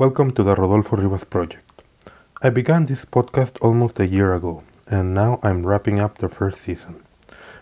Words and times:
Welcome 0.00 0.30
to 0.30 0.42
the 0.42 0.54
Rodolfo 0.54 0.96
Rivas 0.96 1.24
Project. 1.24 1.82
I 2.40 2.48
began 2.48 2.86
this 2.86 3.04
podcast 3.04 3.60
almost 3.60 4.00
a 4.00 4.06
year 4.06 4.32
ago, 4.32 4.62
and 4.86 5.12
now 5.12 5.38
I'm 5.42 5.66
wrapping 5.66 6.00
up 6.00 6.16
the 6.16 6.30
first 6.30 6.62
season. 6.62 7.02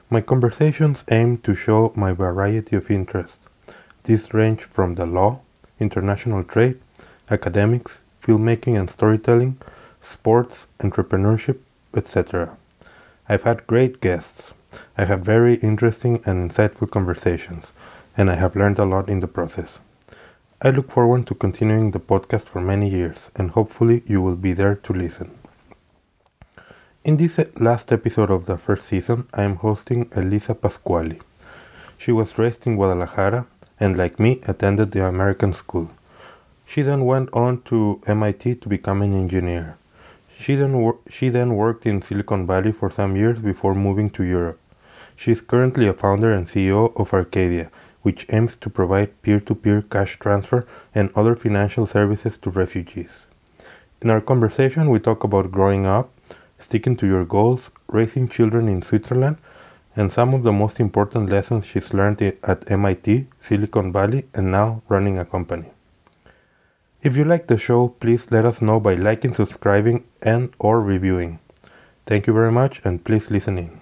My 0.08 0.20
conversations 0.20 1.02
aim 1.10 1.38
to 1.38 1.56
show 1.56 1.92
my 1.96 2.12
variety 2.12 2.76
of 2.76 2.92
interests. 2.92 3.48
These 4.04 4.32
range 4.32 4.62
from 4.62 4.94
the 4.94 5.04
law, 5.04 5.40
international 5.80 6.44
trade, 6.44 6.78
academics, 7.28 7.98
filmmaking 8.23 8.79
and 8.79 8.89
storytelling, 8.89 9.59
sports, 10.00 10.68
entrepreneurship, 10.79 11.59
etc. 11.93 12.57
I've 13.29 13.43
had 13.43 13.66
great 13.66 14.00
guests. 14.00 14.52
I 14.96 15.07
have 15.07 15.23
very 15.23 15.55
interesting 15.55 16.23
and 16.25 16.48
insightful 16.48 16.89
conversations, 16.89 17.73
and 18.16 18.30
I 18.30 18.36
have 18.36 18.55
learned 18.55 18.79
a 18.79 18.84
lot 18.84 19.09
in 19.09 19.18
the 19.18 19.27
process. 19.27 19.80
I 20.61 20.70
look 20.70 20.90
forward 20.90 21.25
to 21.29 21.36
continuing 21.36 21.93
the 21.93 22.00
podcast 22.00 22.48
for 22.48 22.61
many 22.61 22.90
years, 22.90 23.30
and 23.36 23.52
hopefully, 23.52 24.02
you 24.08 24.21
will 24.21 24.35
be 24.35 24.53
there 24.54 24.75
to 24.75 24.93
listen. 24.93 25.30
In 27.04 27.16
this 27.16 27.39
eh, 27.39 27.44
last 27.61 27.93
episode 27.93 28.29
of 28.29 28.46
the 28.46 28.58
first 28.58 28.86
season, 28.89 29.29
I 29.32 29.44
am 29.44 29.54
hosting 29.54 30.11
Elisa 30.16 30.57
Pasquali. 30.57 31.21
She 31.96 32.10
was 32.10 32.36
raised 32.38 32.66
in 32.66 32.74
Guadalajara 32.74 33.46
and, 33.78 33.96
like 33.96 34.18
me, 34.18 34.40
attended 34.48 34.90
the 34.90 35.06
American 35.06 35.54
school. 35.54 35.92
She 36.66 36.82
then 36.82 37.04
went 37.04 37.28
on 37.32 37.62
to 37.66 38.00
MIT 38.08 38.56
to 38.56 38.68
become 38.68 39.00
an 39.02 39.14
engineer. 39.14 39.77
She 40.36 40.56
then, 40.56 40.77
wor- 40.80 40.98
she 41.08 41.28
then 41.28 41.54
worked 41.54 41.86
in 41.86 42.02
Silicon 42.02 42.48
Valley 42.48 42.72
for 42.72 42.90
some 42.90 43.14
years 43.14 43.40
before 43.40 43.77
moving 43.77 44.10
to 44.10 44.24
Europe. 44.24 44.58
She 45.14 45.30
is 45.30 45.40
currently 45.40 45.86
a 45.86 45.92
founder 45.92 46.32
and 46.32 46.48
CEO 46.48 46.92
of 47.00 47.14
Arcadia, 47.14 47.70
which 48.02 48.26
aims 48.30 48.56
to 48.56 48.70
provide 48.70 49.20
peer 49.22 49.40
to 49.40 49.54
peer 49.54 49.82
cash 49.82 50.18
transfer 50.18 50.66
and 50.94 51.10
other 51.14 51.34
financial 51.34 51.86
services 51.86 52.36
to 52.38 52.50
refugees. 52.50 53.26
In 54.00 54.10
our 54.10 54.20
conversation, 54.20 54.90
we 54.90 55.00
talk 55.00 55.24
about 55.24 55.50
growing 55.50 55.84
up, 55.84 56.10
sticking 56.58 56.96
to 56.96 57.06
your 57.06 57.24
goals, 57.24 57.70
raising 57.88 58.28
children 58.28 58.68
in 58.68 58.82
Switzerland, 58.82 59.38
and 59.96 60.12
some 60.12 60.32
of 60.34 60.44
the 60.44 60.52
most 60.52 60.78
important 60.78 61.28
lessons 61.28 61.66
she's 61.66 61.92
learned 61.92 62.22
at 62.22 62.70
MIT, 62.70 63.27
Silicon 63.40 63.92
Valley, 63.92 64.27
and 64.33 64.52
now 64.52 64.83
running 64.88 65.18
a 65.18 65.24
company. 65.24 65.70
If 67.02 67.16
you 67.16 67.24
like 67.24 67.46
the 67.46 67.56
show, 67.56 67.88
please 67.88 68.30
let 68.30 68.44
us 68.44 68.60
know 68.60 68.80
by 68.80 68.94
liking, 68.94 69.34
subscribing, 69.34 70.05
and 70.22 70.52
or 70.58 70.80
reviewing. 70.80 71.38
Thank 72.06 72.27
you 72.27 72.33
very 72.33 72.52
much 72.52 72.80
and 72.84 73.05
please 73.05 73.30
listen 73.30 73.58
in. 73.58 73.77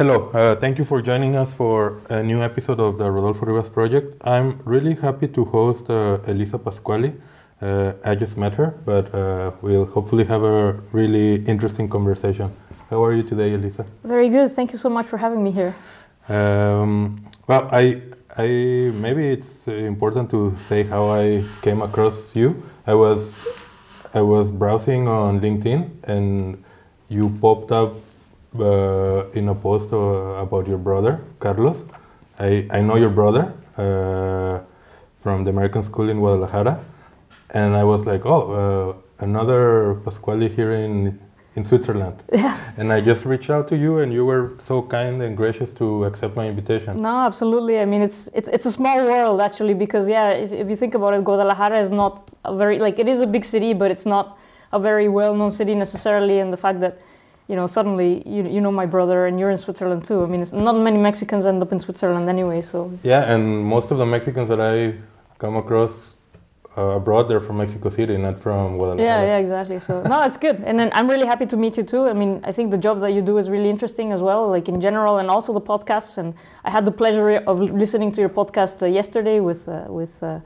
Hello, 0.00 0.30
uh, 0.32 0.56
thank 0.56 0.78
you 0.78 0.84
for 0.86 1.02
joining 1.02 1.36
us 1.36 1.52
for 1.52 2.00
a 2.08 2.22
new 2.22 2.42
episode 2.42 2.80
of 2.80 2.96
the 2.96 3.10
Rodolfo 3.10 3.44
Rivas 3.44 3.68
Project. 3.68 4.16
I'm 4.22 4.58
really 4.64 4.94
happy 4.94 5.28
to 5.28 5.44
host 5.44 5.90
uh, 5.90 6.20
Elisa 6.26 6.58
Pasquali. 6.58 7.20
Uh, 7.60 7.92
I 8.02 8.14
just 8.14 8.38
met 8.38 8.54
her, 8.54 8.68
but 8.86 9.14
uh, 9.14 9.50
we'll 9.60 9.84
hopefully 9.84 10.24
have 10.24 10.42
a 10.42 10.72
really 10.92 11.44
interesting 11.44 11.86
conversation. 11.86 12.50
How 12.88 13.04
are 13.04 13.12
you 13.12 13.22
today, 13.22 13.52
Elisa? 13.52 13.84
Very 14.02 14.30
good. 14.30 14.50
Thank 14.52 14.72
you 14.72 14.78
so 14.78 14.88
much 14.88 15.04
for 15.04 15.18
having 15.18 15.44
me 15.44 15.50
here. 15.50 15.74
Um, 16.30 17.22
well, 17.46 17.68
I, 17.70 18.00
I 18.38 18.46
maybe 18.94 19.26
it's 19.26 19.68
important 19.68 20.30
to 20.30 20.56
say 20.56 20.84
how 20.84 21.10
I 21.10 21.44
came 21.60 21.82
across 21.82 22.34
you. 22.34 22.56
I 22.86 22.94
was, 22.94 23.44
I 24.14 24.22
was 24.22 24.50
browsing 24.50 25.08
on 25.08 25.40
LinkedIn, 25.40 25.90
and 26.04 26.64
you 27.10 27.28
popped 27.42 27.70
up 27.70 27.92
uh, 28.58 29.30
in 29.34 29.48
a 29.48 29.54
post 29.54 29.92
uh, 29.92 29.96
about 30.42 30.66
your 30.66 30.78
brother, 30.78 31.20
Carlos. 31.38 31.84
I, 32.38 32.66
I 32.70 32.80
know 32.80 32.96
your 32.96 33.10
brother 33.10 33.52
uh, 33.76 34.60
from 35.18 35.44
the 35.44 35.50
American 35.50 35.84
School 35.84 36.08
in 36.08 36.18
Guadalajara, 36.18 36.82
and 37.50 37.76
I 37.76 37.84
was 37.84 38.06
like, 38.06 38.24
oh, 38.26 38.42
uh, 39.20 39.24
another 39.24 39.96
Pasquali 40.04 40.48
here 40.48 40.72
in 40.72 41.18
in 41.56 41.64
Switzerland. 41.64 42.22
Yeah. 42.32 42.56
And 42.76 42.92
I 42.92 43.00
just 43.00 43.24
reached 43.24 43.50
out 43.50 43.66
to 43.68 43.76
you, 43.76 43.98
and 43.98 44.12
you 44.12 44.24
were 44.24 44.52
so 44.58 44.82
kind 44.82 45.20
and 45.22 45.36
gracious 45.36 45.72
to 45.74 46.04
accept 46.04 46.36
my 46.36 46.46
invitation. 46.48 46.96
No, 46.96 47.26
absolutely. 47.26 47.80
I 47.80 47.84
mean, 47.84 48.02
it's 48.02 48.28
it's 48.32 48.48
it's 48.48 48.66
a 48.66 48.70
small 48.70 49.04
world 49.04 49.40
actually 49.40 49.74
because 49.74 50.08
yeah, 50.08 50.30
if, 50.30 50.52
if 50.52 50.66
you 50.70 50.76
think 50.76 50.94
about 50.94 51.12
it, 51.14 51.24
Guadalajara 51.24 51.80
is 51.80 51.90
not 51.90 52.28
a 52.44 52.54
very 52.56 52.78
like 52.78 52.98
it 52.98 53.08
is 53.08 53.20
a 53.20 53.26
big 53.26 53.44
city, 53.44 53.74
but 53.74 53.90
it's 53.90 54.06
not 54.06 54.38
a 54.72 54.78
very 54.78 55.08
well-known 55.08 55.50
city 55.50 55.74
necessarily. 55.74 56.38
And 56.38 56.52
the 56.52 56.56
fact 56.56 56.80
that 56.80 56.94
you 57.50 57.56
know 57.56 57.66
suddenly 57.66 58.10
you 58.34 58.42
you 58.54 58.60
know 58.64 58.74
my 58.82 58.86
brother 58.86 59.18
and 59.26 59.34
you're 59.40 59.52
in 59.56 59.58
Switzerland 59.66 60.02
too. 60.04 60.22
I 60.24 60.26
mean, 60.26 60.40
it's 60.44 60.52
not 60.52 60.76
many 60.88 60.98
Mexicans 61.08 61.44
end 61.46 61.60
up 61.64 61.72
in 61.72 61.80
Switzerland 61.86 62.28
anyway. 62.36 62.60
So 62.62 62.76
Yeah, 63.02 63.32
and 63.32 63.42
most 63.74 63.90
of 63.90 63.98
the 63.98 64.06
Mexicans 64.06 64.48
that 64.52 64.60
I 64.60 64.74
come 65.38 65.56
across 65.56 66.14
uh, 66.78 67.00
abroad, 67.00 67.24
they're 67.28 67.40
from 67.48 67.56
Mexico 67.56 67.88
City, 67.88 68.16
not 68.16 68.38
from 68.38 68.76
Guadalajara. 68.76 69.08
yeah, 69.08 69.20
yeah, 69.30 69.44
exactly. 69.44 69.78
So 69.80 70.02
no, 70.02 70.16
it's 70.28 70.36
good. 70.46 70.62
And 70.68 70.78
then 70.78 70.90
I'm 70.92 71.08
really 71.10 71.26
happy 71.26 71.46
to 71.46 71.56
meet 71.56 71.76
you 71.76 71.82
too. 71.82 72.02
I 72.12 72.12
mean, 72.12 72.32
I 72.44 72.52
think 72.52 72.70
the 72.70 72.82
job 72.86 73.00
that 73.00 73.12
you 73.16 73.22
do 73.22 73.38
is 73.38 73.50
really 73.50 73.70
interesting 73.76 74.12
as 74.12 74.20
well, 74.22 74.42
like 74.56 74.68
in 74.68 74.80
general, 74.80 75.18
and 75.18 75.28
also 75.28 75.52
the 75.52 75.66
podcasts. 75.72 76.18
And 76.18 76.34
I 76.64 76.70
had 76.70 76.84
the 76.84 76.92
pleasure 77.02 77.30
of 77.50 77.60
listening 77.84 78.12
to 78.12 78.20
your 78.20 78.32
podcast 78.40 78.76
uh, 78.82 78.86
yesterday 78.86 79.40
with 79.40 79.68
uh, 79.68 79.86
with. 79.88 80.22
Uh, 80.22 80.38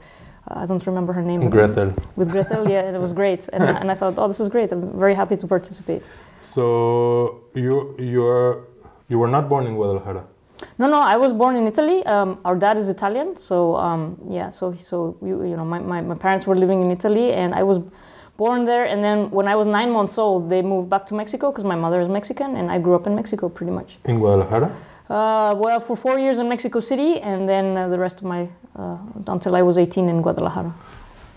I 0.47 0.67
don't 0.67 0.85
remember 0.85 1.11
her 1.13 1.23
name. 1.23 1.49
Grethel. 1.49 1.91
With 2.15 2.29
Grethel, 2.29 2.69
yeah, 2.69 2.95
it 2.95 2.99
was 2.99 3.13
great, 3.13 3.49
and, 3.51 3.63
and 3.63 3.89
I 3.89 3.95
thought, 3.95 4.13
oh, 4.19 4.27
this 4.27 4.39
is 4.39 4.47
great. 4.47 4.71
I'm 4.71 4.83
very 5.05 5.15
happy 5.15 5.37
to 5.37 5.47
participate. 5.47 6.03
So 6.45 7.43
you 7.53 7.95
you're 7.97 8.67
you 9.09 9.19
were 9.19 9.27
not 9.27 9.49
born 9.49 9.67
in 9.67 9.75
Guadalajara. 9.75 10.25
No, 10.77 10.87
no, 10.87 10.99
I 11.01 11.17
was 11.17 11.33
born 11.33 11.55
in 11.55 11.67
Italy. 11.67 12.05
Um, 12.05 12.39
our 12.45 12.55
dad 12.55 12.77
is 12.77 12.87
Italian, 12.87 13.35
so 13.35 13.75
um, 13.75 14.17
yeah, 14.29 14.49
so 14.49 14.73
so 14.73 15.17
you, 15.21 15.43
you 15.43 15.57
know, 15.57 15.65
my, 15.65 15.79
my, 15.79 16.01
my 16.01 16.15
parents 16.15 16.47
were 16.47 16.55
living 16.55 16.81
in 16.81 16.91
Italy, 16.91 17.33
and 17.33 17.53
I 17.53 17.63
was 17.63 17.79
born 18.37 18.65
there. 18.65 18.85
And 18.85 19.03
then 19.03 19.29
when 19.31 19.47
I 19.47 19.55
was 19.55 19.67
nine 19.67 19.91
months 19.91 20.17
old, 20.17 20.49
they 20.49 20.61
moved 20.61 20.89
back 20.89 21.05
to 21.07 21.13
Mexico 21.13 21.51
because 21.51 21.65
my 21.65 21.75
mother 21.75 21.99
is 21.99 22.09
Mexican, 22.09 22.55
and 22.55 22.71
I 22.71 22.79
grew 22.79 22.95
up 22.95 23.05
in 23.07 23.15
Mexico 23.15 23.49
pretty 23.49 23.71
much. 23.71 23.97
In 24.05 24.19
Guadalajara. 24.19 24.71
Uh, 25.09 25.55
well, 25.57 25.79
for 25.79 25.95
four 25.95 26.17
years 26.19 26.39
in 26.39 26.47
Mexico 26.49 26.79
City, 26.79 27.19
and 27.19 27.47
then 27.47 27.77
uh, 27.77 27.87
the 27.89 27.99
rest 27.99 28.17
of 28.17 28.23
my 28.23 28.47
uh, 28.75 28.97
until 29.27 29.55
I 29.55 29.61
was 29.61 29.77
18 29.77 30.09
in 30.09 30.21
Guadalajara. 30.21 30.73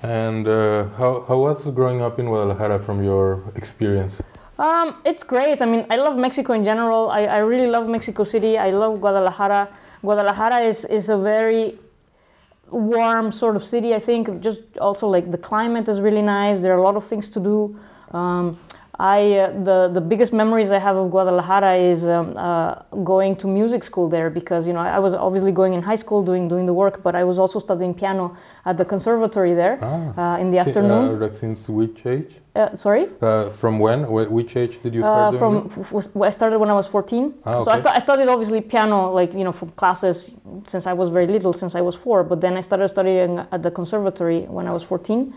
And 0.03 0.47
uh, 0.47 0.85
how 0.97 1.25
how 1.27 1.39
was 1.39 1.67
growing 1.69 2.03
up 2.03 2.19
in 2.19 2.27
Guadalajara 2.27 2.79
from 2.79 3.03
your 3.03 3.43
experience? 3.57 4.21
Um, 4.59 4.97
it's 5.05 5.23
great. 5.23 5.63
I 5.63 5.67
mean, 5.67 5.87
I 5.89 5.97
love 5.97 6.17
Mexico 6.17 6.53
in 6.53 6.65
general. 6.65 7.11
I, 7.11 7.23
I 7.25 7.39
really 7.39 7.69
love 7.69 7.89
Mexico 7.89 8.25
City. 8.25 8.59
I 8.59 8.71
love 8.71 9.01
Guadalajara. 9.01 9.69
Guadalajara 10.03 10.61
is, 10.61 10.85
is 10.87 11.09
a 11.09 11.17
very 11.17 11.79
warm 12.71 13.31
sort 13.31 13.55
of 13.55 13.65
city, 13.65 13.95
I 13.95 14.01
think. 14.01 14.41
Just 14.41 14.63
also 14.81 15.07
like 15.07 15.31
the 15.31 15.39
climate 15.39 15.89
is 15.89 16.01
really 16.01 16.23
nice. 16.23 16.59
There 16.61 16.73
are 16.75 16.79
a 16.79 16.83
lot 16.83 16.97
of 16.97 17.07
things 17.07 17.29
to 17.31 17.41
do. 17.41 17.79
Um, 18.11 18.59
I 19.01 19.35
uh, 19.39 19.53
the 19.63 19.89
the 19.93 20.01
biggest 20.01 20.33
memories 20.33 20.73
I 20.73 20.79
have 20.81 20.97
of 20.97 21.11
Guadalajara 21.13 21.77
is 21.77 22.05
um, 22.05 22.35
uh, 22.37 22.75
going 23.05 23.37
to 23.37 23.47
music 23.47 23.85
school 23.85 24.09
there 24.09 24.29
because 24.29 24.67
you 24.67 24.73
know 24.73 24.81
I 24.81 24.99
was 24.99 25.15
obviously 25.15 25.53
going 25.53 25.75
in 25.75 25.83
high 25.83 25.95
school 26.05 26.23
doing 26.25 26.49
doing 26.49 26.67
the 26.67 26.75
work, 26.75 27.01
but 27.05 27.15
I 27.15 27.23
was 27.23 27.39
also 27.39 27.61
studying 27.61 27.95
piano 27.95 28.37
at 28.67 28.77
the 28.77 28.85
conservatory 28.85 29.55
there 29.55 29.79
Ah. 29.81 30.35
uh, 30.35 30.41
in 30.43 30.51
the 30.51 30.59
Si- 30.59 30.69
afternoons. 30.71 31.23
Uh, 31.23 31.33
since 31.33 31.69
which 31.69 32.05
age? 32.07 32.41
Uh, 32.57 32.75
sorry. 32.75 33.07
Uh, 33.23 33.51
from 33.51 33.79
when? 33.79 34.03
Which 34.11 34.57
age 34.57 34.83
did 34.83 34.93
you 34.95 35.03
start 35.03 35.27
Uh, 35.27 35.31
doing 35.31 35.41
from 35.43 35.55
it? 35.59 35.79
f- 35.79 35.95
f- 36.17 36.23
I 36.29 36.31
started 36.31 36.59
when 36.59 36.71
I 36.71 36.75
was 36.75 36.89
14. 36.89 37.35
Ah, 37.47 37.63
So 37.63 37.71
I, 37.71 37.75
okay. 37.75 37.83
sta- 37.83 37.95
I 37.95 38.01
studied 38.01 38.29
obviously 38.29 38.61
piano, 38.61 39.13
like 39.21 39.33
you 39.33 39.45
know, 39.45 39.53
from 39.53 39.69
classes 39.81 40.17
since 40.67 40.89
I 40.91 40.93
was 40.93 41.09
very 41.09 41.29
little, 41.29 41.53
since 41.53 41.79
I 41.79 41.83
was 41.83 41.95
four. 41.95 42.25
But 42.25 42.41
then 42.41 42.57
I 42.57 42.63
started 42.63 42.89
studying 42.89 43.39
at 43.55 43.63
the 43.63 43.71
conservatory 43.71 44.41
when 44.57 44.67
I 44.67 44.73
was 44.73 44.83
14, 44.83 45.33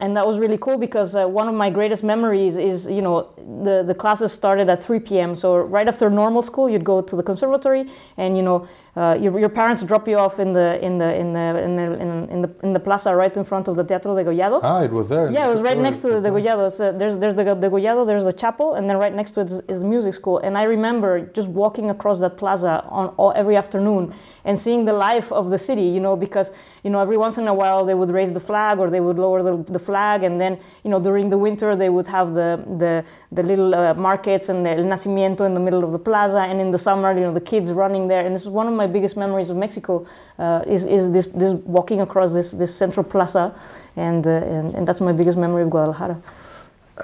and 0.00 0.16
that 0.16 0.26
was 0.26 0.38
really 0.38 0.58
cool 0.58 0.76
because 0.76 1.14
uh, 1.14 1.26
one 1.26 1.48
of 1.48 1.54
my 1.54 1.70
greatest 1.70 2.04
memories 2.04 2.56
is 2.56 2.86
you 2.86 3.00
know 3.00 3.30
the 3.62 3.82
the 3.82 3.94
classes 3.94 4.32
started 4.32 4.68
at 4.68 4.82
3 4.82 5.00
p.m. 5.00 5.34
So 5.34 5.56
right 5.56 5.88
after 5.88 6.10
normal 6.10 6.42
school, 6.42 6.68
you'd 6.68 6.84
go 6.84 7.00
to 7.00 7.16
the 7.16 7.22
conservatory, 7.22 7.90
and 8.16 8.36
you 8.36 8.42
know 8.42 8.68
uh, 8.96 9.14
your, 9.20 9.38
your 9.38 9.50
parents 9.50 9.82
drop 9.82 10.08
you 10.08 10.16
off 10.16 10.40
in 10.40 10.54
the 10.54 10.82
in 10.82 10.96
the 10.96 11.14
in 11.14 11.34
the 11.34 11.62
in 11.66 11.76
the 11.76 11.82
in, 12.00 12.28
in 12.30 12.40
the 12.40 12.50
in 12.62 12.72
the 12.72 12.80
plaza 12.80 13.14
right 13.14 13.36
in 13.36 13.44
front 13.44 13.68
of 13.68 13.76
the 13.76 13.84
Teatro 13.84 14.14
Degollado. 14.14 14.58
Ah, 14.62 14.82
it 14.82 14.90
was 14.90 15.10
there. 15.10 15.30
Yeah, 15.30 15.46
it 15.46 15.50
was 15.50 15.60
right 15.60 15.76
next 15.76 15.98
to 15.98 16.08
the 16.08 16.20
Degollado. 16.26 16.72
So 16.72 16.92
there's 16.92 17.16
there's 17.18 17.34
the 17.34 17.44
Degollado, 17.44 18.06
there's 18.06 18.24
the 18.24 18.32
chapel, 18.32 18.74
and 18.74 18.88
then 18.88 18.96
right 18.96 19.12
next 19.12 19.32
to 19.32 19.42
it 19.42 19.50
is, 19.50 19.60
is 19.68 19.80
the 19.80 19.84
music 19.84 20.14
school. 20.14 20.38
And 20.38 20.56
I 20.56 20.62
remember 20.62 21.26
just 21.26 21.48
walking 21.48 21.90
across 21.90 22.20
that 22.20 22.38
plaza 22.38 22.84
on 22.88 23.08
all, 23.18 23.34
every 23.36 23.56
afternoon 23.56 24.14
and 24.46 24.58
seeing 24.58 24.86
the 24.86 24.94
life 24.94 25.30
of 25.30 25.50
the 25.50 25.58
city. 25.58 25.82
You 25.82 26.00
know, 26.00 26.16
because 26.16 26.52
you 26.82 26.88
know 26.88 27.00
every 27.00 27.18
once 27.18 27.36
in 27.36 27.48
a 27.48 27.54
while 27.54 27.84
they 27.84 27.94
would 27.94 28.10
raise 28.10 28.32
the 28.32 28.40
flag 28.40 28.78
or 28.78 28.88
they 28.88 29.00
would 29.00 29.18
lower 29.18 29.42
the, 29.42 29.62
the 29.70 29.78
flag, 29.78 30.22
and 30.22 30.40
then 30.40 30.58
you 30.84 30.90
know 30.90 31.00
during 31.00 31.28
the 31.28 31.38
winter 31.38 31.76
they 31.76 31.90
would 31.90 32.06
have 32.06 32.32
the 32.32 32.64
the, 32.78 33.04
the 33.36 33.42
little 33.42 33.74
uh, 33.74 33.94
markets 33.94 34.48
and 34.48 34.66
the 34.66 34.70
El 34.70 34.84
Nacimiento 34.84 35.46
in 35.46 35.54
the 35.54 35.60
middle 35.60 35.84
of 35.84 35.92
the 35.92 35.98
plaza, 35.98 36.40
and 36.40 36.60
in 36.60 36.70
the 36.70 36.78
summer 36.78 37.12
you 37.14 37.20
know 37.20 37.32
the 37.32 37.46
kids 37.52 37.70
running 37.70 38.08
there, 38.08 38.26
and 38.26 38.34
this 38.34 38.42
is 38.42 38.48
one 38.48 38.66
of 38.66 38.74
my 38.74 38.86
biggest 38.86 39.16
memories 39.16 39.50
of 39.50 39.56
Mexico 39.56 40.06
uh, 40.38 40.62
is 40.66 40.84
is 40.84 41.12
this 41.12 41.26
this 41.26 41.52
walking 41.64 42.00
across 42.00 42.32
this 42.32 42.50
this 42.50 42.74
central 42.74 43.04
plaza, 43.04 43.54
and 43.96 44.26
uh, 44.26 44.30
and, 44.56 44.74
and 44.74 44.88
that's 44.88 45.00
my 45.00 45.12
biggest 45.12 45.38
memory 45.38 45.62
of 45.62 45.70
Guadalajara. 45.70 46.16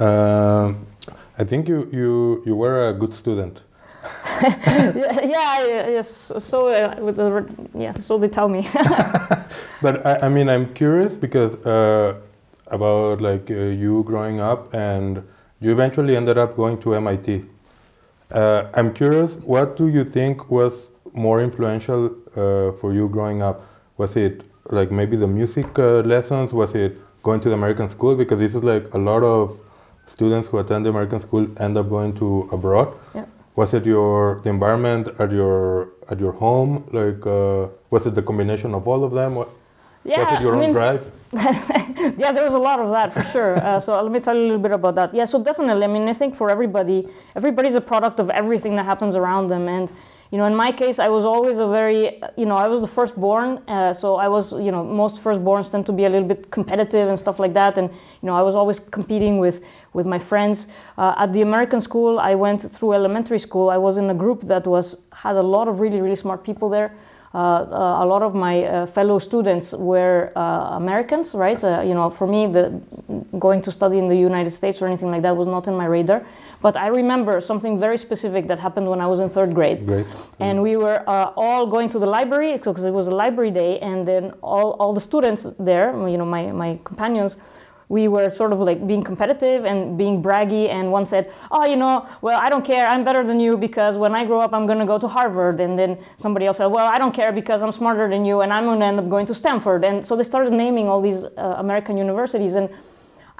Um, 0.00 0.86
I 1.38 1.44
think 1.44 1.68
you, 1.68 1.88
you, 1.92 2.42
you 2.46 2.56
were 2.56 2.88
a 2.88 2.92
good 2.92 3.12
student. 3.12 3.60
yeah, 4.42 5.22
yeah, 5.22 5.88
yes. 5.88 6.32
So, 6.38 6.68
uh, 6.68 6.96
with 7.00 7.16
the, 7.16 7.46
yeah, 7.74 7.92
so 7.98 8.18
they 8.18 8.28
tell 8.28 8.48
me. 8.48 8.68
but 9.82 10.04
I, 10.04 10.26
I, 10.26 10.28
mean, 10.28 10.48
I'm 10.48 10.72
curious 10.74 11.16
because 11.16 11.54
uh, 11.66 12.14
about 12.68 13.20
like 13.20 13.50
uh, 13.50 13.54
you 13.54 14.02
growing 14.04 14.40
up, 14.40 14.74
and 14.74 15.22
you 15.62 15.70
eventually 15.70 16.16
ended 16.16 16.38
up 16.38 16.56
going 16.56 16.76
to 16.80 16.94
MIT. 16.96 17.44
Uh, 18.32 18.64
I'm 18.74 18.92
curious, 18.92 19.36
what 19.36 19.76
do 19.76 19.88
you 19.88 20.04
think 20.04 20.50
was 20.50 20.90
more 21.12 21.40
influential 21.40 22.06
uh, 22.34 22.72
for 22.72 22.92
you 22.92 23.08
growing 23.08 23.42
up? 23.42 23.62
Was 23.96 24.16
it 24.16 24.42
like 24.70 24.90
maybe 24.90 25.16
the 25.16 25.28
music 25.28 25.78
uh, 25.78 26.00
lessons? 26.00 26.52
Was 26.52 26.74
it 26.74 26.98
going 27.22 27.40
to 27.40 27.48
the 27.48 27.54
American 27.54 27.88
school? 27.88 28.16
Because 28.16 28.40
this 28.40 28.54
is 28.54 28.64
like 28.64 28.92
a 28.94 28.98
lot 28.98 29.22
of 29.22 29.60
students 30.06 30.48
who 30.48 30.58
attend 30.58 30.84
the 30.84 30.90
American 30.90 31.20
school 31.20 31.46
end 31.58 31.76
up 31.76 31.88
going 31.88 32.12
to 32.14 32.48
abroad. 32.50 32.92
Yeah. 33.14 33.26
Was 33.54 33.74
it 33.74 33.84
your 33.86 34.40
the 34.42 34.50
environment 34.50 35.08
at 35.20 35.30
your 35.30 35.90
at 36.10 36.18
your 36.18 36.32
home? 36.32 36.88
Like, 36.90 37.24
uh, 37.26 37.68
was 37.90 38.06
it 38.06 38.14
the 38.14 38.22
combination 38.22 38.74
of 38.74 38.88
all 38.88 39.04
of 39.04 39.12
them? 39.12 39.34
What, 39.34 39.50
yeah, 40.04 40.24
was 40.24 40.32
it 40.32 40.40
your 40.40 40.54
I 40.54 40.56
own 40.56 40.60
mean, 40.62 40.72
drive? 40.72 41.12
yeah, 42.18 42.30
there 42.30 42.44
was 42.44 42.52
a 42.52 42.58
lot 42.58 42.78
of 42.78 42.90
that 42.90 43.10
for 43.10 43.22
sure. 43.32 43.56
Uh, 43.56 43.80
so 43.80 44.00
let 44.00 44.12
me 44.12 44.20
tell 44.20 44.34
you 44.36 44.42
a 44.42 44.48
little 44.48 44.58
bit 44.58 44.72
about 44.72 44.94
that. 44.96 45.14
Yeah, 45.14 45.24
so 45.24 45.42
definitely. 45.42 45.84
I 45.84 45.86
mean, 45.86 46.06
I 46.06 46.12
think 46.12 46.36
for 46.36 46.50
everybody, 46.50 47.08
everybody's 47.34 47.74
a 47.74 47.80
product 47.80 48.20
of 48.20 48.28
everything 48.28 48.76
that 48.76 48.84
happens 48.84 49.16
around 49.16 49.48
them, 49.48 49.66
and 49.66 49.90
you 50.30 50.36
know, 50.38 50.44
in 50.44 50.54
my 50.54 50.72
case, 50.72 50.98
I 50.98 51.08
was 51.08 51.24
always 51.24 51.58
a 51.58 51.66
very, 51.66 52.20
you 52.36 52.46
know, 52.46 52.56
I 52.56 52.66
was 52.66 52.80
the 52.80 52.86
firstborn, 52.86 53.62
uh, 53.68 53.92
so 53.92 54.16
I 54.16 54.28
was, 54.28 54.52
you 54.52 54.70
know, 54.70 54.82
most 54.82 55.22
firstborns 55.22 55.70
tend 55.70 55.84
to 55.86 55.92
be 55.92 56.06
a 56.06 56.08
little 56.08 56.26
bit 56.26 56.50
competitive 56.50 57.08
and 57.08 57.18
stuff 57.18 57.38
like 57.38 57.54
that, 57.54 57.78
and 57.78 57.90
you 57.90 58.26
know, 58.26 58.34
I 58.34 58.42
was 58.42 58.54
always 58.54 58.78
competing 58.78 59.38
with 59.38 59.64
with 59.94 60.04
my 60.04 60.18
friends. 60.18 60.68
Uh, 60.98 61.14
at 61.16 61.32
the 61.32 61.40
American 61.40 61.80
school, 61.80 62.18
I 62.18 62.34
went 62.34 62.60
through 62.60 62.92
elementary 62.92 63.38
school. 63.38 63.70
I 63.70 63.78
was 63.78 63.96
in 63.96 64.10
a 64.10 64.14
group 64.14 64.42
that 64.42 64.66
was 64.66 65.02
had 65.12 65.36
a 65.36 65.42
lot 65.42 65.66
of 65.66 65.80
really 65.80 66.02
really 66.02 66.16
smart 66.16 66.44
people 66.44 66.68
there. 66.68 66.92
Uh, 67.34 67.38
uh, 67.38 68.04
a 68.04 68.06
lot 68.06 68.22
of 68.22 68.34
my 68.34 68.62
uh, 68.64 68.86
fellow 68.86 69.18
students 69.18 69.72
were 69.72 70.30
Americans, 70.36 71.34
right? 71.34 71.62
you 71.86 71.94
know, 71.94 72.10
for 72.10 72.26
me, 72.26 72.46
the 72.46 72.80
going 73.38 73.62
to 73.62 73.72
study 73.72 73.98
in 73.98 74.08
the 74.08 74.16
United 74.16 74.50
States 74.50 74.82
or 74.82 74.86
anything 74.86 75.10
like 75.10 75.22
that 75.22 75.34
was 75.34 75.46
not 75.46 75.66
in 75.66 75.74
my 75.74 75.86
radar. 75.86 76.26
But 76.60 76.76
I 76.76 76.88
remember 76.88 77.40
something 77.40 77.78
very 77.78 77.96
specific 77.96 78.46
that 78.48 78.58
happened 78.58 78.88
when 78.88 79.00
I 79.00 79.06
was 79.06 79.20
in 79.20 79.28
third 79.30 79.54
grade. 79.54 79.86
Great. 79.86 80.06
And 80.40 80.62
we 80.62 80.76
were 80.76 81.02
all 81.08 81.66
going 81.66 81.88
to 81.90 81.98
the 81.98 82.06
library 82.06 82.52
because 82.52 82.84
it 82.84 82.92
was 82.92 83.06
a 83.06 83.10
library 83.10 83.50
day, 83.50 83.78
and 83.78 84.06
then 84.06 84.32
all, 84.42 84.72
all 84.72 84.92
the 84.92 85.00
students 85.00 85.46
there, 85.58 85.90
you 86.08 86.18
know, 86.18 86.26
my, 86.26 86.52
my 86.52 86.78
companions, 86.84 87.38
we 87.92 88.08
were 88.08 88.30
sort 88.30 88.52
of 88.54 88.60
like 88.68 88.86
being 88.86 89.02
competitive 89.02 89.66
and 89.66 89.98
being 89.98 90.22
braggy 90.26 90.64
and 90.76 90.90
one 90.90 91.04
said 91.04 91.30
oh 91.50 91.64
you 91.72 91.76
know 91.76 91.94
well 92.22 92.40
i 92.40 92.48
don't 92.48 92.64
care 92.64 92.86
i'm 92.88 93.04
better 93.08 93.22
than 93.30 93.38
you 93.38 93.56
because 93.56 93.98
when 94.04 94.14
i 94.20 94.24
grow 94.24 94.40
up 94.40 94.54
i'm 94.54 94.66
going 94.66 94.78
to 94.78 94.86
go 94.92 94.98
to 94.98 95.08
harvard 95.16 95.60
and 95.60 95.78
then 95.78 95.98
somebody 96.16 96.46
else 96.46 96.56
said 96.56 96.70
well 96.76 96.86
i 96.94 96.96
don't 97.02 97.14
care 97.20 97.32
because 97.40 97.62
i'm 97.62 97.74
smarter 97.80 98.08
than 98.08 98.24
you 98.24 98.40
and 98.40 98.50
i'm 98.50 98.64
going 98.64 98.80
to 98.80 98.86
end 98.86 98.98
up 98.98 99.08
going 99.10 99.26
to 99.26 99.34
stanford 99.34 99.84
and 99.84 100.06
so 100.06 100.16
they 100.16 100.24
started 100.24 100.54
naming 100.64 100.88
all 100.88 101.02
these 101.02 101.24
uh, 101.24 101.56
american 101.58 101.98
universities 101.98 102.54
and 102.54 102.70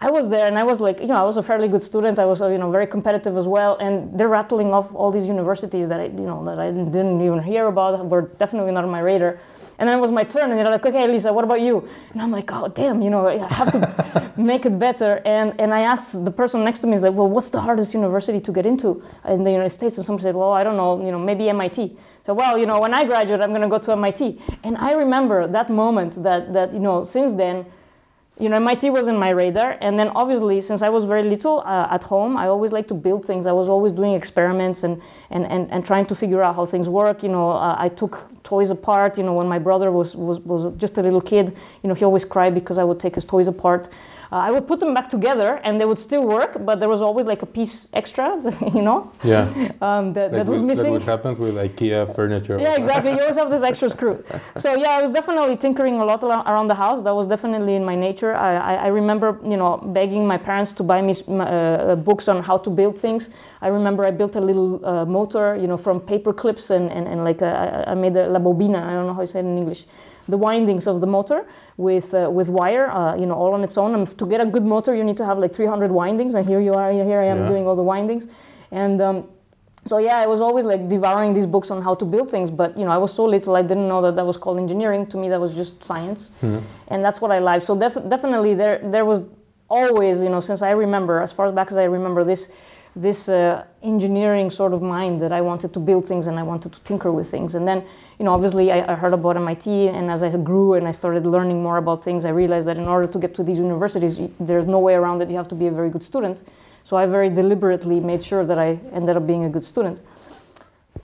I 0.05 0.11
was 0.11 0.29
there 0.29 0.49
and 0.49 0.59
I 0.59 0.65
was 0.65 0.81
like, 0.81 0.99
you 1.01 1.07
know, 1.07 1.15
I 1.15 1.23
was 1.23 1.37
a 1.37 1.45
fairly 1.45 1.69
good 1.69 1.83
student. 1.85 2.19
I 2.19 2.25
was, 2.25 2.41
you 2.41 2.59
know, 2.59 2.73
very 2.73 2.89
competitive 2.89 3.37
as 3.37 3.47
well. 3.47 3.77
And 3.77 4.19
they're 4.19 4.27
rattling 4.27 4.75
off 4.75 4.93
all 4.97 5.13
these 5.13 5.27
universities 5.27 5.87
that 5.91 6.01
I, 6.01 6.07
you 6.07 6.27
know, 6.31 6.45
that 6.45 6.59
I 6.59 6.73
didn't 6.73 7.21
even 7.25 7.41
hear 7.41 7.69
about, 7.69 8.05
were 8.07 8.23
definitely 8.23 8.73
not 8.73 8.83
on 8.83 8.91
my 8.91 8.99
radar. 8.99 9.39
And 9.83 9.89
then 9.89 9.99
it 9.99 10.01
was 10.01 10.13
my 10.13 10.23
turn, 10.23 10.53
and 10.53 10.61
they're 10.61 10.71
like, 10.71 10.87
okay, 10.87 11.09
Lisa, 11.09 11.33
what 11.33 11.43
about 11.43 11.61
you? 11.61 11.89
And 12.13 12.23
I'm 12.23 12.31
like, 12.31 12.53
oh, 12.53 12.69
damn, 12.69 13.03
you 13.03 13.11
know, 13.11 13.27
I 13.27 13.53
have 13.53 13.73
to 13.73 14.33
make 14.41 14.65
it 14.65 14.79
better. 14.79 15.21
And, 15.25 15.61
and 15.61 15.75
I 15.75 15.81
asked 15.81 16.25
the 16.25 16.31
person 16.31 16.63
next 16.63 16.79
to 16.83 16.87
me, 16.87 16.95
is 16.95 17.03
like, 17.03 17.15
well, 17.15 17.27
what's 17.27 17.51
the 17.51 17.61
hardest 17.61 17.93
university 17.93 18.39
to 18.39 18.53
get 18.53 18.65
into 18.65 19.03
in 19.27 19.43
the 19.43 19.51
United 19.51 19.71
States? 19.71 19.97
And 19.97 20.07
somebody 20.07 20.23
said, 20.23 20.37
well, 20.37 20.53
I 20.53 20.63
don't 20.63 20.77
know, 20.77 21.05
you 21.05 21.11
know, 21.11 21.19
maybe 21.19 21.49
MIT. 21.49 21.97
So, 22.25 22.33
well, 22.33 22.57
you 22.57 22.65
know, 22.65 22.79
when 22.79 22.95
I 22.95 23.05
graduate, 23.05 23.41
I'm 23.41 23.49
going 23.49 23.63
to 23.63 23.69
go 23.69 23.79
to 23.79 23.91
MIT. 23.91 24.41
And 24.63 24.77
I 24.77 24.93
remember 24.93 25.49
that 25.49 25.69
moment 25.69 26.23
that, 26.23 26.53
that 26.53 26.73
you 26.73 26.79
know, 26.79 27.03
since 27.03 27.35
then, 27.35 27.67
you 28.39 28.49
know, 28.49 28.57
MIT 28.57 28.89
was 28.91 29.09
in 29.09 29.17
my 29.17 29.31
radar. 29.31 29.79
And 29.81 29.99
then 29.99 30.11
obviously, 30.11 30.61
since 30.61 30.83
I 30.83 30.91
was 30.91 31.05
very 31.07 31.25
little 31.25 31.61
uh, 31.67 31.89
at 31.91 32.05
home, 32.05 32.37
I 32.37 32.47
always 32.47 32.71
like 32.71 32.87
to 32.87 32.95
build 32.95 33.25
things. 33.25 33.47
I 33.47 33.53
was 33.53 33.69
always 33.69 33.93
doing 33.93 34.15
experiments 34.15 34.85
and, 34.85 35.03
and, 35.31 35.45
and, 35.47 35.69
and 35.73 35.85
trying 35.85 36.07
to 36.07 36.15
figure 36.15 36.41
out 36.41 36.55
how 36.55 36.67
things 36.67 36.89
work. 36.89 37.25
You 37.25 37.31
know, 37.31 37.51
uh, 37.51 37.75
I 37.77 37.89
took 37.89 38.32
toys 38.53 38.71
apart. 38.71 39.17
You 39.19 39.25
know, 39.25 39.35
when 39.41 39.49
my 39.49 39.59
brother 39.59 39.91
was, 39.91 40.15
was, 40.15 40.39
was 40.41 40.63
just 40.77 40.99
a 40.99 41.03
little 41.03 41.25
kid, 41.33 41.47
you 41.83 41.89
know, 41.89 41.95
he 41.95 42.05
always 42.05 42.27
cried 42.35 42.53
because 42.61 42.77
I 42.83 42.85
would 42.85 43.01
take 43.01 43.15
his 43.15 43.25
toys 43.25 43.49
apart. 43.49 43.89
Uh, 44.33 44.37
I 44.37 44.51
would 44.51 44.67
put 44.67 44.81
them 44.81 44.95
back 44.95 45.11
together 45.11 45.61
and 45.63 45.79
they 45.79 45.85
would 45.85 45.99
still 45.99 46.25
work, 46.25 46.65
but 46.65 46.81
there 46.81 46.89
was 46.89 47.03
always 47.03 47.27
like 47.27 47.43
a 47.43 47.47
piece 47.47 47.87
extra, 47.93 48.41
you 48.75 48.83
know? 48.83 49.13
Yeah. 49.23 49.43
Um, 49.83 50.13
that, 50.13 50.31
that 50.31 50.47
was 50.47 50.63
missing. 50.63 50.85
That 50.85 50.93
what 50.93 51.03
happens 51.03 51.39
with 51.41 51.57
IKEA 51.57 52.15
furniture. 52.15 52.57
Yeah, 52.59 52.77
exactly. 52.77 53.11
You 53.11 53.21
always 53.21 53.37
have 53.37 53.51
this 53.51 53.63
extra 53.63 53.91
screw. 53.91 54.23
So 54.57 54.77
yeah, 54.77 54.91
I 54.91 55.03
was 55.03 55.11
definitely 55.11 55.57
tinkering 55.57 55.99
a 56.01 56.05
lot 56.05 56.23
around 56.23 56.69
the 56.69 56.75
house. 56.75 57.03
That 57.03 57.15
was 57.15 57.27
definitely 57.27 57.75
in 57.75 57.85
my 57.85 57.97
nature. 57.97 58.33
I, 58.35 58.53
I, 58.57 58.75
I 58.75 58.87
remember, 58.87 59.39
you 59.45 59.57
know, 59.57 59.79
begging 59.79 60.25
my 60.27 60.39
parents 60.39 60.71
to 60.73 60.83
buy 60.85 61.03
me 61.03 61.15
uh, 61.29 61.97
books 61.97 62.29
on 62.29 62.43
how 62.43 62.59
to 62.59 62.71
build 62.71 62.97
things. 62.97 63.31
I 63.61 63.69
remember 63.69 64.07
I 64.07 64.13
built 64.13 64.37
a 64.37 64.41
little 64.41 64.85
uh, 64.87 65.05
motor, 65.05 65.57
you 65.57 65.67
know, 65.67 65.77
from 65.77 66.01
paper 66.01 66.33
clips 66.33 66.71
and, 66.71 66.93
and, 66.93 67.09
and 67.09 67.25
like 67.25 67.43
a, 67.43 67.85
I 67.89 67.95
made 67.95 68.17
a 68.17 68.29
la 68.29 68.39
bobina. 68.39 68.81
I 68.85 68.93
don't 68.93 69.07
know 69.07 69.15
how 69.15 69.23
you 69.23 69.27
say 69.27 69.41
it 69.41 69.47
in 69.47 69.59
English 69.59 69.85
the 70.29 70.37
windings 70.37 70.87
of 70.87 71.01
the 71.01 71.07
motor 71.07 71.47
with 71.77 72.15
uh, 72.15 72.31
with 72.31 72.49
wire, 72.49 72.91
uh, 72.91 73.17
you 73.17 73.27
know, 73.27 73.35
all 73.35 73.55
on 73.55 73.65
its 73.65 73.77
own. 73.77 73.95
And 73.95 74.19
to 74.19 74.27
get 74.27 74.41
a 74.41 74.47
good 74.47 74.65
motor, 74.65 74.95
you 74.95 75.05
need 75.05 75.17
to 75.19 75.25
have 75.25 75.39
like 75.39 75.55
300 75.55 75.91
windings, 75.91 76.35
and 76.35 76.47
here 76.47 76.61
you 76.61 76.75
are, 76.75 76.93
here 76.93 77.21
I 77.21 77.27
am 77.27 77.39
yeah. 77.39 77.49
doing 77.49 77.67
all 77.67 77.77
the 77.77 77.83
windings, 77.83 78.27
and. 78.71 79.01
Um, 79.01 79.29
so 79.85 79.99
yeah, 79.99 80.19
I 80.19 80.27
was 80.27 80.41
always 80.41 80.65
like 80.65 80.89
devouring 80.89 81.33
these 81.33 81.47
books 81.47 81.69
on 81.69 81.83
how 81.83 81.97
to 81.97 82.05
build 82.05 82.31
things, 82.31 82.51
but 82.51 82.79
you 82.79 82.85
know, 82.85 82.93
I 82.93 82.99
was 82.99 83.13
so 83.13 83.25
little, 83.25 83.57
I 83.57 83.63
didn't 83.63 83.89
know 83.89 84.01
that 84.03 84.15
that 84.15 84.25
was 84.25 84.37
called 84.37 84.59
engineering. 84.59 85.07
To 85.07 85.17
me, 85.17 85.29
that 85.29 85.41
was 85.41 85.55
just 85.55 85.83
science, 85.83 86.31
mm-hmm. 86.41 86.65
and 86.87 87.05
that's 87.05 87.21
what 87.21 87.33
I 87.33 87.41
liked. 87.41 87.65
So 87.65 87.77
def- 87.77 88.09
definitely, 88.09 88.55
there 88.55 88.79
there 88.85 89.05
was 89.05 89.23
always, 89.69 90.23
you 90.23 90.29
know, 90.29 90.41
since 90.41 90.63
I 90.63 90.71
remember, 90.71 91.21
as 91.21 91.33
far 91.33 91.51
back 91.51 91.73
as 91.73 91.79
I 91.79 91.85
remember, 91.85 92.23
this 92.23 92.49
this 92.95 93.29
uh, 93.29 93.65
engineering 93.83 94.51
sort 94.51 94.75
of 94.75 94.83
mind 94.83 95.23
that 95.23 95.33
I 95.33 95.41
wanted 95.41 95.73
to 95.73 95.81
build 95.81 96.07
things 96.07 96.27
and 96.27 96.39
I 96.39 96.43
wanted 96.43 96.73
to 96.75 96.81
tinker 96.81 97.11
with 97.11 97.31
things. 97.31 97.55
And 97.55 97.67
then, 97.67 97.85
you 98.19 98.25
know, 98.27 98.35
obviously 98.35 98.71
I, 98.71 98.93
I, 98.93 98.95
heard 98.95 99.15
about 99.15 99.37
MIT, 99.37 99.89
and 99.89 100.11
as 100.11 100.23
I 100.23 100.31
grew 100.37 100.75
and 100.75 100.87
I 100.87 100.91
started 100.91 101.25
learning 101.27 101.63
more 101.63 101.79
about 101.79 102.05
things, 102.05 102.27
I 102.27 102.31
realized 102.31 102.67
that 102.69 102.77
in 102.77 102.87
order 102.87 103.07
to 103.07 103.19
get 103.19 103.35
to 103.37 103.43
these 103.43 103.59
universities, 103.59 104.21
there's 104.39 104.67
no 104.67 104.79
way 104.79 104.95
around 104.95 105.23
it. 105.23 105.31
You 105.31 105.37
have 105.37 105.49
to 105.49 105.55
be 105.55 105.69
a 105.69 105.71
very 105.71 105.89
good 105.89 106.03
student. 106.03 106.43
So 106.85 106.97
I 106.97 107.07
very 107.07 107.31
deliberately 107.31 107.99
made 108.01 108.23
sure 108.23 108.45
that 108.45 108.59
I 108.59 108.79
ended 108.93 109.17
up 109.17 109.27
being 109.27 109.45
a 109.45 109.49
good 109.49 109.65
student. 109.65 110.03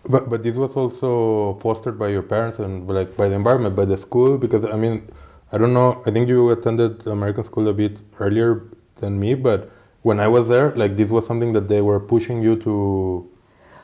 But 0.09 0.29
but 0.29 0.43
this 0.43 0.57
was 0.57 0.77
also 0.77 1.55
fostered 1.61 1.99
by 1.99 2.09
your 2.09 2.23
parents 2.23 2.59
and 2.59 2.87
like 2.87 3.17
by 3.17 3.29
the 3.29 3.35
environment, 3.35 3.75
by 3.77 3.85
the 3.85 3.97
school, 3.97 4.39
because 4.39 4.65
I 4.65 4.77
mean, 4.77 5.09
I 5.53 5.59
don't 5.59 5.73
know. 5.73 6.03
I 6.07 6.11
think 6.11 6.29
you 6.29 6.51
attended 6.51 7.07
American 7.07 7.45
school 7.45 7.69
a 7.69 7.73
bit 7.73 7.99
earlier 8.21 8.65
than 8.97 9.19
me, 9.19 9.35
but 9.35 9.71
when 10.03 10.21
I 10.21 10.29
was 10.29 10.49
there, 10.49 10.71
like 10.77 10.97
this 10.97 11.11
was 11.11 11.27
something 11.27 11.53
that 11.53 11.69
they 11.69 11.81
were 11.81 12.01
pushing 12.01 12.43
you 12.43 12.57
to. 12.57 13.29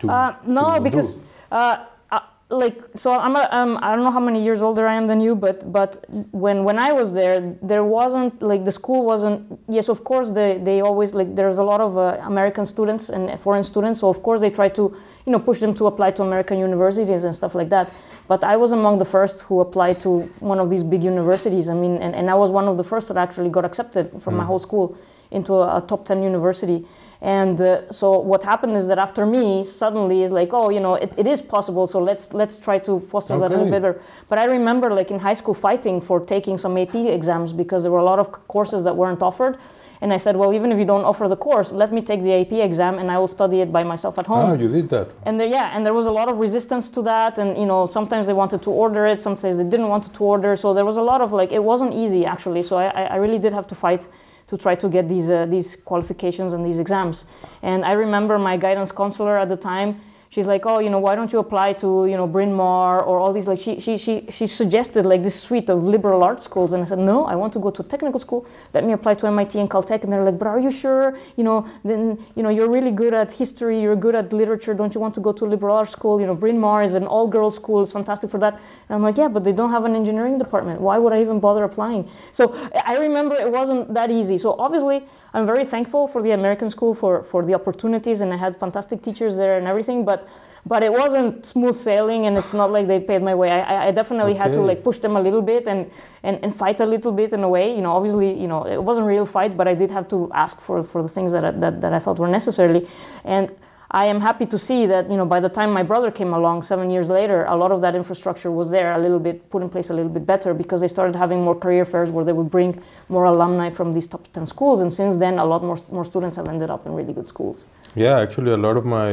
to 0.01 0.11
uh, 0.11 0.37
no, 0.47 0.75
to 0.75 0.81
because 0.81 1.19
uh, 1.51 1.85
uh, 2.11 2.21
like 2.51 2.81
so 2.95 3.13
I'm 3.13 3.35
a, 3.37 3.49
um, 3.51 3.79
I 3.83 3.95
don't 3.95 4.05
know 4.05 4.11
how 4.11 4.21
many 4.21 4.43
years 4.43 4.63
older 4.63 4.87
I 4.87 4.95
am 4.95 5.07
than 5.07 5.21
you, 5.21 5.35
but 5.35 5.73
but 5.73 6.05
when 6.31 6.63
when 6.63 6.79
I 6.79 6.93
was 6.93 7.13
there, 7.13 7.57
there 7.63 7.85
wasn't 7.85 8.41
like 8.41 8.65
the 8.65 8.73
school 8.73 9.05
wasn't. 9.05 9.59
Yes, 9.69 9.89
of 9.89 10.05
course 10.05 10.31
they 10.31 10.59
they 10.59 10.81
always 10.81 11.15
like 11.15 11.35
there's 11.35 11.59
a 11.59 11.65
lot 11.65 11.81
of 11.81 11.99
uh, 11.99 12.19
American 12.23 12.65
students 12.65 13.09
and 13.09 13.39
foreign 13.41 13.65
students, 13.65 14.01
so 14.01 14.09
of 14.09 14.23
course 14.23 14.41
they 14.41 14.51
try 14.51 14.69
to 14.69 14.97
you 15.27 15.33
know 15.33 15.41
push 15.41 15.59
them 15.59 15.75
to 15.75 15.87
apply 15.87 16.13
to 16.13 16.23
American 16.23 16.59
universities 16.59 17.25
and 17.25 17.35
stuff 17.35 17.55
like 17.55 17.71
that. 17.71 17.93
But 18.29 18.45
I 18.45 18.57
was 18.57 18.73
among 18.73 18.99
the 18.99 19.05
first 19.05 19.41
who 19.43 19.61
applied 19.61 20.01
to 20.01 20.21
one 20.41 20.59
of 20.61 20.71
these 20.71 20.83
big 20.83 21.03
universities. 21.03 21.69
I 21.69 21.75
mean, 21.75 21.97
and, 21.99 22.15
and 22.15 22.31
I 22.31 22.35
was 22.35 22.51
one 22.51 22.69
of 22.69 22.77
the 22.77 22.85
first 22.85 23.09
that 23.09 23.17
actually 23.17 23.51
got 23.51 23.65
accepted 23.65 24.11
from 24.23 24.35
mm. 24.35 24.39
my 24.39 24.45
whole 24.45 24.59
school 24.59 24.97
into 25.31 25.55
a, 25.55 25.79
a 25.79 25.81
top 25.81 26.07
10 26.07 26.23
university. 26.23 26.85
And 27.25 27.59
uh, 27.59 27.91
so 27.91 28.19
what 28.19 28.45
happened 28.45 28.77
is 28.77 28.87
that 28.89 28.99
after 28.99 29.25
me, 29.25 29.65
suddenly 29.65 30.23
is 30.23 30.31
like, 30.31 30.51
oh, 30.53 30.69
you 30.69 30.79
know, 30.79 30.95
it, 30.95 31.11
it 31.17 31.27
is 31.27 31.41
possible. 31.41 31.87
So 31.87 31.99
let's 31.99 32.35
let's 32.35 32.59
try 32.59 32.79
to 32.81 33.01
foster 33.01 33.33
okay. 33.33 33.41
that 33.41 33.49
a 33.49 33.53
little 33.57 33.65
bit 33.65 33.81
better. 33.81 34.03
But 34.29 34.39
I 34.39 34.45
remember, 34.45 34.91
like 34.91 35.11
in 35.11 35.19
high 35.19 35.33
school, 35.33 35.55
fighting 35.55 36.03
for 36.03 36.21
taking 36.21 36.59
some 36.59 36.77
AP 36.77 36.95
exams 36.95 37.55
because 37.55 37.83
there 37.83 37.93
were 37.93 38.05
a 38.07 38.11
lot 38.13 38.19
of 38.19 38.31
courses 38.47 38.85
that 38.85 38.95
weren't 38.95 39.23
offered. 39.23 39.57
And 40.03 40.13
I 40.13 40.19
said, 40.19 40.37
well, 40.37 40.53
even 40.53 40.71
if 40.71 40.79
you 40.79 40.85
don't 40.85 41.05
offer 41.05 41.29
the 41.29 41.37
course, 41.37 41.73
let 41.73 41.91
me 41.91 42.03
take 42.03 42.23
the 42.23 42.35
AP 42.35 42.53
exam 42.53 42.99
and 42.99 43.11
I 43.11 43.17
will 43.17 43.33
study 43.39 43.63
it 43.63 43.73
by 43.73 43.85
myself 43.85 44.19
at 44.19 44.27
home. 44.27 44.51
Oh, 44.51 44.55
you 44.55 44.69
did 44.69 44.91
that. 44.91 45.09
And 45.23 45.41
there, 45.41 45.47
yeah, 45.47 45.75
and 45.75 45.87
there 45.87 45.95
was 45.95 46.05
a 46.05 46.11
lot 46.11 46.29
of 46.29 46.37
resistance 46.39 46.91
to 46.91 47.01
that. 47.03 47.39
And 47.39 47.57
you 47.57 47.65
know, 47.65 47.87
sometimes 47.87 48.27
they 48.27 48.35
wanted 48.35 48.61
to 48.65 48.71
order 48.71 49.07
it, 49.07 49.23
sometimes 49.23 49.57
they 49.57 49.65
didn't 49.65 49.89
want 49.89 50.13
to 50.13 50.25
order. 50.25 50.57
So 50.57 50.75
there 50.75 50.85
was 50.85 50.99
a 50.99 51.03
lot 51.03 51.23
of 51.23 51.33
like, 51.33 51.53
it 51.53 51.65
wasn't 51.65 51.95
easy 51.95 52.27
actually. 52.27 52.63
So 52.63 52.77
I, 52.77 52.89
I 53.15 53.17
really 53.17 53.39
did 53.39 53.55
have 53.55 53.67
to 53.69 53.75
fight 53.75 54.07
to 54.47 54.57
try 54.57 54.75
to 54.75 54.89
get 54.89 55.09
these 55.09 55.31
uh, 55.31 55.47
these 55.47 55.77
qualifications 55.77 56.53
and 56.53 56.65
these 56.65 56.79
exams. 56.79 57.25
And 57.63 57.85
I 57.85 57.93
remember 57.93 58.39
my 58.39 58.57
guidance 58.57 58.93
counselor 58.93 59.39
at 59.39 59.49
the 59.49 59.57
time 59.57 60.01
she's 60.35 60.49
like, 60.49 60.67
oh, 60.67 60.81
you 60.81 60.91
know, 60.91 60.99
why 60.99 61.15
don't 61.15 61.33
you 61.33 61.39
apply 61.39 61.73
to, 61.75 62.07
you 62.07 62.17
know, 62.17 62.27
Bryn 62.27 62.53
Mawr 62.53 63.01
or 63.01 63.21
all 63.21 63.33
these, 63.33 63.47
like, 63.47 63.61
she, 63.61 63.79
she, 63.79 63.97
she, 63.97 64.27
she 64.31 64.49
suggested 64.49 65.07
like 65.07 65.23
this 65.23 65.41
suite 65.41 65.71
of 65.71 65.85
liberal 65.85 66.25
arts 66.25 66.45
schools. 66.45 66.73
And 66.73 66.83
I 66.83 66.87
said, 66.87 66.99
no, 66.99 67.25
I 67.25 67.37
want 67.37 67.53
to 67.53 67.61
go 67.61 67.71
to 67.71 67.83
a 67.83 67.85
technical 67.85 68.19
school. 68.19 68.45
Let 68.73 68.83
me 68.85 68.93
apply 68.93 69.15
to 69.15 69.29
MIT 69.29 69.61
and 69.61 69.71
Caltech. 69.71 70.03
And 70.03 70.13
they're 70.13 70.25
like, 70.25 70.37
but 70.37 70.49
are 70.49 70.59
you 70.59 70.73
sure? 70.73 71.17
You 71.37 71.45
know, 71.45 71.69
then, 71.85 72.19
you 72.35 72.43
know, 72.43 72.49
you're 72.49 72.69
really 72.69 72.91
good 72.91 73.15
at 73.15 73.31
history, 73.31 73.81
you're 73.81 73.95
good 73.95 74.17
at 74.17 74.33
literature. 74.33 74.75
Don't 74.75 74.93
you 74.93 75.01
want 75.01 75.15
to 75.15 75.21
go 75.21 75.33
to 75.33 75.45
a 75.45 75.49
liberal 75.55 75.77
arts 75.77 75.93
school? 75.93 76.21
You 76.21 76.27
know, 76.27 76.35
Bryn 76.35 76.59
Mawr 76.59 76.83
is 76.83 76.95
an 76.95 77.07
all 77.07 77.29
girls 77.29 77.55
school, 77.55 77.83
it's 77.83 77.93
fantastic 77.93 78.29
for 78.29 78.39
that. 78.39 78.55
And 78.89 78.97
I'm 78.97 79.03
like, 79.03 79.17
yeah, 79.17 79.29
but 79.29 79.45
they 79.45 79.53
don't 79.53 79.71
have 79.71 79.85
an 79.85 79.95
engineering 79.95 80.37
department. 80.39 80.81
Why 80.81 80.99
would 80.99 81.13
I 81.13 81.21
even 81.21 81.39
bother 81.39 81.63
applying? 81.63 82.11
So 82.33 82.53
I 82.85 82.97
remember 82.97 83.37
it 83.37 83.53
wasn't 83.53 83.95
that 83.95 84.11
easy. 84.11 84.39
So 84.39 84.57
obviously, 84.59 85.07
I'm 85.35 85.47
very 85.47 85.65
thankful 85.65 86.07
for 86.09 86.23
the 86.23 86.31
American 86.31 86.71
school 86.71 86.95
for, 86.95 87.25
for 87.25 87.45
the 87.45 87.55
opportunities, 87.55 88.21
and 88.23 88.33
I 88.33 88.37
had 88.37 88.59
fantastic 88.59 89.03
teachers 89.03 89.37
there 89.37 89.59
and 89.59 89.67
everything. 89.67 90.05
But 90.05 90.27
but 90.67 90.83
it 90.83 90.93
wasn't 90.93 91.45
smooth 91.45 91.77
sailing 91.77 92.27
and 92.27 92.39
it's 92.39 92.55
not 92.55 92.71
like 92.73 92.87
they 92.87 92.99
paid 92.99 93.23
my 93.23 93.35
way 93.35 93.51
i, 93.51 93.89
I 93.89 93.91
definitely 93.91 94.33
okay. 94.33 94.43
had 94.43 94.53
to 94.55 94.61
like 94.61 94.83
push 94.83 94.99
them 94.99 95.17
a 95.17 95.21
little 95.21 95.43
bit 95.43 95.67
and, 95.67 95.91
and, 96.23 96.43
and 96.43 96.57
fight 96.57 96.81
a 96.81 96.87
little 96.87 97.13
bit 97.13 97.33
in 97.33 97.45
a 97.45 97.49
way 97.49 97.75
you 97.75 97.83
know 97.83 97.93
obviously 97.93 98.39
you 98.41 98.47
know 98.47 98.67
it 98.67 98.83
wasn't 98.83 99.05
a 99.05 99.09
real 99.09 99.27
fight 99.27 99.57
but 99.57 99.69
i 99.69 99.75
did 99.75 99.91
have 99.91 100.09
to 100.09 100.31
ask 100.33 100.61
for, 100.61 100.83
for 100.83 101.03
the 101.03 101.09
things 101.09 101.33
that 101.33 101.45
I, 101.45 101.51
that, 101.51 101.81
that 101.81 101.93
I 101.93 101.99
thought 101.99 102.19
were 102.19 102.29
necessary 102.29 102.89
and 103.25 103.55
I 103.95 104.07
am 104.07 104.21
happy 104.21 104.45
to 104.47 104.59
see 104.59 104.87
that 104.87 105.09
you 105.09 105.17
know 105.17 105.25
by 105.25 105.39
the 105.39 105.49
time 105.49 105.71
my 105.73 105.85
brother 105.85 106.11
came 106.11 106.35
along 106.35 106.65
seven 106.65 106.91
years 106.91 107.09
later, 107.09 107.45
a 107.45 107.57
lot 107.63 107.71
of 107.71 107.81
that 107.83 107.95
infrastructure 107.95 108.51
was 108.51 108.69
there 108.69 108.93
a 108.93 108.99
little 108.99 109.21
bit 109.21 109.49
put 109.51 109.63
in 109.63 109.71
place 109.71 109.89
a 109.91 109.95
little 109.95 110.11
bit 110.11 110.27
better 110.27 110.53
because 110.53 110.81
they 110.81 110.89
started 110.89 111.15
having 111.15 111.45
more 111.49 111.55
career 111.55 111.85
fairs 111.85 112.11
where 112.11 112.25
they 112.25 112.33
would 112.33 112.51
bring 112.51 112.83
more 113.09 113.25
alumni 113.25 113.71
from 113.71 113.93
these 113.93 114.09
top 114.09 114.27
ten 114.33 114.49
schools, 114.49 114.81
and 114.81 114.93
since 114.93 115.17
then 115.17 115.39
a 115.39 115.47
lot 115.53 115.63
more 115.63 115.79
more 115.93 116.05
students 116.05 116.37
have 116.37 116.49
ended 116.49 116.71
up 116.71 116.85
in 116.87 116.93
really 116.93 117.13
good 117.13 117.29
schools. 117.29 117.67
Yeah, 117.95 118.19
actually, 118.19 118.51
a 118.51 118.63
lot 118.67 118.77
of 118.77 118.85
my 118.85 119.13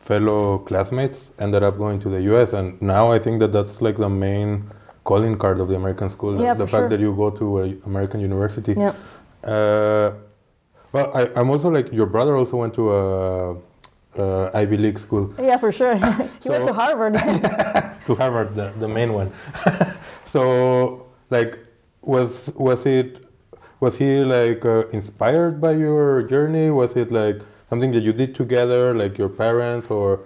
fellow 0.00 0.58
classmates 0.58 1.30
ended 1.38 1.62
up 1.62 1.78
going 1.78 2.00
to 2.00 2.08
the 2.08 2.20
US, 2.32 2.54
and 2.54 2.82
now 2.82 3.12
I 3.12 3.20
think 3.20 3.38
that 3.38 3.52
that's 3.52 3.80
like 3.80 3.96
the 3.96 4.08
main 4.08 4.68
calling 5.04 5.38
card 5.38 5.60
of 5.60 5.68
the 5.68 5.76
American 5.76 6.10
school. 6.10 6.32
Yeah, 6.42 6.54
the 6.54 6.66
fact 6.66 6.82
sure. 6.82 6.88
that 6.88 7.00
you 7.00 7.14
go 7.14 7.30
to 7.30 7.58
an 7.58 7.82
American 7.86 8.18
university. 8.20 8.74
Yeah. 8.76 8.94
Uh, 9.44 10.14
well, 10.92 11.10
I, 11.14 11.40
am 11.40 11.50
also 11.50 11.68
like 11.68 11.92
your 11.92 12.06
brother 12.06 12.36
also 12.36 12.56
went 12.56 12.74
to 12.74 12.92
a, 12.92 13.56
a 14.16 14.50
Ivy 14.54 14.76
League 14.76 14.98
school. 14.98 15.34
Yeah, 15.38 15.56
for 15.56 15.72
sure. 15.72 15.96
he 15.96 16.28
so, 16.40 16.52
went 16.52 16.64
to 16.66 16.72
Harvard. 16.72 17.14
to 18.06 18.14
Harvard, 18.14 18.54
the, 18.54 18.72
the 18.78 18.88
main 18.88 19.12
one. 19.12 19.32
so, 20.24 21.06
like, 21.30 21.58
was 22.02 22.52
was 22.56 22.86
it 22.86 23.24
was 23.80 23.98
he 23.98 24.24
like 24.24 24.64
uh, 24.64 24.88
inspired 24.88 25.60
by 25.60 25.72
your 25.72 26.22
journey? 26.22 26.70
Was 26.70 26.96
it 26.96 27.12
like 27.12 27.42
something 27.68 27.92
that 27.92 28.02
you 28.02 28.12
did 28.12 28.34
together, 28.34 28.94
like 28.94 29.18
your 29.18 29.28
parents 29.28 29.88
or? 29.90 30.20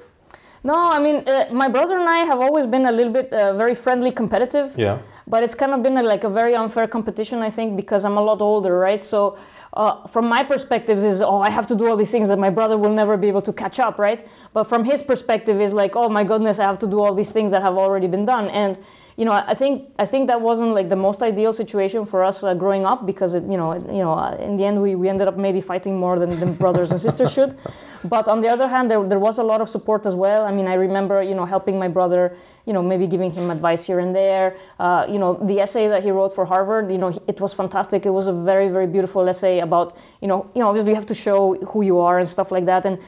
No, 0.64 0.74
I 0.76 1.00
mean, 1.00 1.24
uh, 1.26 1.46
my 1.50 1.68
brother 1.68 1.98
and 1.98 2.08
I 2.08 2.18
have 2.18 2.40
always 2.40 2.66
been 2.66 2.86
a 2.86 2.92
little 2.92 3.12
bit 3.12 3.32
uh, 3.32 3.52
very 3.54 3.74
friendly, 3.74 4.12
competitive. 4.12 4.72
Yeah. 4.76 4.98
But 5.26 5.42
it's 5.42 5.54
kind 5.54 5.72
of 5.72 5.82
been 5.82 5.98
a, 5.98 6.02
like 6.02 6.24
a 6.24 6.28
very 6.28 6.54
unfair 6.54 6.86
competition, 6.86 7.40
I 7.40 7.50
think, 7.50 7.76
because 7.76 8.04
I'm 8.04 8.16
a 8.16 8.22
lot 8.22 8.40
older, 8.40 8.78
right? 8.78 9.02
So, 9.02 9.36
uh, 9.74 10.06
from 10.06 10.28
my 10.28 10.44
perspective, 10.44 10.98
is 11.02 11.22
oh, 11.22 11.40
I 11.40 11.50
have 11.50 11.66
to 11.68 11.74
do 11.74 11.86
all 11.86 11.96
these 11.96 12.10
things 12.10 12.28
that 12.28 12.38
my 12.38 12.50
brother 12.50 12.76
will 12.76 12.92
never 12.92 13.16
be 13.16 13.28
able 13.28 13.42
to 13.42 13.52
catch 13.52 13.78
up, 13.78 13.98
right? 13.98 14.26
But 14.52 14.64
from 14.64 14.84
his 14.84 15.02
perspective, 15.02 15.60
is 15.60 15.72
like, 15.72 15.96
oh 15.96 16.08
my 16.08 16.24
goodness, 16.24 16.58
I 16.58 16.64
have 16.64 16.78
to 16.80 16.86
do 16.86 17.00
all 17.00 17.14
these 17.14 17.32
things 17.32 17.50
that 17.52 17.62
have 17.62 17.76
already 17.76 18.06
been 18.06 18.24
done, 18.24 18.48
and 18.50 18.78
you 19.16 19.26
know, 19.26 19.32
I 19.32 19.54
think 19.54 19.90
I 19.98 20.06
think 20.06 20.26
that 20.28 20.40
wasn't 20.40 20.74
like 20.74 20.88
the 20.88 20.96
most 20.96 21.22
ideal 21.22 21.52
situation 21.52 22.06
for 22.06 22.24
us 22.24 22.42
uh, 22.42 22.54
growing 22.54 22.86
up 22.86 23.04
because 23.04 23.34
it, 23.34 23.42
you 23.42 23.58
know, 23.58 23.72
it, 23.72 23.82
you 23.86 24.02
know, 24.02 24.12
uh, 24.12 24.36
in 24.36 24.56
the 24.56 24.64
end 24.64 24.80
we, 24.80 24.94
we 24.94 25.08
ended 25.08 25.28
up 25.28 25.36
maybe 25.36 25.60
fighting 25.60 25.98
more 25.98 26.18
than, 26.18 26.30
than 26.40 26.54
brothers 26.54 26.90
and 26.90 27.00
sisters 27.00 27.32
should. 27.32 27.56
But 28.04 28.26
on 28.26 28.40
the 28.40 28.48
other 28.48 28.66
hand, 28.66 28.90
there, 28.90 29.00
there 29.06 29.20
was 29.20 29.38
a 29.38 29.44
lot 29.44 29.60
of 29.60 29.68
support 29.68 30.06
as 30.06 30.14
well. 30.16 30.44
I 30.44 30.50
mean, 30.50 30.66
I 30.66 30.74
remember 30.74 31.22
you 31.22 31.34
know 31.34 31.44
helping 31.44 31.78
my 31.78 31.88
brother, 31.88 32.36
you 32.66 32.72
know, 32.72 32.82
maybe 32.82 33.06
giving 33.06 33.30
him 33.30 33.50
advice 33.50 33.86
here 33.86 34.00
and 34.00 34.16
there. 34.16 34.56
Uh, 34.80 35.06
you 35.08 35.18
know, 35.18 35.34
the 35.34 35.60
essay 35.60 35.86
that 35.88 36.02
he 36.02 36.10
wrote 36.10 36.34
for 36.34 36.44
Harvard, 36.44 36.90
you 36.90 36.98
know, 36.98 37.16
it 37.28 37.40
was 37.40 37.52
fantastic. 37.52 38.04
It 38.06 38.10
was 38.10 38.26
a 38.26 38.32
very 38.32 38.68
very 38.68 38.86
beautiful 38.86 39.28
essay 39.28 39.60
about 39.60 39.96
you 40.20 40.28
know, 40.28 40.50
you 40.54 40.60
know, 40.60 40.68
obviously 40.68 40.90
you 40.90 40.96
have 40.96 41.06
to 41.06 41.14
show 41.14 41.54
who 41.66 41.82
you 41.82 41.98
are 42.00 42.18
and 42.18 42.28
stuff 42.28 42.50
like 42.50 42.64
that 42.64 42.86
and 42.86 42.98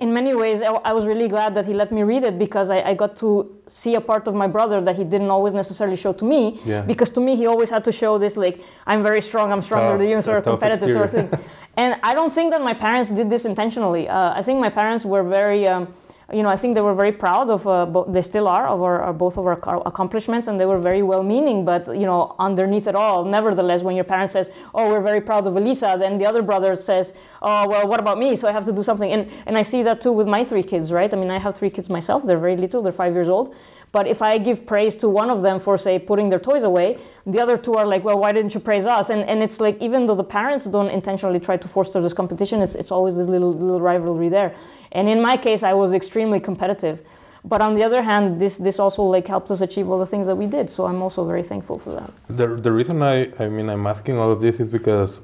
in 0.00 0.12
many 0.12 0.34
ways, 0.34 0.60
I 0.62 0.92
was 0.92 1.06
really 1.06 1.28
glad 1.28 1.54
that 1.54 1.66
he 1.66 1.72
let 1.72 1.90
me 1.90 2.02
read 2.02 2.22
it 2.22 2.38
because 2.38 2.70
I, 2.70 2.80
I, 2.90 2.94
got 2.94 3.16
to 3.16 3.58
see 3.66 3.94
a 3.94 4.00
part 4.00 4.28
of 4.28 4.34
my 4.34 4.46
brother 4.46 4.80
that 4.82 4.96
he 4.96 5.04
didn't 5.04 5.30
always 5.30 5.54
necessarily 5.54 5.96
show 5.96 6.12
to 6.12 6.24
me. 6.24 6.60
Yeah. 6.64 6.82
Because 6.82 7.10
to 7.10 7.20
me, 7.20 7.36
he 7.36 7.46
always 7.46 7.70
had 7.70 7.84
to 7.84 7.92
show 7.92 8.18
this 8.18 8.36
like 8.36 8.62
I'm 8.86 9.02
very 9.02 9.20
strong, 9.20 9.50
I'm 9.50 9.62
stronger 9.62 9.92
tough, 9.92 9.98
than 10.00 10.08
you, 10.08 10.22
sort 10.22 10.38
of 10.38 10.44
competitive 10.44 10.82
exterior. 10.84 11.06
sort 11.06 11.24
of 11.24 11.30
thing. 11.30 11.40
and 11.76 11.98
I 12.02 12.14
don't 12.14 12.32
think 12.32 12.52
that 12.52 12.62
my 12.62 12.74
parents 12.74 13.10
did 13.10 13.30
this 13.30 13.44
intentionally. 13.44 14.08
Uh, 14.08 14.32
I 14.38 14.42
think 14.42 14.60
my 14.60 14.70
parents 14.70 15.04
were 15.04 15.22
very. 15.22 15.66
Um, 15.66 15.94
you 16.32 16.42
know, 16.42 16.50
I 16.50 16.56
think 16.56 16.74
they 16.74 16.82
were 16.82 16.94
very 16.94 17.12
proud 17.12 17.48
of, 17.48 17.66
uh, 17.66 17.86
bo- 17.86 18.04
they 18.06 18.20
still 18.20 18.48
are, 18.48 18.68
of 18.68 18.82
our, 18.82 19.12
both 19.14 19.38
of 19.38 19.46
our 19.46 19.58
accomplishments, 19.86 20.46
and 20.46 20.60
they 20.60 20.66
were 20.66 20.78
very 20.78 21.02
well-meaning. 21.02 21.64
But 21.64 21.86
you 21.88 22.04
know, 22.04 22.34
underneath 22.38 22.86
it 22.86 22.94
all, 22.94 23.24
nevertheless, 23.24 23.82
when 23.82 23.96
your 23.96 24.04
parent 24.04 24.30
says, 24.30 24.50
"Oh, 24.74 24.90
we're 24.90 25.00
very 25.00 25.22
proud 25.22 25.46
of 25.46 25.56
Elisa," 25.56 25.96
then 25.98 26.18
the 26.18 26.26
other 26.26 26.42
brother 26.42 26.76
says, 26.76 27.14
"Oh, 27.40 27.66
well, 27.66 27.88
what 27.88 27.98
about 27.98 28.18
me? 28.18 28.36
So 28.36 28.46
I 28.46 28.52
have 28.52 28.66
to 28.66 28.72
do 28.72 28.82
something." 28.82 29.10
And 29.10 29.30
and 29.46 29.56
I 29.56 29.62
see 29.62 29.82
that 29.84 30.02
too 30.02 30.12
with 30.12 30.26
my 30.26 30.44
three 30.44 30.62
kids, 30.62 30.92
right? 30.92 31.12
I 31.12 31.16
mean, 31.16 31.30
I 31.30 31.38
have 31.38 31.54
three 31.54 31.70
kids 31.70 31.88
myself. 31.88 32.24
They're 32.26 32.44
very 32.48 32.58
little. 32.58 32.82
They're 32.82 32.92
five 32.92 33.14
years 33.14 33.30
old. 33.30 33.54
But 33.90 34.06
if 34.06 34.20
I 34.20 34.38
give 34.38 34.66
praise 34.66 34.94
to 34.96 35.08
one 35.08 35.30
of 35.30 35.40
them 35.42 35.60
for, 35.60 35.78
say, 35.78 35.98
putting 35.98 36.28
their 36.28 36.38
toys 36.38 36.62
away, 36.62 36.98
the 37.24 37.40
other 37.40 37.56
two 37.56 37.74
are 37.74 37.86
like, 37.86 38.04
well, 38.04 38.18
why 38.18 38.32
didn't 38.32 38.52
you 38.52 38.60
praise 38.60 38.84
us? 38.84 39.08
And, 39.08 39.22
and 39.22 39.42
it's 39.42 39.60
like, 39.60 39.80
even 39.80 40.06
though 40.06 40.14
the 40.14 40.24
parents 40.24 40.66
don't 40.66 40.90
intentionally 40.90 41.40
try 41.40 41.56
to 41.56 41.68
foster 41.68 42.00
this 42.00 42.12
competition, 42.12 42.60
it's, 42.60 42.74
it's 42.74 42.90
always 42.90 43.16
this 43.16 43.26
little, 43.26 43.52
little 43.52 43.80
rivalry 43.80 44.28
there. 44.28 44.54
And 44.92 45.08
in 45.08 45.22
my 45.22 45.36
case, 45.36 45.62
I 45.62 45.72
was 45.72 45.92
extremely 45.94 46.38
competitive. 46.38 47.00
But 47.44 47.62
on 47.62 47.74
the 47.74 47.82
other 47.82 48.02
hand, 48.02 48.40
this, 48.40 48.58
this 48.58 48.78
also 48.78 49.02
like 49.04 49.26
helped 49.26 49.50
us 49.50 49.62
achieve 49.62 49.88
all 49.88 49.98
the 49.98 50.06
things 50.06 50.26
that 50.26 50.36
we 50.36 50.46
did. 50.46 50.68
So 50.68 50.86
I'm 50.86 51.00
also 51.00 51.24
very 51.24 51.42
thankful 51.42 51.78
for 51.78 51.92
that. 51.94 52.10
The, 52.28 52.46
the 52.56 52.72
reason 52.72 53.02
I, 53.02 53.32
I 53.42 53.48
mean, 53.48 53.70
I'm 53.70 53.86
asking 53.86 54.18
all 54.18 54.30
of 54.30 54.40
this 54.40 54.60
is 54.60 54.70
because 54.70 55.20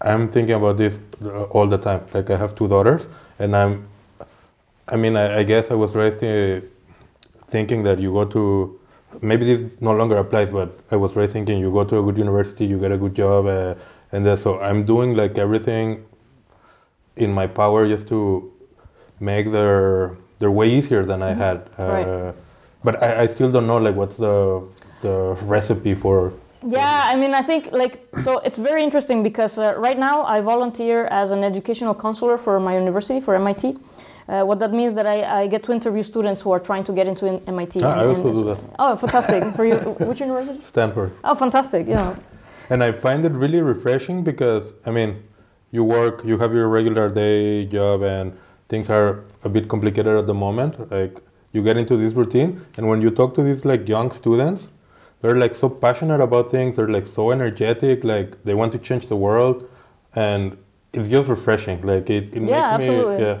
I'm 0.00 0.28
thinking 0.28 0.54
about 0.54 0.76
this 0.76 0.98
all 1.50 1.66
the 1.66 1.78
time. 1.78 2.04
Like 2.14 2.30
I 2.30 2.36
have 2.36 2.56
two 2.56 2.66
daughters 2.66 3.08
and 3.38 3.54
I'm, 3.54 3.88
I 4.88 4.96
mean, 4.96 5.16
I, 5.16 5.38
I 5.38 5.42
guess 5.44 5.70
I 5.70 5.74
was 5.74 5.94
raised 5.94 6.22
in, 6.22 6.68
thinking 7.48 7.82
that 7.84 7.98
you 7.98 8.12
go 8.12 8.24
to 8.24 8.78
maybe 9.22 9.44
this 9.44 9.72
no 9.80 9.92
longer 9.92 10.16
applies, 10.16 10.50
but 10.50 10.78
I 10.90 10.96
was 10.96 11.16
raised 11.16 11.32
thinking 11.32 11.58
you 11.58 11.72
go 11.72 11.84
to 11.84 11.98
a 11.98 12.02
good 12.02 12.18
university, 12.18 12.66
you 12.66 12.78
get 12.78 12.92
a 12.92 12.98
good 12.98 13.14
job, 13.14 13.46
uh, 13.46 13.74
and 14.12 14.24
then, 14.24 14.36
so 14.36 14.60
I'm 14.60 14.84
doing 14.84 15.14
like 15.16 15.38
everything 15.38 16.04
in 17.16 17.32
my 17.32 17.46
power 17.46 17.86
just 17.86 18.08
to 18.08 18.52
make 19.20 19.50
their 19.50 20.16
their 20.38 20.50
way 20.50 20.70
easier 20.70 21.04
than 21.04 21.22
I 21.22 21.32
mm-hmm. 21.32 21.40
had. 21.40 21.70
Uh, 21.78 21.92
right. 21.92 22.34
But 22.84 23.02
I, 23.02 23.22
I 23.22 23.26
still 23.26 23.50
don't 23.50 23.66
know 23.66 23.78
like 23.78 23.96
what's 23.96 24.16
the 24.16 24.62
the 25.00 25.36
recipe 25.42 25.94
for. 25.94 26.32
Yeah, 26.66 27.02
I 27.04 27.16
mean, 27.16 27.34
I 27.34 27.42
think 27.42 27.70
like 27.72 28.08
so. 28.18 28.38
It's 28.38 28.56
very 28.56 28.82
interesting 28.82 29.22
because 29.22 29.58
uh, 29.58 29.74
right 29.76 29.98
now 29.98 30.24
I 30.24 30.40
volunteer 30.40 31.06
as 31.06 31.30
an 31.30 31.44
educational 31.44 31.94
counselor 31.94 32.36
for 32.36 32.58
my 32.60 32.74
university 32.74 33.20
for 33.20 33.34
MIT. 33.34 33.76
Uh, 34.28 34.44
what 34.44 34.58
that 34.58 34.72
means 34.72 34.94
that 34.94 35.06
I, 35.06 35.42
I, 35.42 35.46
get 35.46 35.62
to 35.62 35.72
interview 35.72 36.02
students 36.02 36.42
who 36.42 36.50
are 36.50 36.60
trying 36.60 36.84
to 36.84 36.92
get 36.92 37.08
into 37.08 37.40
MIT. 37.46 37.80
Ah, 37.82 37.92
and, 37.92 38.00
I 38.00 38.06
also 38.06 38.30
do 38.30 38.44
that. 38.44 38.58
Oh, 38.78 38.94
fantastic! 38.94 39.42
For 39.54 39.64
you, 39.64 39.76
which 40.08 40.20
university? 40.20 40.60
Stanford. 40.60 41.12
Oh, 41.24 41.34
fantastic! 41.34 41.86
Yeah. 41.86 42.14
and 42.68 42.84
I 42.84 42.92
find 42.92 43.24
it 43.24 43.32
really 43.32 43.62
refreshing 43.62 44.22
because 44.22 44.74
I 44.84 44.90
mean, 44.90 45.22
you 45.70 45.82
work, 45.82 46.24
you 46.26 46.36
have 46.36 46.52
your 46.52 46.68
regular 46.68 47.08
day 47.08 47.64
job, 47.64 48.02
and 48.02 48.36
things 48.68 48.90
are 48.90 49.24
a 49.44 49.48
bit 49.48 49.66
complicated 49.66 50.14
at 50.14 50.26
the 50.26 50.34
moment. 50.34 50.90
Like 50.90 51.22
you 51.52 51.62
get 51.64 51.78
into 51.78 51.96
this 51.96 52.12
routine, 52.12 52.60
and 52.76 52.86
when 52.86 53.00
you 53.00 53.10
talk 53.10 53.34
to 53.36 53.42
these 53.42 53.64
like 53.64 53.88
young 53.88 54.10
students, 54.10 54.70
they're 55.22 55.36
like 55.36 55.54
so 55.54 55.70
passionate 55.70 56.20
about 56.20 56.50
things. 56.50 56.76
They're 56.76 56.88
like 56.88 57.06
so 57.06 57.30
energetic. 57.30 58.04
Like 58.04 58.44
they 58.44 58.54
want 58.54 58.72
to 58.72 58.78
change 58.78 59.06
the 59.06 59.16
world, 59.16 59.66
and 60.14 60.58
it's 60.92 61.08
just 61.08 61.28
refreshing. 61.28 61.80
Like 61.80 62.10
it, 62.10 62.36
it 62.36 62.42
yeah, 62.42 62.76
makes 62.76 62.88
absolutely. 62.88 63.16
me 63.16 63.22
yeah. 63.22 63.40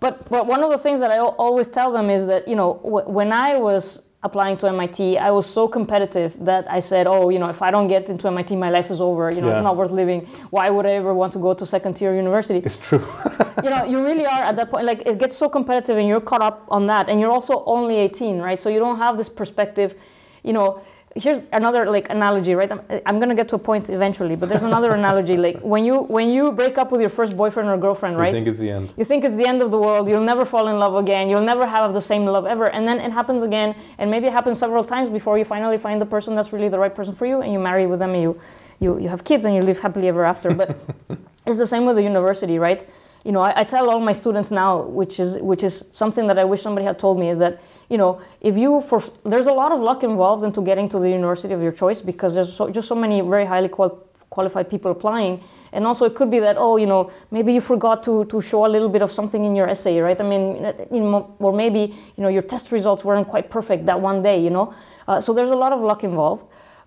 But, 0.00 0.28
but 0.28 0.46
one 0.46 0.62
of 0.62 0.70
the 0.70 0.78
things 0.78 1.00
that 1.00 1.10
I 1.10 1.18
always 1.18 1.68
tell 1.68 1.92
them 1.92 2.10
is 2.10 2.26
that, 2.26 2.48
you 2.48 2.56
know, 2.56 2.74
when 2.82 3.32
I 3.32 3.56
was 3.56 4.02
applying 4.22 4.56
to 4.58 4.68
MIT, 4.68 5.16
I 5.16 5.30
was 5.30 5.46
so 5.46 5.66
competitive 5.66 6.36
that 6.44 6.70
I 6.70 6.80
said, 6.80 7.06
oh, 7.06 7.30
you 7.30 7.38
know, 7.38 7.48
if 7.48 7.62
I 7.62 7.70
don't 7.70 7.88
get 7.88 8.10
into 8.10 8.28
MIT, 8.28 8.54
my 8.56 8.68
life 8.68 8.90
is 8.90 9.00
over. 9.00 9.30
You 9.30 9.40
know, 9.40 9.48
yeah. 9.48 9.58
it's 9.58 9.64
not 9.64 9.76
worth 9.76 9.90
living. 9.90 10.26
Why 10.50 10.68
would 10.68 10.84
I 10.84 10.90
ever 10.90 11.14
want 11.14 11.32
to 11.34 11.38
go 11.38 11.54
to 11.54 11.64
second 11.64 11.94
tier 11.94 12.14
university? 12.14 12.58
It's 12.58 12.76
true. 12.76 13.04
you 13.64 13.70
know, 13.70 13.84
you 13.84 14.04
really 14.04 14.26
are 14.26 14.42
at 14.44 14.56
that 14.56 14.70
point. 14.70 14.84
Like, 14.84 15.02
it 15.06 15.18
gets 15.18 15.36
so 15.36 15.48
competitive 15.48 15.96
and 15.96 16.06
you're 16.06 16.20
caught 16.20 16.42
up 16.42 16.66
on 16.68 16.86
that. 16.88 17.08
And 17.08 17.18
you're 17.18 17.30
also 17.30 17.64
only 17.64 17.96
18, 17.96 18.38
right? 18.38 18.60
So 18.60 18.68
you 18.68 18.78
don't 18.78 18.98
have 18.98 19.16
this 19.16 19.28
perspective, 19.28 19.94
you 20.42 20.52
know, 20.52 20.82
here's 21.16 21.40
another 21.52 21.86
like 21.86 22.08
analogy 22.08 22.54
right 22.54 22.70
i'm, 22.70 22.80
I'm 23.04 23.18
going 23.18 23.30
to 23.30 23.34
get 23.34 23.48
to 23.48 23.56
a 23.56 23.58
point 23.58 23.90
eventually 23.90 24.36
but 24.36 24.48
there's 24.48 24.62
another 24.62 24.92
analogy 24.92 25.36
like 25.36 25.58
when 25.60 25.84
you 25.84 26.02
when 26.02 26.30
you 26.30 26.52
break 26.52 26.78
up 26.78 26.92
with 26.92 27.00
your 27.00 27.10
first 27.10 27.36
boyfriend 27.36 27.68
or 27.68 27.76
girlfriend 27.76 28.16
right 28.16 28.28
you 28.28 28.32
think 28.32 28.46
it's 28.46 28.60
the 28.60 28.70
end 28.70 28.94
you 28.96 29.04
think 29.04 29.24
it's 29.24 29.34
the 29.34 29.46
end 29.46 29.60
of 29.60 29.72
the 29.72 29.78
world 29.78 30.08
you'll 30.08 30.22
never 30.22 30.44
fall 30.44 30.68
in 30.68 30.78
love 30.78 30.94
again 30.94 31.28
you'll 31.28 31.48
never 31.52 31.66
have 31.66 31.92
the 31.92 32.00
same 32.00 32.24
love 32.26 32.46
ever 32.46 32.70
and 32.70 32.86
then 32.86 33.00
it 33.00 33.10
happens 33.10 33.42
again 33.42 33.74
and 33.98 34.08
maybe 34.08 34.28
it 34.28 34.32
happens 34.32 34.56
several 34.58 34.84
times 34.84 35.08
before 35.10 35.36
you 35.36 35.44
finally 35.44 35.78
find 35.78 36.00
the 36.00 36.06
person 36.06 36.36
that's 36.36 36.52
really 36.52 36.68
the 36.68 36.78
right 36.78 36.94
person 36.94 37.14
for 37.14 37.26
you 37.26 37.40
and 37.40 37.52
you 37.52 37.58
marry 37.58 37.86
with 37.86 37.98
them 37.98 38.14
and 38.14 38.22
you 38.22 38.40
you, 38.80 38.98
you 38.98 39.08
have 39.08 39.24
kids 39.24 39.44
and 39.44 39.54
you 39.54 39.60
live 39.60 39.78
happily 39.78 40.08
ever 40.08 40.24
after. 40.24 40.52
But 40.52 40.76
it's 41.46 41.58
the 41.58 41.66
same 41.66 41.86
with 41.86 41.96
the 41.96 42.02
university, 42.02 42.58
right? 42.58 42.84
You 43.24 43.32
know, 43.32 43.40
I, 43.40 43.60
I 43.60 43.64
tell 43.64 43.90
all 43.90 44.00
my 44.00 44.12
students 44.12 44.50
now, 44.50 44.82
which 44.82 45.20
is 45.20 45.36
which 45.38 45.62
is 45.62 45.84
something 45.92 46.26
that 46.28 46.38
I 46.38 46.44
wish 46.44 46.62
somebody 46.62 46.86
had 46.86 46.98
told 46.98 47.18
me, 47.18 47.28
is 47.28 47.38
that 47.38 47.60
you 47.90 47.98
know, 47.98 48.20
if 48.40 48.56
you 48.56 48.80
for 48.80 49.02
there's 49.24 49.46
a 49.46 49.52
lot 49.52 49.72
of 49.72 49.80
luck 49.80 50.02
involved 50.02 50.44
into 50.44 50.62
getting 50.62 50.88
to 50.88 50.98
the 50.98 51.10
university 51.10 51.52
of 51.52 51.60
your 51.60 51.72
choice 51.72 52.00
because 52.00 52.34
there's 52.34 52.52
so, 52.52 52.70
just 52.70 52.88
so 52.88 52.94
many 52.94 53.20
very 53.20 53.44
highly 53.44 53.68
qual- 53.68 54.06
qualified 54.30 54.70
people 54.70 54.90
applying, 54.92 55.42
and 55.72 55.86
also 55.86 56.06
it 56.06 56.14
could 56.14 56.30
be 56.30 56.38
that 56.38 56.56
oh, 56.56 56.76
you 56.78 56.86
know, 56.86 57.10
maybe 57.30 57.52
you 57.52 57.60
forgot 57.60 58.02
to 58.04 58.24
to 58.26 58.40
show 58.40 58.64
a 58.64 58.68
little 58.68 58.88
bit 58.88 59.02
of 59.02 59.12
something 59.12 59.44
in 59.44 59.54
your 59.54 59.68
essay, 59.68 59.98
right? 60.00 60.18
I 60.18 60.24
mean, 60.24 60.72
you 60.90 61.00
know, 61.00 61.34
or 61.40 61.52
maybe 61.52 61.94
you 62.16 62.22
know 62.22 62.28
your 62.28 62.42
test 62.42 62.72
results 62.72 63.04
weren't 63.04 63.28
quite 63.28 63.50
perfect 63.50 63.84
that 63.86 64.00
one 64.00 64.22
day, 64.22 64.40
you 64.42 64.50
know. 64.50 64.72
Uh, 65.06 65.20
so 65.20 65.34
there's 65.34 65.50
a 65.50 65.56
lot 65.56 65.72
of 65.72 65.80
luck 65.80 66.04
involved, 66.04 66.46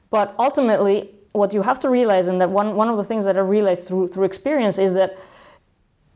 but 0.10 0.34
ultimately, 0.40 1.12
what 1.34 1.54
you 1.54 1.62
have 1.62 1.80
to 1.82 1.90
realize, 1.90 2.28
and 2.28 2.42
that 2.42 2.50
one 2.50 2.76
one 2.76 2.90
of 2.90 2.98
the 2.98 3.04
things 3.04 3.26
that 3.26 3.36
I 3.38 3.42
realized 3.42 3.86
through 3.86 4.08
through 4.08 4.24
experience 4.24 4.80
is 4.80 4.94
that 4.96 5.20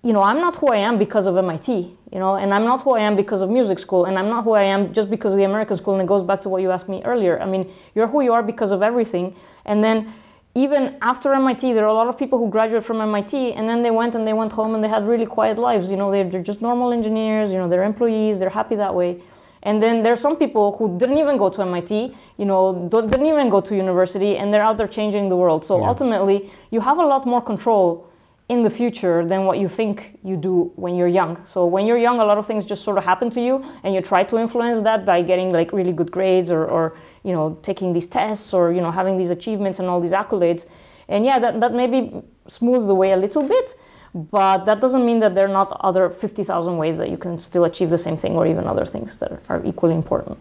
you 0.07 0.13
know, 0.13 0.23
I'm 0.23 0.39
not 0.39 0.55
who 0.55 0.67
I 0.67 0.77
am 0.77 0.97
because 0.97 1.25
of 1.27 1.35
MIT, 1.35 1.69
you 2.13 2.19
know, 2.19 2.35
and 2.35 2.53
I'm 2.53 2.63
not 2.63 2.81
who 2.83 2.91
I 2.95 3.01
am 3.01 3.17
because 3.17 3.41
of 3.41 3.49
music 3.49 3.77
school, 3.77 4.05
and 4.05 4.17
I'm 4.17 4.29
not 4.29 4.45
who 4.45 4.53
I 4.53 4.63
am 4.63 4.93
just 4.93 5.09
because 5.09 5.33
of 5.33 5.37
the 5.37 5.43
American 5.43 5.75
school. 5.75 5.95
And 5.95 6.03
it 6.03 6.07
goes 6.07 6.23
back 6.23 6.39
to 6.43 6.49
what 6.49 6.61
you 6.61 6.71
asked 6.71 6.87
me 6.87 7.01
earlier. 7.03 7.37
I 7.41 7.45
mean, 7.45 7.69
you're 7.93 8.07
who 8.07 8.21
you 8.21 8.31
are 8.31 8.41
because 8.41 8.71
of 8.71 8.81
everything. 8.81 9.35
And 9.65 9.83
then 9.83 10.13
even 10.55 10.95
after 11.01 11.33
MIT, 11.33 11.73
there 11.73 11.83
are 11.83 11.89
a 11.89 11.99
lot 12.01 12.07
of 12.07 12.17
people 12.17 12.39
who 12.39 12.49
graduate 12.49 12.85
from 12.85 13.01
MIT, 13.01 13.51
and 13.51 13.67
then 13.67 13.81
they 13.81 13.91
went 13.91 14.15
and 14.15 14.25
they 14.25 14.31
went 14.31 14.53
home 14.53 14.75
and 14.75 14.81
they 14.81 14.87
had 14.87 15.05
really 15.05 15.25
quiet 15.25 15.57
lives. 15.59 15.91
You 15.91 15.97
know, 15.97 16.09
they're, 16.09 16.29
they're 16.29 16.49
just 16.51 16.61
normal 16.61 16.93
engineers. 16.93 17.51
You 17.51 17.57
know, 17.57 17.67
they're 17.67 17.83
employees. 17.83 18.39
They're 18.39 18.57
happy 18.61 18.75
that 18.77 18.95
way. 18.95 19.21
And 19.63 19.81
then 19.81 20.03
there 20.03 20.13
are 20.13 20.23
some 20.27 20.37
people 20.37 20.77
who 20.77 20.97
didn't 20.97 21.17
even 21.17 21.35
go 21.35 21.49
to 21.49 21.61
MIT, 21.63 22.15
you 22.37 22.45
know, 22.45 22.87
didn't 22.89 23.25
even 23.25 23.49
go 23.49 23.59
to 23.59 23.75
university, 23.75 24.37
and 24.37 24.53
they're 24.53 24.63
out 24.63 24.77
there 24.77 24.87
changing 24.87 25.27
the 25.27 25.35
world. 25.35 25.65
So 25.65 25.81
yeah. 25.81 25.89
ultimately, 25.89 26.49
you 26.71 26.79
have 26.79 26.97
a 26.97 27.05
lot 27.05 27.25
more 27.25 27.41
control 27.41 28.06
in 28.49 28.61
the 28.63 28.69
future 28.69 29.25
than 29.25 29.43
what 29.43 29.57
you 29.59 29.67
think 29.67 30.17
you 30.23 30.37
do 30.37 30.71
when 30.75 30.95
you're 30.95 31.07
young. 31.07 31.45
So 31.45 31.65
when 31.65 31.85
you're 31.85 31.97
young, 31.97 32.19
a 32.19 32.25
lot 32.25 32.37
of 32.37 32.47
things 32.47 32.63
just 32.65 32.83
sort 32.83 32.97
of 32.97 33.03
happen 33.03 33.29
to 33.31 33.41
you, 33.41 33.63
and 33.83 33.93
you 33.93 34.01
try 34.01 34.23
to 34.23 34.37
influence 34.37 34.79
that 34.81 35.05
by 35.05 35.21
getting 35.21 35.51
like 35.51 35.73
really 35.73 35.91
good 35.91 36.11
grades 36.11 36.49
or, 36.49 36.65
or 36.65 36.97
you 37.23 37.33
know 37.33 37.57
taking 37.61 37.91
these 37.91 38.07
tests 38.07 38.53
or 38.53 38.71
you 38.71 38.81
know 38.81 38.91
having 38.91 39.17
these 39.17 39.29
achievements 39.29 39.79
and 39.79 39.89
all 39.89 39.99
these 39.99 40.13
accolades. 40.13 40.65
And 41.09 41.25
yeah, 41.25 41.39
that, 41.39 41.59
that 41.61 41.73
maybe 41.73 42.21
smooths 42.47 42.85
the 42.87 42.95
way 42.95 43.11
a 43.11 43.17
little 43.17 43.43
bit, 43.47 43.75
but 44.13 44.65
that 44.65 44.81
doesn't 44.81 45.05
mean 45.05 45.19
that 45.19 45.35
there 45.35 45.45
are 45.45 45.53
not 45.53 45.77
other 45.81 46.09
50,000 46.09 46.77
ways 46.77 46.97
that 46.97 47.09
you 47.09 47.17
can 47.17 47.39
still 47.39 47.63
achieve 47.63 47.89
the 47.89 47.97
same 47.97 48.17
thing 48.17 48.35
or 48.35 48.45
even 48.45 48.67
other 48.67 48.85
things 48.85 49.17
that 49.17 49.41
are 49.47 49.65
equally 49.65 49.95
important. 49.95 50.37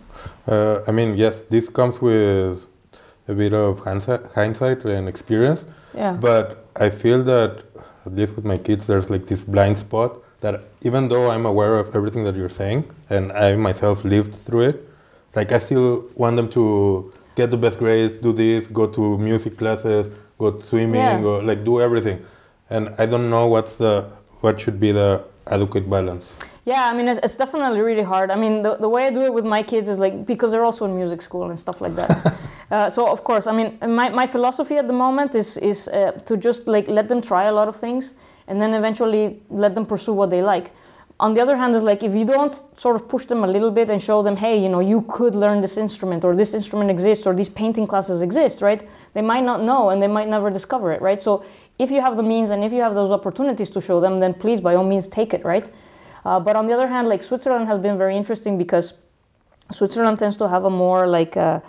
Uh, 0.48 0.80
I 0.88 0.90
mean, 0.90 1.16
yes, 1.16 1.42
this 1.42 1.68
comes 1.68 2.02
with 2.02 2.66
a 3.28 3.34
bit 3.34 3.52
of 3.52 3.80
hindsight 3.80 4.84
and 4.84 5.08
experience. 5.08 5.64
Yeah. 5.94 6.12
But 6.12 6.66
I 6.76 6.90
feel 6.90 7.22
that 7.24 7.65
at 8.06 8.14
least 8.14 8.36
with 8.36 8.44
my 8.44 8.56
kids, 8.56 8.86
there's 8.86 9.10
like 9.10 9.26
this 9.26 9.44
blind 9.44 9.78
spot 9.78 10.18
that 10.40 10.64
even 10.82 11.08
though 11.08 11.30
I'm 11.30 11.46
aware 11.46 11.78
of 11.78 11.94
everything 11.94 12.24
that 12.24 12.36
you're 12.36 12.56
saying 12.62 12.84
and 13.10 13.32
I 13.32 13.56
myself 13.56 14.04
lived 14.04 14.34
through 14.34 14.62
it, 14.70 14.88
like 15.34 15.52
I 15.52 15.58
still 15.58 16.08
want 16.14 16.36
them 16.36 16.48
to 16.50 17.12
get 17.34 17.50
the 17.50 17.56
best 17.56 17.78
grades, 17.78 18.16
do 18.16 18.32
this, 18.32 18.66
go 18.66 18.86
to 18.86 19.18
music 19.18 19.58
classes, 19.58 20.08
go 20.38 20.58
swimming, 20.58 20.94
yeah. 20.94 21.22
or 21.22 21.42
like 21.42 21.64
do 21.64 21.80
everything. 21.80 22.24
And 22.70 22.94
I 22.98 23.06
don't 23.06 23.30
know 23.30 23.46
what's 23.46 23.76
the 23.76 24.10
what 24.40 24.60
should 24.60 24.78
be 24.80 24.92
the 24.92 25.24
adequate 25.46 25.88
balance. 25.88 26.34
Yeah, 26.64 26.90
I 26.90 26.94
mean, 26.96 27.06
it's, 27.06 27.20
it's, 27.22 27.36
definitely 27.36 27.80
really 27.80 28.02
hard. 28.02 28.32
I 28.32 28.34
mean, 28.34 28.62
the, 28.62 28.76
the 28.76 28.88
way 28.88 29.06
I 29.06 29.10
do 29.10 29.22
it 29.22 29.32
with 29.32 29.44
my 29.44 29.62
kids 29.62 29.88
is 29.88 30.00
like, 30.00 30.26
because 30.26 30.50
they're 30.50 30.64
also 30.64 30.84
in 30.84 30.96
music 30.96 31.22
school 31.22 31.48
and 31.48 31.56
stuff 31.56 31.80
like 31.80 31.94
that. 31.94 32.34
uh, 32.70 32.90
so, 32.90 33.08
of 33.08 33.22
course, 33.22 33.46
I 33.46 33.52
mean, 33.52 33.78
my, 33.80 34.08
my 34.08 34.26
philosophy 34.26 34.76
at 34.76 34.86
the 34.86 34.92
moment 34.92 35.34
is, 35.34 35.56
is 35.58 35.88
uh, 35.88 36.12
to 36.26 36.36
just 36.36 36.66
like 36.66 36.88
let 36.88 37.08
them 37.08 37.22
try 37.22 37.44
a 37.44 37.52
lot 37.52 37.68
of 37.68 37.76
things 37.76 38.14
and 38.48 38.60
then 38.60 38.74
eventually 38.74 39.40
let 39.50 39.74
them 39.74 39.86
pursue 39.86 40.12
what 40.12 40.30
they 40.30 40.42
like. 40.42 40.72
On 41.18 41.32
the 41.32 41.40
other 41.40 41.56
hand, 41.56 41.74
is 41.74 41.82
like 41.82 42.02
if 42.02 42.14
you 42.14 42.26
don't 42.26 42.60
sort 42.78 42.94
of 42.94 43.08
push 43.08 43.24
them 43.24 43.42
a 43.42 43.46
little 43.46 43.70
bit 43.70 43.88
and 43.88 44.02
show 44.02 44.22
them, 44.22 44.36
hey, 44.36 44.60
you 44.60 44.68
know, 44.68 44.80
you 44.80 45.02
could 45.08 45.34
learn 45.34 45.62
this 45.62 45.78
instrument 45.78 46.24
or 46.24 46.36
this 46.36 46.52
instrument 46.52 46.90
exists 46.90 47.26
or 47.26 47.34
these 47.34 47.48
painting 47.48 47.86
classes 47.86 48.20
exist, 48.20 48.60
right? 48.60 48.86
They 49.14 49.22
might 49.22 49.44
not 49.44 49.62
know 49.62 49.88
and 49.88 50.02
they 50.02 50.08
might 50.08 50.28
never 50.28 50.50
discover 50.50 50.92
it, 50.92 51.00
right? 51.00 51.22
So 51.22 51.42
if 51.78 51.90
you 51.90 52.02
have 52.02 52.18
the 52.18 52.22
means 52.22 52.50
and 52.50 52.62
if 52.62 52.72
you 52.72 52.82
have 52.82 52.94
those 52.94 53.10
opportunities 53.10 53.70
to 53.70 53.80
show 53.80 53.98
them, 53.98 54.20
then 54.20 54.34
please, 54.34 54.60
by 54.60 54.74
all 54.74 54.84
means, 54.84 55.08
take 55.08 55.32
it, 55.32 55.42
right? 55.42 55.72
Uh, 56.26 56.38
but 56.38 56.54
on 56.54 56.66
the 56.66 56.74
other 56.74 56.88
hand, 56.88 57.08
like 57.08 57.22
Switzerland 57.22 57.66
has 57.68 57.78
been 57.78 57.96
very 57.96 58.16
interesting 58.16 58.58
because 58.58 58.92
Switzerland 59.70 60.18
tends 60.18 60.36
to 60.36 60.48
have 60.48 60.64
a 60.64 60.70
more 60.70 61.06
like 61.06 61.36
uh, 61.36 61.60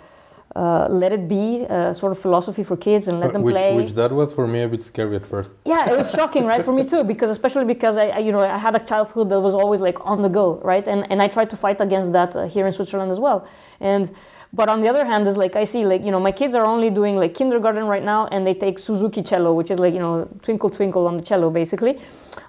uh, 0.56 0.86
let 0.88 1.12
it 1.12 1.28
be 1.28 1.66
uh, 1.68 1.92
sort 1.92 2.12
of 2.12 2.18
philosophy 2.18 2.62
for 2.62 2.76
kids 2.76 3.06
and 3.08 3.20
let 3.20 3.32
them 3.32 3.42
which, 3.42 3.54
play. 3.54 3.74
Which 3.74 3.92
that 3.92 4.10
was 4.12 4.32
for 4.32 4.46
me 4.46 4.62
a 4.62 4.68
bit 4.68 4.82
scary 4.82 5.16
at 5.16 5.26
first. 5.26 5.52
Yeah, 5.64 5.90
it 5.90 5.96
was 5.96 6.10
shocking, 6.10 6.46
right? 6.46 6.64
For 6.64 6.72
me 6.72 6.84
too, 6.84 7.04
because 7.04 7.30
especially 7.30 7.64
because 7.64 7.96
I, 7.96 8.08
I, 8.08 8.18
you 8.18 8.32
know, 8.32 8.40
I 8.40 8.58
had 8.58 8.74
a 8.74 8.78
childhood 8.80 9.28
that 9.28 9.40
was 9.40 9.54
always 9.54 9.80
like 9.80 9.98
on 10.04 10.22
the 10.22 10.28
go, 10.28 10.60
right? 10.64 10.86
And 10.88 11.10
and 11.10 11.22
I 11.22 11.28
tried 11.28 11.50
to 11.50 11.56
fight 11.56 11.80
against 11.80 12.12
that 12.12 12.34
uh, 12.34 12.46
here 12.46 12.66
in 12.66 12.72
Switzerland 12.72 13.10
as 13.10 13.20
well. 13.20 13.46
And 13.80 14.10
but 14.52 14.68
on 14.68 14.80
the 14.80 14.88
other 14.88 15.04
hand, 15.04 15.26
is 15.26 15.36
like 15.36 15.56
I 15.56 15.64
see 15.64 15.84
like 15.84 16.02
you 16.02 16.10
know 16.10 16.20
my 16.20 16.32
kids 16.32 16.54
are 16.54 16.64
only 16.64 16.88
doing 16.88 17.16
like 17.16 17.34
kindergarten 17.34 17.84
right 17.84 18.02
now, 18.02 18.26
and 18.28 18.46
they 18.46 18.54
take 18.54 18.78
Suzuki 18.78 19.22
cello, 19.22 19.52
which 19.52 19.70
is 19.70 19.78
like 19.78 19.92
you 19.92 20.00
know 20.00 20.28
twinkle 20.42 20.70
twinkle 20.70 21.06
on 21.06 21.16
the 21.18 21.22
cello 21.22 21.50
basically. 21.50 21.98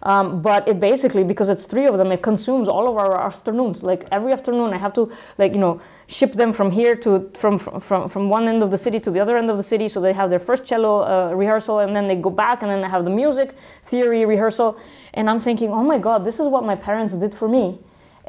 Um, 0.04 0.42
but 0.42 0.66
it 0.68 0.80
basically 0.80 1.26
because 1.26 1.50
it's 1.50 1.66
three 1.66 1.86
of 1.86 1.98
them, 1.98 2.12
it 2.14 2.22
consumes 2.22 2.70
all 2.70 2.88
of 2.90 2.98
our 2.98 3.20
afternoons. 3.20 3.84
Like 3.84 4.08
every 4.12 4.32
afternoon, 4.32 4.74
I 4.74 4.78
have 4.78 4.94
to 4.94 5.12
like 5.38 5.52
you 5.54 5.60
know 5.60 5.82
ship 6.08 6.32
them 6.34 6.54
from 6.54 6.72
here 6.72 6.96
to 6.96 7.30
from 7.34 7.60
from 7.60 8.08
from 8.08 8.30
one 8.30 8.48
end 8.48 8.64
of 8.64 8.72
the 8.72 8.78
city 8.78 9.00
to 9.02 9.12
the 9.12 9.20
other 9.20 9.38
end 9.38 9.50
of 9.50 9.58
the 9.58 9.64
city, 9.64 9.90
so 9.90 10.00
they 10.00 10.14
have 10.14 10.30
their 10.30 10.40
first 10.40 10.66
cello 10.66 11.02
uh, 11.02 11.34
rehearsal, 11.34 11.80
and 11.80 11.94
then 11.94 12.08
they 12.08 12.16
go 12.16 12.30
back, 12.30 12.62
and 12.62 12.72
then 12.72 12.80
they 12.80 12.88
have 12.88 13.04
the 13.04 13.12
music 13.12 13.58
theory 13.84 14.26
rehearsal. 14.26 14.80
And 15.14 15.30
I'm 15.30 15.40
thinking, 15.40 15.70
oh 15.72 15.84
my 15.84 16.00
god, 16.00 16.24
this 16.24 16.40
is 16.40 16.48
what 16.48 16.64
my 16.64 16.76
parents 16.76 17.14
did 17.16 17.36
for 17.36 17.50
me 17.50 17.80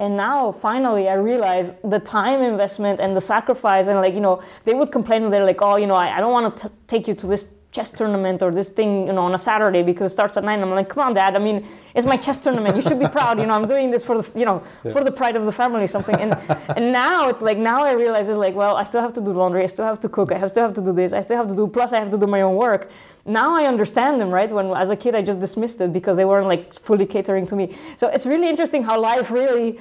and 0.01 0.17
now 0.17 0.51
finally 0.51 1.09
I 1.09 1.15
realize 1.15 1.75
the 1.85 2.01
time 2.01 2.43
investment 2.43 3.01
and 3.01 3.15
the 3.15 3.21
sacrifice 3.21 3.87
and 3.87 4.01
like, 4.01 4.15
you 4.15 4.21
know, 4.21 4.43
they 4.65 4.73
would 4.75 4.91
complain 4.91 5.29
they're 5.29 5.45
like, 5.45 5.61
oh, 5.61 5.77
you 5.77 5.87
know, 5.87 5.95
I, 5.95 6.17
I 6.17 6.21
don't 6.21 6.33
want 6.33 6.57
to 6.57 6.73
take 6.87 7.07
you 7.07 7.15
to 7.15 7.27
this 7.27 7.45
chess 7.73 7.91
tournament 7.91 8.43
or 8.43 8.51
this 8.51 8.71
thing, 8.71 9.07
you 9.07 9.13
know, 9.13 9.23
on 9.23 9.35
a 9.35 9.39
Saturday 9.39 9.83
because 9.83 10.11
it 10.11 10.15
starts 10.15 10.37
at 10.37 10.43
nine. 10.43 10.61
I'm 10.61 10.71
like, 10.71 10.89
come 10.89 11.05
on, 11.07 11.15
dad. 11.15 11.37
I 11.37 11.39
mean, 11.39 11.67
it's 11.95 12.07
my 12.07 12.17
chess 12.17 12.39
tournament. 12.39 12.75
You 12.75 12.83
should 12.83 12.99
be 12.99 13.07
proud. 13.07 13.39
You 13.39 13.47
know, 13.47 13.55
I'm 13.55 13.69
doing 13.69 13.91
this 13.93 14.05
for 14.05 14.21
the, 14.21 14.39
you 14.39 14.45
know, 14.45 14.63
yeah. 14.85 14.93
for 14.93 15.05
the 15.05 15.13
pride 15.13 15.37
of 15.37 15.45
the 15.45 15.53
family, 15.53 15.87
something. 15.87 16.17
And 16.17 16.35
and 16.77 16.93
now 16.93 17.29
it's 17.29 17.43
like 17.43 17.59
now 17.59 17.85
I 17.85 17.93
realize 17.93 18.29
it's 18.29 18.39
like, 18.39 18.55
well, 18.55 18.75
I 18.77 18.83
still 18.83 19.01
have 19.01 19.13
to 19.15 19.21
do 19.21 19.33
laundry. 19.33 19.63
I 19.63 19.67
still 19.67 19.85
have 19.85 20.01
to 20.01 20.09
cook. 20.09 20.33
I 20.33 20.39
have, 20.39 20.51
still 20.51 20.65
have 20.65 20.75
to 20.75 20.85
do 20.85 20.93
this. 20.93 21.13
I 21.13 21.21
still 21.21 21.37
have 21.37 21.49
to 21.49 21.55
do. 21.55 21.69
Plus, 21.69 21.93
I 21.93 22.01
have 22.01 22.11
to 22.11 22.19
do 22.19 22.27
my 22.27 22.43
own 22.43 22.57
work. 22.57 22.91
Now 23.25 23.57
I 23.57 23.67
understand 23.67 24.21
them, 24.21 24.31
right? 24.31 24.51
When 24.51 24.71
as 24.73 24.91
a 24.91 24.97
kid 24.97 25.15
I 25.15 25.23
just 25.23 25.39
dismissed 25.39 25.81
it 25.81 25.93
because 25.93 26.17
they 26.17 26.25
weren't 26.25 26.49
like 26.49 26.75
fully 26.75 27.07
catering 27.07 27.47
to 27.47 27.55
me. 27.55 27.77
So 27.97 28.09
it's 28.09 28.27
really 28.27 28.49
interesting 28.49 28.83
how 28.83 28.99
life 29.01 29.31
really 29.31 29.79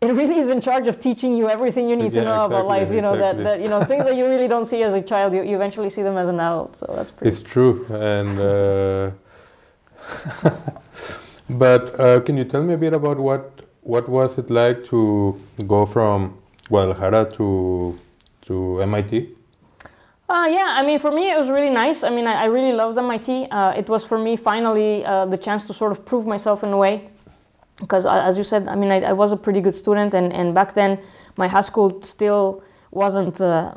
it 0.06 0.12
really 0.14 0.38
is 0.38 0.48
in 0.48 0.60
charge 0.60 0.86
of 0.88 0.98
teaching 0.98 1.36
you 1.36 1.48
everything 1.48 1.88
you 1.88 1.94
need 1.94 2.12
yeah, 2.14 2.22
to 2.22 2.24
know 2.24 2.44
exactly, 2.46 2.56
about 2.56 2.66
life. 2.66 2.90
You 2.90 3.02
know 3.02 3.12
exactly. 3.12 3.44
that, 3.44 3.58
that 3.58 3.62
you 3.62 3.68
know 3.68 3.82
things 3.84 4.04
that 4.04 4.16
you 4.16 4.26
really 4.26 4.48
don't 4.48 4.64
see 4.64 4.82
as 4.82 4.94
a 4.94 5.02
child, 5.02 5.34
you, 5.34 5.42
you 5.42 5.56
eventually 5.56 5.90
see 5.90 6.02
them 6.02 6.16
as 6.16 6.28
an 6.28 6.40
adult. 6.40 6.76
So 6.76 6.86
that's 6.96 7.10
pretty. 7.10 7.28
It's 7.28 7.42
true, 7.42 7.84
and 7.90 8.40
uh, 8.40 9.10
but 11.50 12.00
uh, 12.00 12.20
can 12.20 12.38
you 12.38 12.44
tell 12.44 12.62
me 12.62 12.74
a 12.74 12.78
bit 12.78 12.94
about 12.94 13.18
what 13.18 13.62
what 13.82 14.08
was 14.08 14.38
it 14.38 14.48
like 14.48 14.86
to 14.86 15.38
go 15.66 15.84
from 15.84 16.38
Guadalajara 16.68 17.30
to 17.32 17.98
to 18.42 18.80
MIT? 18.80 19.36
Uh, 20.30 20.46
yeah, 20.48 20.76
I 20.78 20.86
mean, 20.86 20.98
for 21.00 21.10
me, 21.10 21.30
it 21.30 21.36
was 21.36 21.50
really 21.50 21.70
nice. 21.70 22.04
I 22.04 22.10
mean, 22.10 22.26
I, 22.26 22.42
I 22.42 22.44
really 22.44 22.72
loved 22.72 22.96
MIT. 22.96 23.48
Uh, 23.50 23.72
it 23.72 23.88
was 23.88 24.04
for 24.04 24.16
me 24.16 24.36
finally 24.36 25.04
uh, 25.04 25.26
the 25.26 25.36
chance 25.36 25.64
to 25.64 25.74
sort 25.74 25.90
of 25.90 26.06
prove 26.06 26.24
myself 26.24 26.62
in 26.62 26.72
a 26.72 26.76
way 26.76 27.10
because 27.80 28.06
as 28.06 28.38
you 28.38 28.44
said, 28.44 28.68
I 28.68 28.76
mean, 28.76 28.90
I, 28.90 29.00
I, 29.00 29.12
was 29.12 29.32
a 29.32 29.36
pretty 29.36 29.60
good 29.60 29.74
student, 29.74 30.14
and, 30.14 30.32
and 30.32 30.54
back 30.54 30.74
then 30.74 30.98
my 31.36 31.48
high 31.48 31.62
school 31.62 32.02
still 32.02 32.62
wasn't, 32.90 33.40
uh, 33.40 33.74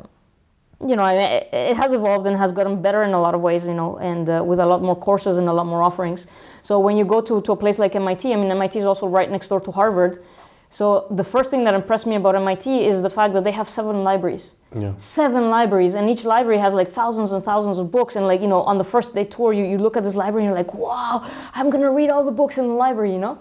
you 0.86 0.94
know, 0.94 1.06
it, 1.06 1.48
it, 1.52 1.76
has 1.76 1.92
evolved 1.94 2.26
and 2.26 2.36
has 2.36 2.52
gotten 2.52 2.82
better 2.82 3.02
in 3.02 3.14
a 3.14 3.20
lot 3.20 3.34
of 3.34 3.40
ways, 3.40 3.66
you 3.66 3.74
know, 3.74 3.96
and 3.98 4.28
uh, 4.28 4.42
with 4.44 4.60
a 4.60 4.66
lot 4.66 4.82
more 4.82 4.96
courses 4.96 5.38
and 5.38 5.48
a 5.48 5.52
lot 5.52 5.66
more 5.66 5.82
offerings. 5.82 6.26
So 6.62 6.78
when 6.78 6.96
you 6.96 7.04
go 7.04 7.20
to, 7.22 7.40
to 7.40 7.52
a 7.52 7.56
place 7.56 7.78
like 7.78 7.96
MIT, 7.96 8.32
I 8.32 8.36
mean, 8.36 8.50
MIT 8.50 8.78
is 8.78 8.84
also 8.84 9.06
right 9.06 9.30
next 9.30 9.48
door 9.48 9.60
to 9.60 9.70
Harvard. 9.70 10.22
So 10.68 11.06
the 11.10 11.24
first 11.24 11.50
thing 11.50 11.64
that 11.64 11.74
impressed 11.74 12.06
me 12.06 12.16
about 12.16 12.34
MIT 12.34 12.84
is 12.84 13.00
the 13.00 13.10
fact 13.10 13.32
that 13.34 13.44
they 13.44 13.52
have 13.52 13.70
seven 13.70 14.02
libraries. 14.02 14.54
Yeah. 14.76 14.92
Seven 14.96 15.48
libraries, 15.48 15.94
and 15.94 16.10
each 16.10 16.24
library 16.24 16.58
has 16.58 16.74
like 16.74 16.88
thousands 16.88 17.30
and 17.30 17.44
thousands 17.44 17.78
of 17.78 17.92
books. 17.92 18.16
And 18.16 18.26
like 18.26 18.40
you 18.40 18.48
know, 18.48 18.62
on 18.62 18.76
the 18.76 18.82
first 18.82 19.14
day 19.14 19.22
tour, 19.22 19.52
you, 19.52 19.64
you 19.64 19.78
look 19.78 19.96
at 19.96 20.02
this 20.02 20.16
library 20.16 20.46
and 20.46 20.50
you're 20.50 20.58
like, 20.58 20.74
wow, 20.74 21.30
I'm 21.54 21.70
gonna 21.70 21.92
read 21.92 22.10
all 22.10 22.24
the 22.24 22.32
books 22.32 22.58
in 22.58 22.66
the 22.66 22.74
library, 22.74 23.12
you 23.12 23.20
know. 23.20 23.38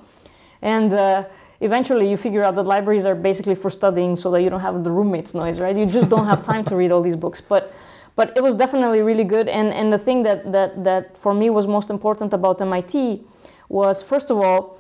And 0.64 0.92
uh, 0.92 1.26
eventually 1.62 2.10
you 2.10 2.18
figure 2.18 2.42
out 2.42 2.56
that 2.56 2.64
libraries 2.64 3.06
are 3.06 3.14
basically 3.14 3.54
for 3.54 3.70
studying 3.70 4.18
so 4.18 4.32
that 4.32 4.42
you 4.42 4.50
don't 4.50 4.62
have 4.62 4.84
the 4.84 4.90
roommates 4.90 5.36
noise, 5.36 5.60
right? 5.60 5.78
You 5.78 5.86
just 5.86 6.10
don't 6.10 6.26
have 6.26 6.42
time 6.52 6.64
to 6.66 6.76
read 6.76 6.92
all 6.92 7.04
these 7.04 7.16
books. 7.16 7.40
But 7.40 7.72
but 8.16 8.36
it 8.36 8.44
was 8.44 8.56
definitely 8.56 9.02
really 9.02 9.24
good. 9.24 9.48
And, 9.48 9.74
and 9.74 9.92
the 9.92 9.98
thing 9.98 10.24
that, 10.24 10.52
that, 10.52 10.84
that 10.84 11.18
for 11.18 11.34
me 11.34 11.50
was 11.50 11.68
most 11.68 11.90
important 11.90 12.34
about 12.34 12.62
MIT 12.62 13.24
was, 13.70 14.04
first 14.04 14.30
of 14.30 14.38
all, 14.38 14.80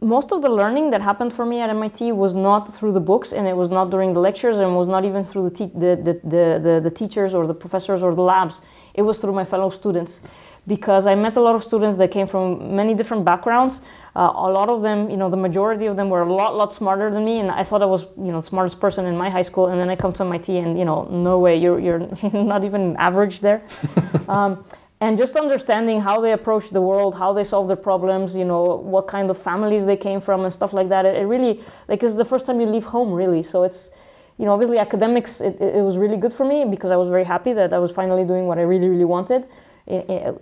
most 0.00 0.32
of 0.32 0.42
the 0.42 0.50
learning 0.50 0.90
that 0.90 1.00
happened 1.00 1.32
for 1.32 1.46
me 1.46 1.60
at 1.60 1.70
MIT 1.70 2.12
was 2.12 2.34
not 2.34 2.72
through 2.74 2.92
the 2.92 3.00
books 3.00 3.32
and 3.32 3.46
it 3.46 3.56
was 3.56 3.70
not 3.70 3.90
during 3.90 4.12
the 4.12 4.20
lectures 4.20 4.58
and 4.58 4.76
was 4.76 4.88
not 4.88 5.04
even 5.04 5.22
through 5.22 5.48
the, 5.48 5.54
te- 5.54 5.72
the, 5.74 5.96
the, 5.96 6.20
the, 6.24 6.60
the, 6.62 6.80
the 6.82 6.90
teachers 6.90 7.32
or 7.32 7.46
the 7.46 7.54
professors 7.54 8.02
or 8.02 8.14
the 8.14 8.22
labs 8.22 8.60
it 8.94 9.02
was 9.02 9.20
through 9.20 9.32
my 9.32 9.44
fellow 9.44 9.70
students 9.70 10.20
because 10.68 11.06
I 11.06 11.14
met 11.14 11.36
a 11.36 11.40
lot 11.40 11.54
of 11.56 11.62
students 11.64 11.96
that 11.96 12.10
came 12.10 12.26
from 12.26 12.76
many 12.76 12.94
different 12.94 13.24
backgrounds. 13.24 13.80
Uh, 14.14 14.30
a 14.34 14.50
lot 14.58 14.68
of 14.68 14.82
them, 14.82 15.08
you 15.10 15.16
know, 15.16 15.30
the 15.30 15.36
majority 15.36 15.86
of 15.86 15.96
them 15.96 16.10
were 16.10 16.20
a 16.20 16.32
lot, 16.32 16.54
lot 16.54 16.74
smarter 16.74 17.10
than 17.10 17.24
me, 17.24 17.40
and 17.40 17.50
I 17.50 17.64
thought 17.64 17.82
I 17.82 17.86
was, 17.86 18.02
you 18.18 18.30
know, 18.30 18.40
smartest 18.40 18.78
person 18.78 19.06
in 19.06 19.16
my 19.16 19.30
high 19.30 19.42
school. 19.42 19.68
And 19.68 19.80
then 19.80 19.88
I 19.88 19.96
come 19.96 20.12
to 20.12 20.24
MIT, 20.24 20.56
and 20.58 20.78
you 20.78 20.84
know, 20.84 21.04
no 21.10 21.38
way, 21.38 21.56
you're 21.56 21.80
you're 21.80 22.00
not 22.32 22.64
even 22.64 22.96
average 22.96 23.40
there. 23.40 23.62
um, 24.28 24.64
and 25.00 25.16
just 25.16 25.36
understanding 25.36 26.00
how 26.00 26.20
they 26.20 26.32
approach 26.32 26.70
the 26.70 26.82
world, 26.82 27.16
how 27.16 27.32
they 27.32 27.44
solve 27.44 27.68
their 27.68 27.82
problems, 27.90 28.36
you 28.36 28.44
know, 28.44 28.76
what 28.94 29.06
kind 29.06 29.30
of 29.30 29.38
families 29.38 29.86
they 29.86 29.96
came 29.96 30.20
from, 30.20 30.44
and 30.44 30.52
stuff 30.52 30.72
like 30.74 30.90
that. 30.90 31.06
It, 31.06 31.16
it 31.16 31.24
really, 31.24 31.62
like, 31.86 32.02
it's 32.02 32.16
the 32.16 32.24
first 32.24 32.44
time 32.44 32.60
you 32.60 32.66
leave 32.66 32.84
home, 32.84 33.12
really. 33.12 33.42
So 33.42 33.62
it's, 33.62 33.90
you 34.36 34.44
know, 34.44 34.52
obviously 34.52 34.78
academics, 34.78 35.40
it, 35.40 35.58
it 35.60 35.82
was 35.82 35.96
really 35.96 36.16
good 36.16 36.34
for 36.34 36.44
me 36.44 36.64
because 36.64 36.90
I 36.90 36.96
was 36.96 37.08
very 37.08 37.24
happy 37.24 37.52
that 37.52 37.72
I 37.72 37.78
was 37.78 37.90
finally 37.92 38.24
doing 38.24 38.46
what 38.46 38.58
I 38.58 38.62
really, 38.62 38.88
really 38.88 39.04
wanted 39.04 39.46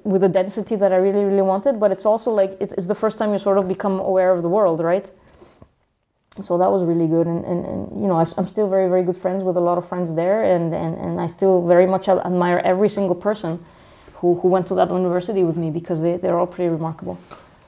with 0.04 0.20
the 0.22 0.28
density 0.28 0.76
that 0.76 0.92
I 0.92 0.96
really, 0.96 1.24
really 1.24 1.42
wanted. 1.42 1.78
But 1.78 1.92
it's 1.92 2.04
also 2.04 2.30
like 2.30 2.56
it's, 2.60 2.72
it's, 2.74 2.86
the 2.86 2.94
first 2.94 3.18
time 3.18 3.32
you 3.32 3.38
sort 3.38 3.58
of 3.58 3.68
become 3.68 4.00
aware 4.00 4.32
of 4.32 4.42
the 4.42 4.48
world, 4.48 4.80
right? 4.80 5.10
So 6.40 6.58
that 6.58 6.70
was 6.70 6.82
really 6.82 7.06
good, 7.06 7.26
and, 7.26 7.42
and, 7.46 7.64
and 7.64 8.00
you 8.00 8.06
know 8.06 8.16
I, 8.16 8.26
am 8.36 8.46
still 8.46 8.68
very, 8.68 8.88
very 8.88 9.02
good 9.02 9.16
friends 9.16 9.42
with 9.42 9.56
a 9.56 9.60
lot 9.60 9.78
of 9.78 9.88
friends 9.88 10.14
there, 10.14 10.44
and, 10.44 10.74
and, 10.74 10.94
and 10.96 11.18
I 11.18 11.28
still 11.28 11.66
very 11.66 11.86
much 11.86 12.08
admire 12.08 12.60
every 12.62 12.90
single 12.90 13.14
person 13.14 13.64
who, 14.16 14.34
who 14.40 14.48
went 14.48 14.66
to 14.66 14.74
that 14.74 14.90
university 14.90 15.44
with 15.44 15.56
me 15.56 15.70
because 15.70 16.02
they, 16.02 16.18
they're 16.18 16.38
all 16.38 16.46
pretty 16.46 16.68
remarkable. 16.68 17.14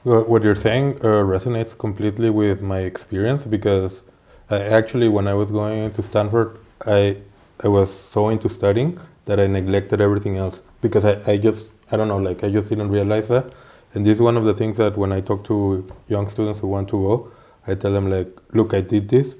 What 0.03 0.43
you're 0.43 0.55
saying 0.55 0.97
uh, 0.97 1.23
resonates 1.35 1.77
completely 1.77 2.29
with 2.29 2.61
my 2.61 2.79
experience 2.79 3.45
because 3.45 4.03
I 4.51 4.61
actually, 4.61 5.09
when 5.09 5.27
I 5.27 5.33
was 5.33 5.49
going 5.49 5.91
to 5.91 6.03
Stanford, 6.03 6.59
I 6.85 7.17
I 7.61 7.67
was 7.67 7.91
so 7.91 8.29
into 8.29 8.49
studying 8.49 8.99
that 9.25 9.39
I 9.39 9.47
neglected 9.47 9.99
everything 9.99 10.37
else 10.37 10.61
because 10.81 11.05
I, 11.05 11.31
I 11.31 11.37
just 11.37 11.69
I 11.91 11.97
don't 11.97 12.07
know 12.07 12.17
like 12.17 12.43
I 12.43 12.49
just 12.49 12.69
didn't 12.69 12.89
realize 12.89 13.27
that. 13.29 13.53
And 13.93 14.05
this 14.05 14.13
is 14.13 14.21
one 14.21 14.37
of 14.37 14.45
the 14.45 14.53
things 14.53 14.77
that 14.77 14.95
when 14.97 15.11
I 15.11 15.21
talk 15.21 15.43
to 15.45 15.85
young 16.07 16.29
students 16.29 16.59
who 16.59 16.67
want 16.67 16.89
to 16.89 16.97
go 17.07 17.31
I 17.67 17.75
tell 17.75 17.91
them 17.91 18.09
like 18.09 18.29
look 18.53 18.73
I 18.73 18.81
did 18.81 19.09
this. 19.09 19.35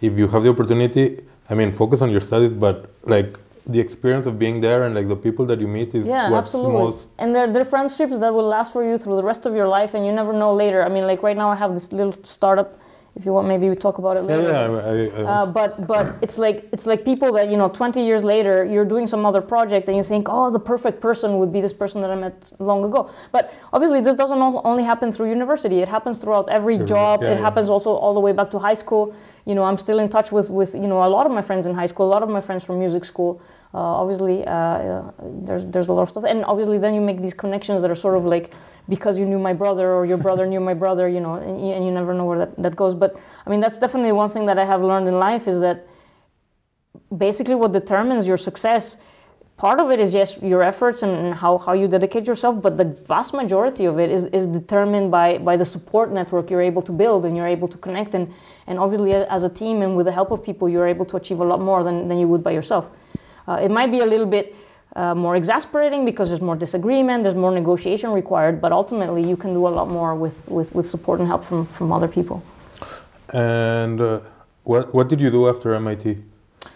If 0.00 0.18
you 0.18 0.28
have 0.28 0.42
the 0.42 0.50
opportunity 0.50 1.20
I 1.48 1.54
mean 1.54 1.72
focus 1.72 2.02
on 2.02 2.10
your 2.10 2.20
studies 2.20 2.52
but 2.52 2.90
like 3.04 3.38
the 3.66 3.78
experience 3.78 4.26
of 4.26 4.38
being 4.38 4.60
there 4.60 4.84
and 4.84 4.94
like 4.94 5.08
the 5.08 5.16
people 5.16 5.44
that 5.46 5.60
you 5.60 5.68
meet 5.68 5.94
is 5.94 6.06
yeah 6.06 6.30
what's 6.30 6.48
absolutely. 6.48 6.72
most 6.72 7.08
and 7.18 7.34
they're, 7.34 7.52
they're 7.52 7.64
friendships 7.64 8.18
that 8.18 8.32
will 8.32 8.48
last 8.48 8.72
for 8.72 8.82
you 8.82 8.96
through 8.96 9.16
the 9.16 9.22
rest 9.22 9.44
of 9.46 9.54
your 9.54 9.68
life 9.68 9.94
and 9.94 10.06
you 10.06 10.12
never 10.12 10.32
know 10.32 10.54
later. 10.54 10.82
I 10.82 10.88
mean 10.88 11.06
like 11.06 11.22
right 11.22 11.36
now 11.36 11.50
I 11.50 11.56
have 11.56 11.74
this 11.74 11.92
little 11.92 12.16
startup 12.24 12.80
if 13.16 13.26
you 13.26 13.32
want 13.32 13.48
maybe 13.48 13.68
we 13.68 13.74
talk 13.74 13.98
about 13.98 14.16
it 14.16 14.22
later. 14.22 14.42
yeah, 14.42 14.70
yeah 14.70 15.20
I, 15.20 15.22
I, 15.22 15.42
uh, 15.42 15.46
but 15.46 15.86
but 15.86 16.16
it's 16.22 16.38
like 16.38 16.68
it's 16.72 16.86
like 16.86 17.04
people 17.04 17.32
that 17.32 17.48
you 17.48 17.56
know 17.56 17.68
20 17.68 18.04
years 18.04 18.22
later 18.22 18.64
you're 18.64 18.84
doing 18.84 19.06
some 19.06 19.26
other 19.26 19.40
project 19.40 19.88
and 19.88 19.96
you 19.96 20.02
think 20.02 20.28
oh 20.30 20.50
the 20.50 20.60
perfect 20.60 21.00
person 21.00 21.38
would 21.38 21.52
be 21.52 21.60
this 21.60 21.72
person 21.72 22.00
that 22.00 22.10
i 22.10 22.14
met 22.14 22.52
long 22.58 22.84
ago. 22.84 23.10
But 23.32 23.52
obviously 23.72 24.00
this 24.00 24.14
doesn't 24.14 24.38
only 24.40 24.84
happen 24.84 25.12
through 25.12 25.28
university. 25.30 25.80
It 25.80 25.88
happens 25.88 26.18
throughout 26.18 26.48
every 26.48 26.78
job. 26.78 27.22
yeah, 27.22 27.32
it 27.32 27.38
happens 27.38 27.68
also 27.68 27.90
all 27.90 28.14
the 28.14 28.20
way 28.20 28.32
back 28.32 28.50
to 28.50 28.58
high 28.58 28.74
school. 28.74 29.14
You 29.46 29.54
know 29.54 29.64
i'm 29.64 29.78
still 29.78 29.98
in 29.98 30.08
touch 30.08 30.30
with 30.30 30.48
with 30.50 30.74
you 30.74 30.86
know 30.86 31.02
a 31.02 31.10
lot 31.16 31.26
of 31.26 31.32
my 31.32 31.42
friends 31.42 31.66
in 31.66 31.74
high 31.74 31.86
school 31.86 32.06
a 32.06 32.12
lot 32.16 32.22
of 32.22 32.28
my 32.28 32.40
friends 32.40 32.62
from 32.64 32.78
music 32.78 33.04
school. 33.04 33.40
Uh, 33.72 33.78
obviously 34.02 34.44
uh, 34.46 34.52
uh 34.52 35.12
there's 35.46 35.64
there's 35.66 35.88
a 35.88 35.92
lot 35.92 36.02
of 36.02 36.10
stuff. 36.10 36.24
And 36.24 36.44
obviously 36.44 36.78
then 36.78 36.94
you 36.94 37.00
make 37.00 37.20
these 37.20 37.34
connections 37.34 37.82
that 37.82 37.90
are 37.90 38.00
sort 38.06 38.16
of 38.16 38.24
like 38.24 38.52
because 38.90 39.18
you 39.18 39.24
knew 39.24 39.38
my 39.38 39.54
brother 39.54 39.94
or 39.94 40.04
your 40.04 40.18
brother 40.18 40.46
knew 40.46 40.60
my 40.60 40.74
brother, 40.74 41.08
you 41.08 41.20
know, 41.20 41.34
and 41.34 41.58
you, 41.64 41.72
and 41.72 41.82
you 41.86 41.92
never 41.92 42.12
know 42.12 42.26
where 42.26 42.40
that, 42.40 42.62
that 42.62 42.76
goes. 42.76 42.94
But 42.94 43.16
I 43.46 43.50
mean, 43.50 43.60
that's 43.60 43.78
definitely 43.78 44.12
one 44.12 44.28
thing 44.28 44.44
that 44.44 44.58
I 44.58 44.66
have 44.66 44.82
learned 44.82 45.08
in 45.08 45.18
life 45.18 45.48
is 45.48 45.60
that 45.60 45.86
basically 47.16 47.54
what 47.54 47.72
determines 47.72 48.26
your 48.26 48.36
success 48.36 48.96
part 49.60 49.78
of 49.78 49.90
it 49.90 50.00
is 50.00 50.10
just 50.10 50.42
your 50.42 50.62
efforts 50.62 51.02
and 51.02 51.34
how, 51.34 51.58
how 51.58 51.74
you 51.74 51.86
dedicate 51.86 52.26
yourself 52.26 52.62
but 52.62 52.78
the 52.78 52.86
vast 53.14 53.34
majority 53.34 53.84
of 53.84 53.98
it 53.98 54.10
is, 54.10 54.24
is 54.38 54.46
determined 54.46 55.10
by, 55.10 55.36
by 55.36 55.54
the 55.54 55.66
support 55.66 56.10
network 56.10 56.50
you're 56.50 56.62
able 56.62 56.80
to 56.80 56.92
build 56.92 57.26
and 57.26 57.36
you're 57.36 57.46
able 57.46 57.68
to 57.68 57.76
connect 57.76 58.14
and, 58.14 58.32
and 58.66 58.78
obviously 58.78 59.12
as 59.12 59.42
a 59.42 59.50
team 59.50 59.82
and 59.82 59.94
with 59.96 60.06
the 60.06 60.12
help 60.12 60.30
of 60.30 60.42
people 60.42 60.66
you're 60.66 60.88
able 60.88 61.04
to 61.04 61.16
achieve 61.16 61.40
a 61.40 61.44
lot 61.44 61.60
more 61.60 61.84
than, 61.84 62.08
than 62.08 62.18
you 62.18 62.26
would 62.26 62.42
by 62.42 62.52
yourself 62.52 62.86
uh, 63.48 63.58
it 63.60 63.70
might 63.70 63.90
be 63.90 64.00
a 64.00 64.06
little 64.06 64.24
bit 64.24 64.56
uh, 64.96 65.14
more 65.14 65.36
exasperating 65.36 66.04
because 66.04 66.28
there's 66.28 66.40
more 66.40 66.56
disagreement, 66.56 67.22
there's 67.24 67.36
more 67.36 67.52
negotiation 67.52 68.10
required, 68.10 68.60
but 68.60 68.72
ultimately 68.72 69.26
you 69.26 69.36
can 69.36 69.52
do 69.54 69.66
a 69.66 69.72
lot 69.78 69.88
more 69.88 70.14
with, 70.14 70.48
with, 70.48 70.74
with 70.74 70.88
support 70.88 71.20
and 71.20 71.28
help 71.28 71.44
from, 71.44 71.66
from 71.66 71.92
other 71.92 72.08
people. 72.08 72.42
And 73.32 74.00
uh, 74.00 74.20
what, 74.64 74.92
what 74.92 75.08
did 75.08 75.20
you 75.20 75.30
do 75.30 75.48
after 75.48 75.74
MIT? 75.74 76.18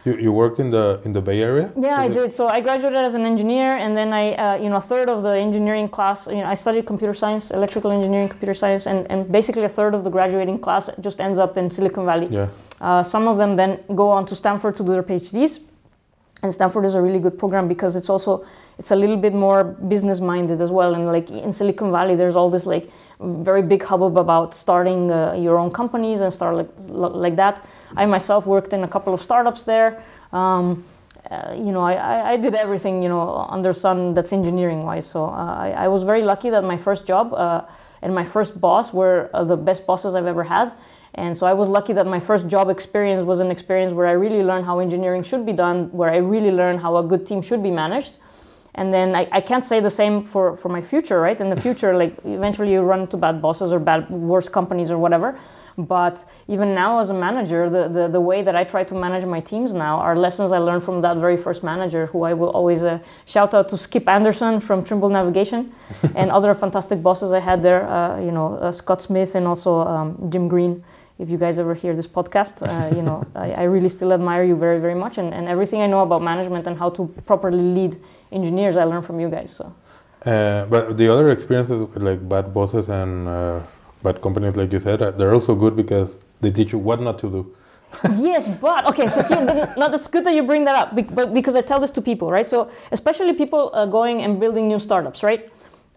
You, 0.04 0.16
you 0.16 0.32
worked 0.32 0.58
in 0.60 0.70
the 0.70 1.00
in 1.04 1.12
the 1.12 1.20
Bay 1.20 1.42
Area? 1.42 1.72
Yeah, 1.78 1.96
I 1.98 2.08
did. 2.08 2.32
So 2.32 2.48
I 2.48 2.60
graduated 2.60 2.98
as 2.98 3.14
an 3.14 3.26
engineer, 3.26 3.76
and 3.76 3.96
then 3.96 4.12
I, 4.12 4.34
uh, 4.34 4.56
you 4.56 4.68
know, 4.70 4.76
a 4.76 4.80
third 4.80 5.08
of 5.10 5.22
the 5.22 5.36
engineering 5.38 5.88
class. 5.88 6.26
You 6.26 6.36
know, 6.36 6.46
I 6.46 6.54
studied 6.54 6.86
computer 6.86 7.14
science, 7.14 7.50
electrical 7.50 7.90
engineering, 7.90 8.28
computer 8.28 8.54
science, 8.54 8.86
and, 8.86 9.10
and 9.10 9.30
basically 9.30 9.64
a 9.64 9.68
third 9.68 9.94
of 9.94 10.04
the 10.04 10.10
graduating 10.10 10.58
class 10.58 10.88
just 11.00 11.20
ends 11.20 11.38
up 11.38 11.56
in 11.56 11.70
Silicon 11.70 12.06
Valley. 12.06 12.28
Yeah. 12.30 12.48
Uh, 12.80 13.02
some 13.02 13.28
of 13.28 13.36
them 13.36 13.54
then 13.54 13.80
go 13.94 14.08
on 14.10 14.24
to 14.26 14.34
Stanford 14.34 14.74
to 14.76 14.84
do 14.84 14.92
their 14.92 15.02
PhDs, 15.02 15.60
and 16.44 16.52
Stanford 16.52 16.84
is 16.84 16.94
a 16.94 17.00
really 17.00 17.18
good 17.18 17.38
program 17.38 17.66
because 17.66 17.96
it's 17.96 18.10
also 18.10 18.44
it's 18.78 18.90
a 18.90 18.96
little 18.96 19.16
bit 19.16 19.34
more 19.34 19.64
business 19.64 20.20
minded 20.20 20.60
as 20.60 20.70
well. 20.70 20.94
And 20.94 21.06
like 21.06 21.30
in 21.30 21.52
Silicon 21.52 21.90
Valley 21.90 22.14
there's 22.14 22.36
all 22.36 22.50
this 22.50 22.66
like 22.66 22.90
very 23.18 23.62
big 23.62 23.82
hubbub 23.82 24.18
about 24.18 24.54
starting 24.54 25.10
uh, 25.10 25.32
your 25.32 25.56
own 25.56 25.70
companies 25.70 26.20
and 26.20 26.32
start 26.32 26.54
like 26.54 26.68
like 27.24 27.36
that. 27.36 27.64
I 27.96 28.04
myself 28.06 28.46
worked 28.46 28.72
in 28.72 28.84
a 28.84 28.88
couple 28.88 29.14
of 29.14 29.22
startups 29.22 29.64
there. 29.64 30.02
Um, 30.32 30.84
uh, 31.30 31.54
you 31.56 31.72
know 31.72 31.80
I, 31.80 32.32
I 32.32 32.36
did 32.36 32.54
everything 32.54 33.02
you 33.02 33.08
know 33.08 33.46
under 33.48 33.72
sun 33.72 34.12
that's 34.12 34.30
engineering 34.30 34.82
wise 34.82 35.06
so 35.06 35.24
uh, 35.24 35.54
I, 35.66 35.70
I 35.84 35.88
was 35.88 36.02
very 36.02 36.20
lucky 36.20 36.50
that 36.50 36.62
my 36.64 36.76
first 36.76 37.06
job 37.06 37.32
uh, 37.32 37.62
and 38.02 38.14
my 38.14 38.24
first 38.24 38.60
boss 38.60 38.92
were 38.92 39.30
uh, 39.32 39.42
the 39.42 39.56
best 39.56 39.86
bosses 39.86 40.14
I've 40.14 40.26
ever 40.26 40.44
had 40.44 40.74
and 41.14 41.36
so 41.36 41.46
I 41.46 41.52
was 41.52 41.68
lucky 41.68 41.92
that 41.92 42.06
my 42.06 42.18
first 42.18 42.48
job 42.48 42.68
experience 42.68 43.24
was 43.24 43.38
an 43.38 43.50
experience 43.50 43.92
where 43.92 44.06
I 44.06 44.12
really 44.12 44.42
learned 44.42 44.66
how 44.66 44.80
engineering 44.80 45.22
should 45.22 45.46
be 45.46 45.52
done, 45.52 45.90
where 45.92 46.10
I 46.10 46.16
really 46.16 46.50
learned 46.50 46.80
how 46.80 46.96
a 46.96 47.04
good 47.04 47.24
team 47.24 47.40
should 47.40 47.62
be 47.62 47.70
managed. 47.70 48.18
And 48.74 48.92
then 48.92 49.14
I, 49.14 49.28
I 49.30 49.40
can't 49.40 49.62
say 49.62 49.78
the 49.78 49.90
same 49.90 50.24
for, 50.24 50.56
for 50.56 50.68
my 50.68 50.80
future, 50.80 51.20
right? 51.20 51.40
In 51.40 51.50
the 51.50 51.60
future, 51.60 51.96
like 52.02 52.16
eventually 52.24 52.72
you 52.72 52.80
run 52.80 53.02
into 53.02 53.16
bad 53.16 53.40
bosses 53.40 53.70
or 53.70 53.78
bad, 53.78 54.10
worse 54.10 54.48
companies 54.48 54.90
or 54.90 54.98
whatever. 54.98 55.38
But 55.76 56.24
even 56.46 56.74
now, 56.74 57.00
as 57.00 57.10
a 57.10 57.14
manager, 57.14 57.68
the, 57.68 57.88
the, 57.88 58.08
the 58.08 58.20
way 58.20 58.42
that 58.42 58.54
I 58.54 58.62
try 58.62 58.84
to 58.84 58.94
manage 58.94 59.24
my 59.24 59.40
teams 59.40 59.74
now 59.74 59.98
are 59.98 60.14
lessons 60.14 60.52
I 60.52 60.58
learned 60.58 60.84
from 60.84 61.00
that 61.02 61.16
very 61.16 61.36
first 61.36 61.64
manager, 61.64 62.06
who 62.06 62.22
I 62.22 62.32
will 62.32 62.50
always 62.50 62.84
uh, 62.84 63.00
shout 63.26 63.54
out 63.54 63.68
to 63.70 63.78
Skip 63.78 64.08
Anderson 64.08 64.60
from 64.60 64.84
Trimble 64.84 65.08
Navigation 65.08 65.72
and 66.14 66.30
other 66.30 66.54
fantastic 66.54 67.02
bosses 67.02 67.32
I 67.32 67.40
had 67.40 67.62
there, 67.62 67.88
uh, 67.88 68.20
you 68.20 68.30
know, 68.30 68.54
uh, 68.56 68.70
Scott 68.70 69.02
Smith 69.02 69.34
and 69.34 69.48
also 69.48 69.80
um, 69.80 70.30
Jim 70.30 70.46
Green 70.46 70.84
if 71.18 71.30
you 71.30 71.38
guys 71.38 71.58
ever 71.58 71.74
hear 71.74 71.94
this 71.94 72.06
podcast, 72.06 72.62
uh, 72.62 72.94
you 72.94 73.02
know, 73.02 73.24
I, 73.34 73.52
I, 73.52 73.62
really 73.64 73.88
still 73.88 74.12
admire 74.12 74.44
you 74.44 74.56
very, 74.56 74.80
very 74.80 74.94
much. 74.94 75.18
And, 75.18 75.32
and 75.32 75.48
everything 75.48 75.80
I 75.80 75.86
know 75.86 76.02
about 76.02 76.22
management 76.22 76.66
and 76.66 76.78
how 76.78 76.90
to 76.90 77.06
properly 77.26 77.62
lead 77.62 77.96
engineers, 78.32 78.76
I 78.76 78.84
learned 78.84 79.06
from 79.06 79.20
you 79.20 79.28
guys. 79.28 79.54
So. 79.54 79.72
Uh, 80.26 80.64
but 80.66 80.96
the 80.96 81.08
other 81.08 81.30
experiences 81.30 81.78
with 81.80 82.02
like 82.02 82.28
bad 82.28 82.52
bosses 82.52 82.88
and 82.88 83.28
uh, 83.28 83.60
bad 84.02 84.20
companies, 84.20 84.56
like 84.56 84.72
you 84.72 84.80
said, 84.80 85.02
uh, 85.02 85.10
they're 85.12 85.34
also 85.34 85.54
good 85.54 85.76
because 85.76 86.16
they 86.40 86.50
teach 86.50 86.72
you 86.72 86.78
what 86.78 87.00
not 87.00 87.18
to 87.20 87.30
do. 87.30 87.56
yes, 88.16 88.48
but 88.48 88.84
okay, 88.86 89.08
so 89.08 89.22
here, 89.22 89.40
no, 89.76 89.88
that's 89.88 90.08
good 90.08 90.24
that 90.24 90.34
you 90.34 90.42
bring 90.42 90.64
that 90.64 90.74
up, 90.74 91.14
but 91.14 91.32
because 91.32 91.54
I 91.54 91.60
tell 91.60 91.78
this 91.78 91.92
to 91.92 92.02
people, 92.02 92.28
right? 92.28 92.48
So 92.48 92.68
especially 92.90 93.34
people 93.34 93.70
uh, 93.72 93.86
going 93.86 94.22
and 94.22 94.40
building 94.40 94.66
new 94.66 94.80
startups, 94.80 95.22
right? 95.22 95.48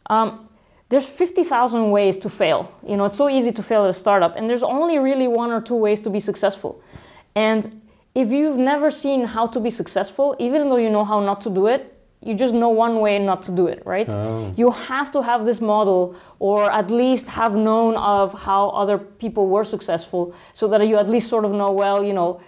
Um, 0.07 0.46
there's 0.89 1.05
50,000 1.05 1.91
ways 1.91 2.17
to 2.17 2.29
fail. 2.29 2.71
You 2.87 2.95
know, 2.95 3.05
it's 3.05 3.17
so 3.17 3.29
easy 3.29 3.51
to 3.51 3.63
fail 3.63 3.83
at 3.83 3.89
a 3.89 3.93
startup, 3.93 4.35
and 4.37 4.49
there's 4.49 4.63
only 4.63 4.97
really 4.97 5.27
one 5.27 5.51
or 5.51 5.61
two 5.61 5.75
ways 5.75 5.99
to 6.01 6.09
be 6.09 6.19
successful. 6.19 6.81
And 7.35 7.81
if 8.15 8.31
you've 8.31 8.57
never 8.57 8.89
seen 8.89 9.25
how 9.25 9.47
to 9.47 9.59
be 9.59 9.69
successful, 9.69 10.35
even 10.39 10.69
though 10.69 10.77
you 10.77 10.89
know 10.89 11.03
how 11.03 11.19
not 11.19 11.41
to 11.41 11.49
do 11.49 11.67
it, 11.67 11.93
you 12.21 12.33
just 12.33 12.53
know 12.53 12.69
one 12.69 12.99
way 12.99 13.19
not 13.19 13.43
to 13.43 13.51
do 13.51 13.67
it, 13.67 13.85
right? 13.85 14.09
Oh. 14.09 14.51
You 14.57 14.71
have 14.71 15.11
to 15.11 15.21
have 15.21 15.45
this 15.45 15.61
model, 15.61 16.15
or 16.39 16.71
at 16.71 16.89
least 16.89 17.27
have 17.27 17.53
known 17.53 17.95
of 17.95 18.33
how 18.33 18.69
other 18.69 18.97
people 18.97 19.47
were 19.47 19.63
successful, 19.63 20.33
so 20.53 20.67
that 20.69 20.85
you 20.87 20.97
at 20.97 21.09
least 21.09 21.29
sort 21.29 21.45
of 21.45 21.51
know, 21.51 21.71
well, 21.71 22.03
you 22.03 22.13
know, 22.13 22.41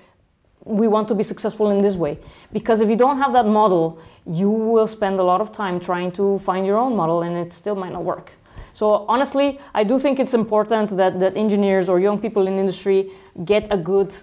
we 0.63 0.87
want 0.87 1.07
to 1.09 1.15
be 1.15 1.23
successful 1.23 1.69
in 1.69 1.81
this 1.81 1.95
way. 1.95 2.17
Because 2.51 2.81
if 2.81 2.89
you 2.89 2.95
don't 2.95 3.17
have 3.17 3.33
that 3.33 3.45
model, 3.45 3.99
you 4.29 4.49
will 4.49 4.87
spend 4.87 5.19
a 5.19 5.23
lot 5.23 5.41
of 5.41 5.51
time 5.51 5.79
trying 5.79 6.11
to 6.11 6.39
find 6.39 6.65
your 6.65 6.77
own 6.77 6.95
model 6.95 7.23
and 7.23 7.35
it 7.35 7.51
still 7.51 7.75
might 7.75 7.91
not 7.91 8.03
work. 8.03 8.31
So 8.73 9.05
honestly, 9.07 9.59
I 9.73 9.83
do 9.83 9.97
think 9.97 10.19
it's 10.19 10.33
important 10.33 10.95
that, 10.97 11.19
that 11.19 11.35
engineers 11.35 11.89
or 11.89 11.99
young 11.99 12.19
people 12.19 12.47
in 12.47 12.59
industry 12.59 13.11
get 13.43 13.67
a 13.71 13.77
good 13.77 14.15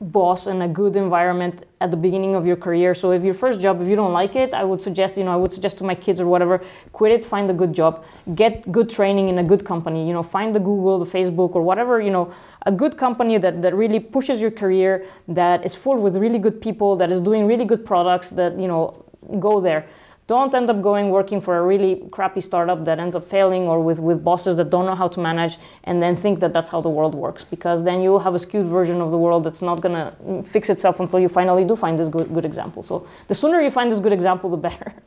boss 0.00 0.46
and 0.46 0.62
a 0.62 0.68
good 0.68 0.96
environment 0.96 1.64
at 1.80 1.90
the 1.90 1.96
beginning 1.96 2.34
of 2.34 2.46
your 2.46 2.56
career. 2.56 2.94
So 2.94 3.12
if 3.12 3.22
your 3.22 3.32
first 3.32 3.60
job, 3.60 3.80
if 3.80 3.88
you 3.88 3.96
don't 3.96 4.12
like 4.12 4.36
it, 4.36 4.52
I 4.52 4.64
would 4.64 4.82
suggest, 4.82 5.16
you 5.16 5.24
know, 5.24 5.32
I 5.32 5.36
would 5.36 5.52
suggest 5.52 5.78
to 5.78 5.84
my 5.84 5.94
kids 5.94 6.20
or 6.20 6.26
whatever, 6.26 6.62
quit 6.92 7.12
it, 7.12 7.24
find 7.24 7.48
a 7.50 7.54
good 7.54 7.72
job, 7.72 8.04
get 8.34 8.70
good 8.70 8.90
training 8.90 9.28
in 9.28 9.38
a 9.38 9.44
good 9.44 9.64
company, 9.64 10.06
you 10.06 10.12
know, 10.12 10.22
find 10.22 10.54
the 10.54 10.60
Google, 10.60 10.98
the 10.98 11.06
Facebook 11.06 11.54
or 11.54 11.62
whatever, 11.62 12.00
you 12.00 12.10
know, 12.10 12.32
a 12.66 12.72
good 12.72 12.96
company 12.96 13.38
that, 13.38 13.62
that 13.62 13.74
really 13.74 14.00
pushes 14.00 14.42
your 14.42 14.50
career, 14.50 15.06
that 15.28 15.64
is 15.64 15.74
full 15.74 15.96
with 15.96 16.16
really 16.16 16.38
good 16.38 16.60
people, 16.60 16.96
that 16.96 17.10
is 17.10 17.20
doing 17.20 17.46
really 17.46 17.64
good 17.64 17.86
products, 17.86 18.30
that, 18.30 18.58
you 18.58 18.68
know, 18.68 19.03
go 19.40 19.60
there. 19.60 19.86
don't 20.26 20.54
end 20.54 20.70
up 20.70 20.80
going 20.80 21.10
working 21.10 21.40
for 21.40 21.58
a 21.58 21.62
really 21.62 22.02
crappy 22.10 22.40
startup 22.40 22.84
that 22.84 22.98
ends 22.98 23.14
up 23.14 23.28
failing 23.28 23.62
or 23.62 23.80
with, 23.80 23.98
with 23.98 24.24
bosses 24.24 24.56
that 24.56 24.70
don't 24.70 24.86
know 24.86 24.94
how 24.94 25.06
to 25.06 25.20
manage 25.20 25.58
and 25.84 26.02
then 26.02 26.16
think 26.16 26.40
that 26.40 26.52
that's 26.52 26.70
how 26.70 26.80
the 26.80 26.88
world 26.88 27.14
works 27.14 27.44
because 27.44 27.84
then 27.84 28.00
you'll 28.00 28.24
have 28.26 28.34
a 28.34 28.38
skewed 28.38 28.66
version 28.66 29.00
of 29.02 29.10
the 29.10 29.18
world 29.18 29.44
that's 29.44 29.60
not 29.60 29.82
going 29.82 29.94
to 29.94 30.42
fix 30.42 30.70
itself 30.70 30.98
until 31.00 31.20
you 31.20 31.28
finally 31.28 31.64
do 31.64 31.76
find 31.76 31.98
this 31.98 32.08
good, 32.08 32.32
good 32.32 32.46
example. 32.46 32.82
So 32.82 33.06
the 33.28 33.34
sooner 33.34 33.60
you 33.60 33.70
find 33.70 33.92
this 33.92 34.00
good 34.00 34.12
example 34.12 34.50
the 34.50 34.56
better. 34.56 34.94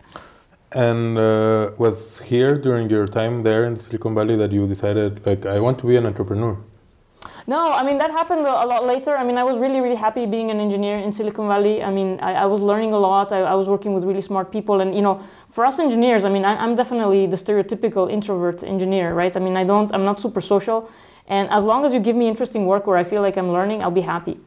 And 0.74 1.18
uh, 1.18 1.72
was 1.78 2.20
here 2.20 2.54
during 2.54 2.90
your 2.90 3.08
time 3.08 3.42
there 3.42 3.64
in 3.64 3.80
silicon 3.80 4.14
valley 4.14 4.36
that 4.36 4.52
you 4.52 4.68
decided 4.68 5.26
like 5.26 5.46
i 5.46 5.62
want 5.62 5.80
to 5.80 5.88
be 5.88 5.96
an 5.96 6.06
entrepreneur 6.06 6.58
no, 7.50 7.72
I 7.72 7.82
mean 7.86 7.98
that 8.00 8.12
happened 8.12 8.42
a 8.42 8.66
lot 8.66 8.86
later. 8.86 9.16
I 9.16 9.24
mean, 9.24 9.38
I 9.38 9.44
was 9.44 9.58
really, 9.58 9.80
really 9.80 9.96
happy 9.96 10.26
being 10.26 10.52
an 10.52 10.60
engineer 10.60 10.98
in 10.98 11.14
Silicon 11.14 11.48
Valley. 11.48 11.82
I 11.82 11.90
mean, 11.90 12.20
I, 12.20 12.34
I 12.34 12.46
was 12.46 12.60
learning 12.60 12.92
a 12.92 13.00
lot. 13.00 13.32
I, 13.32 13.40
I, 13.40 13.56
was 13.56 13.70
working 13.70 13.94
with 13.94 14.04
really 14.04 14.20
smart 14.20 14.52
people, 14.52 14.82
and 14.82 14.94
you 14.94 15.02
know, 15.02 15.22
for 15.50 15.66
us 15.66 15.80
engineers, 15.80 16.26
I 16.26 16.30
mean, 16.30 16.44
I, 16.44 16.62
am 16.62 16.76
definitely 16.76 17.26
the 17.26 17.38
stereotypical 17.38 18.12
introvert 18.12 18.64
engineer, 18.64 19.14
right? 19.14 19.36
I 19.36 19.40
mean, 19.40 19.56
I 19.56 19.64
don't, 19.64 19.94
I'm 19.94 20.04
not 20.04 20.20
super 20.20 20.42
social, 20.42 20.92
and 21.28 21.50
as 21.50 21.64
long 21.64 21.86
as 21.86 21.94
you 21.94 22.02
give 22.02 22.18
me 22.18 22.28
interesting 22.28 22.66
work 22.66 22.86
where 22.86 22.98
I 22.98 23.06
feel 23.06 23.22
like 23.22 23.38
I'm 23.38 23.54
learning, 23.54 23.82
I'll 23.82 23.92
be 23.92 24.02
happy. 24.02 24.38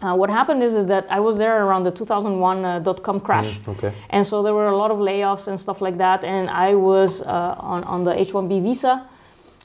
Uh, 0.00 0.16
what 0.16 0.30
happened 0.30 0.62
is, 0.62 0.74
is 0.74 0.86
that 0.86 1.06
I 1.10 1.20
was 1.20 1.36
there 1.36 1.66
around 1.66 1.82
the 1.82 1.90
2001 1.90 2.64
uh, 2.64 2.78
dot 2.78 3.02
com 3.02 3.20
crash, 3.20 3.58
mm, 3.58 3.76
okay. 3.76 3.92
and 4.08 4.26
so 4.26 4.42
there 4.42 4.54
were 4.54 4.68
a 4.68 4.76
lot 4.76 4.90
of 4.90 4.96
layoffs 4.96 5.48
and 5.48 5.60
stuff 5.60 5.82
like 5.82 5.98
that, 5.98 6.24
and 6.24 6.48
I 6.48 6.74
was 6.74 7.20
uh, 7.20 7.56
on 7.58 7.84
on 7.84 8.04
the 8.04 8.18
H-1B 8.18 8.62
visa, 8.62 9.06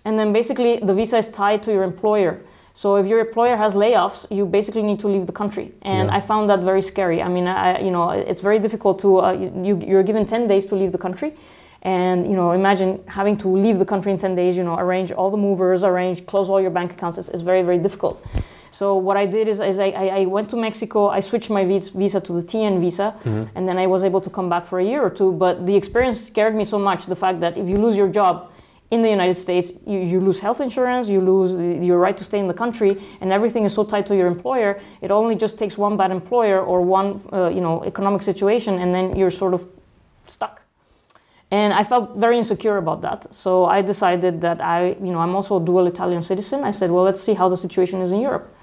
and 0.03 0.19
then 0.19 0.33
basically 0.33 0.79
the 0.79 0.93
visa 0.93 1.17
is 1.17 1.29
tied 1.29 1.63
to 1.63 1.71
your 1.71 1.83
employer. 1.83 2.41
So 2.77 2.95
if 2.97 3.07
your 3.07 3.19
employer 3.19 3.57
has 3.57 3.73
layoffs, 3.73 4.29
you 4.29 4.45
basically 4.45 4.83
need 4.83 4.99
to 4.99 5.07
leave 5.07 5.25
the 5.25 5.37
country, 5.41 5.71
and 5.81 6.09
yeah. 6.09 6.17
I 6.17 6.19
found 6.19 6.47
that 6.51 6.59
very 6.59 6.83
scary. 6.83 7.23
I 7.23 7.27
mean, 7.27 7.47
I, 7.47 7.79
you 7.79 7.89
know, 7.89 8.11
it's 8.11 8.39
very 8.39 8.59
difficult 8.59 8.99
to 8.99 9.09
uh, 9.19 9.31
you, 9.31 9.81
you're 9.83 10.03
given 10.03 10.27
10 10.27 10.45
days 10.45 10.63
to 10.67 10.75
leave 10.75 10.91
the 10.91 10.99
country, 10.99 11.33
and 11.81 12.29
you 12.29 12.35
know, 12.35 12.51
imagine 12.51 13.03
having 13.07 13.35
to 13.37 13.47
leave 13.47 13.79
the 13.79 13.85
country 13.93 14.11
in 14.11 14.19
10 14.19 14.35
days. 14.35 14.55
You 14.55 14.63
know, 14.63 14.77
arrange 14.77 15.11
all 15.11 15.31
the 15.31 15.41
movers, 15.47 15.83
arrange, 15.83 16.27
close 16.27 16.49
all 16.49 16.61
your 16.61 16.69
bank 16.69 16.91
accounts. 16.91 17.17
It's, 17.17 17.29
it's 17.29 17.41
very, 17.41 17.63
very 17.63 17.79
difficult. 17.79 18.23
So 18.69 18.95
what 18.95 19.17
I 19.17 19.25
did 19.25 19.47
is, 19.47 19.59
is 19.59 19.79
I, 19.79 19.87
I, 20.19 20.25
went 20.25 20.47
to 20.51 20.55
Mexico. 20.55 21.07
I 21.09 21.19
switched 21.19 21.49
my 21.49 21.65
visa 21.65 22.21
to 22.21 22.31
the 22.31 22.43
TN 22.43 22.79
visa, 22.79 23.15
mm-hmm. 23.23 23.57
and 23.57 23.67
then 23.67 23.79
I 23.79 23.87
was 23.87 24.03
able 24.03 24.21
to 24.21 24.29
come 24.29 24.49
back 24.49 24.67
for 24.67 24.79
a 24.79 24.85
year 24.85 25.01
or 25.01 25.09
two. 25.09 25.31
But 25.31 25.65
the 25.65 25.75
experience 25.75 26.27
scared 26.27 26.53
me 26.53 26.63
so 26.63 26.77
much. 26.77 27.07
The 27.07 27.15
fact 27.15 27.39
that 27.39 27.57
if 27.57 27.67
you 27.67 27.77
lose 27.77 27.97
your 27.97 28.07
job, 28.07 28.51
in 28.89 29.01
the 29.01 29.09
United 29.09 29.37
States, 29.37 29.73
you, 29.85 29.99
you 29.99 30.19
lose 30.19 30.39
health 30.39 30.61
insurance, 30.61 31.09
you 31.09 31.19
lose 31.19 31.55
the, 31.55 31.85
your 31.85 31.97
right 31.97 32.17
to 32.17 32.23
stay 32.23 32.39
in 32.39 32.47
the 32.47 32.53
country, 32.53 33.01
and 33.19 33.33
everything 33.33 33.65
is 33.65 33.73
so 33.73 33.83
tied 33.83 34.05
to 34.05 34.15
your 34.15 34.27
employer. 34.27 34.79
It 35.01 35.11
only 35.11 35.35
just 35.35 35.57
takes 35.57 35.77
one 35.77 35.97
bad 35.97 36.11
employer 36.11 36.61
or 36.61 36.81
one, 36.81 37.21
uh, 37.33 37.49
you 37.49 37.61
know, 37.61 37.83
economic 37.83 38.21
situation, 38.21 38.79
and 38.79 38.95
then 38.95 39.15
you're 39.15 39.31
sort 39.31 39.53
of 39.53 39.67
stuck. 40.27 40.61
And 41.51 41.73
I 41.73 41.83
felt 41.83 42.17
very 42.17 42.37
insecure 42.37 42.77
about 42.77 43.01
that. 43.01 43.33
So 43.33 43.65
I 43.65 43.81
decided 43.81 44.41
that 44.41 44.61
I, 44.61 44.97
you 45.01 45.11
know, 45.13 45.19
I'm 45.19 45.35
also 45.35 45.61
a 45.61 45.65
dual 45.65 45.87
Italian 45.87 46.21
citizen. 46.21 46.63
I 46.63 46.71
said, 46.71 46.91
well, 46.91 47.03
let's 47.03 47.21
see 47.21 47.33
how 47.33 47.47
the 47.47 47.55
situation 47.57 48.01
is 48.01 48.11
in 48.11 48.19
Europe. 48.19 48.53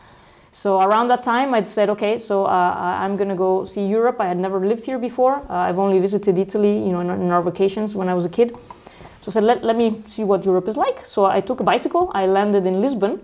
So 0.53 0.81
around 0.81 1.09
that 1.09 1.23
time, 1.23 1.53
I'd 1.53 1.67
said, 1.67 1.91
okay, 1.91 2.17
so 2.17 2.45
uh, 2.45 2.49
I'm 2.49 3.17
to 3.19 3.35
go 3.35 3.65
see 3.65 3.87
Europe. 3.87 4.21
I 4.21 4.29
had 4.29 4.37
never 4.37 4.65
lived 4.65 4.85
here 4.85 4.99
before. 4.99 5.37
Uh, 5.51 5.55
I've 5.55 5.79
only 5.79 5.99
visited 5.99 6.39
Italy, 6.39 6.79
you 6.79 6.93
know, 6.93 7.01
in, 7.01 7.11
in 7.11 7.31
our 7.31 7.43
vacations 7.43 7.97
when 7.97 8.09
I 8.09 8.15
was 8.15 8.25
a 8.25 8.29
kid. 8.29 8.57
So 9.25 9.31
I 9.31 9.33
said, 9.33 9.45
let, 9.45 9.65
let 9.65 9.75
me 9.75 10.03
see 10.07 10.23
what 10.23 10.45
Europe 10.45 10.69
is 10.69 10.77
like. 10.77 11.07
So 11.07 11.25
I 11.25 11.41
took 11.41 11.61
a 11.61 11.63
bicycle, 11.63 12.11
I 12.13 12.27
landed 12.27 12.67
in 12.67 12.83
Lisbon, 12.83 13.19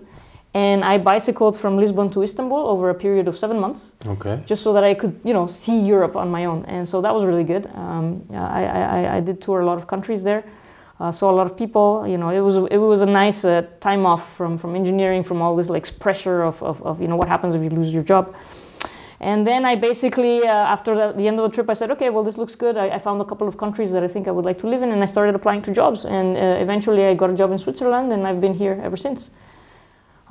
and 0.55 0.83
I 0.83 0.97
bicycled 0.97 1.59
from 1.59 1.77
Lisbon 1.77 2.09
to 2.09 2.23
Istanbul 2.23 2.57
over 2.57 2.89
a 2.89 2.95
period 2.95 3.27
of 3.27 3.37
seven 3.37 3.59
months. 3.59 3.93
Okay. 4.07 4.41
Just 4.47 4.63
so 4.63 4.73
that 4.73 4.83
I 4.83 4.95
could, 4.95 5.19
you 5.23 5.31
know, 5.31 5.45
see 5.45 5.79
Europe 5.79 6.15
on 6.15 6.31
my 6.31 6.45
own, 6.45 6.65
and 6.65 6.89
so 6.89 7.01
that 7.01 7.13
was 7.13 7.23
really 7.23 7.43
good. 7.43 7.67
Um, 7.75 8.23
I, 8.31 8.65
I, 8.65 9.17
I 9.17 9.19
did 9.19 9.43
tour 9.43 9.59
a 9.59 9.65
lot 9.65 9.77
of 9.77 9.85
countries 9.85 10.23
there, 10.23 10.43
uh, 10.99 11.11
saw 11.11 11.29
a 11.29 11.35
lot 11.35 11.45
of 11.45 11.55
people. 11.55 12.07
You 12.07 12.17
know, 12.17 12.29
it 12.29 12.39
was 12.39 12.57
it 12.71 12.77
was 12.77 13.01
a 13.01 13.05
nice 13.05 13.45
uh, 13.45 13.67
time 13.79 14.03
off 14.07 14.35
from 14.35 14.57
from 14.57 14.75
engineering, 14.75 15.23
from 15.23 15.39
all 15.39 15.55
this 15.55 15.69
like 15.69 15.87
pressure 15.99 16.41
of, 16.41 16.63
of, 16.63 16.81
of 16.81 16.99
you 16.99 17.07
know 17.07 17.15
what 17.15 17.27
happens 17.27 17.53
if 17.53 17.61
you 17.61 17.69
lose 17.69 17.93
your 17.93 18.03
job. 18.03 18.33
And 19.21 19.45
then 19.45 19.65
I 19.65 19.75
basically, 19.75 20.47
uh, 20.47 20.51
after 20.51 20.95
the, 20.95 21.11
the, 21.11 21.27
end 21.27 21.39
of 21.39 21.43
the 21.47 21.53
trip, 21.53 21.69
I 21.69 21.75
said, 21.75 21.91
okay, 21.91 22.09
well, 22.09 22.23
this 22.23 22.39
looks 22.39 22.55
good. 22.55 22.75
I, 22.75 22.89
I, 22.95 22.97
found 22.97 23.21
a 23.21 23.25
couple 23.25 23.47
of 23.47 23.55
countries 23.55 23.91
that 23.91 24.03
I 24.03 24.07
think 24.07 24.27
I 24.27 24.31
would 24.31 24.45
like 24.45 24.57
to 24.59 24.67
live 24.67 24.81
in, 24.81 24.91
and 24.91 25.03
I 25.03 25.05
started 25.05 25.35
applying 25.35 25.61
to 25.61 25.71
jobs. 25.71 26.05
And 26.05 26.35
uh, 26.35 26.39
eventually, 26.59 27.05
I 27.05 27.13
got 27.13 27.29
a 27.29 27.35
job 27.35 27.51
in 27.51 27.59
Switzerland, 27.59 28.11
and 28.11 28.25
I've 28.25 28.41
been 28.41 28.55
here 28.55 28.81
ever 28.83 28.97
since. 28.97 29.29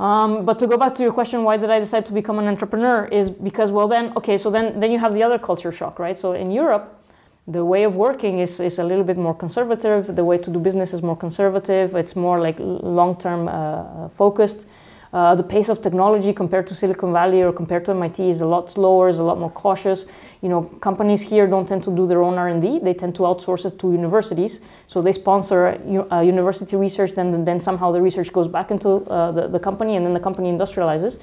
Um, 0.00 0.44
but 0.44 0.58
to 0.58 0.66
go 0.66 0.76
back 0.76 0.96
to 0.96 1.04
your 1.04 1.12
question, 1.12 1.44
why 1.44 1.56
did 1.56 1.70
I 1.70 1.78
decide 1.78 2.04
to 2.06 2.12
become 2.12 2.40
an 2.40 2.48
entrepreneur? 2.48 3.04
Is 3.12 3.30
because, 3.30 3.70
well, 3.70 3.86
then, 3.86 4.12
okay, 4.16 4.36
so 4.36 4.50
then, 4.50 4.80
then 4.80 4.90
you 4.90 4.98
have 4.98 5.14
the 5.14 5.22
other 5.22 5.38
culture 5.38 5.70
shock, 5.70 6.00
right? 6.00 6.18
So 6.18 6.32
in 6.32 6.50
Europe, 6.50 6.98
the 7.46 7.64
way 7.64 7.84
of 7.84 7.94
working 7.94 8.40
is, 8.40 8.58
is 8.58 8.80
a 8.80 8.84
little 8.84 9.04
bit 9.04 9.16
more 9.16 9.34
conservative. 9.34 10.16
The 10.16 10.24
way 10.24 10.38
to 10.38 10.50
do 10.50 10.58
business 10.58 10.92
is 10.92 11.00
more 11.00 11.16
conservative. 11.16 11.94
It's 11.94 12.16
more 12.16 12.40
like 12.40 12.56
long 12.58 13.16
term 13.16 13.46
uh, 13.46 14.08
focused. 14.08 14.66
Uh, 15.12 15.34
the 15.34 15.42
pace 15.42 15.68
of 15.68 15.82
technology 15.82 16.32
compared 16.32 16.68
to 16.68 16.74
Silicon 16.74 17.12
Valley 17.12 17.42
or 17.42 17.52
compared 17.52 17.84
to 17.84 17.90
MIT 17.90 18.30
is 18.30 18.40
a 18.42 18.46
lot 18.46 18.70
slower, 18.70 19.08
is 19.08 19.18
a 19.18 19.24
lot 19.24 19.40
more 19.40 19.50
cautious. 19.50 20.06
You 20.40 20.48
know, 20.48 20.62
companies 20.62 21.20
here 21.20 21.48
don't 21.48 21.66
tend 21.66 21.82
to 21.84 21.94
do 21.94 22.06
their 22.06 22.22
own 22.22 22.38
R&D. 22.38 22.78
They 22.78 22.94
tend 22.94 23.16
to 23.16 23.22
outsource 23.22 23.66
it 23.66 23.78
to 23.80 23.90
universities. 23.90 24.60
So 24.86 25.02
they 25.02 25.10
sponsor 25.10 25.80
uh, 26.12 26.20
university 26.20 26.76
research, 26.76 27.12
then 27.12 27.44
then 27.44 27.60
somehow 27.60 27.90
the 27.90 28.00
research 28.00 28.32
goes 28.32 28.46
back 28.46 28.70
into 28.70 28.88
uh, 29.10 29.32
the, 29.32 29.48
the 29.48 29.58
company, 29.58 29.96
and 29.96 30.06
then 30.06 30.14
the 30.14 30.20
company 30.20 30.48
industrializes. 30.48 31.18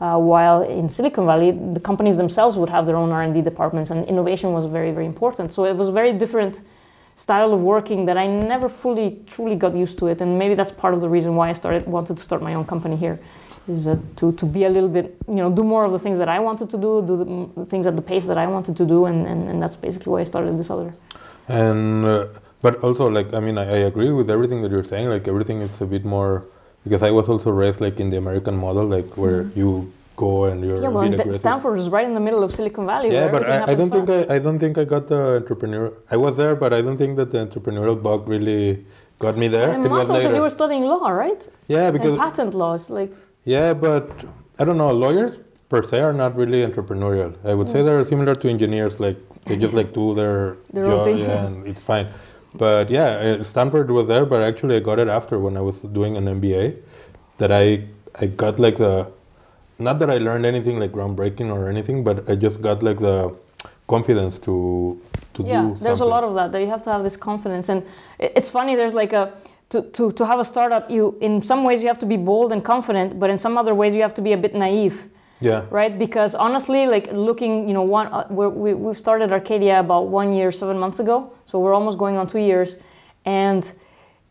Uh, 0.00 0.16
while 0.16 0.62
in 0.62 0.88
Silicon 0.88 1.26
Valley, 1.26 1.50
the 1.50 1.80
companies 1.80 2.16
themselves 2.16 2.56
would 2.56 2.70
have 2.70 2.86
their 2.86 2.96
own 2.96 3.10
R&D 3.10 3.42
departments, 3.42 3.90
and 3.90 4.06
innovation 4.06 4.52
was 4.52 4.64
very, 4.64 4.92
very 4.92 5.06
important. 5.06 5.52
So 5.52 5.66
it 5.66 5.76
was 5.76 5.90
very 5.90 6.12
different 6.12 6.62
style 7.18 7.52
of 7.52 7.60
working 7.60 8.06
that 8.06 8.16
I 8.16 8.26
never 8.28 8.68
fully 8.68 9.18
truly 9.26 9.56
got 9.56 9.74
used 9.74 9.98
to 9.98 10.06
it, 10.06 10.20
and 10.20 10.38
maybe 10.38 10.54
that's 10.54 10.70
part 10.70 10.94
of 10.94 11.00
the 11.00 11.08
reason 11.08 11.34
why 11.34 11.50
I 11.50 11.52
started 11.52 11.86
wanted 11.86 12.16
to 12.16 12.22
start 12.22 12.40
my 12.42 12.54
own 12.54 12.64
company 12.64 12.96
here, 12.96 13.18
is 13.66 13.86
uh, 13.88 13.98
to 14.18 14.32
to 14.40 14.46
be 14.46 14.62
a 14.64 14.72
little 14.76 14.92
bit 14.98 15.06
you 15.26 15.40
know 15.42 15.50
do 15.50 15.64
more 15.64 15.84
of 15.84 15.92
the 15.96 15.98
things 15.98 16.18
that 16.18 16.30
I 16.36 16.38
wanted 16.38 16.70
to 16.74 16.78
do, 16.86 16.90
do 17.10 17.14
the 17.56 17.66
things 17.66 17.86
at 17.90 17.96
the 17.96 18.06
pace 18.12 18.26
that 18.30 18.38
I 18.38 18.46
wanted 18.46 18.76
to 18.80 18.84
do, 18.94 19.06
and 19.06 19.26
and, 19.26 19.40
and 19.50 19.60
that's 19.62 19.76
basically 19.86 20.10
why 20.12 20.20
I 20.20 20.28
started 20.34 20.56
this 20.56 20.70
other. 20.70 20.94
And 21.48 22.04
uh, 22.04 22.26
but 22.62 22.74
also 22.86 23.04
like 23.18 23.34
I 23.34 23.40
mean 23.40 23.58
I, 23.58 23.66
I 23.78 23.80
agree 23.90 24.12
with 24.12 24.30
everything 24.30 24.62
that 24.62 24.70
you're 24.70 24.90
saying. 24.94 25.08
Like 25.14 25.26
everything 25.26 25.58
is 25.66 25.80
a 25.80 25.86
bit 25.86 26.04
more 26.04 26.44
because 26.84 27.02
I 27.02 27.10
was 27.10 27.28
also 27.28 27.50
raised 27.50 27.80
like 27.80 27.98
in 27.98 28.10
the 28.10 28.18
American 28.24 28.56
model, 28.56 28.84
like 28.96 29.10
where 29.16 29.42
mm-hmm. 29.42 29.58
you 29.60 29.92
go 30.18 30.30
and 30.48 30.58
you're 30.64 30.80
yeah. 30.82 30.88
Well, 30.88 31.32
Stanford 31.42 31.78
is 31.82 31.88
right 31.96 32.06
in 32.10 32.14
the 32.18 32.24
middle 32.28 32.42
of 32.46 32.50
Silicon 32.58 32.84
Valley. 32.92 33.10
Yeah, 33.18 33.28
but 33.34 33.42
I, 33.48 33.72
I, 33.72 33.74
don't 33.80 33.90
fast. 33.90 34.06
think 34.06 34.30
I, 34.30 34.34
I 34.36 34.38
don't 34.44 34.58
think 34.62 34.74
I 34.82 34.84
got 34.94 35.04
the 35.12 35.20
entrepreneur. 35.40 35.86
I 36.14 36.16
was 36.24 36.36
there, 36.42 36.54
but 36.62 36.70
I 36.78 36.80
don't 36.86 36.98
think 37.02 37.16
that 37.20 37.30
the 37.34 37.40
entrepreneurial 37.46 37.96
bug 38.06 38.28
really 38.34 38.84
got 39.24 39.36
me 39.42 39.48
there. 39.56 39.70
And 39.74 39.84
it 39.86 39.90
was 39.90 40.06
because 40.06 40.34
you 40.38 40.44
were 40.46 40.56
studying 40.60 40.84
law, 40.92 41.08
right? 41.24 41.42
Yeah, 41.68 41.90
because 41.90 42.14
and 42.14 42.24
patent 42.26 42.54
laws, 42.62 42.90
like. 42.98 43.12
Yeah, 43.44 43.72
but 43.86 44.06
I 44.58 44.64
don't 44.66 44.78
know. 44.82 44.90
Lawyers 45.04 45.34
per 45.68 45.82
se 45.90 46.00
are 46.08 46.16
not 46.22 46.32
really 46.40 46.60
entrepreneurial. 46.68 47.30
I 47.50 47.54
would 47.58 47.68
say 47.68 47.80
mm. 47.80 47.86
they're 47.86 48.04
similar 48.12 48.34
to 48.42 48.48
engineers. 48.56 48.98
Like 49.06 49.18
they 49.46 49.56
just 49.64 49.74
like 49.80 49.92
do 50.00 50.14
their, 50.20 50.56
their 50.72 50.84
job, 50.84 51.16
yeah, 51.16 51.46
and 51.46 51.66
it's 51.66 51.84
fine. 51.92 52.08
But 52.64 52.90
yeah, 52.90 53.42
Stanford 53.42 53.90
was 53.98 54.08
there, 54.08 54.26
but 54.32 54.42
actually 54.42 54.76
I 54.76 54.82
got 54.90 54.98
it 54.98 55.08
after 55.18 55.38
when 55.38 55.56
I 55.56 55.64
was 55.70 55.82
doing 55.98 56.16
an 56.20 56.26
MBA. 56.36 56.64
That 57.38 57.52
I 57.52 57.66
I 58.20 58.26
got 58.26 58.58
like 58.58 58.78
the 58.78 58.94
not 59.78 59.98
that 60.00 60.10
I 60.10 60.18
learned 60.18 60.44
anything 60.46 60.78
like 60.78 60.92
groundbreaking 60.92 61.52
or 61.52 61.68
anything, 61.68 62.04
but 62.04 62.28
I 62.28 62.34
just 62.34 62.60
got 62.60 62.82
like 62.82 62.98
the 62.98 63.34
confidence 63.86 64.38
to 64.40 65.00
to 65.34 65.42
yeah, 65.42 65.62
do. 65.62 65.68
Yeah, 65.68 65.74
there's 65.80 66.00
a 66.00 66.04
lot 66.04 66.24
of 66.24 66.34
that. 66.34 66.52
That 66.52 66.60
you 66.60 66.68
have 66.68 66.82
to 66.84 66.92
have 66.92 67.02
this 67.02 67.16
confidence, 67.16 67.68
and 67.68 67.84
it's 68.18 68.50
funny. 68.50 68.76
There's 68.76 68.94
like 68.94 69.12
a 69.12 69.32
to, 69.70 69.82
to, 69.82 70.12
to 70.12 70.26
have 70.26 70.40
a 70.40 70.44
startup. 70.44 70.90
You 70.90 71.16
in 71.20 71.42
some 71.42 71.64
ways 71.64 71.82
you 71.82 71.88
have 71.88 71.98
to 72.00 72.06
be 72.06 72.16
bold 72.16 72.52
and 72.52 72.64
confident, 72.64 73.18
but 73.20 73.30
in 73.30 73.38
some 73.38 73.56
other 73.58 73.74
ways 73.74 73.94
you 73.94 74.02
have 74.02 74.14
to 74.14 74.22
be 74.22 74.32
a 74.32 74.36
bit 74.36 74.54
naive. 74.54 75.08
Yeah. 75.40 75.66
Right. 75.70 75.96
Because 75.96 76.34
honestly, 76.34 76.86
like 76.86 77.12
looking, 77.12 77.68
you 77.68 77.74
know, 77.74 77.82
one 77.82 78.08
uh, 78.08 78.26
we 78.28 78.74
we 78.74 78.94
started 78.94 79.30
Arcadia 79.30 79.78
about 79.78 80.08
one 80.08 80.32
year, 80.32 80.50
seven 80.50 80.78
months 80.78 80.98
ago. 80.98 81.32
So 81.46 81.60
we're 81.60 81.74
almost 81.74 81.98
going 81.98 82.16
on 82.16 82.26
two 82.26 82.40
years, 82.40 82.76
and 83.24 83.70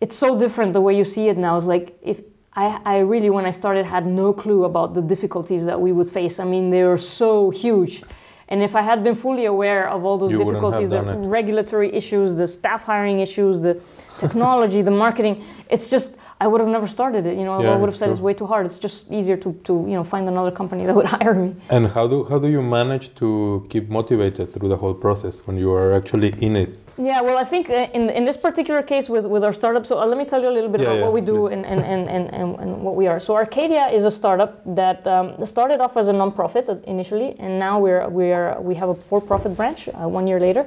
it's 0.02 0.18
so 0.18 0.38
different 0.38 0.74
the 0.74 0.82
way 0.82 0.98
you 0.98 1.06
see 1.06 1.30
it 1.30 1.38
now. 1.38 1.56
It's 1.56 1.66
like 1.66 1.98
if 2.02 2.22
I, 2.58 2.82
I 2.86 2.98
really, 2.98 3.30
when 3.30 3.46
I 3.46 3.52
started, 3.52 3.86
had 3.86 4.08
no 4.08 4.34
clue 4.34 4.64
about 4.66 4.96
the 4.96 5.02
difficulties 5.02 5.64
that 5.66 5.80
we 5.80 5.92
would 5.92 6.10
face. 6.10 6.40
I 6.40 6.44
mean, 6.44 6.72
they 6.72 6.84
were 6.84 6.98
so 6.98 7.52
huge. 7.52 8.04
And 8.50 8.64
if 8.64 8.76
I 8.76 8.82
had 8.82 9.04
been 9.04 9.14
fully 9.14 9.46
aware 9.46 9.88
of 9.88 10.04
all 10.04 10.18
those 10.18 10.32
you 10.32 10.40
difficulties, 10.40 10.90
the 10.90 11.08
it. 11.08 11.28
regulatory 11.28 11.94
issues, 11.94 12.36
the 12.36 12.48
staff 12.48 12.82
hiring 12.82 13.20
issues, 13.20 13.60
the 13.60 13.80
technology, 14.18 14.82
the 14.82 14.92
marketing, 14.92 15.44
it's 15.70 15.88
just 15.88 16.17
I 16.40 16.46
would 16.46 16.62
have 16.62 16.70
never 16.70 16.88
started 16.88 17.26
it. 17.26 17.36
You 17.38 17.46
know, 17.46 17.62
yeah, 17.62 17.74
I 17.74 17.76
would 17.76 17.90
have 17.90 17.98
said 17.98 18.06
true. 18.06 18.14
it's 18.14 18.22
way 18.22 18.34
too 18.34 18.46
hard. 18.46 18.66
It's 18.66 18.78
just 18.78 19.12
easier 19.12 19.38
to, 19.38 19.54
to 19.68 19.74
you 19.90 19.96
know 19.98 20.04
find 20.04 20.28
another 20.28 20.52
company 20.52 20.86
that 20.86 20.96
would 20.96 21.06
hire 21.18 21.34
me. 21.34 21.56
And 21.70 21.88
how 21.88 22.08
do 22.08 22.24
how 22.26 22.38
do 22.40 22.48
you 22.48 22.62
manage 22.62 23.16
to 23.16 23.66
keep 23.70 23.90
motivated 23.90 24.54
through 24.54 24.70
the 24.70 24.78
whole 24.78 24.94
process 24.94 25.36
when 25.48 25.58
you 25.58 25.72
are 25.74 25.94
actually 25.94 26.30
in 26.40 26.56
it? 26.56 26.78
Yeah, 27.00 27.22
well, 27.22 27.38
I 27.38 27.44
think 27.44 27.70
uh, 27.70 27.88
in, 27.94 28.10
in 28.10 28.26
this 28.26 28.38
particular 28.38 28.82
case 28.82 29.08
with, 29.08 29.26
with 29.26 29.44
our 29.44 29.54
startup, 29.54 29.86
so 29.86 30.00
uh, 30.00 30.06
let 30.08 30.18
me 30.18 30.26
tell 30.26 30.42
you 30.42 30.50
a 30.50 30.56
little 30.58 30.70
bit 30.70 30.82
yeah, 30.82 30.88
about 30.88 30.98
yeah, 30.98 31.04
what 31.04 31.14
we 31.14 31.22
do 31.22 31.46
and, 31.46 31.64
and, 31.64 31.82
and, 31.82 32.10
and, 32.10 32.34
and, 32.34 32.82
what 32.82 32.96
we 32.96 33.06
are. 33.06 33.20
So 33.20 33.36
Arcadia 33.36 33.86
is 33.94 34.04
a 34.04 34.10
startup 34.10 34.64
that 34.76 35.08
um, 35.08 35.46
started 35.46 35.80
off 35.80 35.96
as 35.96 36.08
a 36.08 36.12
nonprofit 36.12 36.84
initially, 36.86 37.36
and 37.38 37.60
now 37.60 37.78
we're, 37.78 38.10
we're, 38.10 38.60
we 38.60 38.74
have 38.74 38.90
a 38.90 38.96
for-profit 38.96 39.56
branch 39.56 39.90
uh, 39.90 40.10
one 40.10 40.26
year 40.26 40.40
later. 40.40 40.66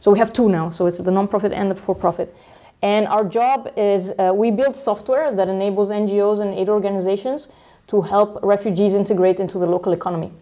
So 0.00 0.10
we 0.10 0.18
have 0.18 0.32
two 0.32 0.48
now. 0.48 0.70
So 0.70 0.86
it's 0.86 0.98
the 0.98 1.10
nonprofit 1.10 1.52
and 1.52 1.70
the 1.70 1.74
for-profit. 1.74 2.34
And 2.82 3.06
our 3.08 3.24
job 3.24 3.72
is 3.76 4.12
uh, 4.18 4.32
we 4.34 4.50
build 4.50 4.76
software 4.76 5.32
that 5.32 5.48
enables 5.48 5.90
NGOs 5.90 6.40
and 6.40 6.54
aid 6.54 6.68
organizations 6.68 7.48
to 7.88 8.02
help 8.02 8.38
refugees 8.42 8.94
integrate 8.94 9.40
into 9.40 9.58
the 9.58 9.66
local 9.66 9.92
economy. 9.92 10.32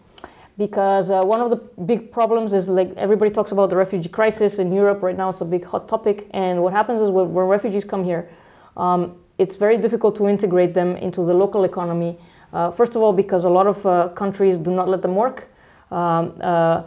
Because 0.56 1.10
uh, 1.10 1.22
one 1.22 1.40
of 1.40 1.50
the 1.50 1.56
big 1.56 2.12
problems 2.12 2.52
is 2.52 2.68
like 2.68 2.94
everybody 2.96 3.30
talks 3.30 3.50
about 3.52 3.70
the 3.70 3.76
refugee 3.76 4.08
crisis 4.08 4.58
in 4.58 4.72
Europe 4.72 5.02
right 5.02 5.16
now, 5.16 5.30
it's 5.30 5.40
a 5.40 5.44
big 5.44 5.64
hot 5.64 5.88
topic. 5.88 6.28
And 6.30 6.62
what 6.62 6.72
happens 6.72 7.00
is 7.00 7.10
when, 7.10 7.32
when 7.32 7.46
refugees 7.46 7.84
come 7.84 8.04
here, 8.04 8.28
um, 8.76 9.16
it's 9.38 9.56
very 9.56 9.76
difficult 9.76 10.16
to 10.16 10.28
integrate 10.28 10.74
them 10.74 10.96
into 10.96 11.24
the 11.24 11.34
local 11.34 11.64
economy. 11.64 12.16
Uh, 12.52 12.70
first 12.70 12.94
of 12.94 13.02
all, 13.02 13.12
because 13.12 13.44
a 13.44 13.48
lot 13.50 13.66
of 13.66 13.84
uh, 13.84 14.08
countries 14.10 14.56
do 14.56 14.70
not 14.70 14.88
let 14.88 15.02
them 15.02 15.16
work. 15.16 15.48
Um, 15.90 16.34
uh, 16.40 16.84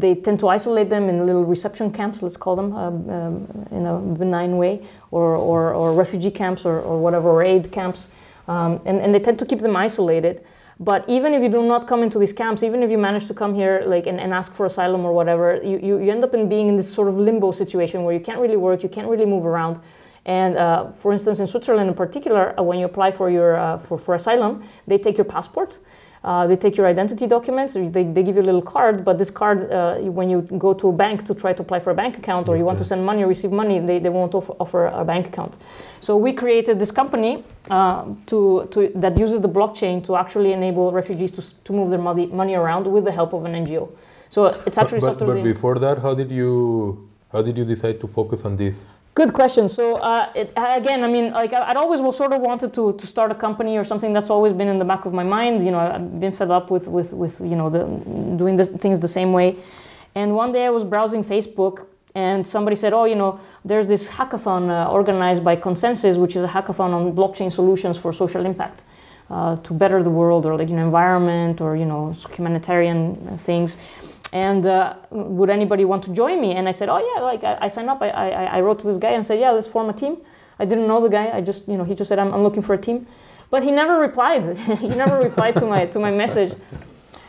they 0.00 0.14
tend 0.14 0.40
to 0.40 0.48
isolate 0.48 0.90
them 0.90 1.08
in 1.08 1.26
little 1.26 1.44
reception 1.44 1.90
camps, 1.90 2.22
let's 2.22 2.36
call 2.36 2.56
them, 2.56 2.72
um, 2.72 3.10
um, 3.10 3.66
in 3.70 3.86
a 3.86 3.98
benign 3.98 4.56
way, 4.56 4.82
or, 5.10 5.36
or, 5.36 5.72
or 5.72 5.92
refugee 5.92 6.30
camps 6.30 6.64
or, 6.64 6.80
or, 6.80 6.98
whatever, 6.98 7.28
or 7.28 7.42
aid 7.42 7.70
camps. 7.70 8.08
Um, 8.48 8.80
and, 8.84 9.00
and 9.00 9.14
they 9.14 9.20
tend 9.20 9.38
to 9.38 9.46
keep 9.46 9.60
them 9.60 9.76
isolated. 9.76 10.44
But 10.80 11.08
even 11.08 11.32
if 11.34 11.42
you 11.42 11.48
do 11.48 11.62
not 11.62 11.86
come 11.86 12.02
into 12.02 12.18
these 12.18 12.32
camps, 12.32 12.62
even 12.62 12.82
if 12.82 12.90
you 12.90 12.98
manage 12.98 13.26
to 13.28 13.34
come 13.34 13.54
here 13.54 13.84
like 13.86 14.06
and, 14.06 14.18
and 14.18 14.34
ask 14.34 14.52
for 14.52 14.66
asylum 14.66 15.04
or 15.04 15.12
whatever, 15.12 15.60
you, 15.62 15.78
you, 15.78 15.98
you 15.98 16.10
end 16.10 16.24
up 16.24 16.34
in 16.34 16.48
being 16.48 16.68
in 16.68 16.76
this 16.76 16.92
sort 16.92 17.08
of 17.08 17.16
limbo 17.16 17.52
situation 17.52 18.02
where 18.02 18.12
you 18.12 18.20
can't 18.20 18.40
really 18.40 18.56
work, 18.56 18.82
you 18.82 18.88
can't 18.88 19.06
really 19.06 19.26
move 19.26 19.46
around. 19.46 19.78
And 20.26 20.56
uh, 20.56 20.90
for 20.92 21.12
instance, 21.12 21.38
in 21.38 21.46
Switzerland 21.46 21.88
in 21.88 21.94
particular, 21.94 22.58
uh, 22.58 22.62
when 22.62 22.78
you 22.78 22.86
apply 22.86 23.12
for 23.12 23.30
your 23.30 23.56
uh, 23.56 23.78
for, 23.78 23.98
for 23.98 24.14
asylum, 24.14 24.64
they 24.86 24.98
take 24.98 25.16
your 25.16 25.26
passport 25.26 25.78
uh, 26.24 26.46
they 26.46 26.56
take 26.56 26.76
your 26.76 26.86
identity 26.86 27.26
documents, 27.26 27.74
they, 27.74 27.88
they 27.88 28.22
give 28.22 28.36
you 28.36 28.42
a 28.42 28.48
little 28.50 28.62
card, 28.62 29.04
but 29.04 29.18
this 29.18 29.30
card, 29.30 29.70
uh, 29.70 29.96
when 29.98 30.30
you 30.30 30.40
go 30.58 30.72
to 30.72 30.88
a 30.88 30.92
bank 30.92 31.24
to 31.26 31.34
try 31.34 31.52
to 31.52 31.60
apply 31.60 31.78
for 31.78 31.90
a 31.90 31.94
bank 31.94 32.16
account 32.16 32.48
or 32.48 32.56
you 32.56 32.64
want 32.64 32.78
to 32.78 32.84
send 32.84 33.04
money 33.04 33.22
or 33.22 33.26
receive 33.26 33.52
money, 33.52 33.78
they, 33.78 33.98
they 33.98 34.08
won't 34.08 34.34
offer, 34.34 34.52
offer 34.58 34.86
a 34.86 35.04
bank 35.04 35.26
account. 35.26 35.58
So 36.00 36.16
we 36.16 36.32
created 36.32 36.78
this 36.78 36.90
company 36.90 37.44
uh, 37.70 38.06
to, 38.26 38.68
to, 38.72 38.90
that 38.94 39.18
uses 39.18 39.42
the 39.42 39.50
blockchain 39.50 40.02
to 40.04 40.16
actually 40.16 40.52
enable 40.54 40.92
refugees 40.92 41.30
to, 41.32 41.64
to 41.64 41.72
move 41.72 41.90
their 41.90 41.98
money, 41.98 42.26
money 42.26 42.54
around 42.54 42.86
with 42.86 43.04
the 43.04 43.12
help 43.12 43.34
of 43.34 43.44
an 43.44 43.52
NGO. 43.52 43.90
So 44.30 44.46
it's 44.66 44.78
actually 44.78 45.00
but, 45.00 45.18
but, 45.18 45.26
but 45.26 45.44
before 45.44 45.78
that, 45.78 45.98
how 45.98 46.14
did 46.14 46.30
you 46.30 47.08
how 47.30 47.42
did 47.42 47.58
you 47.58 47.64
decide 47.64 48.00
to 48.00 48.06
focus 48.06 48.44
on 48.44 48.56
this? 48.56 48.84
Good 49.14 49.32
question. 49.32 49.68
So 49.68 49.98
uh, 49.98 50.32
it, 50.34 50.52
again, 50.56 51.04
I 51.04 51.08
mean, 51.08 51.32
like 51.32 51.52
I'd 51.52 51.76
always 51.76 52.00
sort 52.16 52.32
of 52.32 52.40
wanted 52.40 52.74
to, 52.74 52.94
to 52.94 53.06
start 53.06 53.30
a 53.30 53.34
company 53.36 53.78
or 53.78 53.84
something. 53.84 54.12
That's 54.12 54.28
always 54.28 54.52
been 54.52 54.66
in 54.66 54.80
the 54.80 54.84
back 54.84 55.04
of 55.04 55.12
my 55.12 55.22
mind. 55.22 55.64
You 55.64 55.70
know, 55.70 55.78
I've 55.78 56.18
been 56.18 56.32
fed 56.32 56.50
up 56.50 56.68
with 56.68 56.88
with, 56.88 57.12
with 57.12 57.40
you 57.40 57.54
know 57.54 57.70
the, 57.70 57.84
doing 58.36 58.56
the 58.56 58.64
things 58.64 58.98
the 58.98 59.06
same 59.06 59.32
way. 59.32 59.54
And 60.16 60.34
one 60.34 60.50
day 60.50 60.66
I 60.66 60.70
was 60.70 60.82
browsing 60.82 61.22
Facebook, 61.22 61.86
and 62.16 62.44
somebody 62.44 62.74
said, 62.74 62.92
"Oh, 62.92 63.04
you 63.04 63.14
know, 63.14 63.38
there's 63.64 63.86
this 63.86 64.08
hackathon 64.08 64.68
uh, 64.68 64.90
organized 64.90 65.44
by 65.44 65.54
ConsenSys, 65.54 66.16
which 66.16 66.34
is 66.34 66.42
a 66.42 66.48
hackathon 66.48 66.92
on 66.92 67.14
blockchain 67.14 67.52
solutions 67.52 67.96
for 67.96 68.12
social 68.12 68.44
impact 68.44 68.82
uh, 69.30 69.54
to 69.58 69.72
better 69.72 70.02
the 70.02 70.10
world, 70.10 70.44
or 70.44 70.58
like 70.58 70.68
you 70.68 70.74
know, 70.74 70.86
environment, 70.86 71.60
or 71.60 71.76
you 71.76 71.84
know, 71.84 72.16
humanitarian 72.34 73.14
things." 73.38 73.76
And 74.34 74.66
uh, 74.66 74.96
would 75.10 75.48
anybody 75.48 75.84
want 75.84 76.02
to 76.02 76.12
join 76.12 76.40
me? 76.40 76.56
And 76.56 76.68
I 76.68 76.72
said, 76.72 76.88
oh 76.88 76.98
yeah, 76.98 77.22
like 77.22 77.44
I, 77.44 77.56
I 77.62 77.68
signed 77.68 77.88
up. 77.88 78.02
I, 78.02 78.10
I, 78.10 78.44
I, 78.56 78.60
wrote 78.62 78.80
to 78.80 78.86
this 78.88 78.96
guy 78.96 79.12
and 79.12 79.24
said, 79.24 79.38
yeah, 79.38 79.52
let's 79.52 79.68
form 79.68 79.88
a 79.88 79.92
team. 79.92 80.16
I 80.58 80.64
didn't 80.64 80.88
know 80.88 81.00
the 81.00 81.08
guy. 81.08 81.30
I 81.32 81.40
just, 81.40 81.68
you 81.68 81.76
know, 81.76 81.84
he 81.84 81.94
just 81.94 82.08
said, 82.08 82.18
I'm, 82.18 82.34
I'm 82.34 82.42
looking 82.42 82.60
for 82.62 82.74
a 82.74 82.78
team, 82.78 83.06
but 83.48 83.62
he 83.62 83.70
never 83.70 83.96
replied. 83.96 84.58
he 84.58 84.88
never 84.88 85.20
replied 85.20 85.54
to 85.56 85.66
my 85.66 85.86
to 85.86 86.00
my 86.00 86.10
message. 86.10 86.52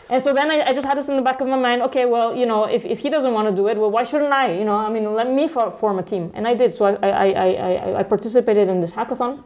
And 0.10 0.22
so 0.22 0.34
then 0.34 0.52
I, 0.52 0.62
I, 0.70 0.74
just 0.74 0.88
had 0.88 0.98
this 0.98 1.08
in 1.08 1.16
the 1.16 1.22
back 1.22 1.42
of 1.42 1.48
my 1.48 1.58
mind. 1.58 1.84
Okay, 1.84 2.06
well, 2.06 2.36
you 2.36 2.48
know, 2.48 2.66
if, 2.66 2.86
if 2.86 3.00
he 3.00 3.10
doesn't 3.10 3.34
want 3.34 3.50
to 3.50 3.56
do 3.56 3.68
it, 3.68 3.78
well, 3.78 3.92
why 3.92 4.04
shouldn't 4.04 4.34
I? 4.34 4.54
You 4.54 4.66
know, 4.66 4.76
I 4.76 4.90
mean, 4.90 5.14
let 5.14 5.32
me 5.32 5.48
for, 5.48 5.70
form 5.72 6.00
a 6.00 6.04
team, 6.04 6.32
and 6.34 6.48
I 6.48 6.56
did. 6.56 6.74
So 6.74 6.86
I, 6.86 7.10
I, 7.10 7.28
I, 7.30 8.00
I 8.00 8.04
participated 8.04 8.68
in 8.68 8.82
this 8.82 8.92
hackathon. 8.92 9.44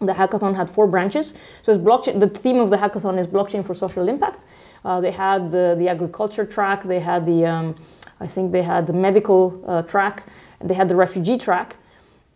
The 0.00 0.12
hackathon 0.12 0.54
had 0.56 0.70
four 0.70 0.86
branches. 0.86 1.34
So 1.62 1.72
it's 1.72 1.82
blockchain. 1.82 2.20
The 2.20 2.28
theme 2.28 2.58
of 2.58 2.70
the 2.70 2.76
hackathon 2.76 3.18
is 3.18 3.26
blockchain 3.26 3.64
for 3.64 3.74
social 3.74 4.08
impact. 4.08 4.44
Uh, 4.84 5.00
they 5.00 5.10
had 5.10 5.50
the, 5.50 5.74
the 5.78 5.88
agriculture 5.88 6.44
track, 6.44 6.84
they 6.84 7.00
had 7.00 7.26
the, 7.26 7.46
um, 7.46 7.76
I 8.20 8.26
think 8.26 8.52
they 8.52 8.62
had 8.62 8.86
the 8.86 8.92
medical 8.92 9.62
uh, 9.66 9.82
track, 9.82 10.24
they 10.60 10.74
had 10.74 10.88
the 10.88 10.96
refugee 10.96 11.36
track. 11.36 11.76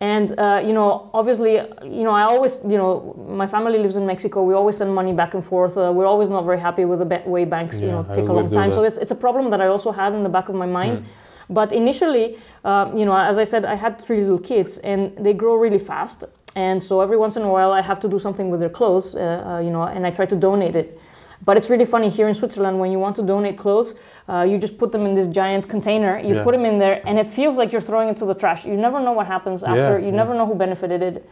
And, 0.01 0.37
uh, 0.37 0.61
you 0.63 0.73
know, 0.73 1.09
obviously, 1.13 1.53
you 1.55 2.03
know, 2.03 2.11
I 2.11 2.23
always, 2.23 2.59
you 2.67 2.77
know, 2.77 3.15
my 3.29 3.47
family 3.47 3.79
lives 3.79 3.95
in 3.95 4.05
Mexico. 4.05 4.43
We 4.43 4.53
always 4.53 4.77
send 4.77 4.93
money 4.93 5.13
back 5.13 5.33
and 5.33 5.43
forth. 5.43 5.77
Uh, 5.77 5.91
we're 5.95 6.05
always 6.05 6.27
not 6.27 6.43
very 6.43 6.59
happy 6.59 6.83
with 6.83 6.99
the 6.99 7.23
way 7.25 7.45
banks, 7.45 7.79
yeah, 7.79 7.85
you 7.85 7.91
know, 7.91 8.03
take 8.13 8.27
a 8.27 8.33
long 8.33 8.51
time. 8.51 8.71
So 8.71 8.83
it's, 8.83 8.97
it's 8.97 9.11
a 9.11 9.15
problem 9.15 9.49
that 9.51 9.61
I 9.61 9.67
also 9.67 9.91
had 9.91 10.13
in 10.13 10.21
the 10.23 10.29
back 10.29 10.49
of 10.49 10.55
my 10.55 10.65
mind. 10.65 10.99
Mm. 10.99 11.03
But 11.49 11.71
initially, 11.71 12.37
uh, 12.65 12.91
you 12.93 13.05
know, 13.05 13.15
as 13.15 13.37
I 13.37 13.45
said, 13.45 13.63
I 13.63 13.75
had 13.75 14.01
three 14.01 14.19
little 14.19 14.39
kids 14.39 14.79
and 14.79 15.15
they 15.17 15.33
grow 15.33 15.55
really 15.55 15.79
fast. 15.79 16.25
And 16.55 16.83
so 16.83 17.01
every 17.01 17.17
once 17.17 17.37
in 17.37 17.43
a 17.43 17.49
while, 17.49 17.71
I 17.71 17.81
have 17.81 17.99
to 18.01 18.09
do 18.09 18.19
something 18.19 18.49
with 18.49 18.59
their 18.59 18.69
clothes, 18.69 19.15
uh, 19.15 19.61
you 19.63 19.71
know, 19.71 19.83
and 19.83 20.05
I 20.05 20.11
try 20.11 20.25
to 20.25 20.35
donate 20.35 20.75
it. 20.75 20.99
But 21.45 21.57
it's 21.57 21.69
really 21.69 21.85
funny 21.85 22.09
here 22.09 22.27
in 22.27 22.33
Switzerland 22.33 22.79
when 22.79 22.91
you 22.91 22.99
want 22.99 23.15
to 23.17 23.21
donate 23.23 23.57
clothes, 23.57 23.93
uh, 24.27 24.41
you 24.49 24.57
just 24.57 24.77
put 24.77 24.91
them 24.91 25.05
in 25.05 25.13
this 25.13 25.27
giant 25.27 25.69
container, 25.69 26.19
you 26.19 26.35
yeah. 26.35 26.43
put 26.43 26.53
them 26.53 26.65
in 26.65 26.79
there, 26.79 27.01
and 27.07 27.19
it 27.19 27.27
feels 27.27 27.55
like 27.55 27.71
you're 27.71 27.81
throwing 27.81 28.09
it 28.09 28.17
to 28.17 28.25
the 28.25 28.33
trash. 28.33 28.65
You 28.65 28.75
never 28.75 28.99
know 28.99 29.11
what 29.11 29.27
happens 29.27 29.63
after, 29.63 29.99
yeah, 29.99 30.05
you 30.05 30.11
yeah. 30.11 30.21
never 30.21 30.33
know 30.33 30.47
who 30.47 30.55
benefited 30.55 31.03
it. 31.03 31.29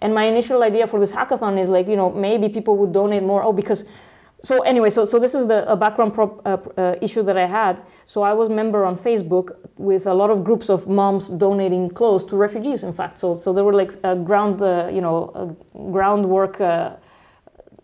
And 0.00 0.12
my 0.12 0.24
initial 0.24 0.64
idea 0.64 0.88
for 0.88 0.98
this 0.98 1.12
hackathon 1.12 1.60
is 1.60 1.68
like, 1.68 1.86
you 1.86 1.96
know, 1.96 2.10
maybe 2.10 2.48
people 2.48 2.76
would 2.78 2.92
donate 2.92 3.22
more. 3.22 3.44
Oh, 3.44 3.52
because 3.52 3.84
so 4.42 4.62
anyway, 4.62 4.90
so, 4.90 5.04
so 5.04 5.20
this 5.20 5.34
is 5.34 5.46
the 5.46 5.70
a 5.70 5.76
background 5.76 6.14
prop, 6.14 6.44
uh, 6.44 6.56
uh, 6.76 6.96
issue 7.00 7.22
that 7.22 7.36
I 7.36 7.46
had. 7.46 7.80
So 8.04 8.22
I 8.22 8.32
was 8.32 8.48
member 8.48 8.84
on 8.84 8.98
Facebook 8.98 9.54
with 9.76 10.08
a 10.08 10.14
lot 10.14 10.30
of 10.30 10.42
groups 10.42 10.68
of 10.68 10.88
moms 10.88 11.28
donating 11.28 11.88
clothes 11.88 12.24
to 12.24 12.36
refugees. 12.36 12.82
In 12.82 12.92
fact, 12.92 13.18
so 13.18 13.34
so 13.34 13.52
there 13.52 13.62
were 13.62 13.74
like 13.74 13.92
ground, 14.24 14.60
uh, 14.60 14.90
you 14.92 15.00
know, 15.00 15.56
groundwork 15.92 16.60
uh, 16.60 16.96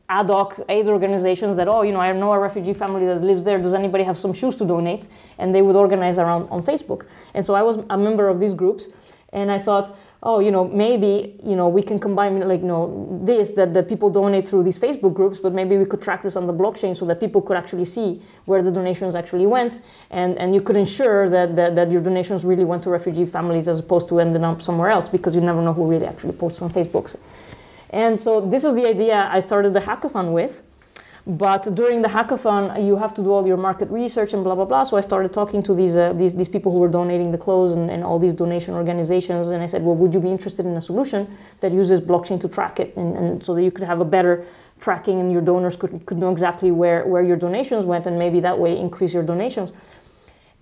ad 0.08 0.28
hoc 0.28 0.58
aid 0.68 0.86
organizations 0.86 1.56
that, 1.56 1.68
oh, 1.68 1.82
you 1.82 1.92
know, 1.92 2.00
I 2.00 2.12
know 2.12 2.32
a 2.32 2.38
refugee 2.38 2.72
family 2.72 3.06
that 3.06 3.22
lives 3.22 3.42
there. 3.42 3.58
Does 3.58 3.74
anybody 3.74 4.04
have 4.04 4.16
some 4.16 4.32
shoes 4.32 4.56
to 4.56 4.64
donate? 4.64 5.06
And 5.38 5.54
they 5.54 5.62
would 5.62 5.76
organize 5.76 6.18
around 6.18 6.48
on 6.48 6.62
Facebook. 6.62 7.06
And 7.34 7.44
so 7.44 7.54
I 7.54 7.62
was 7.62 7.78
a 7.90 7.98
member 7.98 8.28
of 8.28 8.40
these 8.40 8.54
groups, 8.54 8.88
and 9.32 9.50
I 9.50 9.58
thought, 9.58 9.94
oh, 10.22 10.40
you 10.40 10.50
know, 10.50 10.66
maybe 10.66 11.38
you 11.44 11.54
know 11.54 11.68
we 11.68 11.82
can 11.82 11.98
combine 11.98 12.40
like 12.48 12.60
you 12.60 12.66
know 12.66 13.20
this 13.22 13.52
that 13.52 13.74
the 13.74 13.82
people 13.82 14.08
donate 14.10 14.46
through 14.46 14.62
these 14.62 14.78
Facebook 14.78 15.12
groups, 15.12 15.38
but 15.38 15.52
maybe 15.52 15.76
we 15.76 15.84
could 15.84 16.00
track 16.00 16.22
this 16.22 16.36
on 16.36 16.46
the 16.46 16.52
blockchain 16.52 16.96
so 16.96 17.04
that 17.04 17.20
people 17.20 17.42
could 17.42 17.56
actually 17.56 17.84
see 17.84 18.22
where 18.46 18.62
the 18.62 18.72
donations 18.72 19.14
actually 19.14 19.46
went, 19.46 19.82
and 20.10 20.38
and 20.38 20.54
you 20.54 20.62
could 20.62 20.76
ensure 20.76 21.28
that 21.28 21.54
that, 21.56 21.76
that 21.76 21.90
your 21.90 22.00
donations 22.00 22.44
really 22.44 22.64
went 22.64 22.82
to 22.82 22.90
refugee 22.90 23.26
families 23.26 23.68
as 23.68 23.78
opposed 23.78 24.08
to 24.08 24.18
ending 24.18 24.44
up 24.44 24.62
somewhere 24.62 24.88
else 24.88 25.08
because 25.08 25.34
you 25.34 25.42
never 25.42 25.60
know 25.60 25.74
who 25.74 25.86
really 25.86 26.06
actually 26.06 26.32
posts 26.32 26.62
on 26.62 26.70
Facebook. 26.70 27.14
And 27.90 28.18
so 28.18 28.40
this 28.40 28.64
is 28.64 28.74
the 28.74 28.86
idea 28.86 29.28
I 29.32 29.40
started 29.40 29.72
the 29.72 29.80
hackathon 29.80 30.32
with. 30.32 30.62
But 31.26 31.74
during 31.74 32.00
the 32.00 32.08
hackathon, 32.08 32.86
you 32.86 32.96
have 32.96 33.12
to 33.12 33.22
do 33.22 33.30
all 33.32 33.46
your 33.46 33.58
market 33.58 33.90
research 33.90 34.32
and 34.32 34.42
blah 34.42 34.54
blah 34.54 34.64
blah. 34.64 34.84
So 34.84 34.96
I 34.96 35.02
started 35.02 35.30
talking 35.30 35.62
to 35.64 35.74
these 35.74 35.94
uh, 35.94 36.14
these, 36.14 36.34
these 36.34 36.48
people 36.48 36.72
who 36.72 36.78
were 36.78 36.88
donating 36.88 37.32
the 37.32 37.36
clothes 37.36 37.72
and, 37.72 37.90
and 37.90 38.02
all 38.02 38.18
these 38.18 38.32
donation 38.32 38.74
organizations, 38.74 39.48
and 39.48 39.62
I 39.62 39.66
said, 39.66 39.84
well, 39.84 39.94
would 39.94 40.14
you 40.14 40.20
be 40.20 40.30
interested 40.30 40.64
in 40.64 40.74
a 40.74 40.80
solution 40.80 41.30
that 41.60 41.70
uses 41.70 42.00
blockchain 42.00 42.40
to 42.40 42.48
track 42.48 42.80
it, 42.80 42.96
and, 42.96 43.14
and 43.14 43.44
so 43.44 43.54
that 43.54 43.62
you 43.62 43.70
could 43.70 43.84
have 43.84 44.00
a 44.00 44.06
better 44.06 44.46
tracking, 44.80 45.20
and 45.20 45.30
your 45.30 45.42
donors 45.42 45.76
could 45.76 46.06
could 46.06 46.16
know 46.16 46.32
exactly 46.32 46.70
where 46.70 47.04
where 47.04 47.22
your 47.22 47.36
donations 47.36 47.84
went, 47.84 48.06
and 48.06 48.18
maybe 48.18 48.40
that 48.40 48.58
way 48.58 48.78
increase 48.78 49.12
your 49.12 49.22
donations. 49.22 49.74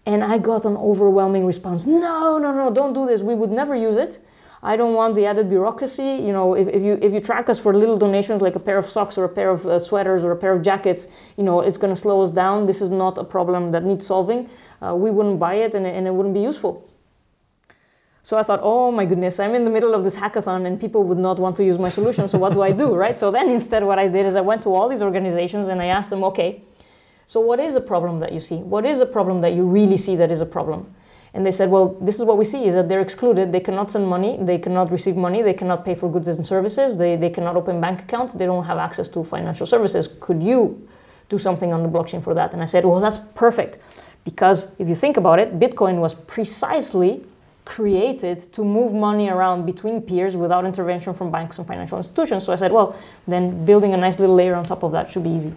And 0.04 0.24
I 0.24 0.38
got 0.38 0.64
an 0.64 0.76
overwhelming 0.76 1.46
response. 1.46 1.86
No, 1.86 2.38
no, 2.38 2.52
no, 2.52 2.72
don't 2.72 2.92
do 2.92 3.06
this. 3.06 3.20
We 3.20 3.36
would 3.36 3.52
never 3.52 3.76
use 3.76 3.96
it. 3.96 4.18
I 4.62 4.76
don't 4.76 4.94
want 4.94 5.14
the 5.14 5.26
added 5.26 5.48
bureaucracy. 5.48 6.02
You 6.02 6.32
know, 6.32 6.54
if, 6.54 6.68
if 6.68 6.82
you 6.82 6.98
if 7.02 7.12
you 7.12 7.20
track 7.20 7.48
us 7.48 7.58
for 7.58 7.74
little 7.74 7.96
donations 7.96 8.40
like 8.40 8.56
a 8.56 8.60
pair 8.60 8.78
of 8.78 8.86
socks 8.86 9.18
or 9.18 9.24
a 9.24 9.28
pair 9.28 9.50
of 9.50 9.66
uh, 9.66 9.78
sweaters 9.78 10.24
or 10.24 10.32
a 10.32 10.36
pair 10.36 10.52
of 10.52 10.62
jackets, 10.62 11.08
you 11.36 11.44
know, 11.44 11.60
it's 11.60 11.76
going 11.76 11.94
to 11.94 12.00
slow 12.00 12.22
us 12.22 12.30
down. 12.30 12.66
This 12.66 12.80
is 12.80 12.90
not 12.90 13.18
a 13.18 13.24
problem 13.24 13.70
that 13.72 13.84
needs 13.84 14.06
solving. 14.06 14.48
Uh, 14.82 14.94
we 14.94 15.10
wouldn't 15.10 15.38
buy 15.38 15.54
it, 15.54 15.74
and, 15.74 15.86
and 15.86 16.06
it 16.06 16.12
wouldn't 16.12 16.34
be 16.34 16.40
useful. 16.40 16.88
So 18.26 18.36
I 18.36 18.42
thought, 18.42 18.58
oh 18.60 18.90
my 18.90 19.04
goodness, 19.04 19.38
I'm 19.38 19.54
in 19.54 19.62
the 19.62 19.70
middle 19.70 19.94
of 19.94 20.02
this 20.02 20.16
hackathon 20.16 20.66
and 20.66 20.80
people 20.80 21.04
would 21.04 21.16
not 21.16 21.38
want 21.38 21.54
to 21.58 21.64
use 21.64 21.78
my 21.78 21.88
solution. 21.88 22.28
So 22.28 22.38
what 22.38 22.54
do 22.54 22.60
I 22.60 22.72
do, 22.72 22.92
right? 23.04 23.16
So 23.16 23.30
then 23.30 23.48
instead, 23.48 23.84
what 23.84 24.00
I 24.00 24.08
did 24.08 24.26
is 24.26 24.34
I 24.34 24.40
went 24.40 24.64
to 24.64 24.74
all 24.74 24.88
these 24.88 25.00
organizations 25.00 25.68
and 25.68 25.80
I 25.80 25.86
asked 25.86 26.10
them, 26.10 26.24
okay, 26.24 26.62
so 27.26 27.38
what 27.38 27.60
is 27.60 27.76
a 27.76 27.80
problem 27.80 28.18
that 28.18 28.32
you 28.32 28.40
see? 28.40 28.56
What 28.56 28.84
is 28.84 28.98
a 28.98 29.06
problem 29.06 29.42
that 29.42 29.52
you 29.52 29.64
really 29.64 29.96
see 29.96 30.16
that 30.16 30.32
is 30.32 30.40
a 30.40 30.46
problem? 30.46 30.92
And 31.36 31.44
they 31.44 31.50
said, 31.50 31.70
well, 31.70 31.88
this 32.00 32.18
is 32.18 32.24
what 32.24 32.38
we 32.38 32.46
see 32.46 32.64
is 32.64 32.74
that 32.76 32.88
they're 32.88 33.02
excluded. 33.02 33.52
They 33.52 33.60
cannot 33.60 33.90
send 33.90 34.08
money. 34.08 34.38
They 34.40 34.56
cannot 34.56 34.90
receive 34.90 35.16
money. 35.16 35.42
They 35.42 35.52
cannot 35.52 35.84
pay 35.84 35.94
for 35.94 36.10
goods 36.10 36.28
and 36.28 36.46
services. 36.46 36.96
They, 36.96 37.16
they 37.16 37.28
cannot 37.28 37.56
open 37.56 37.78
bank 37.78 38.00
accounts. 38.00 38.32
They 38.32 38.46
don't 38.46 38.64
have 38.64 38.78
access 38.78 39.06
to 39.08 39.22
financial 39.22 39.66
services. 39.66 40.08
Could 40.18 40.42
you 40.42 40.88
do 41.28 41.38
something 41.38 41.74
on 41.74 41.82
the 41.82 41.90
blockchain 41.90 42.24
for 42.24 42.32
that? 42.32 42.54
And 42.54 42.62
I 42.62 42.64
said, 42.64 42.86
well, 42.86 43.00
that's 43.00 43.18
perfect. 43.34 43.78
Because 44.24 44.68
if 44.78 44.88
you 44.88 44.94
think 44.94 45.18
about 45.18 45.38
it, 45.38 45.60
Bitcoin 45.60 46.00
was 46.00 46.14
precisely 46.14 47.22
created 47.66 48.50
to 48.54 48.64
move 48.64 48.94
money 48.94 49.28
around 49.28 49.66
between 49.66 50.00
peers 50.00 50.36
without 50.36 50.64
intervention 50.64 51.12
from 51.12 51.30
banks 51.30 51.58
and 51.58 51.66
financial 51.66 51.98
institutions. 51.98 52.44
So 52.44 52.52
I 52.54 52.56
said, 52.56 52.72
well, 52.72 52.96
then 53.28 53.66
building 53.66 53.92
a 53.92 53.98
nice 53.98 54.18
little 54.18 54.34
layer 54.34 54.54
on 54.54 54.64
top 54.64 54.82
of 54.82 54.92
that 54.92 55.12
should 55.12 55.24
be 55.24 55.30
easy. 55.30 55.52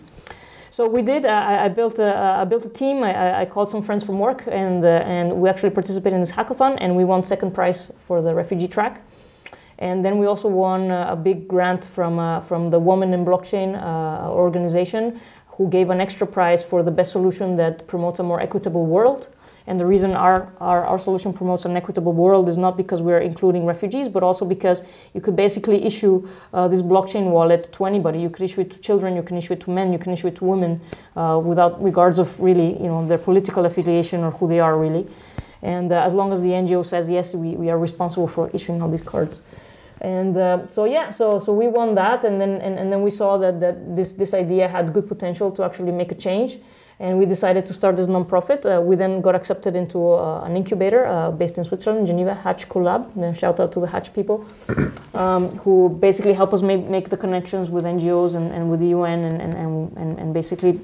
So 0.79 0.87
we 0.87 1.01
did. 1.01 1.25
Uh, 1.25 1.33
I, 1.33 1.65
I 1.65 1.67
built 1.67 1.99
a, 1.99 2.15
I 2.15 2.45
built 2.45 2.63
a 2.63 2.69
team. 2.69 3.03
I, 3.03 3.41
I 3.41 3.45
called 3.45 3.67
some 3.67 3.81
friends 3.81 4.01
from 4.01 4.17
work, 4.17 4.45
and 4.47 4.81
uh, 4.85 5.03
and 5.03 5.41
we 5.41 5.49
actually 5.49 5.71
participated 5.71 6.13
in 6.13 6.21
this 6.21 6.31
hackathon, 6.31 6.77
and 6.79 6.95
we 6.95 7.03
won 7.03 7.21
second 7.21 7.51
prize 7.53 7.91
for 8.07 8.21
the 8.21 8.33
refugee 8.33 8.69
track. 8.69 9.01
And 9.79 10.05
then 10.05 10.19
we 10.19 10.25
also 10.25 10.47
won 10.47 10.89
uh, 10.89 11.07
a 11.09 11.17
big 11.17 11.49
grant 11.49 11.83
from 11.83 12.17
uh, 12.17 12.39
from 12.39 12.69
the 12.69 12.79
Women 12.79 13.13
in 13.13 13.25
Blockchain 13.25 13.75
uh, 13.75 14.31
organization, 14.31 15.19
who 15.57 15.67
gave 15.67 15.89
an 15.89 15.99
extra 15.99 16.25
prize 16.25 16.63
for 16.63 16.81
the 16.81 16.91
best 16.91 17.11
solution 17.11 17.57
that 17.57 17.85
promotes 17.85 18.19
a 18.19 18.23
more 18.23 18.39
equitable 18.39 18.85
world. 18.85 19.27
And 19.69 19.79
the 19.79 19.85
reason 19.85 20.15
our, 20.15 20.51
our, 20.59 20.83
our, 20.83 20.97
solution 20.97 21.31
promotes 21.31 21.63
an 21.63 21.77
equitable 21.77 22.11
world 22.11 22.49
is 22.49 22.57
not 22.57 22.75
because 22.75 23.03
we're 23.03 23.19
including 23.19 23.67
refugees, 23.67 24.09
but 24.09 24.23
also 24.23 24.43
because 24.43 24.81
you 25.13 25.21
could 25.21 25.35
basically 25.35 25.85
issue 25.85 26.27
uh, 26.55 26.67
this 26.67 26.81
blockchain 26.81 27.25
wallet 27.29 27.69
to 27.73 27.85
anybody. 27.85 28.19
You 28.19 28.31
could 28.31 28.41
issue 28.41 28.61
it 28.61 28.71
to 28.71 28.79
children, 28.79 29.15
you 29.15 29.21
can 29.21 29.37
issue 29.37 29.53
it 29.53 29.61
to 29.61 29.69
men, 29.69 29.93
you 29.93 29.99
can 29.99 30.11
issue 30.11 30.25
it 30.25 30.37
to 30.37 30.43
women, 30.43 30.81
uh, 31.15 31.39
without 31.43 31.83
regards 31.83 32.17
of 32.17 32.27
really, 32.39 32.81
you 32.81 32.87
know, 32.87 33.07
their 33.07 33.19
political 33.19 33.63
affiliation 33.67 34.23
or 34.23 34.31
who 34.31 34.47
they 34.47 34.59
are 34.59 34.75
really. 34.75 35.07
And 35.61 35.91
uh, 35.91 36.01
as 36.01 36.13
long 36.13 36.33
as 36.33 36.41
the 36.41 36.49
NGO 36.49 36.83
says 36.83 37.07
yes, 37.07 37.35
we, 37.35 37.51
we 37.51 37.69
are 37.69 37.77
responsible 37.77 38.27
for 38.27 38.49
issuing 38.55 38.81
all 38.81 38.89
these 38.89 39.03
cards. 39.03 39.39
And 40.01 40.35
uh, 40.35 40.67
so 40.69 40.85
yeah, 40.85 41.11
so 41.11 41.37
so 41.37 41.53
we 41.53 41.67
won 41.67 41.93
that, 41.95 42.23
and 42.23 42.39
then 42.41 42.61
and, 42.61 42.79
and 42.79 42.91
then 42.91 43.03
we 43.03 43.11
saw 43.11 43.37
that 43.37 43.59
that 43.59 43.95
this 43.97 44.13
this 44.13 44.33
idea 44.33 44.67
had 44.67 44.93
good 44.93 45.07
potential 45.07 45.51
to 45.51 45.63
actually 45.63 45.91
make 45.91 46.11
a 46.11 46.15
change 46.15 46.57
and 46.99 47.17
we 47.17 47.25
decided 47.25 47.65
to 47.65 47.73
start 47.73 47.95
this 47.95 48.07
nonprofit. 48.07 48.65
Uh, 48.65 48.81
we 48.81 48.95
then 48.95 49.21
got 49.21 49.33
accepted 49.33 49.75
into 49.75 50.13
uh, 50.13 50.41
an 50.41 50.57
incubator 50.57 51.07
uh, 51.07 51.31
based 51.31 51.57
in 51.57 51.63
Switzerland, 51.63 52.07
Geneva, 52.07 52.33
Hatch 52.33 52.67
Collab. 52.67 53.15
And 53.15 53.37
shout 53.37 53.59
out 53.61 53.71
to 53.71 53.79
the 53.79 53.87
Hatch 53.87 54.13
people, 54.13 54.45
um, 55.13 55.47
who 55.59 55.89
basically 56.01 56.33
help 56.33 56.53
us 56.53 56.61
make, 56.61 56.85
make 56.87 57.09
the 57.09 57.15
connections 57.15 57.69
with 57.69 57.85
NGOs 57.85 58.35
and, 58.35 58.51
and 58.51 58.69
with 58.69 58.81
the 58.81 58.87
UN 58.87 59.19
and, 59.23 59.41
and, 59.41 59.97
and, 59.97 60.19
and 60.19 60.33
basically 60.33 60.79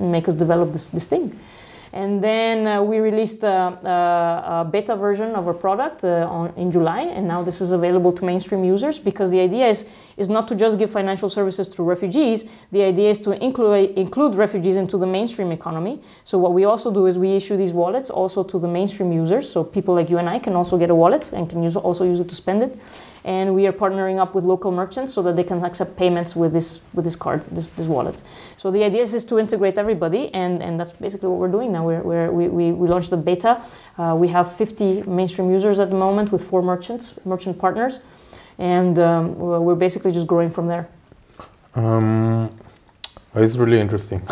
make 0.00 0.28
us 0.28 0.34
develop 0.34 0.72
this, 0.72 0.88
this 0.88 1.06
thing. 1.06 1.38
And 1.94 2.24
then 2.24 2.66
uh, 2.66 2.82
we 2.82 2.98
released 2.98 3.44
a, 3.44 3.48
a, 3.48 4.68
beta 4.68 4.96
version 4.96 5.36
of 5.36 5.46
our 5.46 5.54
product 5.54 6.02
uh, 6.02 6.26
on, 6.28 6.52
in 6.56 6.72
July, 6.72 7.02
and 7.02 7.28
now 7.28 7.40
this 7.44 7.60
is 7.60 7.70
available 7.70 8.12
to 8.14 8.24
mainstream 8.24 8.64
users 8.64 8.98
because 8.98 9.30
the 9.30 9.38
idea 9.38 9.68
is, 9.68 9.86
is 10.16 10.28
not 10.28 10.48
to 10.48 10.56
just 10.56 10.76
give 10.76 10.90
financial 10.90 11.30
services 11.30 11.68
to 11.68 11.84
refugees. 11.84 12.46
The 12.72 12.82
idea 12.82 13.10
is 13.10 13.20
to 13.20 13.30
include, 13.40 13.90
include 13.96 14.34
refugees 14.34 14.74
into 14.74 14.98
the 14.98 15.06
mainstream 15.06 15.52
economy. 15.52 16.02
So 16.24 16.36
what 16.36 16.52
we 16.52 16.64
also 16.64 16.90
do 16.90 17.06
is 17.06 17.16
we 17.16 17.36
issue 17.36 17.56
these 17.56 17.72
wallets 17.72 18.10
also 18.10 18.42
to 18.42 18.58
the 18.58 18.66
mainstream 18.66 19.12
users. 19.12 19.48
So 19.48 19.62
people 19.62 19.94
like 19.94 20.10
you 20.10 20.18
and 20.18 20.28
I 20.28 20.40
can 20.40 20.56
also 20.56 20.76
get 20.76 20.90
a 20.90 20.96
wallet 20.96 21.32
and 21.32 21.48
can 21.48 21.62
use, 21.62 21.76
also 21.76 22.02
use 22.02 22.18
it 22.18 22.28
to 22.28 22.34
spend 22.34 22.64
it 22.64 22.76
and 23.24 23.54
we 23.54 23.66
are 23.66 23.72
partnering 23.72 24.20
up 24.20 24.34
with 24.34 24.44
local 24.44 24.70
merchants 24.70 25.14
so 25.14 25.22
that 25.22 25.34
they 25.34 25.44
can 25.44 25.64
accept 25.64 25.96
payments 25.96 26.36
with 26.36 26.52
this 26.52 26.80
with 26.92 27.04
this 27.04 27.16
card, 27.16 27.42
this, 27.50 27.68
this 27.70 27.86
wallet. 27.86 28.22
So 28.56 28.70
the 28.70 28.84
idea 28.84 29.02
is, 29.02 29.24
to 29.24 29.38
integrate 29.38 29.78
everybody, 29.78 30.32
and, 30.34 30.62
and 30.62 30.78
that's 30.78 30.92
basically 30.92 31.28
what 31.28 31.38
we're 31.38 31.50
doing 31.50 31.72
now. 31.72 31.86
We're, 31.86 32.02
we're, 32.02 32.30
we, 32.30 32.48
we, 32.48 32.72
we 32.72 32.88
launched 32.88 33.10
the 33.10 33.16
beta. 33.16 33.62
Uh, 33.98 34.14
we 34.18 34.28
have 34.28 34.54
50 34.56 35.02
mainstream 35.02 35.50
users 35.50 35.78
at 35.78 35.88
the 35.88 35.96
moment 35.96 36.32
with 36.32 36.44
four 36.44 36.62
merchants, 36.62 37.18
merchant 37.24 37.58
partners, 37.58 38.00
and 38.58 38.98
um, 38.98 39.38
we're 39.38 39.74
basically 39.74 40.12
just 40.12 40.26
growing 40.26 40.50
from 40.50 40.66
there. 40.66 40.88
Um, 41.74 42.50
it's 43.34 43.56
really 43.56 43.80
interesting. 43.80 44.20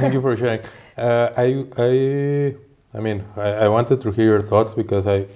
Thank 0.00 0.14
you 0.14 0.20
for 0.20 0.36
sharing. 0.36 0.60
Uh, 0.96 1.30
I, 1.36 1.64
I, 1.78 2.56
I 2.94 3.00
mean, 3.00 3.24
I, 3.36 3.48
I 3.64 3.68
wanted 3.68 4.00
to 4.00 4.10
hear 4.10 4.26
your 4.26 4.40
thoughts 4.40 4.74
because 4.74 5.06
I, 5.06 5.26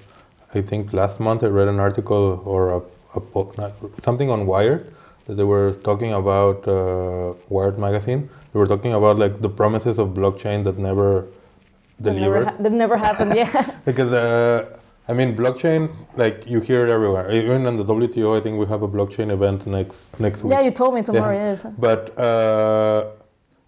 I 0.55 0.61
think 0.62 0.92
last 0.92 1.20
month 1.20 1.44
I 1.44 1.46
read 1.46 1.68
an 1.68 1.78
article 1.78 2.42
or 2.44 2.70
a, 2.72 2.80
a 3.18 3.72
something 3.98 4.30
on 4.30 4.46
Wired 4.46 4.92
that 5.26 5.34
they 5.34 5.44
were 5.44 5.74
talking 5.74 6.12
about 6.12 6.66
uh, 6.66 7.34
Wired 7.48 7.78
magazine. 7.78 8.28
They 8.53 8.59
were 8.59 8.66
talking 8.66 8.94
about 8.94 9.16
like 9.16 9.40
the 9.40 9.48
promises 9.48 9.98
of 9.98 10.09
blockchain 10.09 10.64
that 10.64 10.76
never 10.76 11.28
delivered. 12.03 12.46
That 12.46 12.62
never, 12.62 12.62
that 12.62 12.72
never 12.72 12.96
happened. 12.96 13.34
Yeah. 13.36 13.76
because 13.84 14.12
uh, 14.12 14.76
I 15.07 15.12
mean, 15.12 15.36
blockchain 15.36 15.90
like 16.16 16.46
you 16.46 16.61
hear 16.61 16.86
it 16.86 16.90
everywhere. 16.90 17.30
Even 17.30 17.66
in 17.66 17.76
the 17.76 17.84
WTO, 17.84 18.36
I 18.36 18.40
think 18.40 18.59
we 18.59 18.66
have 18.66 18.82
a 18.82 18.88
blockchain 18.88 19.30
event 19.30 19.66
next 19.66 20.18
next 20.18 20.42
week. 20.42 20.53
Yeah, 20.53 20.62
you 20.62 20.72
told 20.72 20.94
me 20.94 21.03
tomorrow. 21.03 21.36
Yeah. 21.36 21.51
Yes. 21.51 21.66
But 21.78 22.18
uh, 22.18 23.11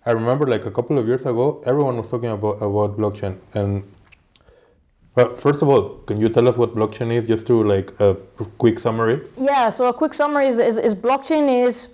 I 0.04 0.10
remember 0.10 0.46
like 0.46 0.66
a 0.66 0.70
couple 0.70 0.98
of 0.98 1.06
years 1.06 1.26
ago, 1.26 1.62
everyone 1.64 1.96
was 1.96 2.10
talking 2.10 2.30
about 2.30 2.56
about 2.62 2.96
blockchain 2.96 3.38
and 3.54 3.84
well, 5.14 5.34
first 5.34 5.62
of 5.62 5.68
all, 5.68 5.98
can 6.06 6.20
you 6.20 6.28
tell 6.28 6.48
us 6.48 6.56
what 6.56 6.74
blockchain 6.74 7.12
is, 7.12 7.26
just 7.26 7.46
to 7.48 7.62
like 7.62 7.92
a 8.00 8.14
quick 8.58 8.78
summary? 8.78 9.20
Yeah. 9.36 9.68
So 9.68 9.86
a 9.86 9.92
quick 9.92 10.14
summary 10.14 10.46
is, 10.46 10.58
is, 10.58 10.78
is 10.78 10.94
blockchain 10.94 11.66
is 11.66 11.88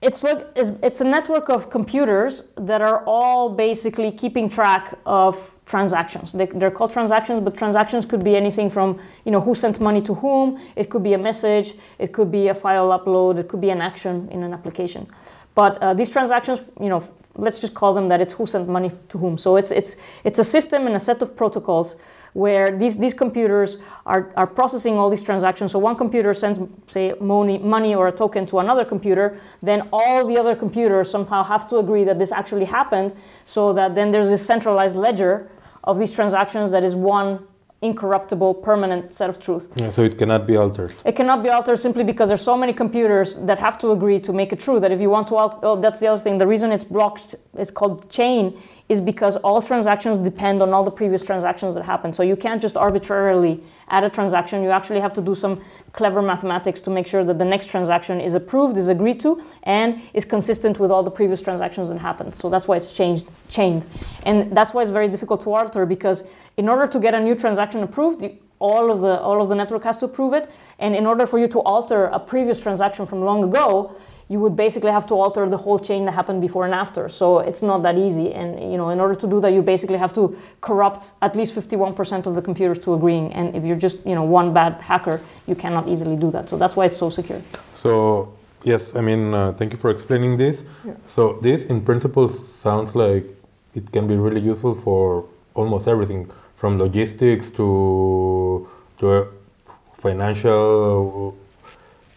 it's 0.00 0.22
like 0.22 0.46
it's, 0.54 1.00
a 1.00 1.04
network 1.04 1.48
of 1.48 1.70
computers 1.70 2.44
that 2.56 2.80
are 2.82 3.04
all 3.04 3.48
basically 3.48 4.12
keeping 4.12 4.48
track 4.48 4.96
of 5.06 5.50
transactions. 5.66 6.32
They, 6.32 6.48
are 6.48 6.70
called 6.70 6.92
transactions, 6.92 7.40
but 7.40 7.56
transactions 7.56 8.06
could 8.06 8.22
be 8.22 8.36
anything 8.36 8.70
from 8.70 9.00
you 9.24 9.32
know 9.32 9.40
who 9.40 9.54
sent 9.54 9.80
money 9.80 10.00
to 10.02 10.14
whom. 10.14 10.60
It 10.76 10.88
could 10.88 11.02
be 11.02 11.14
a 11.14 11.18
message. 11.18 11.74
It 11.98 12.12
could 12.12 12.30
be 12.30 12.48
a 12.48 12.54
file 12.54 12.90
upload. 12.96 13.38
It 13.38 13.48
could 13.48 13.60
be 13.60 13.70
an 13.70 13.80
action 13.80 14.28
in 14.30 14.42
an 14.44 14.52
application. 14.52 15.08
But 15.54 15.82
uh, 15.82 15.94
these 15.94 16.10
transactions, 16.10 16.60
you 16.80 16.88
know, 16.88 17.02
let's 17.38 17.60
just 17.60 17.72
call 17.72 17.94
them 17.94 18.08
that 18.08 18.20
it's 18.20 18.32
who 18.32 18.46
sent 18.46 18.68
money 18.68 18.90
to 19.08 19.18
whom. 19.18 19.38
So 19.38 19.56
it's 19.56 19.70
it's 19.70 19.96
it's 20.24 20.38
a 20.38 20.44
system 20.44 20.86
and 20.86 20.94
a 20.96 21.00
set 21.00 21.22
of 21.22 21.36
protocols 21.36 21.96
where 22.34 22.76
these 22.76 22.98
these 22.98 23.14
computers 23.14 23.78
are, 24.04 24.32
are 24.36 24.46
processing 24.46 24.98
all 24.98 25.08
these 25.08 25.22
transactions. 25.22 25.72
So 25.72 25.78
one 25.78 25.96
computer 25.96 26.34
sends 26.34 26.58
say 26.88 27.14
money 27.20 27.58
money 27.58 27.94
or 27.94 28.08
a 28.08 28.12
token 28.12 28.44
to 28.46 28.58
another 28.58 28.84
computer, 28.84 29.38
then 29.62 29.88
all 29.92 30.26
the 30.26 30.36
other 30.36 30.54
computers 30.56 31.10
somehow 31.10 31.42
have 31.44 31.66
to 31.68 31.78
agree 31.78 32.04
that 32.04 32.18
this 32.18 32.32
actually 32.32 32.66
happened, 32.66 33.14
so 33.44 33.72
that 33.72 33.94
then 33.94 34.10
there's 34.10 34.30
a 34.30 34.38
centralized 34.38 34.96
ledger 34.96 35.48
of 35.84 35.98
these 35.98 36.12
transactions 36.12 36.70
that 36.72 36.84
is 36.84 36.94
one 36.94 37.46
incorruptible, 37.80 38.54
permanent 38.54 39.14
set 39.14 39.30
of 39.30 39.38
truth. 39.38 39.70
Yeah, 39.76 39.90
so 39.90 40.02
it 40.02 40.18
cannot 40.18 40.48
be 40.48 40.56
altered. 40.56 40.94
It 41.04 41.14
cannot 41.14 41.44
be 41.44 41.48
altered 41.48 41.78
simply 41.78 42.02
because 42.02 42.28
there's 42.28 42.42
so 42.42 42.56
many 42.56 42.72
computers 42.72 43.36
that 43.36 43.60
have 43.60 43.78
to 43.78 43.92
agree 43.92 44.18
to 44.20 44.32
make 44.32 44.52
it 44.52 44.58
true 44.58 44.80
that 44.80 44.90
if 44.90 45.00
you 45.00 45.10
want 45.10 45.28
to, 45.28 45.36
oh, 45.36 45.80
that's 45.80 46.00
the 46.00 46.08
other 46.08 46.20
thing. 46.20 46.38
The 46.38 46.46
reason 46.46 46.72
it's 46.72 46.82
blocked, 46.82 47.36
it's 47.54 47.70
called 47.70 48.10
chain, 48.10 48.60
is 48.88 49.00
because 49.00 49.36
all 49.36 49.62
transactions 49.62 50.18
depend 50.18 50.60
on 50.60 50.72
all 50.72 50.82
the 50.82 50.90
previous 50.90 51.22
transactions 51.22 51.76
that 51.76 51.84
happen. 51.84 52.12
So 52.12 52.24
you 52.24 52.34
can't 52.34 52.60
just 52.60 52.76
arbitrarily 52.76 53.62
add 53.90 54.02
a 54.02 54.10
transaction. 54.10 54.64
You 54.64 54.70
actually 54.70 55.00
have 55.00 55.12
to 55.12 55.20
do 55.20 55.36
some 55.36 55.62
clever 55.92 56.20
mathematics 56.20 56.80
to 56.80 56.90
make 56.90 57.06
sure 57.06 57.22
that 57.22 57.38
the 57.38 57.44
next 57.44 57.68
transaction 57.68 58.20
is 58.20 58.34
approved, 58.34 58.76
is 58.76 58.88
agreed 58.88 59.20
to, 59.20 59.40
and 59.62 60.00
is 60.14 60.24
consistent 60.24 60.80
with 60.80 60.90
all 60.90 61.04
the 61.04 61.12
previous 61.12 61.40
transactions 61.40 61.88
that 61.90 61.98
happened. 61.98 62.34
So 62.34 62.50
that's 62.50 62.66
why 62.66 62.78
it's 62.78 62.92
changed, 62.92 63.28
chained, 63.48 63.84
and 64.24 64.56
that's 64.56 64.74
why 64.74 64.82
it's 64.82 64.90
very 64.90 65.08
difficult 65.08 65.42
to 65.42 65.54
alter 65.54 65.86
because 65.86 66.24
in 66.58 66.68
order 66.68 66.86
to 66.88 66.98
get 67.00 67.14
a 67.14 67.20
new 67.20 67.34
transaction 67.34 67.82
approved, 67.82 68.22
all 68.58 68.90
of 68.90 69.00
the 69.00 69.14
all 69.20 69.40
of 69.40 69.48
the 69.48 69.54
network 69.54 69.84
has 69.84 69.96
to 69.98 70.04
approve 70.04 70.34
it, 70.34 70.50
and 70.80 70.94
in 70.94 71.06
order 71.06 71.24
for 71.26 71.38
you 71.38 71.48
to 71.48 71.60
alter 71.60 72.06
a 72.06 72.18
previous 72.18 72.60
transaction 72.60 73.06
from 73.06 73.22
long 73.22 73.44
ago, 73.44 73.94
you 74.28 74.40
would 74.40 74.56
basically 74.56 74.90
have 74.90 75.06
to 75.06 75.14
alter 75.14 75.48
the 75.48 75.56
whole 75.56 75.78
chain 75.78 76.04
that 76.06 76.14
happened 76.20 76.40
before 76.40 76.64
and 76.64 76.74
after. 76.74 77.08
So 77.08 77.38
it's 77.38 77.62
not 77.62 77.82
that 77.84 77.96
easy, 77.96 78.34
and 78.34 78.72
you 78.72 78.76
know, 78.76 78.88
in 78.90 78.98
order 78.98 79.14
to 79.14 79.26
do 79.28 79.40
that, 79.40 79.52
you 79.52 79.62
basically 79.62 79.98
have 79.98 80.12
to 80.14 80.36
corrupt 80.60 81.12
at 81.22 81.36
least 81.36 81.54
51% 81.54 82.26
of 82.26 82.34
the 82.34 82.42
computers 82.42 82.78
to 82.80 82.94
agreeing. 82.94 83.32
And 83.32 83.54
if 83.54 83.62
you're 83.64 83.82
just 83.86 84.04
you 84.04 84.16
know 84.16 84.24
one 84.24 84.52
bad 84.52 84.80
hacker, 84.80 85.20
you 85.46 85.54
cannot 85.54 85.86
easily 85.86 86.16
do 86.16 86.32
that. 86.32 86.48
So 86.48 86.58
that's 86.58 86.74
why 86.74 86.86
it's 86.86 86.98
so 86.98 87.08
secure. 87.08 87.40
So 87.74 88.34
yes, 88.64 88.96
I 88.96 89.00
mean, 89.00 89.32
uh, 89.32 89.52
thank 89.52 89.70
you 89.72 89.78
for 89.78 89.90
explaining 89.90 90.36
this. 90.36 90.64
Yeah. 90.84 90.94
So 91.06 91.38
this, 91.40 91.66
in 91.66 91.80
principle, 91.82 92.28
sounds 92.28 92.96
like 92.96 93.24
it 93.76 93.92
can 93.92 94.08
be 94.08 94.16
really 94.16 94.40
useful 94.40 94.74
for 94.74 95.24
almost 95.54 95.86
everything 95.86 96.28
from 96.58 96.76
logistics 96.84 97.50
to 97.58 97.66
to 98.98 99.06
financial 99.92 101.36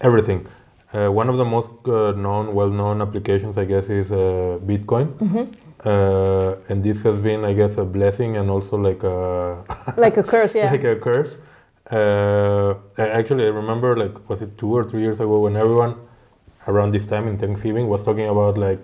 everything. 0.02 0.48
Uh, 0.94 1.10
one 1.10 1.30
of 1.30 1.38
the 1.38 1.46
most 1.46 1.72
uh, 1.86 2.12
known, 2.12 2.54
well-known 2.54 3.02
applications, 3.02 3.58
I 3.58 3.66
guess, 3.66 3.88
is 3.90 4.12
uh, 4.12 4.60
Bitcoin. 4.66 5.08
Mm-hmm. 5.26 5.46
Uh, 5.86 6.70
and 6.70 6.84
this 6.84 7.02
has 7.04 7.22
been, 7.22 7.46
I 7.46 7.54
guess, 7.54 7.78
a 7.78 7.86
blessing 7.86 8.36
and 8.38 8.50
also 8.50 8.78
like 8.78 9.04
a 9.04 9.64
like 9.98 10.18
a 10.18 10.24
curse, 10.24 10.54
yeah, 10.56 10.72
like 10.72 10.84
a 10.84 10.96
curse. 10.96 11.38
Uh, 11.90 12.76
actually, 12.98 13.46
I 13.46 13.50
remember, 13.50 13.96
like, 13.96 14.30
was 14.30 14.42
it 14.42 14.58
two 14.58 14.74
or 14.74 14.84
three 14.84 15.02
years 15.02 15.20
ago 15.20 15.40
when 15.40 15.56
everyone 15.56 15.96
around 16.68 16.92
this 16.92 17.06
time 17.06 17.28
in 17.28 17.38
Thanksgiving 17.38 17.88
was 17.88 18.04
talking 18.04 18.28
about 18.28 18.58
like 18.58 18.84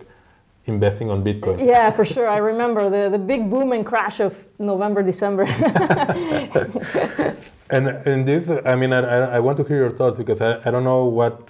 investing 0.68 1.10
on 1.10 1.24
Bitcoin. 1.24 1.66
Yeah, 1.66 1.92
for 1.92 2.06
sure. 2.06 2.30
I 2.30 2.38
remember 2.38 2.90
the, 2.90 3.10
the 3.10 3.20
big 3.20 3.50
boom 3.50 3.72
and 3.72 3.86
crash 3.86 4.20
of 4.20 4.36
November, 4.60 5.04
December. 5.04 5.44
and 7.70 7.88
in 8.08 8.26
this, 8.26 8.50
I 8.66 8.76
mean, 8.76 8.94
I, 8.94 9.36
I 9.36 9.40
want 9.40 9.58
to 9.58 9.64
hear 9.64 9.78
your 9.78 9.90
thoughts 9.90 10.18
because 10.18 10.42
I, 10.42 10.60
I 10.66 10.72
don't 10.72 10.84
know 10.84 11.06
what. 11.06 11.50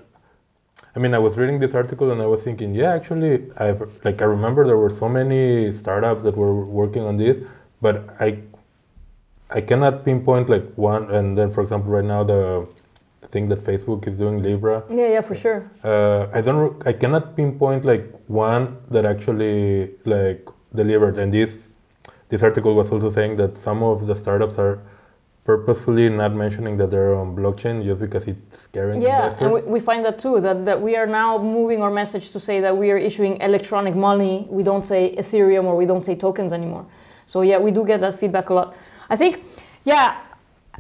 I 0.96 1.00
mean, 1.00 1.14
I 1.14 1.20
was 1.20 1.38
reading 1.38 1.60
this 1.60 1.76
article 1.76 2.12
and 2.12 2.22
I 2.22 2.26
was 2.26 2.44
thinking, 2.44 2.74
yeah, 2.74 2.94
actually, 2.94 3.52
I've 3.58 3.82
like 4.04 4.22
I 4.22 4.26
remember 4.26 4.66
there 4.66 4.78
were 4.78 4.90
so 4.90 5.08
many 5.08 5.72
startups 5.74 6.24
that 6.24 6.36
were 6.36 6.66
working 6.66 7.04
on 7.04 7.18
this, 7.18 7.38
but 7.82 8.10
I 8.20 8.42
I 9.50 9.62
cannot 9.62 10.04
pinpoint 10.04 10.50
like 10.50 10.74
one. 10.76 11.12
And 11.12 11.38
then, 11.38 11.52
for 11.52 11.62
example, 11.62 11.92
right 11.92 12.04
now 12.04 12.24
the 12.24 12.68
thing 13.32 13.48
that 13.50 13.64
Facebook 13.64 14.08
is 14.08 14.18
doing, 14.18 14.42
Libra. 14.42 14.84
Yeah, 14.90 15.08
yeah, 15.16 15.22
for 15.22 15.36
sure. 15.36 15.70
Uh, 15.84 16.28
I 16.34 16.42
don't. 16.42 16.86
I 16.88 16.94
cannot 16.94 17.36
pinpoint 17.36 17.86
like 17.86 18.06
one 18.28 18.78
that 18.90 19.06
actually 19.06 19.92
like 20.06 20.48
delivered. 20.74 21.18
And 21.20 21.32
this 21.34 21.70
this 22.30 22.44
article 22.44 22.74
was 22.76 22.92
also 22.92 23.10
saying 23.10 23.36
that 23.38 23.58
some 23.58 23.84
of 23.84 24.08
the 24.08 24.16
startups 24.16 24.58
are 24.58 24.80
purposefully 25.46 26.10
not 26.10 26.34
mentioning 26.36 26.76
that 26.76 26.92
they're 26.92 27.16
on 27.16 27.34
blockchain 27.34 27.82
just 27.86 28.02
because 28.02 28.28
it's 28.28 28.60
scaring 28.60 29.02
Yeah, 29.02 29.28
investors. 29.28 29.42
and 29.42 29.54
we, 29.54 29.62
we 29.76 29.80
find 29.80 30.04
that 30.04 30.20
too. 30.20 30.42
That 30.42 30.66
that 30.66 30.82
we 30.82 30.96
are 30.98 31.08
now 31.08 31.38
moving 31.38 31.82
our 31.82 31.92
message 31.92 32.32
to 32.32 32.40
say 32.40 32.60
that 32.62 32.76
we 32.76 32.92
are 32.92 32.98
issuing 32.98 33.40
electronic 33.40 33.96
money. 33.96 34.46
We 34.50 34.64
don't 34.64 34.86
say 34.86 35.16
Ethereum 35.16 35.64
or 35.66 35.76
we 35.78 35.86
don't 35.86 36.04
say 36.04 36.16
tokens 36.16 36.52
anymore. 36.52 36.86
So 37.26 37.42
yeah, 37.44 37.60
we 37.60 37.72
do 37.72 37.86
get 37.86 38.00
that 38.02 38.20
feedback 38.20 38.50
a 38.50 38.54
lot. 38.54 38.76
I 39.10 39.16
think, 39.16 39.44
yeah, 39.84 40.18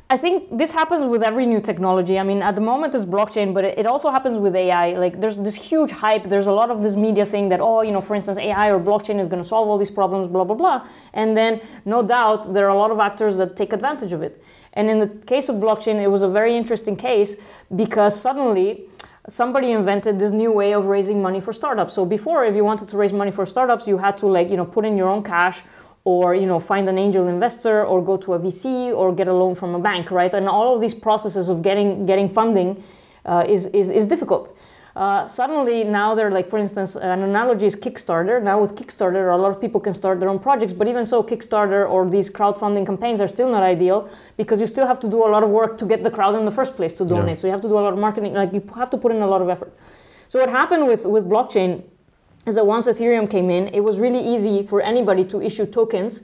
I 0.09 0.15
think 0.15 0.57
this 0.57 0.71
happens 0.71 1.05
with 1.05 1.21
every 1.21 1.45
new 1.45 1.59
technology. 1.59 2.17
I 2.17 2.23
mean, 2.23 2.41
at 2.41 2.55
the 2.55 2.61
moment 2.61 2.95
it's 2.95 3.03
blockchain, 3.03 3.53
but 3.53 3.65
it, 3.65 3.85
also 3.85 4.09
happens 4.09 4.37
with 4.37 4.55
AI. 4.55 4.97
Like 4.97 5.19
there's 5.19 5.35
this 5.35 5.55
huge 5.55 5.91
hype. 5.91 6.23
There's 6.23 6.47
a 6.47 6.51
lot 6.51 6.71
of 6.71 6.81
this 6.81 6.95
media 6.95 7.25
thing 7.25 7.49
that, 7.49 7.59
oh, 7.59 7.81
you 7.81 7.91
know, 7.91 7.99
for 7.99 8.15
instance, 8.15 8.37
AI 8.37 8.71
or 8.71 8.79
blockchain 8.79 9.19
is 9.19 9.27
going 9.27 9.41
to 9.43 9.47
solve 9.47 9.67
all 9.67 9.77
these 9.77 9.91
problems, 9.91 10.29
blah, 10.29 10.45
blah, 10.45 10.55
blah. 10.55 10.87
And 11.13 11.35
then 11.35 11.59
no 11.83 12.01
doubt 12.01 12.53
there 12.53 12.65
are 12.67 12.69
a 12.69 12.77
lot 12.77 12.91
of 12.91 12.99
actors 12.99 13.35
that 13.35 13.57
take 13.57 13.73
advantage 13.73 14.13
of 14.13 14.21
it. 14.21 14.41
And 14.73 14.89
in 14.89 14.99
the 14.99 15.09
case 15.25 15.49
of 15.49 15.57
blockchain, 15.57 16.01
it 16.01 16.07
was 16.07 16.21
a 16.21 16.29
very 16.29 16.55
interesting 16.55 16.95
case 16.95 17.35
because 17.75 18.17
suddenly 18.19 18.85
somebody 19.27 19.71
invented 19.71 20.19
this 20.19 20.31
new 20.31 20.53
way 20.53 20.73
of 20.73 20.85
raising 20.85 21.21
money 21.21 21.41
for 21.41 21.51
startups. 21.51 21.93
So 21.93 22.05
before, 22.05 22.45
if 22.45 22.55
you 22.55 22.63
wanted 22.63 22.87
to 22.89 22.97
raise 22.97 23.11
money 23.11 23.31
for 23.31 23.45
startups, 23.45 23.87
you 23.87 23.97
had 23.97 24.17
to 24.19 24.27
like, 24.27 24.49
you 24.49 24.55
know, 24.55 24.65
put 24.65 24.85
in 24.85 24.95
your 24.95 25.09
own 25.09 25.21
cash 25.21 25.63
or 26.07 26.33
you 26.41 26.47
know 26.51 26.59
find 26.71 26.87
an 26.87 26.97
angel 26.97 27.27
investor 27.27 27.77
or 27.83 27.97
go 28.01 28.15
to 28.15 28.33
a 28.35 28.39
VC 28.39 28.65
or 28.99 29.13
get 29.13 29.27
a 29.27 29.33
loan 29.41 29.53
from 29.55 29.75
a 29.75 29.81
bank, 29.89 30.09
right? 30.09 30.33
And 30.33 30.47
all 30.47 30.73
of 30.73 30.79
these 30.79 30.93
processes 31.07 31.49
of 31.49 31.61
getting 31.61 32.05
getting 32.05 32.29
funding 32.39 32.69
uh, 33.25 33.55
is, 33.55 33.65
is 33.81 33.89
is 33.89 34.05
difficult. 34.13 34.45
Uh, 34.95 35.27
suddenly 35.27 35.83
now 35.83 36.15
they're 36.15 36.31
like, 36.31 36.47
for 36.49 36.59
instance, 36.65 36.95
an 36.95 37.21
analogy 37.31 37.67
is 37.71 37.75
Kickstarter. 37.75 38.41
Now 38.41 38.57
with 38.61 38.73
Kickstarter, 38.79 39.23
a 39.37 39.37
lot 39.43 39.51
of 39.55 39.59
people 39.59 39.81
can 39.81 39.93
start 39.93 40.21
their 40.21 40.29
own 40.29 40.39
projects, 40.39 40.73
but 40.79 40.87
even 40.87 41.05
so, 41.05 41.21
Kickstarter 41.21 41.81
or 41.93 42.09
these 42.09 42.29
crowdfunding 42.37 42.85
campaigns 42.85 43.19
are 43.19 43.27
still 43.27 43.51
not 43.55 43.61
ideal 43.75 44.09
because 44.37 44.61
you 44.61 44.67
still 44.75 44.87
have 44.87 44.99
to 45.01 45.09
do 45.15 45.19
a 45.27 45.29
lot 45.35 45.43
of 45.43 45.49
work 45.49 45.77
to 45.81 45.85
get 45.85 46.03
the 46.07 46.13
crowd 46.17 46.35
in 46.39 46.45
the 46.45 46.55
first 46.59 46.77
place 46.77 46.93
to 46.99 47.05
donate. 47.05 47.35
Yeah. 47.35 47.41
So 47.41 47.47
you 47.47 47.53
have 47.57 47.65
to 47.67 47.71
do 47.73 47.77
a 47.77 47.85
lot 47.87 47.93
of 47.93 47.99
marketing. 47.99 48.33
Like 48.33 48.53
you 48.53 48.63
have 48.81 48.89
to 48.95 48.97
put 48.97 49.11
in 49.11 49.21
a 49.21 49.29
lot 49.33 49.41
of 49.41 49.49
effort. 49.49 49.71
So 50.29 50.39
what 50.39 50.49
happened 50.61 50.87
with 50.91 51.03
with 51.15 51.25
blockchain 51.35 51.71
is 52.47 52.55
that 52.55 52.65
once 52.65 52.87
Ethereum 52.87 53.29
came 53.29 53.49
in, 53.51 53.67
it 53.67 53.81
was 53.81 53.99
really 53.99 54.25
easy 54.25 54.65
for 54.65 54.81
anybody 54.81 55.23
to 55.25 55.41
issue 55.41 55.65
tokens 55.65 56.21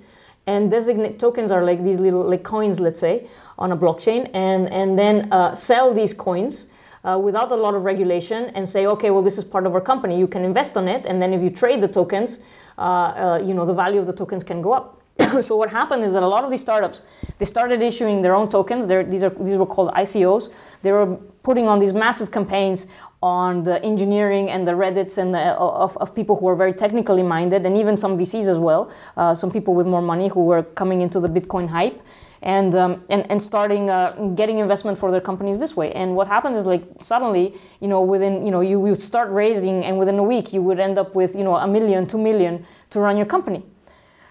and 0.48 0.70
designate 0.70 1.20
tokens 1.20 1.52
are 1.52 1.64
like 1.64 1.84
these 1.84 2.00
little 2.00 2.24
like 2.24 2.44
coins, 2.44 2.80
let's 2.80 3.00
say, 3.00 3.28
on 3.58 3.72
a 3.72 3.78
blockchain, 3.78 4.30
and 4.34 4.68
and 4.70 4.98
then 4.98 5.32
uh, 5.32 5.56
sell 5.56 5.94
these 5.94 6.14
coins. 6.14 6.68
Uh, 7.06 7.18
without 7.18 7.52
a 7.52 7.56
lot 7.56 7.76
of 7.76 7.84
regulation 7.84 8.46
and 8.56 8.68
say, 8.68 8.86
okay, 8.86 9.12
well, 9.12 9.22
this 9.22 9.38
is 9.38 9.44
part 9.44 9.66
of 9.66 9.76
our 9.76 9.82
company. 9.82 10.18
You 10.18 10.26
can 10.26 10.46
invest 10.46 10.78
on 10.78 10.88
it, 10.88 11.06
and 11.06 11.22
then 11.22 11.34
if 11.34 11.42
you 11.42 11.50
trade 11.50 11.82
the 11.82 11.88
tokens, 11.90 12.40
uh, 12.78 12.82
uh, 12.82 13.42
you 13.44 13.54
know 13.54 13.66
the 13.66 13.74
value 13.74 14.00
of 14.00 14.08
the 14.08 14.14
tokens 14.14 14.42
can 14.42 14.62
go 14.62 14.72
up. 14.72 15.02
so 15.42 15.58
what 15.58 15.70
happened 15.70 16.04
is 16.04 16.14
that 16.14 16.24
a 16.24 16.28
lot 16.28 16.46
of 16.46 16.50
these 16.50 16.62
startups 16.62 17.02
they 17.40 17.46
started 17.46 17.82
issuing 17.82 18.22
their 18.22 18.34
own 18.34 18.50
tokens. 18.50 18.88
They're, 18.88 19.04
these 19.04 19.24
are 19.24 19.32
these 19.32 19.58
were 19.58 19.66
called 19.66 19.92
ICOs. 19.92 20.50
They 20.82 20.94
were 20.94 21.18
putting 21.44 21.68
on 21.68 21.80
these 21.80 21.94
massive 21.94 22.32
campaigns 22.32 22.88
on 23.24 23.64
the 23.64 23.82
engineering 23.86 24.50
and 24.50 24.68
the 24.68 24.74
Reddits 24.74 25.18
and 25.18 25.34
the, 25.34 25.40
of, 25.40 25.96
of 25.98 26.14
people 26.14 26.36
who 26.36 26.46
are 26.50 26.58
very 26.58 26.74
technically 26.74 27.24
minded, 27.24 27.66
and 27.66 27.78
even 27.78 27.96
some 27.96 28.18
VCs 28.18 28.48
as 28.50 28.60
well. 28.60 28.92
Uh, 29.16 29.34
some 29.34 29.50
people 29.50 29.74
with 29.74 29.88
more 29.88 30.02
money 30.02 30.28
who 30.28 30.44
were 30.44 30.62
coming 30.62 31.02
into 31.02 31.22
the 31.22 31.30
Bitcoin 31.30 31.70
hype. 31.70 32.02
And, 32.42 32.76
um, 32.76 33.06
and 33.08 33.26
and 33.32 33.42
starting 33.42 33.90
uh, 33.90 34.12
getting 34.36 34.58
investment 34.60 34.98
for 34.98 35.12
their 35.12 35.22
companies 35.22 35.60
this 35.60 35.78
way. 35.78 35.94
And 35.94 36.14
what 36.14 36.28
happens 36.28 36.58
is 36.58 36.66
like 36.66 36.84
suddenly, 37.00 37.54
you 37.80 37.88
know, 37.88 38.02
within 38.02 38.46
you 38.46 38.52
know 38.52 38.60
you 38.60 38.82
would 38.82 39.02
start 39.02 39.32
raising, 39.32 39.86
and 39.86 39.98
within 39.98 40.20
a 40.20 40.24
week 40.24 40.52
you 40.52 40.62
would 40.62 40.78
end 40.78 41.00
up 41.00 41.16
with 41.16 41.38
you 41.38 41.46
know 41.46 41.56
a 41.56 41.66
million, 41.66 42.06
two 42.06 42.18
million 42.18 42.66
to 42.90 43.00
run 43.00 43.16
your 43.16 43.26
company, 43.26 43.64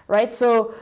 right? 0.07 0.31
So 0.31 0.75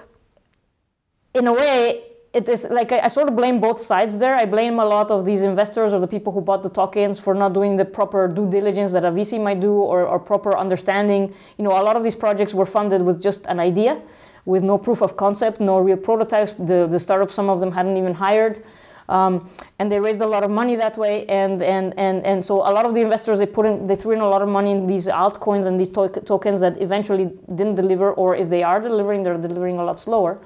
in 1.34 1.48
a 1.48 1.54
way, 1.54 2.11
it 2.34 2.48
is 2.48 2.66
like 2.70 2.92
I, 2.92 3.00
I, 3.00 3.08
sort 3.10 3.28
of 3.28 3.36
blame 3.36 3.60
both 3.60 3.80
sides 3.80 4.18
there. 4.18 4.36
I 4.36 4.46
blame 4.46 4.80
a 4.80 4.86
lot 4.86 5.12
of 5.12 5.26
these 5.26 5.42
investors 5.42 5.92
or 5.92 6.00
the 6.00 6.08
people 6.08 6.32
who 6.32 6.40
bought 6.40 6.64
the 6.64 6.70
tokens 6.70 7.20
for 7.20 7.34
not 7.34 7.54
doing 7.54 7.76
the 7.76 7.84
proper 7.84 8.28
due 8.28 8.50
diligence 8.50 8.94
that 8.94 9.04
a 9.04 9.12
VC 9.12 9.42
might 9.42 9.60
do 9.60 9.74
or, 9.74 10.06
or 10.06 10.18
proper 10.18 10.58
understanding. 10.58 11.34
You 11.58 11.64
know, 11.66 11.72
a 11.72 11.84
lot 11.84 11.98
of 11.98 12.04
these 12.04 12.16
projects 12.16 12.54
were 12.54 12.66
funded 12.66 13.02
with 13.02 13.22
just 13.22 13.46
an 13.48 13.60
idea, 13.60 14.02
with 14.46 14.64
no 14.64 14.78
proof 14.78 15.02
of 15.02 15.18
concept, 15.18 15.60
no 15.60 15.80
real 15.80 15.98
prototypes. 15.98 16.54
The 16.54 16.88
the 16.88 17.00
startups, 17.00 17.36
some 17.36 17.50
of 17.50 17.60
them 17.60 17.74
hadn't 17.74 17.98
even 17.98 18.14
hired. 18.14 18.64
Um, 19.10 19.50
and 19.78 19.92
they 19.92 20.00
raised 20.00 20.22
a 20.22 20.28
lot 20.28 20.44
of 20.44 20.50
money 20.50 20.78
that 20.78 20.98
way, 20.98 21.26
and, 21.26 21.62
and, 21.62 21.94
and, 22.00 22.26
and 22.26 22.46
so 22.46 22.60
a 22.60 22.72
lot 22.72 22.86
of 22.86 22.94
the 22.94 23.02
investors 23.02 23.40
they 23.40 23.46
put 23.46 23.66
in 23.66 23.86
they 23.86 23.98
threw 23.98 24.14
in 24.14 24.22
a 24.22 24.30
lot 24.30 24.42
of 24.42 24.48
money 24.48 24.72
in 24.72 24.88
these 24.88 25.08
altcoins 25.08 25.66
and 25.66 25.78
these 25.78 25.90
to- 25.90 26.22
tokens 26.26 26.62
that 26.62 26.82
eventually 26.82 27.26
didn't 27.54 27.76
deliver, 27.76 28.14
or 28.14 28.38
if 28.38 28.48
they 28.48 28.64
are 28.64 28.80
delivering, 28.80 29.24
they're 29.24 29.38
delivering 29.38 29.78
a 29.80 29.84
lot 29.84 30.00
slower. 30.00 30.40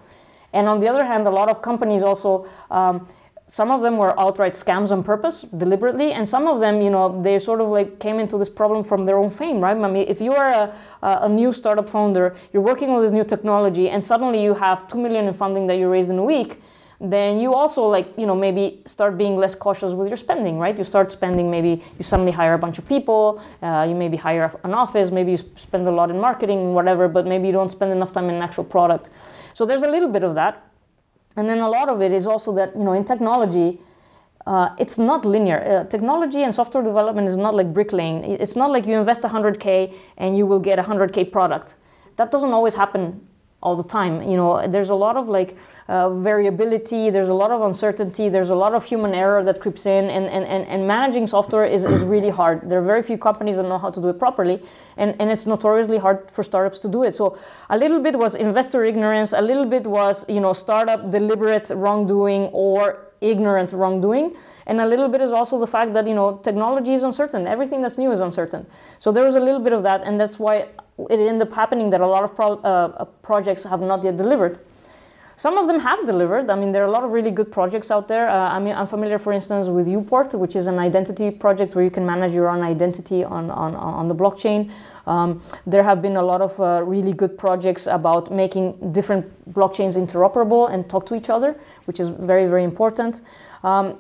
And 0.56 0.70
on 0.70 0.80
the 0.80 0.88
other 0.88 1.04
hand, 1.04 1.28
a 1.28 1.30
lot 1.30 1.50
of 1.50 1.62
companies 1.62 2.02
also, 2.02 2.48
um, 2.72 3.08
some 3.52 3.72
of 3.72 3.82
them 3.82 3.98
were 3.98 4.18
outright 4.20 4.54
scams 4.54 4.90
on 4.90 5.04
purpose, 5.04 5.42
deliberately, 5.58 6.14
and 6.14 6.28
some 6.28 6.48
of 6.48 6.60
them, 6.62 6.82
you 6.82 6.90
know, 6.90 7.22
they 7.22 7.38
sort 7.40 7.60
of 7.62 7.68
like 7.68 8.00
came 8.00 8.20
into 8.20 8.38
this 8.38 8.50
problem 8.50 8.84
from 8.84 9.06
their 9.06 9.18
own 9.18 9.30
fame, 9.30 9.60
right? 9.60 9.78
I 9.78 9.92
mean, 9.92 10.06
if 10.08 10.22
you 10.22 10.34
are 10.34 10.52
a, 10.54 10.74
a 11.02 11.30
new 11.30 11.52
startup 11.52 11.90
founder, 11.90 12.36
you're 12.54 12.64
working 12.64 12.94
with 12.94 13.04
this 13.04 13.12
new 13.12 13.26
technology, 13.26 13.90
and 13.90 14.04
suddenly 14.04 14.42
you 14.42 14.54
have 14.54 14.88
two 14.88 14.98
million 14.98 15.28
in 15.28 15.34
funding 15.34 15.68
that 15.68 15.78
you 15.78 15.90
raised 15.90 16.10
in 16.10 16.18
a 16.18 16.24
week, 16.24 16.62
then 17.02 17.40
you 17.40 17.54
also 17.54 17.86
like 17.86 18.08
you 18.18 18.26
know 18.26 18.36
maybe 18.36 18.82
start 18.86 19.18
being 19.18 19.36
less 19.36 19.54
cautious 19.54 19.92
with 19.92 20.08
your 20.08 20.18
spending 20.18 20.58
right 20.58 20.78
you 20.78 20.84
start 20.86 21.12
spending 21.12 21.52
maybe 21.52 21.84
you 21.98 22.04
suddenly 22.04 22.32
hire 22.32 22.54
a 22.54 22.58
bunch 22.58 22.78
of 22.78 22.88
people 22.88 23.42
uh, 23.62 23.86
you 23.88 23.94
maybe 23.94 24.16
hire 24.16 24.58
an 24.64 24.74
office 24.74 25.12
maybe 25.12 25.32
you 25.32 25.38
spend 25.38 25.86
a 25.88 25.92
lot 25.92 26.10
in 26.10 26.18
marketing 26.18 26.74
whatever 26.74 27.10
but 27.10 27.26
maybe 27.28 27.48
you 27.48 27.54
don't 27.54 27.70
spend 27.70 27.92
enough 27.92 28.14
time 28.14 28.30
in 28.30 28.36
actual 28.36 28.64
product 28.64 29.10
so 29.56 29.66
there's 29.66 29.84
a 29.84 29.88
little 29.88 30.10
bit 30.10 30.24
of 30.24 30.36
that. 30.36 30.62
And 31.38 31.50
then 31.50 31.60
a 31.60 31.70
lot 31.70 31.88
of 31.90 32.02
it 32.02 32.12
is 32.12 32.26
also 32.28 32.54
that 32.56 32.76
you 32.76 32.84
know 32.84 32.94
in 32.94 33.06
technology 33.06 33.80
uh, 34.46 34.70
it's 34.78 34.98
not 34.98 35.26
linear. 35.26 35.60
Uh, 35.60 35.84
technology 35.86 36.44
and 36.44 36.54
software 36.54 36.84
development 36.84 37.28
is 37.28 37.38
not 37.38 37.56
like 37.56 37.74
bricklaying. 37.74 38.24
It's 38.26 38.56
not 38.56 38.70
like 38.70 38.86
you 38.86 38.96
invest 38.96 39.22
100k 39.22 39.94
and 40.18 40.38
you 40.38 40.46
will 40.46 40.60
get 40.60 40.78
a 40.78 40.84
100k 40.84 41.32
product. 41.32 41.76
That 42.18 42.32
doesn't 42.32 42.52
always 42.52 42.76
happen 42.76 43.28
all 43.64 43.76
the 43.76 43.88
time. 43.98 44.22
You 44.30 44.38
know 44.38 44.68
there's 44.68 44.90
a 44.90 45.00
lot 45.06 45.16
of 45.16 45.30
like 45.30 45.58
uh, 45.88 46.10
variability, 46.10 47.12
there's 47.12 47.30
a 47.30 47.34
lot 47.34 47.52
of 47.52 47.62
uncertainty, 47.62 48.28
there's 48.28 48.50
a 48.50 48.56
lot 48.56 48.74
of 48.74 48.84
human 48.84 49.14
error 49.14 49.44
that 49.44 49.60
creeps 49.60 49.86
in, 49.86 50.06
and, 50.06 50.26
and, 50.26 50.44
and, 50.46 50.66
and 50.66 50.88
managing 50.88 51.28
software 51.28 51.66
is, 51.66 51.84
is 51.86 52.02
really 52.02 52.32
hard. 52.32 52.68
There 52.68 52.80
are 52.80 52.86
very 52.86 53.04
few 53.04 53.20
companies 53.20 53.58
that 53.58 53.64
know 53.64 53.78
how 53.78 53.92
to 53.92 54.02
do 54.02 54.10
it 54.10 54.18
properly, 54.18 54.62
and, 54.98 55.16
and 55.20 55.30
it's 55.30 55.46
notoriously 55.46 56.00
hard 56.00 56.32
for 56.32 56.42
startups 56.42 56.80
to 56.80 56.88
do 56.88 57.04
it. 57.04 57.16
So 57.16 57.38
a 57.70 57.78
little 57.78 58.02
bit 58.02 58.18
was 58.18 58.34
investor 58.34 58.84
ignorance, 58.84 59.32
a 59.32 59.42
little 59.42 59.66
bit 59.66 59.86
was 59.86 60.26
you 60.28 60.40
know 60.40 60.54
startup 60.54 61.12
deliberate 61.12 61.70
wrongdoing 61.70 62.44
or 62.52 63.12
ignorant 63.22 63.72
wrongdoing, 63.72 64.36
and 64.66 64.82
a 64.82 64.88
little 64.88 65.08
bit 65.08 65.22
is 65.22 65.32
also 65.32 65.60
the 65.60 65.68
fact 65.68 65.94
that 65.94 66.08
you 66.08 66.16
know 66.16 66.38
technology 66.38 66.96
is 66.96 67.04
uncertain. 67.04 67.46
Everything 67.46 67.84
that's 67.84 68.00
new 68.00 68.12
is 68.12 68.22
uncertain. 68.22 68.66
So 68.98 69.12
there 69.12 69.24
was 69.24 69.36
a 69.36 69.40
little 69.40 69.60
bit 69.60 69.74
of 69.74 69.84
that, 69.84 70.02
and 70.04 70.20
that's 70.20 70.40
why 70.40 70.68
it 71.12 71.20
ended 71.20 71.48
up 71.48 71.54
happening 71.54 71.92
that 71.92 72.02
a 72.02 72.08
lot 72.08 72.24
of 72.24 72.34
pro- 72.36 72.60
uh, 72.62 73.06
projects 73.22 73.64
have 73.64 73.82
not 73.82 74.04
yet 74.04 74.18
delivered. 74.18 74.60
Some 75.38 75.58
of 75.58 75.68
them 75.68 75.80
have 75.82 76.06
delivered. 76.06 76.50
I 76.50 76.56
mean, 76.56 76.72
there 76.72 76.82
are 76.84 76.88
a 76.88 76.92
lot 76.92 77.04
of 77.04 77.12
really 77.12 77.32
good 77.32 77.52
projects 77.52 77.92
out 77.92 78.08
there. 78.08 78.30
Uh, 78.30 78.50
I 78.50 78.60
mean, 78.60 78.74
I'm 78.74 78.88
familiar, 78.88 79.20
for 79.20 79.34
instance, 79.34 79.68
with 79.68 79.86
uPort, 79.86 80.34
which 80.34 80.56
is 80.56 80.68
an 80.68 80.80
identity 80.80 81.30
project 81.30 81.76
where 81.76 81.84
you 81.84 81.92
can 81.92 82.06
manage 82.06 82.34
your 82.34 82.48
own 82.48 82.62
identity 82.62 83.24
on, 83.24 83.52
on, 83.52 83.76
on 83.76 84.08
the 84.08 84.16
blockchain. 84.16 84.72
Um, 85.06 85.42
there 85.68 85.84
have 85.84 86.02
been 86.02 86.16
a 86.16 86.24
lot 86.24 86.42
of 86.42 86.60
uh, 86.60 86.82
really 86.84 87.14
good 87.14 87.38
projects 87.38 87.86
about 87.86 88.32
making 88.32 88.94
different 88.94 89.26
blockchains 89.54 89.96
interoperable 89.96 90.72
and 90.72 90.90
talk 90.90 91.06
to 91.08 91.16
each 91.16 91.30
other, 91.30 91.60
which 91.84 92.00
is 92.00 92.10
very, 92.10 92.48
very 92.48 92.64
important. 92.64 93.22
Um, 93.64 93.98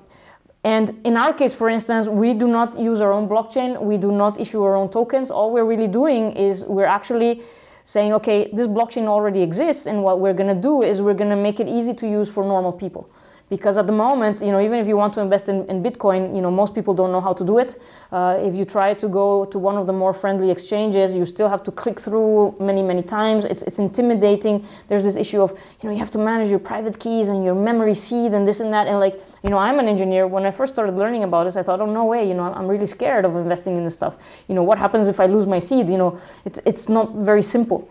and 0.64 1.00
in 1.06 1.16
our 1.16 1.32
case, 1.32 1.54
for 1.54 1.70
instance, 1.70 2.08
we 2.08 2.34
do 2.34 2.48
not 2.48 2.80
use 2.80 3.02
our 3.02 3.12
own 3.12 3.28
blockchain. 3.28 3.80
We 3.80 3.98
do 3.98 4.12
not 4.12 4.40
issue 4.40 4.64
our 4.64 4.76
own 4.76 4.90
tokens. 4.90 5.30
All 5.30 5.52
we're 5.52 5.66
really 5.66 5.88
doing 5.88 6.32
is 6.32 6.64
we're 6.64 6.88
actually 6.88 7.44
saying, 7.86 8.12
okay, 8.12 8.50
this 8.52 8.68
blockchain 8.68 9.08
already 9.08 9.42
exists, 9.42 9.86
and 9.86 10.04
what 10.04 10.20
we're 10.20 10.34
going 10.34 10.54
to 10.54 10.62
do 10.62 10.82
is 10.82 11.02
we're 11.02 11.14
going 11.14 11.30
to 11.30 11.36
make 11.38 11.62
it 11.62 11.68
easy 11.70 11.94
to 11.94 12.08
use 12.08 12.30
for 12.30 12.44
normal 12.44 12.74
people. 12.74 13.10
Because 13.48 13.78
at 13.78 13.86
the 13.86 13.94
moment, 13.94 14.42
you 14.42 14.52
know, 14.52 14.60
even 14.60 14.80
if 14.80 14.88
you 14.88 14.98
want 14.98 15.14
to 15.14 15.22
invest 15.22 15.50
in, 15.50 15.68
in 15.70 15.84
Bitcoin, 15.84 16.36
you 16.36 16.42
know, 16.42 16.50
most 16.50 16.74
people 16.74 16.96
don't 16.96 17.12
know 17.12 17.22
how 17.22 17.32
to 17.32 17.46
do 17.46 17.60
it. 17.60 17.80
Uh, 18.12 18.40
if 18.42 18.56
you 18.56 18.66
try 18.66 18.96
to 18.96 19.08
go 19.08 19.46
to 19.46 19.60
one 19.60 19.78
of 19.78 19.86
the 19.86 19.94
more 19.94 20.16
friendly 20.16 20.50
exchanges, 20.50 21.16
you 21.16 21.28
still 21.28 21.48
have 21.48 21.62
to 21.62 21.72
click 21.72 22.00
through 22.00 22.56
many, 22.60 22.82
many 22.82 23.04
times. 23.04 23.46
It's, 23.46 23.62
it's 23.62 23.78
intimidating. 23.78 24.66
There's 24.88 25.04
this 25.04 25.16
issue 25.16 25.44
of, 25.44 25.52
you 25.52 25.88
know, 25.88 25.92
you 25.92 26.00
have 26.00 26.10
to 26.12 26.18
manage 26.18 26.50
your 26.50 26.58
private 26.58 27.00
keys 27.00 27.30
and 27.30 27.46
your 27.46 27.54
memory 27.54 27.94
seed 27.94 28.34
and 28.34 28.48
this 28.48 28.62
and 28.62 28.74
that. 28.74 28.88
And 28.88 29.00
like, 29.00 29.22
you 29.46 29.52
know, 29.52 29.60
I'm 29.60 29.78
an 29.78 29.88
engineer. 29.88 30.26
When 30.26 30.46
I 30.46 30.52
first 30.52 30.74
started 30.74 30.96
learning 30.96 31.24
about 31.24 31.44
this, 31.44 31.56
I 31.56 31.62
thought, 31.62 31.80
oh, 31.80 31.86
no 31.86 32.06
way, 32.06 32.28
you 32.28 32.34
know, 32.34 32.52
I'm 32.52 32.68
really 32.68 32.88
scared 32.88 33.26
of 33.26 33.36
investing 33.36 33.78
in 33.78 33.86
this 33.86 33.94
stuff. 33.94 34.16
You 34.48 34.56
know, 34.56 34.64
what 34.64 34.80
happens 34.80 35.08
if 35.08 35.20
I 35.20 35.28
lose 35.28 35.46
my 35.46 35.60
seed? 35.60 35.88
You 35.88 35.98
know, 35.98 36.20
it's, 36.46 36.60
it's 36.66 36.90
not 36.90 37.14
very 37.14 37.44
simple. 37.44 37.88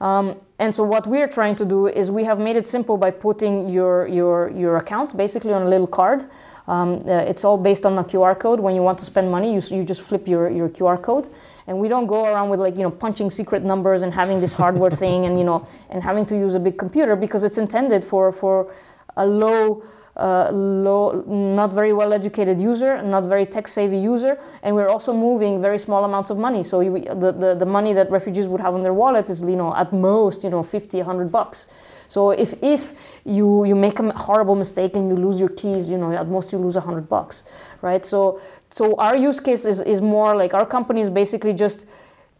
Um, 0.00 0.40
and 0.58 0.74
so 0.74 0.82
what 0.82 1.06
we're 1.06 1.28
trying 1.28 1.54
to 1.56 1.64
do 1.64 1.86
is 1.86 2.10
we 2.10 2.24
have 2.24 2.40
made 2.40 2.56
it 2.56 2.66
simple 2.66 2.96
by 2.96 3.10
putting 3.12 3.68
your 3.68 4.06
your 4.08 4.50
your 4.50 4.76
account 4.76 5.16
basically 5.16 5.52
on 5.54 5.62
a 5.62 5.68
little 5.68 5.86
card. 5.86 6.26
Um, 6.68 7.00
uh, 7.06 7.30
it's 7.30 7.44
all 7.44 7.56
based 7.56 7.86
on 7.86 7.96
a 7.98 8.04
QR 8.04 8.38
code. 8.38 8.58
When 8.60 8.74
you 8.74 8.82
want 8.82 8.98
to 8.98 9.04
spend 9.04 9.30
money, 9.30 9.54
you, 9.54 9.62
you 9.70 9.84
just 9.84 10.02
flip 10.02 10.26
your, 10.26 10.50
your 10.50 10.68
QR 10.68 11.00
code. 11.00 11.28
And 11.68 11.78
we 11.78 11.88
don't 11.88 12.06
go 12.06 12.24
around 12.24 12.48
with 12.48 12.60
like, 12.60 12.76
you 12.76 12.82
know, 12.82 12.90
punching 12.90 13.30
secret 13.30 13.62
numbers 13.62 14.02
and 14.02 14.12
having 14.12 14.40
this 14.40 14.52
hardware 14.52 14.90
thing 15.02 15.26
and, 15.26 15.38
you 15.38 15.44
know, 15.44 15.66
and 15.90 16.02
having 16.02 16.26
to 16.26 16.36
use 16.36 16.54
a 16.54 16.60
big 16.60 16.76
computer 16.76 17.14
because 17.14 17.44
it's 17.44 17.58
intended 17.58 18.04
for, 18.04 18.32
for 18.32 18.74
a 19.16 19.26
low, 19.26 19.84
uh, 20.16 20.50
low, 20.50 21.22
not 21.26 21.72
very 21.72 21.92
well 21.92 22.12
educated 22.12 22.60
user, 22.60 23.02
not 23.02 23.24
very 23.24 23.44
tech 23.44 23.68
savvy 23.68 23.98
user, 23.98 24.38
and 24.62 24.74
we're 24.74 24.88
also 24.88 25.12
moving 25.12 25.60
very 25.60 25.78
small 25.78 26.04
amounts 26.04 26.30
of 26.30 26.38
money. 26.38 26.62
So 26.62 26.80
you, 26.80 26.98
the, 27.00 27.32
the, 27.32 27.54
the 27.58 27.66
money 27.66 27.92
that 27.92 28.10
refugees 28.10 28.48
would 28.48 28.60
have 28.60 28.74
in 28.74 28.82
their 28.82 28.94
wallet 28.94 29.28
is, 29.28 29.42
you 29.42 29.56
know, 29.56 29.74
at 29.74 29.92
most, 29.92 30.42
you 30.42 30.50
know, 30.50 30.62
50, 30.62 30.98
100 30.98 31.30
bucks. 31.30 31.66
So 32.08 32.30
if, 32.30 32.54
if 32.62 32.98
you, 33.24 33.64
you 33.64 33.74
make 33.74 33.98
a 33.98 34.12
horrible 34.12 34.54
mistake 34.54 34.96
and 34.96 35.08
you 35.08 35.16
lose 35.16 35.40
your 35.40 35.48
keys, 35.48 35.88
you 35.88 35.98
know, 35.98 36.12
at 36.12 36.28
most 36.28 36.52
you 36.52 36.58
lose 36.58 36.76
100 36.76 37.08
bucks, 37.08 37.44
right? 37.82 38.04
So, 38.04 38.40
so 38.70 38.94
our 38.96 39.16
use 39.16 39.40
case 39.40 39.64
is, 39.64 39.80
is 39.80 40.00
more 40.00 40.36
like 40.36 40.54
our 40.54 40.64
company 40.64 41.00
is 41.00 41.10
basically 41.10 41.52
just 41.52 41.84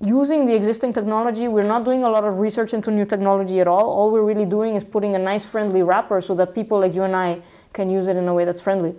using 0.01 0.47
the 0.47 0.55
existing 0.55 0.93
technology. 0.93 1.49
We're 1.49 1.65
not 1.65 1.85
doing 1.85 2.05
a 2.05 2.11
lot 2.11 2.25
of 2.25 2.39
research 2.39 2.75
into 2.75 2.91
new 2.91 3.05
technology 3.05 3.61
at 3.61 3.67
all. 3.67 3.89
All 3.91 4.11
we're 4.11 4.25
really 4.25 4.45
doing 4.45 4.77
is 4.77 4.85
putting 4.85 5.15
a 5.15 5.19
nice 5.19 5.45
friendly 5.45 5.83
wrapper 5.83 6.21
so 6.21 6.35
that 6.37 6.55
people 6.55 6.81
like 6.81 6.95
you 6.95 7.03
and 7.03 7.17
I 7.17 7.43
can 7.77 7.89
use 7.99 8.07
it 8.09 8.17
in 8.17 8.27
a 8.27 8.35
way 8.35 8.45
that's 8.45 8.61
friendly. 8.61 8.95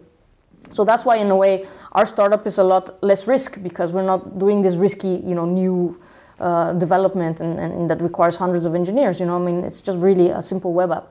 So 0.72 0.86
that's 0.86 1.04
why, 1.06 1.18
in 1.18 1.30
a 1.32 1.36
way, 1.36 1.66
our 1.94 2.06
startup 2.06 2.46
is 2.46 2.58
a 2.58 2.64
lot 2.64 3.02
less 3.04 3.28
risk 3.28 3.62
because 3.62 3.92
we're 3.92 4.10
not 4.14 4.38
doing 4.38 4.62
this 4.62 4.76
risky, 4.76 5.14
you 5.30 5.36
know, 5.36 5.46
new 5.46 6.00
uh, 6.40 6.74
development 6.74 7.40
and, 7.42 7.60
and, 7.60 7.90
that 7.90 8.00
requires 8.02 8.36
hundreds 8.36 8.66
of 8.66 8.76
engineers. 8.76 9.20
You 9.20 9.26
know, 9.26 9.38
I 9.42 9.44
mean, 9.50 9.64
it's 9.64 9.82
just 9.82 9.98
really 9.98 10.30
a 10.30 10.42
simple 10.42 10.72
web 10.74 10.92
app. 10.92 11.08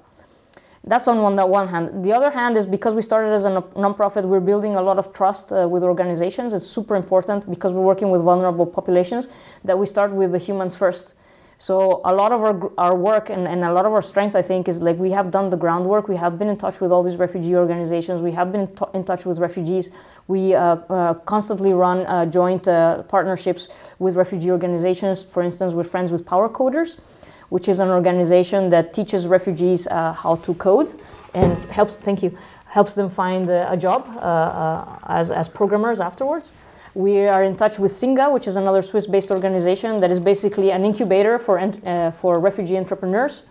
That's 0.84 1.08
on 1.08 1.20
one, 1.20 1.34
that 1.36 1.48
one 1.48 1.66
hand. 1.66 2.04
The 2.04 2.12
other 2.12 2.30
hand 2.30 2.56
is 2.56 2.64
because 2.64 2.94
we 2.94 3.02
started 3.02 3.32
as 3.32 3.44
a 3.44 3.50
nonprofit, 3.84 4.22
we're 4.22 4.46
building 4.52 4.76
a 4.76 4.82
lot 4.82 4.98
of 4.98 5.12
trust 5.12 5.52
uh, 5.52 5.66
with 5.68 5.82
organizations. 5.82 6.52
It's 6.52 6.66
super 6.66 6.94
important 6.94 7.50
because 7.50 7.72
we're 7.72 7.88
working 7.92 8.10
with 8.10 8.22
vulnerable 8.22 8.66
populations 8.66 9.26
that 9.64 9.76
we 9.76 9.86
start 9.86 10.12
with 10.12 10.30
the 10.30 10.38
humans 10.38 10.76
first. 10.76 11.14
So 11.58 12.02
a 12.04 12.14
lot 12.14 12.32
of 12.32 12.42
our, 12.42 12.70
our 12.76 12.94
work 12.94 13.30
and, 13.30 13.48
and 13.48 13.64
a 13.64 13.72
lot 13.72 13.86
of 13.86 13.92
our 13.92 14.02
strength, 14.02 14.36
I 14.36 14.42
think, 14.42 14.68
is 14.68 14.82
like 14.82 14.98
we 14.98 15.10
have 15.12 15.30
done 15.30 15.48
the 15.48 15.56
groundwork. 15.56 16.06
We 16.06 16.16
have 16.16 16.38
been 16.38 16.48
in 16.48 16.56
touch 16.58 16.80
with 16.80 16.92
all 16.92 17.02
these 17.02 17.16
refugee 17.16 17.56
organizations. 17.56 18.20
We 18.20 18.32
have 18.32 18.52
been 18.52 18.68
in 18.92 19.04
touch 19.04 19.24
with 19.24 19.38
refugees. 19.38 19.90
We 20.28 20.54
uh, 20.54 20.60
uh, 20.60 21.14
constantly 21.14 21.72
run 21.72 22.04
uh, 22.06 22.26
joint 22.26 22.68
uh, 22.68 23.04
partnerships 23.04 23.68
with 23.98 24.16
refugee 24.16 24.50
organizations. 24.50 25.24
For 25.24 25.42
instance, 25.42 25.72
we're 25.72 25.84
friends 25.84 26.12
with 26.12 26.26
Powercoders, 26.26 26.98
which 27.48 27.68
is 27.68 27.80
an 27.80 27.88
organization 27.88 28.68
that 28.70 28.92
teaches 28.92 29.26
refugees 29.26 29.86
uh, 29.86 30.12
how 30.12 30.36
to 30.36 30.52
code 30.54 30.92
and 31.32 31.56
helps. 31.70 31.96
Thank 31.96 32.22
you. 32.22 32.36
Helps 32.66 32.94
them 32.94 33.08
find 33.08 33.48
a 33.48 33.76
job 33.76 34.06
uh, 34.18 34.98
as, 35.06 35.30
as 35.30 35.48
programmers 35.48 36.00
afterwards. 36.00 36.52
We 36.96 37.26
are 37.26 37.44
in 37.44 37.54
touch 37.56 37.78
with 37.78 37.92
Singa, 37.92 38.32
which 38.32 38.46
is 38.46 38.56
another 38.56 38.80
Swiss-based 38.80 39.30
organization 39.30 40.00
that 40.00 40.10
is 40.10 40.18
basically 40.18 40.70
an 40.72 40.82
incubator 40.82 41.38
for, 41.38 41.60
uh, 41.60 42.10
for 42.12 42.40
refugee 42.40 42.78
entrepreneurs. 42.78 43.42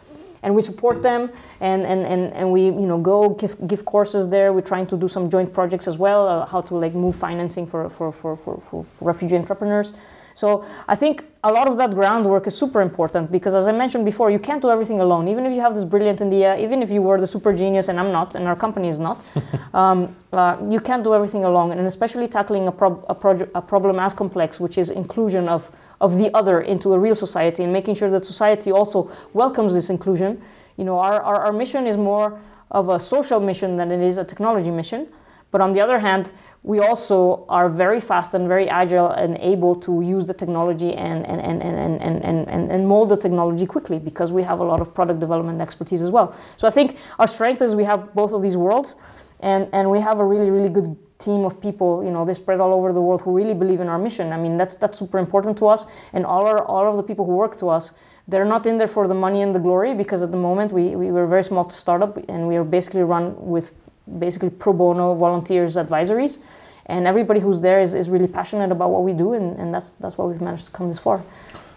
And 0.41 0.55
we 0.55 0.63
support 0.63 1.03
them 1.03 1.29
and, 1.59 1.83
and, 1.83 2.01
and, 2.07 2.33
and 2.33 2.51
we 2.51 2.65
you 2.65 2.71
know, 2.71 2.97
go 2.97 3.29
give, 3.29 3.55
give 3.67 3.85
courses 3.85 4.29
there. 4.29 4.51
We're 4.51 4.61
trying 4.61 4.87
to 4.87 4.97
do 4.97 5.07
some 5.07 5.29
joint 5.29 5.53
projects 5.53 5.87
as 5.87 5.95
well, 5.95 6.27
uh, 6.27 6.47
how 6.47 6.61
to 6.61 6.75
like 6.75 6.95
move 6.95 7.17
financing 7.17 7.67
for, 7.67 7.87
for, 7.91 8.11
for, 8.11 8.35
for, 8.35 8.59
for 8.71 8.87
refugee 8.99 9.35
entrepreneurs. 9.35 9.93
So 10.33 10.65
I 10.87 10.95
think 10.95 11.23
a 11.45 11.51
lot 11.51 11.67
of 11.67 11.77
that 11.77 11.91
groundwork 11.91 12.47
is 12.47 12.57
super 12.57 12.81
important 12.81 13.31
because, 13.31 13.53
as 13.53 13.67
I 13.67 13.71
mentioned 13.71 14.03
before, 14.03 14.31
you 14.31 14.39
can't 14.39 14.63
do 14.63 14.71
everything 14.71 14.99
alone. 14.99 15.27
Even 15.27 15.45
if 15.45 15.53
you 15.53 15.61
have 15.61 15.75
this 15.75 15.83
brilliant 15.83 16.19
idea, 16.19 16.57
even 16.57 16.81
if 16.81 16.89
you 16.89 17.03
were 17.03 17.19
the 17.19 17.27
super 17.27 17.53
genius, 17.53 17.87
and 17.87 17.99
I'm 17.99 18.11
not, 18.11 18.33
and 18.33 18.47
our 18.47 18.55
company 18.55 18.87
is 18.87 18.97
not, 18.97 19.23
um, 19.75 20.15
uh, 20.33 20.57
you 20.67 20.79
can't 20.79 21.03
do 21.03 21.13
everything 21.13 21.45
alone. 21.45 21.71
And 21.71 21.85
especially 21.85 22.27
tackling 22.27 22.67
a, 22.67 22.71
prob- 22.71 23.05
a, 23.07 23.13
pro- 23.13 23.47
a 23.53 23.61
problem 23.61 23.99
as 23.99 24.11
complex, 24.11 24.59
which 24.59 24.77
is 24.77 24.89
inclusion 24.89 25.47
of 25.47 25.71
of 26.01 26.17
the 26.17 26.29
other 26.35 26.59
into 26.59 26.93
a 26.93 26.99
real 26.99 27.15
society 27.15 27.63
and 27.63 27.71
making 27.71 27.95
sure 27.95 28.09
that 28.09 28.25
society 28.25 28.69
also 28.69 29.09
welcomes 29.33 29.73
this 29.73 29.89
inclusion. 29.89 30.41
You 30.75 30.83
know, 30.83 30.99
our, 30.99 31.21
our, 31.21 31.45
our 31.45 31.53
mission 31.53 31.87
is 31.87 31.95
more 31.95 32.39
of 32.69 32.89
a 32.89 32.99
social 32.99 33.39
mission 33.39 33.77
than 33.77 33.91
it 33.91 34.01
is 34.01 34.17
a 34.17 34.25
technology 34.25 34.71
mission. 34.71 35.07
But 35.51 35.61
on 35.61 35.71
the 35.71 35.79
other 35.79 35.99
hand, 35.99 36.31
we 36.65 36.79
also 36.79 37.45
are 37.47 37.69
very 37.69 38.01
fast 38.01 38.33
and 38.33 38.47
very 38.47 38.67
agile 38.67 39.11
and 39.11 39.37
able 39.37 39.75
to 39.75 40.01
use 40.01 40.25
the 40.25 40.33
technology 40.33 40.95
and, 40.95 41.23
and, 41.27 41.39
and, 41.39 41.61
and, 41.61 42.01
and, 42.01 42.47
and, 42.49 42.71
and, 42.71 42.87
mold 42.87 43.09
the 43.09 43.17
technology 43.17 43.67
quickly 43.67 43.99
because 43.99 44.31
we 44.31 44.41
have 44.41 44.59
a 44.59 44.63
lot 44.63 44.81
of 44.81 44.91
product 44.91 45.19
development 45.19 45.61
expertise 45.61 46.01
as 46.01 46.09
well. 46.09 46.35
So 46.57 46.67
I 46.67 46.71
think 46.71 46.97
our 47.19 47.27
strength 47.27 47.61
is 47.61 47.75
we 47.75 47.83
have 47.83 48.15
both 48.15 48.33
of 48.33 48.41
these 48.41 48.57
worlds 48.57 48.95
and, 49.41 49.69
and 49.73 49.91
we 49.91 49.99
have 49.99 50.17
a 50.17 50.25
really, 50.25 50.49
really 50.49 50.69
good 50.69 50.97
team 51.19 51.45
of 51.45 51.61
people, 51.61 52.03
you 52.03 52.09
know, 52.09 52.25
they 52.25 52.33
spread 52.33 52.59
all 52.59 52.73
over 52.73 52.91
the 52.91 53.01
world 53.01 53.21
who 53.21 53.31
really 53.31 53.53
believe 53.53 53.79
in 53.79 53.87
our 53.87 53.99
mission. 53.99 54.33
I 54.33 54.37
mean, 54.37 54.57
that's, 54.57 54.75
that's 54.75 54.97
super 54.97 55.19
important 55.19 55.59
to 55.59 55.67
us. 55.67 55.85
And 56.13 56.25
all, 56.25 56.47
our, 56.47 56.65
all 56.65 56.89
of 56.89 56.97
the 56.97 57.03
people 57.03 57.25
who 57.25 57.33
work 57.33 57.59
to 57.59 57.69
us, 57.69 57.91
they're 58.27 58.43
not 58.43 58.65
in 58.65 58.79
there 58.79 58.87
for 58.87 59.07
the 59.07 59.13
money 59.13 59.43
and 59.43 59.53
the 59.53 59.59
glory 59.59 59.93
because 59.93 60.23
at 60.23 60.31
the 60.31 60.37
moment 60.37 60.71
we, 60.71 60.95
we 60.95 61.11
were 61.11 61.25
a 61.25 61.27
very 61.27 61.43
small 61.43 61.69
startup 61.69 62.17
and 62.27 62.47
we 62.47 62.55
are 62.55 62.63
basically 62.63 63.03
run 63.03 63.35
with 63.37 63.71
basically 64.17 64.49
pro 64.49 64.73
bono 64.73 65.13
volunteers 65.13 65.75
advisories 65.75 66.39
and 66.87 67.07
everybody 67.07 67.39
who's 67.39 67.59
there 67.61 67.79
is, 67.79 67.93
is 67.93 68.09
really 68.09 68.27
passionate 68.27 68.71
about 68.71 68.89
what 68.91 69.03
we 69.03 69.13
do 69.13 69.33
and, 69.33 69.57
and 69.57 69.73
that's 69.73 69.91
that's 69.99 70.17
why 70.17 70.25
we've 70.25 70.41
managed 70.41 70.65
to 70.65 70.71
come 70.71 70.87
this 70.87 70.99
far. 70.99 71.23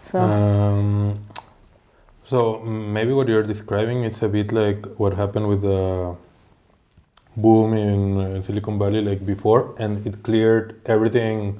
So 0.01 0.19
um, 0.19 1.19
so 2.23 2.59
maybe 2.59 3.11
what 3.13 3.27
you're 3.27 3.43
describing 3.43 4.03
it's 4.03 4.21
a 4.21 4.29
bit 4.29 4.51
like 4.51 4.85
what 4.97 5.13
happened 5.13 5.47
with 5.47 5.61
the 5.61 6.15
boom 7.37 7.73
in, 7.73 8.19
in 8.19 8.43
silicon 8.43 8.77
valley 8.77 9.01
like 9.01 9.25
before 9.25 9.73
and 9.79 10.05
it 10.05 10.21
cleared 10.23 10.79
everything 10.85 11.59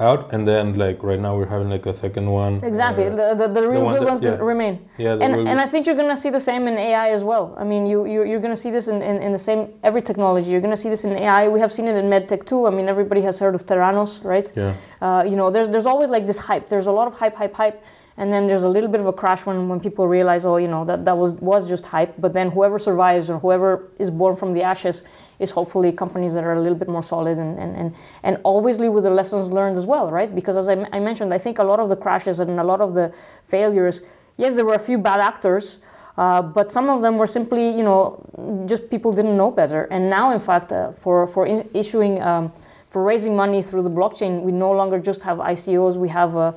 out 0.00 0.32
and 0.32 0.48
then 0.48 0.76
like 0.76 1.02
right 1.02 1.20
now 1.20 1.36
we're 1.36 1.46
having 1.46 1.70
like 1.70 1.86
a 1.86 1.94
second 1.94 2.30
one. 2.30 2.64
Exactly 2.64 3.06
uh, 3.06 3.34
the, 3.34 3.34
the, 3.34 3.60
the 3.60 3.68
real 3.68 3.88
the 3.88 3.98
good 3.98 4.08
ones 4.08 4.22
yeah. 4.22 4.36
remain. 4.36 4.88
Yeah 4.96 5.12
and, 5.12 5.48
and 5.48 5.60
i 5.60 5.66
think 5.66 5.86
you're 5.86 6.00
going 6.02 6.14
to 6.16 6.16
see 6.16 6.30
the 6.30 6.40
same 6.40 6.66
in 6.66 6.76
ai 6.78 7.10
as 7.10 7.22
well. 7.22 7.54
I 7.58 7.64
mean 7.64 7.86
you, 7.86 8.06
you 8.06 8.24
you're 8.24 8.40
going 8.40 8.54
to 8.54 8.62
see 8.64 8.70
this 8.70 8.88
in, 8.88 9.02
in, 9.02 9.22
in, 9.22 9.32
the 9.32 9.38
same 9.38 9.68
every 9.82 10.02
technology. 10.02 10.50
You're 10.50 10.64
going 10.66 10.74
to 10.74 10.82
see 10.84 10.88
this 10.88 11.04
in 11.04 11.12
ai 11.12 11.48
we 11.48 11.60
have 11.60 11.72
seen 11.72 11.86
it 11.86 11.96
in 11.96 12.06
medtech 12.06 12.46
too. 12.46 12.66
I 12.66 12.70
mean 12.70 12.88
everybody 12.88 13.20
has 13.22 13.38
heard 13.38 13.54
of 13.54 13.66
Theranos 13.66 14.24
right? 14.24 14.50
Yeah. 14.56 14.74
Uh, 15.00 15.22
you 15.30 15.36
know 15.36 15.50
there's 15.50 15.68
there's 15.68 15.86
always 15.86 16.10
like 16.10 16.26
this 16.26 16.38
hype. 16.38 16.68
There's 16.68 16.86
a 16.86 16.92
lot 16.92 17.06
of 17.06 17.14
hype 17.14 17.36
hype 17.36 17.54
hype. 17.54 17.82
And 18.16 18.30
then 18.30 18.46
there's 18.46 18.64
a 18.64 18.68
little 18.68 18.90
bit 18.90 19.00
of 19.00 19.06
a 19.06 19.14
crash 19.14 19.46
when, 19.46 19.68
when 19.70 19.80
people 19.80 20.06
realize 20.06 20.44
oh 20.44 20.56
you 20.58 20.68
know 20.68 20.84
that 20.84 21.04
that 21.04 21.16
was 21.16 21.32
was 21.34 21.68
just 21.68 21.86
hype. 21.86 22.14
But 22.18 22.32
then 22.32 22.50
whoever 22.50 22.78
survives 22.78 23.30
or 23.30 23.38
whoever 23.38 23.70
is 23.98 24.10
born 24.10 24.36
from 24.36 24.54
the 24.54 24.62
ashes 24.62 25.02
is 25.40 25.50
hopefully 25.50 25.90
companies 25.90 26.34
that 26.34 26.44
are 26.44 26.52
a 26.52 26.60
little 26.60 26.78
bit 26.78 26.88
more 26.88 27.02
solid 27.02 27.38
and, 27.38 27.58
and, 27.58 27.74
and, 27.76 27.94
and 28.22 28.38
leave 28.78 28.92
with 28.92 29.04
the 29.04 29.10
lessons 29.10 29.50
learned 29.50 29.76
as 29.76 29.86
well, 29.86 30.10
right? 30.10 30.32
Because 30.34 30.56
as 30.56 30.68
I, 30.68 30.74
mentioned, 31.00 31.32
I 31.32 31.38
think 31.38 31.58
a 31.58 31.64
lot 31.64 31.80
of 31.80 31.88
the 31.88 31.96
crashes 31.96 32.38
and 32.38 32.60
a 32.60 32.64
lot 32.64 32.80
of 32.80 32.94
the 32.94 33.12
failures, 33.48 34.02
yes, 34.36 34.54
there 34.54 34.64
were 34.64 34.74
a 34.74 34.86
few 34.90 34.98
bad 34.98 35.20
actors, 35.20 35.78
uh, 36.18 36.42
but 36.42 36.70
some 36.70 36.90
of 36.90 37.00
them 37.00 37.16
were 37.16 37.26
simply, 37.26 37.70
you 37.70 37.82
know, 37.82 38.22
just 38.66 38.90
people 38.90 39.12
didn't 39.12 39.36
know 39.36 39.50
better. 39.50 39.84
And 39.84 40.10
now, 40.10 40.32
in 40.32 40.40
fact, 40.40 40.70
uh, 40.70 40.92
for, 41.00 41.26
for 41.28 41.46
in- 41.46 41.68
issuing, 41.72 42.20
um, 42.20 42.52
for 42.90 43.02
raising 43.02 43.34
money 43.34 43.62
through 43.62 43.82
the 43.82 43.90
blockchain, 43.90 44.42
we 44.42 44.52
no 44.52 44.70
longer 44.70 44.98
just 44.98 45.22
have 45.22 45.38
ICOs, 45.38 45.96
we 45.96 46.08
have 46.08 46.36
uh, 46.36 46.52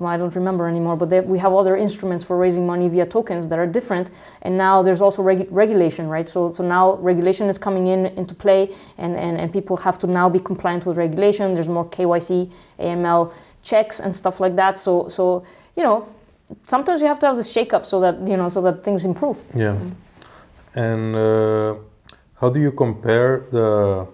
I 0.00 0.16
don't 0.16 0.34
remember 0.34 0.68
anymore, 0.68 0.96
but 0.96 1.10
they, 1.10 1.20
we 1.20 1.38
have 1.38 1.52
other 1.52 1.76
instruments 1.76 2.24
for 2.24 2.38
raising 2.38 2.66
money 2.66 2.88
via 2.88 3.06
tokens 3.06 3.48
that 3.48 3.58
are 3.58 3.66
different. 3.66 4.10
And 4.42 4.56
now 4.56 4.82
there's 4.82 5.00
also 5.00 5.22
regu- 5.22 5.48
regulation, 5.50 6.08
right? 6.08 6.28
So, 6.28 6.52
so 6.52 6.64
now 6.64 6.94
regulation 6.94 7.48
is 7.48 7.58
coming 7.58 7.88
in 7.88 8.06
into 8.06 8.34
play, 8.34 8.74
and, 8.96 9.16
and, 9.16 9.38
and 9.38 9.52
people 9.52 9.76
have 9.78 9.98
to 10.00 10.06
now 10.06 10.28
be 10.28 10.38
compliant 10.38 10.86
with 10.86 10.96
regulation. 10.96 11.54
There's 11.54 11.68
more 11.68 11.84
KYC, 11.84 12.50
AML 12.80 13.32
checks, 13.62 14.00
and 14.00 14.14
stuff 14.14 14.40
like 14.40 14.56
that. 14.56 14.78
So, 14.78 15.08
so 15.08 15.44
you 15.76 15.82
know, 15.82 16.08
sometimes 16.66 17.00
you 17.00 17.06
have 17.06 17.18
to 17.20 17.26
have 17.26 17.36
this 17.36 17.50
shake 17.50 17.72
up 17.72 17.86
so 17.86 18.00
that 18.00 18.26
you 18.26 18.36
know 18.36 18.48
so 18.48 18.60
that 18.62 18.84
things 18.84 19.04
improve. 19.04 19.36
Yeah. 19.54 19.76
And 20.74 21.14
uh, 21.14 21.76
how 22.40 22.48
do 22.50 22.60
you 22.60 22.72
compare 22.72 23.46
the 23.50 24.08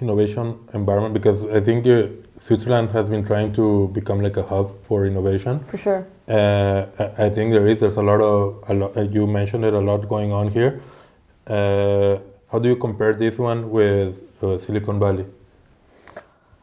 innovation 0.00 0.58
environment? 0.74 1.14
Because 1.14 1.46
I 1.46 1.60
think 1.60 1.86
you 1.86 2.24
Switzerland 2.38 2.90
has 2.90 3.08
been 3.08 3.24
trying 3.24 3.52
to 3.54 3.88
become 3.88 4.20
like 4.20 4.36
a 4.36 4.42
hub 4.42 4.74
for 4.84 5.06
innovation. 5.06 5.60
For 5.60 5.76
sure. 5.76 6.06
Uh, 6.28 6.86
I 7.18 7.28
think 7.30 7.52
there 7.52 7.66
is. 7.66 7.80
There's 7.80 7.96
a 7.96 8.02
lot 8.02 8.20
of. 8.20 8.64
A 8.68 8.74
lot, 8.74 8.96
uh, 8.96 9.02
you 9.02 9.26
mentioned 9.26 9.64
it. 9.64 9.74
A 9.74 9.78
lot 9.78 10.08
going 10.08 10.32
on 10.32 10.48
here. 10.48 10.80
Uh, 11.46 12.18
how 12.50 12.58
do 12.58 12.68
you 12.68 12.76
compare 12.76 13.14
this 13.14 13.38
one 13.38 13.70
with 13.70 14.22
uh, 14.42 14.58
Silicon 14.58 14.98
Valley? 14.98 15.26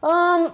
Um. 0.02 0.52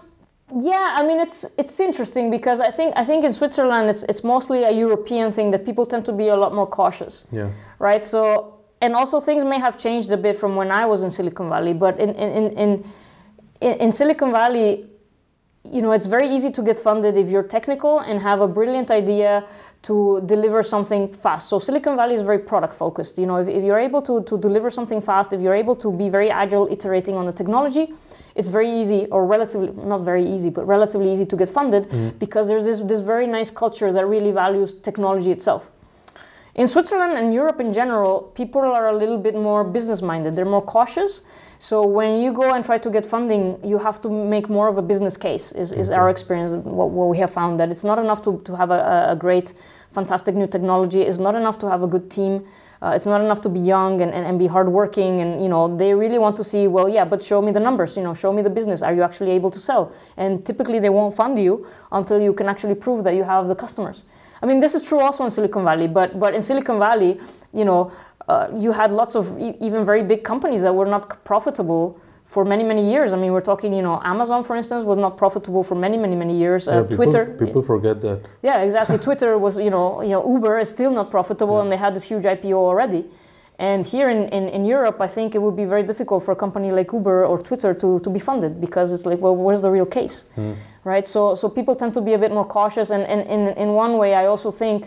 Yeah, 0.58 0.96
I 0.98 1.06
mean 1.06 1.20
it's 1.20 1.44
it's 1.58 1.78
interesting 1.78 2.28
because 2.28 2.60
I 2.60 2.72
think 2.72 2.92
I 2.96 3.04
think 3.04 3.24
in 3.24 3.32
Switzerland 3.32 3.88
it's 3.88 4.02
it's 4.04 4.24
mostly 4.24 4.64
a 4.64 4.72
European 4.72 5.30
thing 5.30 5.52
that 5.52 5.64
people 5.64 5.86
tend 5.86 6.04
to 6.06 6.12
be 6.12 6.26
a 6.26 6.34
lot 6.34 6.52
more 6.52 6.66
cautious. 6.66 7.24
Yeah. 7.30 7.50
Right. 7.78 8.04
So 8.04 8.58
and 8.80 8.96
also 8.96 9.20
things 9.20 9.44
may 9.44 9.60
have 9.60 9.78
changed 9.78 10.10
a 10.10 10.16
bit 10.16 10.36
from 10.36 10.56
when 10.56 10.72
I 10.72 10.86
was 10.86 11.04
in 11.04 11.10
Silicon 11.12 11.48
Valley, 11.48 11.72
but 11.72 12.00
in 12.00 12.10
in 12.16 12.52
in 12.58 12.84
in, 13.60 13.72
in 13.78 13.92
Silicon 13.92 14.32
Valley 14.32 14.89
you 15.64 15.82
know, 15.82 15.92
it's 15.92 16.06
very 16.06 16.28
easy 16.28 16.50
to 16.50 16.62
get 16.62 16.78
funded 16.78 17.16
if 17.16 17.28
you're 17.28 17.42
technical 17.42 17.98
and 18.00 18.20
have 18.20 18.40
a 18.40 18.48
brilliant 18.48 18.90
idea 18.90 19.44
to 19.82 20.22
deliver 20.26 20.62
something 20.62 21.12
fast. 21.12 21.48
So 21.48 21.58
Silicon 21.58 21.96
Valley 21.96 22.14
is 22.14 22.22
very 22.22 22.38
product 22.38 22.74
focused. 22.74 23.18
You 23.18 23.26
know, 23.26 23.36
if, 23.36 23.48
if 23.48 23.62
you're 23.62 23.78
able 23.78 24.02
to, 24.02 24.22
to 24.24 24.38
deliver 24.38 24.70
something 24.70 25.00
fast, 25.00 25.32
if 25.32 25.40
you're 25.40 25.54
able 25.54 25.76
to 25.76 25.92
be 25.92 26.08
very 26.08 26.30
agile, 26.30 26.66
iterating 26.70 27.16
on 27.16 27.26
the 27.26 27.32
technology, 27.32 27.94
it's 28.34 28.48
very 28.48 28.70
easy 28.70 29.06
or 29.06 29.26
relatively 29.26 29.70
not 29.84 30.02
very 30.02 30.24
easy 30.24 30.50
but 30.50 30.66
relatively 30.66 31.12
easy 31.12 31.26
to 31.26 31.36
get 31.36 31.48
funded 31.48 31.84
mm. 31.88 32.18
because 32.18 32.46
there's 32.46 32.64
this, 32.64 32.80
this 32.80 33.00
very 33.00 33.26
nice 33.26 33.50
culture 33.50 33.92
that 33.92 34.06
really 34.06 34.32
values 34.32 34.74
technology 34.82 35.30
itself 35.30 35.68
in 36.54 36.66
switzerland 36.66 37.12
and 37.18 37.34
europe 37.34 37.60
in 37.60 37.72
general 37.72 38.22
people 38.34 38.60
are 38.60 38.86
a 38.86 38.96
little 38.96 39.18
bit 39.18 39.34
more 39.34 39.64
business 39.64 40.00
minded 40.02 40.36
they're 40.36 40.44
more 40.44 40.62
cautious 40.62 41.20
so 41.62 41.84
when 41.84 42.22
you 42.22 42.32
go 42.32 42.54
and 42.54 42.64
try 42.64 42.78
to 42.78 42.88
get 42.88 43.04
funding 43.04 43.60
you 43.62 43.76
have 43.76 44.00
to 44.00 44.08
make 44.08 44.48
more 44.48 44.66
of 44.66 44.78
a 44.78 44.82
business 44.82 45.14
case 45.14 45.52
is, 45.52 45.72
is 45.72 45.90
our 45.90 46.08
experience 46.08 46.52
what, 46.52 46.88
what, 46.88 47.08
we 47.08 47.18
have 47.18 47.30
found 47.30 47.60
that 47.60 47.70
it's 47.70 47.84
not 47.84 47.98
enough 47.98 48.22
to, 48.22 48.40
to 48.46 48.56
have 48.56 48.70
a, 48.70 49.08
a 49.10 49.16
great 49.16 49.52
fantastic 49.92 50.34
new 50.34 50.46
technology 50.46 51.02
it's 51.02 51.18
not 51.18 51.34
enough 51.34 51.58
to 51.58 51.68
have 51.68 51.82
a 51.82 51.86
good 51.86 52.10
team 52.10 52.42
uh, 52.82 52.92
it's 52.96 53.04
not 53.04 53.20
enough 53.20 53.42
to 53.42 53.50
be 53.50 53.60
young 53.60 54.00
and, 54.00 54.10
and, 54.10 54.26
and 54.26 54.38
be 54.38 54.46
hardworking 54.46 55.20
and 55.20 55.42
you 55.42 55.50
know 55.50 55.76
they 55.76 55.92
really 55.92 56.18
want 56.18 56.34
to 56.34 56.42
see 56.42 56.66
well 56.66 56.88
yeah 56.88 57.04
but 57.04 57.22
show 57.22 57.42
me 57.42 57.52
the 57.52 57.60
numbers 57.60 57.94
you 57.94 58.02
know 58.02 58.14
show 58.14 58.32
me 58.32 58.40
the 58.40 58.48
business 58.48 58.80
are 58.80 58.94
you 58.94 59.02
actually 59.02 59.30
able 59.30 59.50
to 59.50 59.58
sell? 59.58 59.92
And 60.16 60.44
typically 60.46 60.78
they 60.78 60.88
won't 60.88 61.14
fund 61.14 61.38
you 61.38 61.66
until 61.92 62.20
you 62.22 62.32
can 62.32 62.48
actually 62.48 62.74
prove 62.74 63.04
that 63.04 63.14
you 63.14 63.24
have 63.24 63.48
the 63.48 63.54
customers. 63.54 64.04
I 64.42 64.46
mean 64.46 64.60
this 64.60 64.74
is 64.74 64.80
true 64.80 65.00
also 65.00 65.24
in 65.26 65.30
silicon 65.30 65.64
valley 65.64 65.88
but 65.88 66.18
but 66.18 66.34
in 66.34 66.42
silicon 66.42 66.78
valley 66.78 67.20
you 67.52 67.66
know 67.66 67.92
uh, 68.30 68.48
you 68.64 68.70
had 68.72 68.90
lots 69.00 69.14
of 69.20 69.24
e- 69.46 69.56
even 69.66 69.80
very 69.84 70.04
big 70.12 70.22
companies 70.32 70.62
that 70.62 70.74
were 70.80 70.90
not 70.94 71.02
profitable 71.24 71.84
for 72.34 72.42
many 72.52 72.64
many 72.72 72.84
years. 72.92 73.08
I 73.12 73.16
mean, 73.22 73.32
we're 73.36 73.48
talking, 73.52 73.72
you 73.78 73.84
know, 73.88 73.96
Amazon, 74.14 74.40
for 74.48 74.54
instance, 74.60 74.82
was 74.92 74.98
not 75.06 75.12
profitable 75.22 75.62
for 75.68 75.76
many 75.86 75.96
many 76.04 76.16
many 76.22 76.36
years. 76.44 76.62
Uh, 76.68 76.70
yeah, 76.70 76.82
people, 76.82 76.96
Twitter, 76.96 77.24
people 77.46 77.62
forget 77.72 77.96
that. 78.06 78.18
Yeah, 78.48 78.66
exactly. 78.66 78.98
Twitter 79.08 79.30
was, 79.46 79.54
you 79.66 79.72
know, 79.76 79.88
you 80.08 80.14
know, 80.16 80.22
Uber 80.34 80.54
is 80.64 80.68
still 80.76 80.92
not 81.00 81.10
profitable, 81.16 81.56
yeah. 81.56 81.62
and 81.62 81.72
they 81.72 81.80
had 81.86 81.92
this 81.96 82.04
huge 82.12 82.26
IPO 82.34 82.58
already. 82.70 83.02
And 83.70 83.84
here 83.84 84.08
in, 84.08 84.20
in, 84.36 84.44
in 84.56 84.62
Europe, 84.64 84.98
I 85.06 85.08
think 85.16 85.34
it 85.34 85.40
would 85.44 85.56
be 85.62 85.66
very 85.74 85.84
difficult 85.90 86.24
for 86.24 86.32
a 86.32 86.40
company 86.44 86.68
like 86.78 86.88
Uber 86.98 87.26
or 87.30 87.36
Twitter 87.48 87.74
to, 87.82 88.00
to 88.04 88.10
be 88.16 88.18
funded 88.18 88.52
because 88.58 88.90
it's 88.94 89.04
like, 89.04 89.20
well, 89.24 89.36
where's 89.36 89.60
the 89.60 89.70
real 89.70 89.84
case, 89.98 90.24
mm. 90.38 90.54
right? 90.92 91.06
So 91.14 91.34
so 91.40 91.44
people 91.58 91.74
tend 91.82 91.92
to 91.98 92.02
be 92.08 92.12
a 92.18 92.20
bit 92.24 92.32
more 92.38 92.48
cautious, 92.58 92.88
and, 92.94 93.02
and 93.12 93.20
in 93.34 93.40
in 93.62 93.68
one 93.84 93.92
way, 94.02 94.10
I 94.22 94.24
also 94.32 94.50
think 94.62 94.80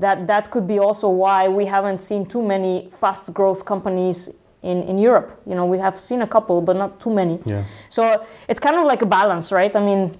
that 0.00 0.26
that 0.26 0.50
could 0.50 0.66
be 0.66 0.78
also 0.78 1.08
why 1.08 1.48
we 1.48 1.66
haven't 1.66 2.00
seen 2.00 2.26
too 2.26 2.42
many 2.42 2.90
fast 3.00 3.32
growth 3.32 3.64
companies 3.64 4.28
in, 4.62 4.82
in 4.82 4.98
Europe. 4.98 5.40
You 5.46 5.54
know, 5.54 5.66
we 5.66 5.78
have 5.78 5.98
seen 5.98 6.22
a 6.22 6.26
couple, 6.26 6.60
but 6.60 6.76
not 6.76 7.00
too 7.00 7.12
many. 7.20 7.38
Yeah. 7.44 7.64
So 7.88 8.26
it's 8.48 8.60
kind 8.60 8.76
of 8.76 8.86
like 8.86 9.02
a 9.02 9.06
balance, 9.06 9.52
right? 9.52 9.74
I 9.74 9.80
mean, 9.80 10.16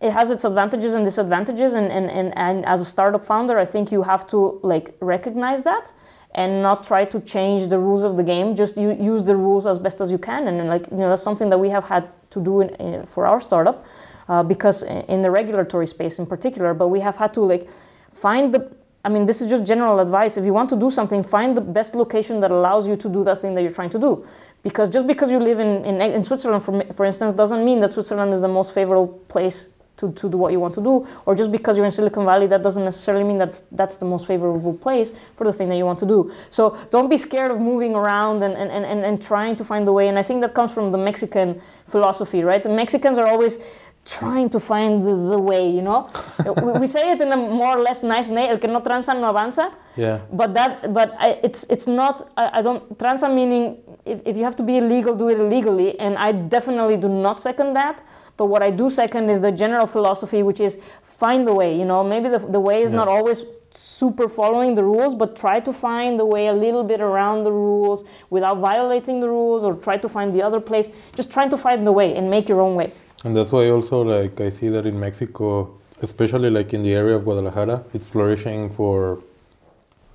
it 0.00 0.12
has 0.12 0.30
its 0.30 0.44
advantages 0.44 0.94
and 0.94 1.04
disadvantages, 1.04 1.74
and, 1.74 1.90
and, 1.92 2.10
and, 2.10 2.36
and 2.36 2.66
as 2.66 2.80
a 2.80 2.84
startup 2.84 3.24
founder, 3.24 3.58
I 3.58 3.64
think 3.64 3.92
you 3.92 4.02
have 4.02 4.26
to 4.28 4.58
like 4.62 4.96
recognize 5.00 5.62
that 5.62 5.92
and 6.34 6.62
not 6.62 6.82
try 6.82 7.04
to 7.04 7.20
change 7.20 7.68
the 7.68 7.78
rules 7.78 8.02
of 8.02 8.16
the 8.16 8.22
game. 8.22 8.56
Just 8.56 8.76
u- 8.76 8.98
use 8.98 9.22
the 9.22 9.36
rules 9.36 9.66
as 9.66 9.78
best 9.78 10.00
as 10.00 10.10
you 10.10 10.18
can, 10.18 10.48
and, 10.48 10.58
and, 10.60 10.68
like 10.68 10.90
you 10.90 10.96
know, 10.96 11.08
that's 11.10 11.22
something 11.22 11.50
that 11.50 11.58
we 11.58 11.70
have 11.70 11.84
had 11.84 12.08
to 12.30 12.40
do 12.40 12.62
in, 12.62 12.70
in, 12.76 13.06
for 13.06 13.26
our 13.26 13.40
startup 13.40 13.84
uh, 14.28 14.42
because 14.42 14.82
in 14.82 15.22
the 15.22 15.30
regulatory 15.30 15.86
space 15.86 16.18
in 16.18 16.26
particular. 16.26 16.74
But 16.74 16.88
we 16.88 17.00
have 17.00 17.16
had 17.16 17.32
to 17.34 17.42
like 17.42 17.68
find 18.12 18.52
the 18.52 18.72
I 19.04 19.08
mean, 19.08 19.26
this 19.26 19.42
is 19.42 19.50
just 19.50 19.64
general 19.64 19.98
advice. 19.98 20.36
If 20.36 20.44
you 20.44 20.52
want 20.52 20.70
to 20.70 20.76
do 20.76 20.90
something, 20.90 21.22
find 21.24 21.56
the 21.56 21.60
best 21.60 21.94
location 21.94 22.40
that 22.40 22.50
allows 22.50 22.86
you 22.86 22.96
to 22.96 23.08
do 23.08 23.24
that 23.24 23.40
thing 23.40 23.54
that 23.54 23.62
you're 23.62 23.72
trying 23.72 23.90
to 23.90 23.98
do. 23.98 24.26
Because 24.62 24.88
just 24.88 25.08
because 25.08 25.30
you 25.30 25.40
live 25.40 25.58
in, 25.58 25.84
in, 25.84 26.00
in 26.00 26.22
Switzerland, 26.22 26.64
for, 26.64 26.84
for 26.94 27.04
instance, 27.04 27.32
doesn't 27.32 27.64
mean 27.64 27.80
that 27.80 27.92
Switzerland 27.92 28.32
is 28.32 28.40
the 28.40 28.48
most 28.48 28.72
favorable 28.72 29.08
place 29.28 29.68
to, 29.96 30.12
to 30.12 30.28
do 30.28 30.36
what 30.36 30.52
you 30.52 30.60
want 30.60 30.74
to 30.74 30.80
do. 30.80 31.06
Or 31.26 31.34
just 31.34 31.50
because 31.50 31.76
you're 31.76 31.84
in 31.86 31.90
Silicon 31.90 32.24
Valley, 32.24 32.46
that 32.46 32.62
doesn't 32.62 32.84
necessarily 32.84 33.24
mean 33.24 33.38
that's, 33.38 33.60
that's 33.72 33.96
the 33.96 34.04
most 34.04 34.26
favorable 34.26 34.74
place 34.74 35.12
for 35.36 35.44
the 35.44 35.52
thing 35.52 35.68
that 35.68 35.76
you 35.76 35.84
want 35.84 35.98
to 35.98 36.06
do. 36.06 36.32
So 36.50 36.78
don't 36.90 37.08
be 37.08 37.16
scared 37.16 37.50
of 37.50 37.60
moving 37.60 37.96
around 37.96 38.42
and, 38.44 38.54
and, 38.54 38.70
and, 38.70 39.04
and 39.04 39.20
trying 39.20 39.56
to 39.56 39.64
find 39.64 39.86
a 39.88 39.92
way. 39.92 40.06
And 40.06 40.18
I 40.18 40.22
think 40.22 40.42
that 40.42 40.54
comes 40.54 40.72
from 40.72 40.92
the 40.92 40.98
Mexican 40.98 41.60
philosophy, 41.88 42.42
right? 42.42 42.62
The 42.62 42.68
Mexicans 42.68 43.18
are 43.18 43.26
always 43.26 43.58
trying 44.04 44.48
to 44.50 44.58
find 44.58 45.02
the, 45.02 45.14
the 45.14 45.38
way, 45.38 45.68
you 45.68 45.82
know. 45.82 46.10
we, 46.62 46.80
we, 46.80 46.86
say 46.86 47.10
it 47.10 47.20
in 47.20 47.30
a 47.32 47.36
more 47.36 47.76
or 47.76 47.80
less 47.80 48.02
nice 48.02 48.28
way, 48.28 48.48
el 48.48 48.58
que 48.58 48.68
no 48.68 48.80
tranza 48.80 49.18
no 49.18 49.32
avanza. 49.32 49.72
Yeah. 49.96 50.20
But 50.32 50.54
that, 50.54 50.92
but 50.92 51.14
I, 51.18 51.38
it's 51.42 51.64
it's 51.64 51.86
not. 51.86 52.32
I, 52.36 52.58
I 52.58 52.62
don't 52.62 52.98
tranza 52.98 53.32
meaning 53.32 53.78
if, 54.04 54.20
if 54.24 54.36
you 54.36 54.44
have 54.44 54.56
to 54.56 54.62
be 54.62 54.78
illegal, 54.78 55.14
do 55.14 55.28
it 55.28 55.38
illegally, 55.38 55.98
and 56.00 56.16
I 56.18 56.32
definitely 56.32 56.96
do 56.96 57.08
not 57.08 57.40
second 57.40 57.74
that. 57.74 58.02
But 58.36 58.46
what 58.46 58.62
I 58.62 58.70
do 58.70 58.90
second 58.90 59.30
is 59.30 59.40
the 59.40 59.52
general 59.52 59.86
philosophy, 59.86 60.42
which 60.42 60.58
is 60.58 60.78
find 61.02 61.46
the 61.46 61.54
way. 61.54 61.78
You 61.78 61.84
know, 61.84 62.02
maybe 62.02 62.28
the 62.28 62.38
the 62.38 62.60
way 62.60 62.82
is 62.82 62.90
yeah. 62.90 62.98
not 62.98 63.08
always 63.08 63.44
super 63.74 64.28
following 64.28 64.74
the 64.74 64.84
rules, 64.84 65.14
but 65.14 65.36
try 65.36 65.58
to 65.60 65.72
find 65.72 66.18
the 66.18 66.26
way 66.26 66.48
a 66.48 66.52
little 66.52 66.84
bit 66.84 67.00
around 67.00 67.44
the 67.44 67.52
rules 67.52 68.04
without 68.30 68.58
violating 68.58 69.20
the 69.20 69.28
rules, 69.28 69.62
or 69.64 69.74
try 69.74 69.96
to 69.96 70.08
find 70.08 70.34
the 70.34 70.42
other 70.42 70.60
place. 70.60 70.88
Just 71.14 71.32
trying 71.32 71.50
to 71.50 71.56
find 71.56 71.86
the 71.86 71.92
way 71.92 72.16
and 72.16 72.28
make 72.28 72.48
your 72.48 72.60
own 72.60 72.74
way. 72.74 72.92
And 73.24 73.36
that's 73.36 73.52
why 73.52 73.70
also 73.70 74.02
like 74.02 74.40
I 74.40 74.50
see 74.50 74.68
that 74.68 74.86
in 74.86 74.98
Mexico, 74.98 75.78
especially 76.00 76.50
like 76.50 76.74
in 76.74 76.82
the 76.82 76.94
area 76.94 77.16
of 77.16 77.24
Guadalajara, 77.24 77.84
it's 77.94 78.08
flourishing 78.08 78.70
for 78.70 79.22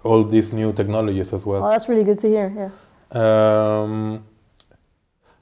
all 0.03 0.23
these 0.23 0.53
new 0.53 0.73
technologies 0.73 1.33
as 1.33 1.45
well. 1.45 1.65
Oh, 1.65 1.69
that's 1.69 1.87
really 1.87 2.03
good 2.03 2.19
to 2.19 2.27
hear. 2.27 2.53
Yeah. 2.55 2.71
Um, 3.21 4.25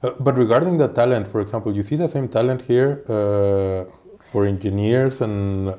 uh, 0.02 0.10
but 0.20 0.38
regarding 0.38 0.78
the 0.78 0.88
talent, 0.88 1.26
for 1.26 1.40
example, 1.40 1.74
you 1.74 1.82
see 1.82 1.96
the 1.96 2.08
same 2.08 2.28
talent 2.28 2.62
here 2.62 3.02
uh, 3.08 3.84
for 4.30 4.46
engineers 4.46 5.20
and 5.20 5.74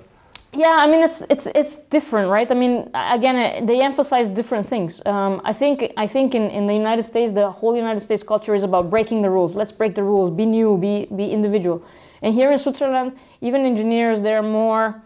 yeah 0.54 0.76
i 0.78 0.88
mean 0.88 1.04
it's 1.04 1.22
it's 1.30 1.48
it's 1.48 1.78
different 1.78 2.30
right? 2.32 2.50
I 2.52 2.56
mean 2.56 2.89
again 2.93 3.36
uh, 3.36 3.66
they 3.66 3.82
emphasize 3.82 4.30
different 4.30 4.66
things. 4.66 5.02
Um, 5.06 5.41
i 5.43 5.54
think 5.54 5.91
i 5.98 6.08
think 6.08 6.36
in, 6.36 6.43
in 6.43 6.66
the 6.66 6.74
united 6.74 7.04
states 7.04 7.32
the 7.32 7.52
whole 7.52 7.76
united 7.76 8.02
states 8.02 8.24
culture 8.24 8.56
is 8.56 8.64
about 8.64 8.89
breaking 8.89 9.22
the 9.22 9.30
rules. 9.30 9.56
Let's 9.56 9.72
break 9.72 9.95
the 9.95 10.04
rules. 10.04 10.30
Be 10.32 10.45
new. 10.45 10.78
Be 10.78 11.08
be 11.16 11.32
individual. 11.32 11.84
And 12.22 12.34
here 12.34 12.52
in 12.52 12.58
switzerland 12.58 13.16
even 13.41 13.62
engineers 13.62 14.22
they're 14.22 14.43
more 14.43 15.02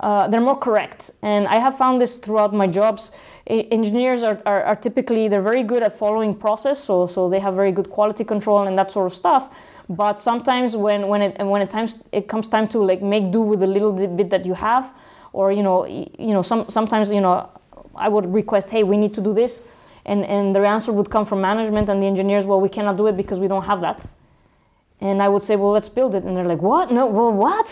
uh, 0.00 0.28
they're 0.28 0.40
more 0.40 0.56
correct. 0.58 1.10
And 1.22 1.46
I 1.48 1.58
have 1.58 1.78
found 1.78 2.00
this 2.00 2.18
throughout 2.18 2.52
my 2.52 2.66
jobs. 2.66 3.10
Engineers 3.46 4.22
are, 4.22 4.40
are, 4.44 4.62
are, 4.62 4.76
typically, 4.76 5.28
they're 5.28 5.42
very 5.42 5.62
good 5.62 5.82
at 5.82 5.96
following 5.96 6.34
process, 6.34 6.82
so, 6.82 7.06
so 7.06 7.30
they 7.30 7.40
have 7.40 7.54
very 7.54 7.72
good 7.72 7.88
quality 7.90 8.24
control 8.24 8.66
and 8.66 8.76
that 8.78 8.90
sort 8.90 9.06
of 9.06 9.14
stuff. 9.14 9.54
But 9.88 10.20
sometimes 10.20 10.76
when, 10.76 11.08
when, 11.08 11.22
it, 11.22 11.38
when 11.38 11.62
it, 11.62 11.70
times, 11.70 11.96
it 12.12 12.28
comes 12.28 12.48
time 12.48 12.68
to 12.68 12.78
like 12.78 13.02
make 13.02 13.30
do 13.30 13.40
with 13.40 13.60
the 13.60 13.66
little 13.66 13.92
bit 13.92 14.30
that 14.30 14.44
you 14.44 14.54
have, 14.54 14.92
or, 15.32 15.52
you 15.52 15.62
know, 15.62 15.86
you 15.86 16.32
know 16.34 16.42
some, 16.42 16.68
sometimes, 16.68 17.10
you 17.10 17.20
know, 17.20 17.48
I 17.94 18.08
would 18.08 18.32
request, 18.32 18.70
hey, 18.70 18.82
we 18.82 18.96
need 18.96 19.14
to 19.14 19.20
do 19.20 19.32
this. 19.32 19.62
And, 20.04 20.24
and 20.24 20.54
the 20.54 20.60
answer 20.60 20.92
would 20.92 21.10
come 21.10 21.24
from 21.24 21.40
management 21.40 21.88
and 21.88 22.02
the 22.02 22.06
engineers, 22.06 22.44
well, 22.44 22.60
we 22.60 22.68
cannot 22.68 22.96
do 22.96 23.06
it 23.06 23.16
because 23.16 23.38
we 23.38 23.48
don't 23.48 23.64
have 23.64 23.80
that 23.80 24.08
and 25.00 25.22
I 25.22 25.28
would 25.28 25.42
say, 25.42 25.56
well, 25.56 25.72
let's 25.72 25.88
build 25.88 26.14
it. 26.14 26.24
And 26.24 26.36
they're 26.36 26.46
like, 26.46 26.62
what? 26.62 26.90
No, 26.90 27.06
well, 27.06 27.32
what? 27.32 27.68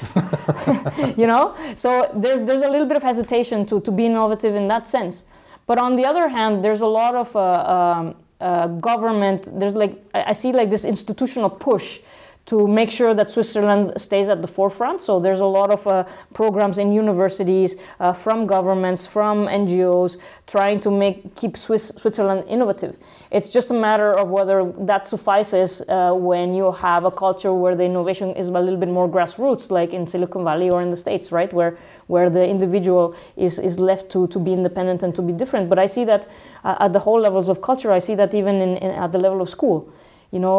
you 1.17 1.27
know? 1.27 1.57
So 1.75 2.11
there's, 2.15 2.43
there's 2.43 2.63
a 2.63 2.69
little 2.69 2.87
bit 2.87 2.97
of 2.97 3.03
hesitation 3.03 3.65
to, 3.67 3.81
to 3.81 3.91
be 3.91 4.07
innovative 4.07 4.55
in 4.55 4.69
that 4.69 4.89
sense. 4.89 5.25
But 5.67 5.79
on 5.79 5.97
the 5.97 6.05
other 6.05 6.29
hand, 6.29 6.63
there's 6.65 6.83
a 6.83 6.87
lot 6.87 7.15
of 7.15 7.35
uh, 7.35 7.41
um, 7.41 8.17
uh, 8.41 8.67
government, 8.67 9.49
there's 9.59 9.73
like, 9.73 10.05
I, 10.13 10.31
I 10.31 10.33
see 10.35 10.53
like 10.53 10.69
this 10.69 10.85
institutional 10.85 11.49
push 11.49 12.01
to 12.47 12.69
make 12.69 12.91
sure 12.91 13.15
that 13.15 13.31
Switzerland 13.31 13.93
stays 13.97 14.29
at 14.29 14.43
the 14.43 14.49
forefront. 14.49 15.01
So 15.01 15.19
there's 15.19 15.41
a 15.41 15.47
lot 15.47 15.71
of 15.71 15.87
uh, 15.87 16.05
programs 16.35 16.79
in 16.79 16.93
universities, 16.93 17.77
uh, 18.01 18.13
from 18.13 18.47
governments, 18.47 19.07
from 19.07 19.47
NGOs, 19.47 20.19
trying 20.47 20.81
to 20.81 20.91
make 20.91 21.35
keep 21.37 21.57
Swiss, 21.57 21.91
Switzerland 21.97 22.45
innovative. 22.47 22.97
It's 23.31 23.51
just 23.51 23.71
a 23.71 23.75
matter 23.75 24.13
of 24.13 24.29
whether 24.29 24.71
that 24.81 25.09
suffices 25.09 25.81
uh, 25.89 26.13
when 26.13 26.55
you 26.55 26.71
have 26.73 27.05
a 27.05 27.11
culture 27.11 27.55
where 27.55 27.75
the 27.75 27.85
innovation 27.85 28.31
is 28.35 28.49
a 28.49 28.53
little 28.53 28.79
bit 28.79 28.91
more 28.91 29.09
grassroots, 29.09 29.71
like 29.71 29.95
in 29.95 30.07
Silicon 30.07 30.45
Valley 30.45 30.69
or 30.69 30.83
in 30.83 30.91
the 30.91 30.97
States, 30.97 31.33
right, 31.33 31.53
where 31.53 31.79
where 32.07 32.29
the 32.29 32.47
individual 32.47 33.17
is 33.37 33.59
is 33.59 33.79
left 33.79 34.11
to 34.11 34.27
to 34.29 34.39
be 34.39 34.53
independent 34.53 35.03
and 35.03 35.15
to 35.15 35.23
be 35.23 35.33
different. 35.33 35.71
But 35.71 35.79
I 35.79 35.87
see 35.87 36.05
that 36.05 36.29
uh, 36.63 36.77
at 36.79 36.93
the 36.93 37.01
whole 37.01 37.21
levels 37.21 37.49
of 37.49 37.63
culture. 37.63 37.91
I 37.91 38.01
see 38.01 38.15
that 38.17 38.35
even 38.35 38.57
in, 38.57 38.77
in 38.77 38.91
at 38.91 39.13
the 39.13 39.19
level 39.19 39.41
of 39.41 39.49
school 39.49 39.89
you 40.35 40.41
know 40.41 40.59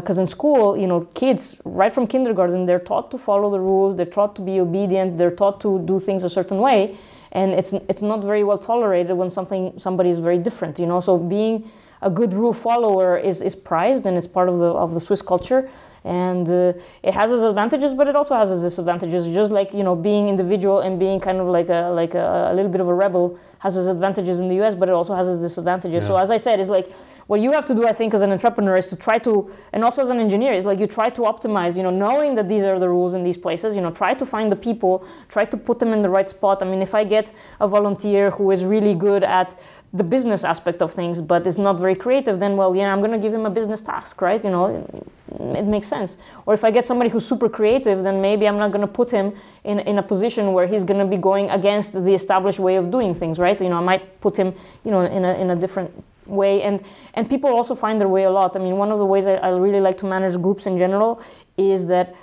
because 0.00 0.18
um, 0.18 0.18
uh, 0.18 0.22
in 0.22 0.26
school 0.26 0.76
you 0.76 0.88
know 0.88 1.00
kids 1.14 1.56
right 1.64 1.92
from 1.92 2.04
kindergarten 2.06 2.66
they're 2.66 2.86
taught 2.90 3.10
to 3.12 3.16
follow 3.16 3.48
the 3.48 3.60
rules 3.60 3.94
they're 3.96 4.14
taught 4.18 4.34
to 4.34 4.42
be 4.42 4.58
obedient 4.58 5.16
they're 5.16 5.36
taught 5.42 5.60
to 5.60 5.78
do 5.90 6.00
things 6.00 6.24
a 6.24 6.30
certain 6.38 6.58
way 6.58 6.96
and 7.32 7.52
it's 7.52 7.72
it's 7.72 8.02
not 8.02 8.22
very 8.24 8.42
well 8.42 8.58
tolerated 8.58 9.16
when 9.16 9.30
something 9.30 9.72
somebody 9.78 10.10
is 10.10 10.18
very 10.18 10.38
different 10.38 10.78
you 10.78 10.86
know? 10.86 11.00
So 11.00 11.16
being 11.16 11.70
a 12.02 12.10
good 12.10 12.32
rule 12.34 12.52
follower 12.52 13.16
is, 13.16 13.42
is 13.42 13.54
prized 13.54 14.06
and 14.06 14.16
it's 14.16 14.26
part 14.26 14.48
of 14.48 14.58
the 14.58 14.66
of 14.66 14.94
the 14.94 15.00
Swiss 15.00 15.22
culture 15.22 15.70
and 16.04 16.48
uh, 16.48 16.72
it 17.02 17.14
has 17.14 17.30
its 17.30 17.42
advantages 17.42 17.94
but 17.94 18.08
it 18.08 18.16
also 18.16 18.34
has 18.34 18.50
its 18.50 18.62
disadvantages. 18.62 19.26
Just 19.26 19.52
like 19.52 19.72
you 19.72 19.82
know 19.82 19.96
being 19.96 20.28
individual 20.28 20.80
and 20.80 20.98
being 20.98 21.20
kind 21.20 21.38
of 21.38 21.46
like 21.46 21.68
a 21.68 21.90
like 21.90 22.14
a, 22.14 22.50
a 22.50 22.54
little 22.54 22.70
bit 22.70 22.80
of 22.80 22.88
a 22.88 22.94
rebel 22.94 23.38
has 23.60 23.76
its 23.76 23.88
advantages 23.88 24.40
in 24.40 24.48
the 24.48 24.56
us 24.56 24.74
but 24.74 24.88
it 24.88 24.92
also 24.92 25.14
has 25.14 25.28
its 25.28 25.42
disadvantages. 25.42 26.06
So 26.06 26.16
as 26.16 26.30
i 26.30 26.36
said 26.36 26.60
it's 26.60 26.68
like 26.68 26.92
what 27.28 27.40
you 27.40 27.52
have 27.52 27.66
to 27.66 27.74
do 27.74 27.86
i 27.86 27.92
think 27.92 28.14
as 28.14 28.22
an 28.22 28.32
entrepreneur 28.32 28.74
is 28.76 28.86
to 28.86 28.96
try 28.96 29.18
to 29.18 29.50
and 29.72 29.84
also 29.84 30.00
as 30.00 30.08
an 30.08 30.18
engineer 30.18 30.52
is 30.54 30.64
like 30.64 30.78
you 30.80 30.86
try 30.86 31.10
to 31.10 31.22
optimize 31.22 31.76
you 31.76 31.82
know 31.82 31.90
knowing 31.90 32.34
that 32.34 32.48
these 32.48 32.64
are 32.64 32.78
the 32.78 32.88
rules 32.88 33.12
in 33.14 33.22
these 33.22 33.36
places 33.36 33.76
you 33.76 33.82
know 33.82 33.90
try 33.90 34.14
to 34.14 34.24
find 34.24 34.50
the 34.50 34.56
people 34.56 35.04
try 35.28 35.44
to 35.44 35.56
put 35.56 35.78
them 35.78 35.92
in 35.92 36.02
the 36.02 36.08
right 36.08 36.28
spot. 36.28 36.62
I 36.62 36.64
mean 36.64 36.80
if 36.80 36.94
i 36.94 37.04
get 37.04 37.32
a 37.60 37.68
volunteer 37.68 38.30
who 38.30 38.50
is 38.50 38.64
really 38.64 38.94
good 38.94 39.22
at 39.22 39.60
the 39.92 40.04
business 40.04 40.44
aspect 40.44 40.82
of 40.82 40.92
things 40.92 41.20
but 41.20 41.46
is 41.46 41.56
not 41.56 41.78
very 41.78 41.94
creative 41.94 42.40
then 42.40 42.56
well 42.56 42.76
yeah 42.76 42.92
i'm 42.92 43.00
going 43.00 43.10
to 43.10 43.18
give 43.18 43.32
him 43.32 43.46
a 43.46 43.50
business 43.50 43.80
task 43.80 44.20
right? 44.20 44.44
You 44.44 44.50
know 44.50 45.04
it 45.40 45.66
makes 45.66 45.86
sense. 45.86 46.18
Or 46.46 46.54
if 46.54 46.64
i 46.64 46.70
get 46.70 46.84
somebody 46.84 47.10
who's 47.10 47.26
super 47.26 47.48
creative 47.48 48.02
then 48.02 48.20
maybe 48.20 48.46
i'm 48.46 48.58
not 48.58 48.70
going 48.70 48.86
to 48.86 48.92
put 48.92 49.10
him 49.10 49.34
in, 49.64 49.78
in 49.80 49.98
a 49.98 50.02
position 50.02 50.52
where 50.52 50.66
he's 50.66 50.84
going 50.84 51.00
to 51.00 51.06
be 51.06 51.16
going 51.16 51.48
against 51.50 51.92
the 51.92 52.12
established 52.12 52.58
way 52.58 52.76
of 52.76 52.90
doing 52.90 53.14
things 53.14 53.38
right? 53.38 53.60
You 53.60 53.70
know 53.70 53.78
i 53.78 53.84
might 53.92 54.20
put 54.20 54.36
him 54.36 54.54
you 54.84 54.90
know 54.90 55.00
in 55.00 55.24
a, 55.24 55.34
in 55.34 55.50
a 55.50 55.56
different 55.56 55.90
way. 56.26 56.62
And 56.62 56.82
and 57.14 57.28
people 57.28 57.50
also 57.50 57.74
find 57.74 57.98
their 58.00 58.08
way 58.08 58.24
a 58.24 58.30
lot. 58.30 58.54
I 58.56 58.58
mean 58.58 58.76
one 58.76 58.92
of 58.92 58.98
the 58.98 59.06
ways 59.06 59.26
I, 59.26 59.34
I 59.36 59.48
really 59.48 59.80
like 59.80 59.96
to 59.98 60.06
manage 60.06 60.40
groups 60.40 60.66
in 60.66 60.76
general 60.76 61.22
is 61.56 61.86
that 61.86 62.14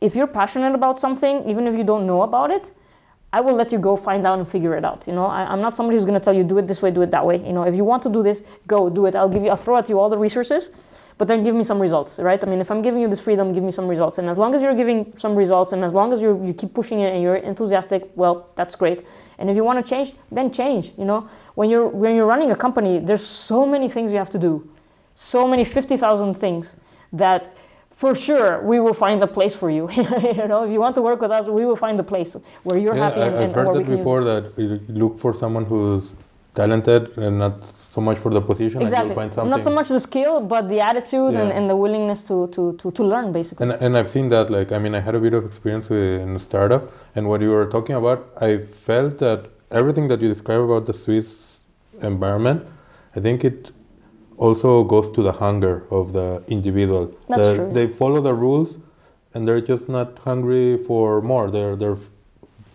if 0.00 0.14
you're 0.16 0.26
passionate 0.26 0.74
about 0.74 1.00
something 1.00 1.48
even 1.48 1.66
if 1.66 1.76
you 1.76 1.84
don't 1.84 2.06
know 2.06 2.22
about 2.22 2.50
it 2.50 2.72
I 3.32 3.40
will 3.40 3.54
let 3.54 3.72
you 3.72 3.78
go 3.78 3.96
find 3.96 4.26
out 4.26 4.38
and 4.38 4.48
figure 4.48 4.76
it 4.76 4.84
out. 4.84 5.06
You 5.06 5.12
know, 5.12 5.26
I, 5.26 5.44
I'm 5.44 5.60
not 5.60 5.76
somebody 5.76 5.96
who's 5.96 6.06
going 6.06 6.18
to 6.18 6.24
tell 6.24 6.34
you 6.34 6.44
do 6.44 6.58
it 6.58 6.66
this 6.66 6.80
way, 6.80 6.90
do 6.90 7.02
it 7.02 7.10
that 7.10 7.26
way. 7.26 7.36
You 7.44 7.52
know, 7.52 7.64
if 7.64 7.74
you 7.74 7.84
want 7.84 8.02
to 8.04 8.08
do 8.08 8.22
this, 8.22 8.42
go 8.66 8.88
do 8.88 9.06
it. 9.06 9.14
I'll 9.14 9.28
give 9.28 9.42
you, 9.42 9.50
I'll 9.50 9.56
throw 9.56 9.76
at 9.76 9.88
you 9.88 9.98
all 9.98 10.08
the 10.08 10.16
resources, 10.18 10.70
but 11.18 11.28
then 11.28 11.42
give 11.42 11.54
me 11.54 11.64
some 11.64 11.80
results, 11.80 12.18
right? 12.18 12.42
I 12.42 12.46
mean, 12.46 12.60
if 12.60 12.70
I'm 12.70 12.82
giving 12.82 13.00
you 13.00 13.08
this 13.08 13.20
freedom, 13.20 13.52
give 13.52 13.62
me 13.64 13.72
some 13.72 13.88
results. 13.88 14.18
And 14.18 14.28
as 14.28 14.38
long 14.38 14.54
as 14.54 14.62
you're 14.62 14.74
giving 14.74 15.12
some 15.16 15.34
results, 15.34 15.72
and 15.72 15.82
as 15.82 15.92
long 15.92 16.12
as 16.12 16.20
you 16.20 16.42
you 16.44 16.52
keep 16.52 16.74
pushing 16.74 17.00
it 17.00 17.12
and 17.14 17.22
you're 17.22 17.36
enthusiastic, 17.36 18.10
well, 18.14 18.50
that's 18.54 18.76
great. 18.76 19.04
And 19.38 19.50
if 19.50 19.56
you 19.56 19.64
want 19.64 19.84
to 19.84 19.88
change, 19.88 20.14
then 20.30 20.52
change. 20.52 20.92
You 20.98 21.04
know, 21.04 21.28
when 21.54 21.70
you're 21.70 21.88
when 21.88 22.14
you're 22.16 22.26
running 22.26 22.50
a 22.50 22.56
company, 22.56 22.98
there's 22.98 23.24
so 23.26 23.64
many 23.64 23.88
things 23.88 24.12
you 24.12 24.18
have 24.18 24.30
to 24.30 24.38
do, 24.38 24.68
so 25.14 25.48
many 25.48 25.64
fifty 25.64 25.96
thousand 25.96 26.34
things 26.34 26.76
that 27.12 27.55
for 28.02 28.12
sure 28.26 28.50
we 28.70 28.76
will 28.84 28.98
find 29.06 29.18
a 29.28 29.30
place 29.36 29.54
for 29.60 29.70
you. 29.76 29.84
you 30.40 30.46
know, 30.50 30.60
if 30.66 30.70
you 30.74 30.80
want 30.86 30.94
to 30.98 31.02
work 31.08 31.20
with 31.24 31.32
us, 31.38 31.44
we 31.58 31.62
will 31.68 31.80
find 31.86 31.96
a 32.06 32.08
place 32.12 32.30
where 32.66 32.78
you're 32.82 32.94
Yeah, 32.98 33.04
happy 33.08 33.20
I, 33.22 33.26
and, 33.26 33.34
I've 33.36 33.42
and 33.44 33.52
heard 33.58 33.68
that 33.76 33.86
before 33.98 34.20
that 34.30 34.42
you 34.58 34.80
look 35.02 35.14
for 35.24 35.32
someone 35.42 35.64
who's 35.72 36.04
talented 36.60 37.02
and 37.24 37.34
not 37.44 37.56
so 37.94 38.00
much 38.08 38.18
for 38.24 38.30
the 38.36 38.42
position 38.50 38.78
and 38.80 38.88
exactly 38.88 39.14
something. 39.14 39.50
not 39.56 39.62
so 39.68 39.72
much 39.78 39.88
the 39.88 40.00
skill 40.10 40.34
but 40.54 40.62
the 40.74 40.80
attitude 40.90 41.32
and, 41.40 41.48
Yeah. 41.50 41.56
and 41.58 41.64
the 41.72 41.76
willingness 41.84 42.20
to, 42.30 42.36
to, 42.54 42.62
to, 42.80 42.86
to 42.98 43.02
learn 43.12 43.26
basically 43.38 43.62
And, 43.64 43.72
and 43.84 43.92
I've 43.98 44.10
seen 44.16 44.28
that, 44.34 44.46
like, 44.56 44.68
I 44.76 44.78
mean, 44.84 44.94
I 44.94 45.00
had 45.08 45.14
a 45.20 45.20
bit 45.26 45.34
of 45.38 45.42
experience 45.50 45.86
with, 45.92 46.20
in 46.24 46.30
a 46.36 46.40
startup, 46.50 46.82
and 47.16 47.22
what 47.30 47.40
you 47.44 47.50
were 47.56 47.66
talking 47.76 47.96
about, 48.02 48.18
I 48.48 48.50
felt 48.88 49.12
that 49.26 49.40
everything 49.80 50.06
that 50.10 50.18
you 50.22 50.28
describe 50.28 50.60
about 50.68 50.84
the 50.90 50.94
Swiss 51.04 51.28
environment, 52.10 52.58
I 53.16 53.20
think 53.20 53.44
it 53.50 53.70
also 54.38 54.84
goes 54.84 55.10
to 55.10 55.22
the 55.22 55.32
hunger 55.32 55.84
of 55.90 56.12
the 56.12 56.42
individual. 56.48 57.14
That's 57.28 57.40
The- 57.42 57.56
true. 57.56 57.72
They 57.72 57.86
follow 57.86 58.20
the 58.20 58.34
rules, 58.34 58.78
and 59.34 59.46
they're 59.46 59.60
just 59.60 59.88
not 59.88 60.18
hungry 60.24 60.76
for 60.76 61.20
more. 61.20 61.50
They're 61.50 61.76
they're 61.76 61.98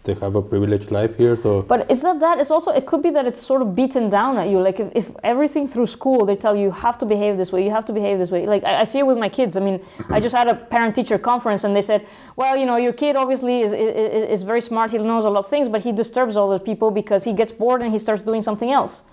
they 0.04 0.16
have 0.16 0.36
a 0.36 0.42
privileged 0.42 0.90
life 0.90 1.16
here, 1.16 1.38
so. 1.38 1.62
But 1.62 1.90
is 1.92 2.02
that 2.02 2.20
that 2.22 2.40
it's 2.40 2.50
also 2.50 2.72
it 2.72 2.88
could 2.88 3.04
be 3.04 3.12
that 3.12 3.28
it's 3.28 3.40
sort 3.40 3.62
of 3.62 3.76
beaten 3.76 4.10
down 4.10 4.38
at 4.40 4.48
you. 4.50 4.60
Like 4.60 4.80
if, 4.80 4.92
if 4.96 5.12
everything 5.24 5.68
through 5.68 5.86
school 5.88 6.26
they 6.26 6.36
tell 6.36 6.56
you 6.56 6.64
you 6.64 6.72
have 6.72 6.98
to 7.00 7.06
behave 7.06 7.38
this 7.38 7.52
way 7.52 7.64
you 7.64 7.70
have 7.70 7.86
to 7.86 7.94
behave 7.94 8.18
this 8.18 8.32
way. 8.32 8.46
Like 8.46 8.64
i, 8.64 8.82
I 8.82 8.84
see 8.84 9.00
it 9.00 9.06
with 9.06 9.18
my 9.18 9.30
kids. 9.30 9.56
I 9.58 9.60
mean 9.60 9.80
i 10.10 10.20
just 10.20 10.36
had 10.36 10.48
a 10.48 10.56
parent 10.56 10.96
teacher 10.96 11.20
conference 11.20 11.64
and 11.64 11.76
they 11.76 11.82
said 11.82 12.08
well 12.36 12.58
you 12.58 12.66
know 12.66 12.78
your 12.78 12.94
kid 12.94 13.16
obviously 13.16 13.62
is, 13.62 13.74
is, 13.74 14.30
is 14.36 14.42
very 14.44 14.62
smart. 14.62 14.92
He 14.92 14.98
knows 14.98 15.26
a 15.26 15.30
lot 15.30 15.46
of 15.46 15.50
things 15.50 15.70
but 15.70 15.82
he 15.82 15.92
disturbs 15.92 16.36
all 16.36 16.50
the 16.50 16.60
people 16.60 16.90
because 16.90 17.24
he 17.24 17.34
gets 17.34 17.52
bored 17.52 17.82
and 17.84 17.92
he 17.92 18.00
starts 18.00 18.24
doing 18.24 18.42
something 18.42 18.72
else. 18.72 19.04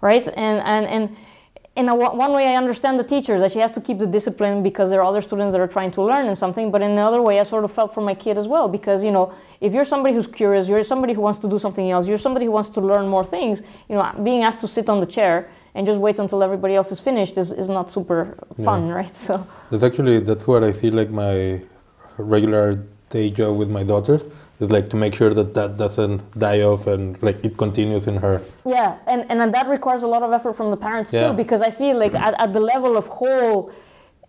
Right? 0.00 0.26
And 0.28 0.60
and 0.74 0.86
and 0.86 1.16
in 1.76 1.88
a, 1.88 1.94
one 1.94 2.32
way 2.32 2.46
i 2.48 2.56
understand 2.56 2.98
the 2.98 3.04
teacher 3.04 3.38
that 3.38 3.52
she 3.52 3.60
has 3.60 3.70
to 3.72 3.80
keep 3.80 3.98
the 3.98 4.06
discipline 4.06 4.62
because 4.62 4.90
there 4.90 5.00
are 5.00 5.04
other 5.04 5.22
students 5.22 5.52
that 5.52 5.60
are 5.60 5.68
trying 5.68 5.90
to 5.90 6.02
learn 6.02 6.26
and 6.26 6.36
something 6.36 6.70
but 6.70 6.82
in 6.82 6.90
another 6.90 7.22
way 7.22 7.38
i 7.38 7.44
sort 7.44 7.64
of 7.64 7.70
felt 7.72 7.94
for 7.94 8.00
my 8.00 8.14
kid 8.14 8.36
as 8.36 8.48
well 8.48 8.66
because 8.68 9.04
you 9.04 9.12
know 9.12 9.32
if 9.60 9.72
you're 9.72 9.84
somebody 9.84 10.12
who's 10.14 10.26
curious 10.26 10.68
you're 10.68 10.82
somebody 10.82 11.12
who 11.12 11.20
wants 11.20 11.38
to 11.38 11.48
do 11.48 11.58
something 11.58 11.90
else 11.90 12.08
you're 12.08 12.18
somebody 12.18 12.46
who 12.46 12.52
wants 12.52 12.68
to 12.70 12.80
learn 12.80 13.06
more 13.08 13.24
things 13.24 13.62
you 13.88 13.94
know 13.94 14.04
being 14.24 14.42
asked 14.42 14.60
to 14.60 14.68
sit 14.68 14.88
on 14.88 14.98
the 15.00 15.06
chair 15.06 15.48
and 15.76 15.86
just 15.86 16.00
wait 16.00 16.18
until 16.18 16.42
everybody 16.42 16.74
else 16.74 16.90
is 16.90 16.98
finished 16.98 17.38
is, 17.38 17.52
is 17.52 17.68
not 17.68 17.90
super 17.92 18.36
fun 18.64 18.88
Yeah. 18.88 18.94
right? 18.94 19.14
So. 19.14 19.46
That's 19.70 19.84
actually 19.84 20.18
that's 20.18 20.46
what 20.48 20.64
I 20.64 20.72
see 20.72 20.90
like 20.90 21.10
my 21.10 21.60
regular 22.18 22.84
day 23.10 23.30
job 23.30 23.56
with 23.56 23.70
my 23.70 23.84
daughters 23.84 24.28
is 24.60 24.70
like 24.70 24.88
to 24.90 24.96
make 24.96 25.14
sure 25.14 25.30
that 25.32 25.54
that 25.54 25.76
doesn't 25.76 26.20
die 26.38 26.60
off 26.62 26.86
and 26.86 27.20
like 27.22 27.44
it 27.44 27.56
continues 27.56 28.06
in 28.06 28.16
her. 28.16 28.42
Yeah, 28.64 28.96
and, 29.06 29.24
and 29.30 29.54
that 29.54 29.68
requires 29.68 30.02
a 30.02 30.06
lot 30.06 30.22
of 30.22 30.32
effort 30.32 30.54
from 30.56 30.70
the 30.70 30.76
parents 30.76 31.12
Yeah. 31.12 31.28
too, 31.30 31.36
because 31.36 31.62
I 31.62 31.70
see 31.70 31.94
like 31.94 32.14
at, 32.14 32.34
at 32.38 32.52
the 32.52 32.60
level 32.60 32.96
of 32.96 33.06
whole, 33.06 33.72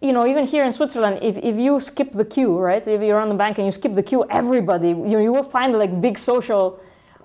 you 0.02 0.14
know, 0.14 0.26
even 0.26 0.46
here 0.48 0.64
in 0.64 0.72
Switzerland, 0.72 1.20
if, 1.22 1.38
if 1.38 1.56
you 1.58 1.80
skip 1.80 2.14
the 2.14 2.26
queue, 2.26 2.58
right, 2.58 2.86
if 2.88 3.02
you're 3.02 3.20
on 3.20 3.30
the 3.30 3.36
bank 3.36 3.58
and 3.60 3.66
you 3.66 3.72
skip 3.72 3.94
the 3.94 4.04
queue, 4.04 4.26
everybody, 4.30 4.90
you, 4.90 5.20
you 5.20 5.32
will 5.34 5.44
find 5.44 5.78
like 5.78 6.00
big 6.02 6.18
social 6.18 6.80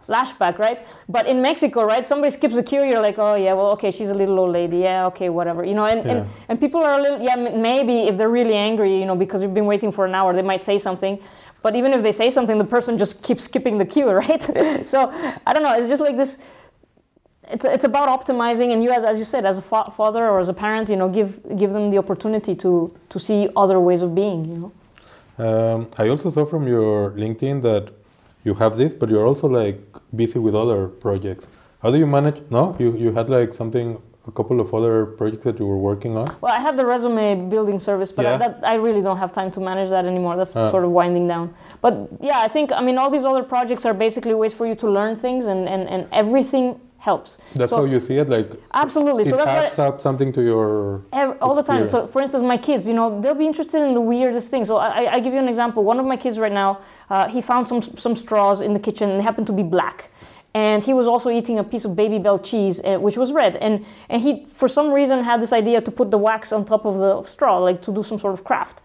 lashback, 0.09 0.59
right? 0.59 0.87
But 1.09 1.27
in 1.27 1.43
Mexico, 1.43 1.85
right, 1.85 2.07
somebody 2.07 2.31
skips 2.31 2.55
the 2.55 2.63
queue, 2.63 2.85
you're 2.85 3.01
like, 3.01 3.19
oh 3.19 3.35
yeah, 3.35 3.55
well, 3.55 3.71
okay, 3.73 3.91
she's 3.91 4.09
a 4.09 4.15
little 4.15 4.39
old 4.39 4.53
lady, 4.53 4.79
yeah, 4.79 5.07
okay, 5.07 5.29
whatever, 5.31 5.65
you 5.65 5.75
know, 5.75 5.87
and, 5.87 6.05
Yeah. 6.05 6.13
and, 6.13 6.31
and 6.49 6.61
people 6.61 6.81
are 6.85 6.99
a 6.99 7.03
little, 7.03 7.21
yeah, 7.21 7.35
maybe 7.37 8.03
if 8.09 8.17
they're 8.17 8.29
really 8.29 8.55
angry, 8.55 8.97
you 9.01 9.05
know, 9.05 9.17
because 9.17 9.43
you've 9.43 9.55
been 9.55 9.67
waiting 9.67 9.91
for 9.91 10.05
an 10.07 10.15
hour, 10.15 10.33
they 10.33 10.43
might 10.43 10.63
say 10.63 10.79
something. 10.79 11.19
But 11.67 11.75
even 11.75 11.93
if 11.97 12.03
they 12.07 12.13
say 12.13 12.29
something, 12.31 12.59
the 12.65 12.71
person 12.77 12.97
just 12.97 13.15
keeps 13.27 13.43
skipping 13.49 13.79
the 13.83 13.89
queue, 13.95 14.09
right? 14.25 14.43
so 14.93 14.99
I 15.47 15.51
don't 15.53 15.65
know. 15.67 15.75
It's 15.79 15.91
just 15.95 16.03
like 16.09 16.17
this 16.17 16.39
it's, 17.55 17.65
it's 17.65 17.85
about 17.85 18.09
optimizing 18.09 18.73
and 18.73 18.83
you 18.85 18.91
as, 18.91 19.05
as 19.05 19.19
you 19.19 19.25
said 19.25 19.47
as 19.47 19.59
a 19.59 19.63
fa- 19.63 19.93
father 19.97 20.25
or 20.31 20.41
as 20.41 20.49
a 20.49 20.53
parent 20.65 20.89
you 20.89 20.97
know 20.97 21.09
give 21.09 21.31
give 21.63 21.73
them 21.73 21.91
the 21.93 21.99
opportunity 21.99 22.55
to 22.55 22.71
to 23.09 23.19
see 23.19 23.49
other 23.57 23.79
ways 23.89 24.03
of 24.03 24.11
being 24.23 24.41
you 24.53 24.59
know 24.63 24.73
Um, 25.47 25.81
I 26.03 26.05
also 26.13 26.29
saw 26.37 26.45
from 26.53 26.65
your 26.75 27.11
LinkedIn 27.23 27.57
that 27.69 27.85
you 28.47 28.55
have 28.63 28.73
this, 28.83 28.93
but 29.01 29.07
you're 29.11 29.27
also 29.31 29.47
like 29.63 29.79
busy 30.21 30.39
with 30.47 30.55
other 30.63 30.81
projects. 31.05 31.45
How 31.83 31.91
do 31.95 31.99
you 32.03 32.09
manage? 32.17 32.39
No, 32.57 32.63
you 32.83 32.89
you 33.05 33.11
had 33.19 33.27
like 33.39 33.51
something, 33.61 33.89
a 34.29 34.33
couple 34.33 34.61
of 34.61 34.75
other 34.75 35.07
projects 35.07 35.45
that 35.45 35.59
you 35.59 35.67
were 35.67 35.77
working 35.79 36.17
on. 36.17 36.27
well 36.41 36.53
i 36.53 36.61
have 36.61 36.77
the 36.77 36.85
resume 36.85 37.49
building 37.49 37.79
service 37.79 38.11
but 38.13 38.27
I, 38.27 38.37
that, 38.37 38.61
I 38.65 38.75
really 38.75 39.01
don't 39.03 39.19
have 39.19 39.33
time 39.33 39.51
to 39.53 39.61
manage 39.61 39.91
that 39.91 40.05
anymore 40.07 40.37
that's 40.37 40.55
Ah. 40.57 40.71
sort 40.71 40.85
of 40.85 40.91
winding 40.91 41.27
down 41.29 41.55
but 41.81 41.93
yeah 42.21 42.41
i 42.41 42.49
think 42.49 42.73
i 42.73 42.81
mean 42.87 42.97
all 42.99 43.11
these 43.11 43.25
other 43.25 43.43
projects 43.55 43.85
are 43.89 43.95
basically 43.95 44.35
ways 44.35 44.53
for 44.59 44.67
you 44.67 44.75
to 44.83 44.91
learn 44.91 45.15
things 45.17 45.47
and 45.47 45.69
and, 45.69 45.83
and 45.89 46.09
everything 46.13 46.81
helps 46.99 47.39
That's 47.55 47.71
So- 47.71 47.77
how 47.81 47.85
you 47.85 48.01
see 48.01 48.17
it. 48.23 48.29
Like 48.37 48.49
absolutely 48.85 49.23
it 49.27 49.31
so 49.31 49.37
that's 49.37 49.65
adds 49.67 49.79
up 49.79 50.01
something 50.01 50.33
to 50.33 50.41
your. 50.51 51.03
Ev- 51.13 51.37
all 51.41 51.55
the 51.55 51.63
time. 51.63 51.89
So, 51.89 51.99
for 52.13 52.21
instance, 52.25 52.43
my 52.55 52.57
kids, 52.69 52.83
you 52.89 52.95
know, 52.99 53.07
they'll 53.21 53.41
be 53.45 53.47
interested 53.53 53.81
in 53.89 53.93
the 53.95 54.01
weirdest 54.01 54.51
things. 54.53 54.67
So, 54.67 54.75
I, 54.79 55.15
I- 55.15 55.21
give 55.25 55.33
you 55.37 55.39
an 55.39 55.51
example. 55.55 55.81
One 55.93 55.99
of 56.03 56.07
my 56.07 56.17
kids 56.25 56.37
right 56.45 56.57
now, 56.65 56.71
uh, 57.09 57.29
he 57.35 57.41
found 57.51 57.69
some 57.69 57.81
some 58.05 58.15
straws 58.17 58.59
in 58.67 58.73
the 58.77 58.81
kitchen, 58.89 59.07
and 59.11 59.17
they 59.21 59.25
happened 59.31 59.47
to 59.53 59.53
be 59.53 59.63
black. 59.77 59.99
And 60.57 60.83
he 60.83 60.95
was 60.95 61.07
also 61.07 61.29
eating 61.29 61.59
a 61.59 61.65
piece 61.65 61.85
of 61.85 61.91
Babybel 61.91 62.43
cheese, 62.43 62.81
uh, 62.81 62.97
which 62.97 63.19
was 63.19 63.31
red. 63.31 63.57
And 63.57 63.85
and 64.09 64.23
he, 64.23 64.47
for 64.47 64.69
some 64.69 64.91
reason, 64.91 65.23
had 65.23 65.39
this 65.43 65.53
idea 65.53 65.83
to 65.83 65.91
put 65.91 66.11
the 66.11 66.17
wax 66.17 66.51
on 66.51 66.65
top 66.65 66.87
of 66.87 66.97
the 66.97 67.23
straw, 67.25 67.59
like 67.59 67.83
to 67.83 67.93
do 67.93 68.03
some 68.03 68.19
sort 68.19 68.33
of 68.33 68.43
craft. 68.43 68.83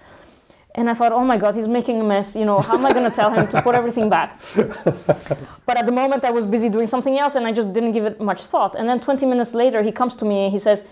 And 0.75 0.89
I 0.89 0.93
thought, 0.93 1.13
oh 1.13 1.23
my 1.23 1.37
God, 1.37 1.55
he's 1.55 1.69
making 1.69 2.01
a 2.01 2.03
mess. 2.03 2.35
You 2.35 2.43
know, 2.43 2.59
how 2.59 2.75
am 2.77 2.85
I 2.85 2.91
going 2.91 3.09
to 3.09 3.15
tell 3.15 3.31
him 3.31 3.47
to 3.47 3.61
put 3.61 3.73
everything 3.75 4.09
back? 4.09 4.29
But 5.67 5.77
at 5.77 5.85
the 5.85 5.95
moment, 6.01 6.25
I 6.25 6.31
was 6.31 6.45
busy 6.45 6.67
doing 6.67 6.87
something 6.87 7.17
else 7.17 7.35
and 7.35 7.47
I 7.47 7.53
just 7.53 7.71
didn't 7.71 7.93
give 7.93 8.05
it 8.05 8.19
much 8.19 8.41
thought. 8.43 8.75
And 8.75 8.89
then 8.89 8.99
20 8.99 9.25
minutes 9.25 9.53
later, 9.53 9.81
he 9.81 9.91
comes 9.93 10.15
to 10.15 10.25
me 10.25 10.37
and 10.45 10.51
he 10.51 10.59
says, 10.59 10.83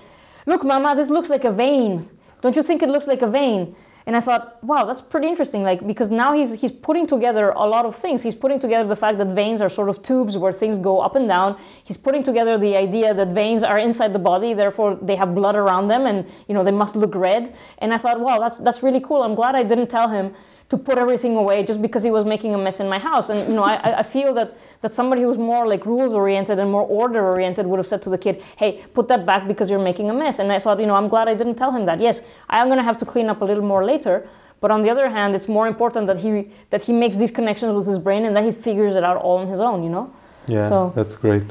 Look, 0.46 0.64
Mama, 0.64 0.96
this 0.96 1.10
looks 1.10 1.30
like 1.30 1.44
a 1.44 1.52
vein. 1.52 2.08
Don't 2.42 2.56
you 2.56 2.64
think 2.64 2.82
it 2.82 2.90
looks 2.90 3.08
like 3.08 3.22
a 3.22 3.28
vein? 3.28 3.76
And 4.10 4.16
I 4.16 4.22
thought, 4.22 4.58
wow, 4.64 4.86
that's 4.86 5.02
pretty 5.02 5.28
interesting. 5.28 5.62
Like 5.62 5.86
because 5.86 6.10
now 6.10 6.34
he's 6.34 6.60
he's 6.60 6.72
putting 6.72 7.06
together 7.06 7.52
a 7.52 7.68
lot 7.68 7.86
of 7.86 7.96
things. 7.96 8.24
He's 8.24 8.34
putting 8.34 8.60
together 8.60 8.90
the 8.90 8.96
fact 8.96 9.20
that 9.20 9.28
veins 9.34 9.62
are 9.62 9.70
sort 9.70 9.88
of 9.88 10.02
tubes 10.02 10.36
where 10.36 10.52
things 10.52 10.80
go 10.80 11.00
up 11.00 11.16
and 11.16 11.28
down. 11.28 11.60
He's 11.84 11.96
putting 11.96 12.24
together 12.24 12.58
the 12.58 12.76
idea 12.76 13.14
that 13.14 13.28
veins 13.28 13.62
are 13.62 13.78
inside 13.78 14.14
the 14.14 14.26
body, 14.32 14.56
therefore 14.56 14.98
they 15.00 15.16
have 15.16 15.36
blood 15.36 15.56
around 15.56 15.90
them, 15.90 16.08
and 16.08 16.28
you 16.48 16.56
know 16.56 16.64
they 16.64 16.72
must 16.72 16.96
look 16.96 17.14
red. 17.14 17.54
And 17.78 17.94
I 17.94 18.00
thought, 18.00 18.20
wow, 18.20 18.40
that's 18.40 18.58
that's 18.58 18.82
really 18.82 19.00
cool. 19.00 19.22
I'm 19.22 19.36
glad 19.36 19.54
I 19.54 19.62
didn't 19.62 19.92
tell 19.92 20.10
him 20.10 20.34
to 20.70 20.78
put 20.78 20.98
everything 21.00 21.36
away 21.36 21.64
just 21.64 21.82
because 21.82 22.04
he 22.04 22.12
was 22.12 22.26
making 22.26 22.54
a 22.54 22.58
mess 22.58 22.80
in 22.80 22.88
my 22.88 23.00
house. 23.00 23.30
And 23.30 23.40
you 23.50 23.56
know, 23.56 23.64
I, 23.64 24.00
I 24.00 24.04
feel 24.04 24.34
that 24.36 24.56
that 24.82 24.94
somebody 24.94 25.22
who's 25.24 25.38
more 25.38 25.68
like 25.68 25.86
rules 25.86 26.14
oriented 26.14 26.60
and 26.60 26.72
more 26.72 26.84
order 26.84 27.22
oriented 27.34 27.66
would 27.66 27.80
have 27.80 27.88
said 27.88 28.02
to 28.04 28.10
the 28.10 28.18
kid, 28.18 28.42
"Hey, 28.56 28.72
put 28.94 29.08
that 29.08 29.26
back 29.26 29.48
because 29.48 29.70
you're 29.72 29.84
making 29.92 30.10
a 30.10 30.14
mess." 30.14 30.40
And 30.40 30.52
I 30.52 30.60
thought, 30.60 30.80
you 30.80 30.86
know, 30.86 30.96
I'm 30.96 31.08
glad 31.08 31.28
I 31.28 31.34
didn't 31.34 31.56
tell 31.56 31.72
him 31.72 31.86
that. 31.86 32.00
Yes, 32.00 32.22
I 32.50 32.62
am 32.62 32.68
going 32.68 32.78
to 32.78 32.84
have 32.84 32.98
to 32.98 33.06
clean 33.06 33.28
up 33.30 33.42
a 33.42 33.46
little 33.46 33.64
more 33.74 33.84
later. 33.84 34.28
But 34.62 34.72
on 34.72 34.82
the 34.84 34.90
other 34.90 35.10
hand, 35.10 35.36
it's 35.36 35.48
more 35.48 35.68
important 35.68 36.06
that 36.08 36.18
he 36.18 36.32
that 36.70 36.84
he 36.84 36.94
makes 36.94 37.18
these 37.18 37.32
connections 37.32 37.74
with 37.74 37.88
his 37.88 37.98
brain 37.98 38.26
and 38.26 38.36
that 38.36 38.44
he 38.44 38.52
figures 38.52 38.96
it 38.96 39.04
out 39.04 39.18
all 39.18 39.38
on 39.38 39.48
his 39.48 39.60
own. 39.60 39.84
You 39.84 39.90
know. 39.90 40.06
Yeah, 40.48 40.70
So- 40.70 40.92
that's 40.96 41.16
great. 41.16 41.44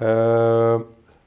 Uh, 0.00 0.78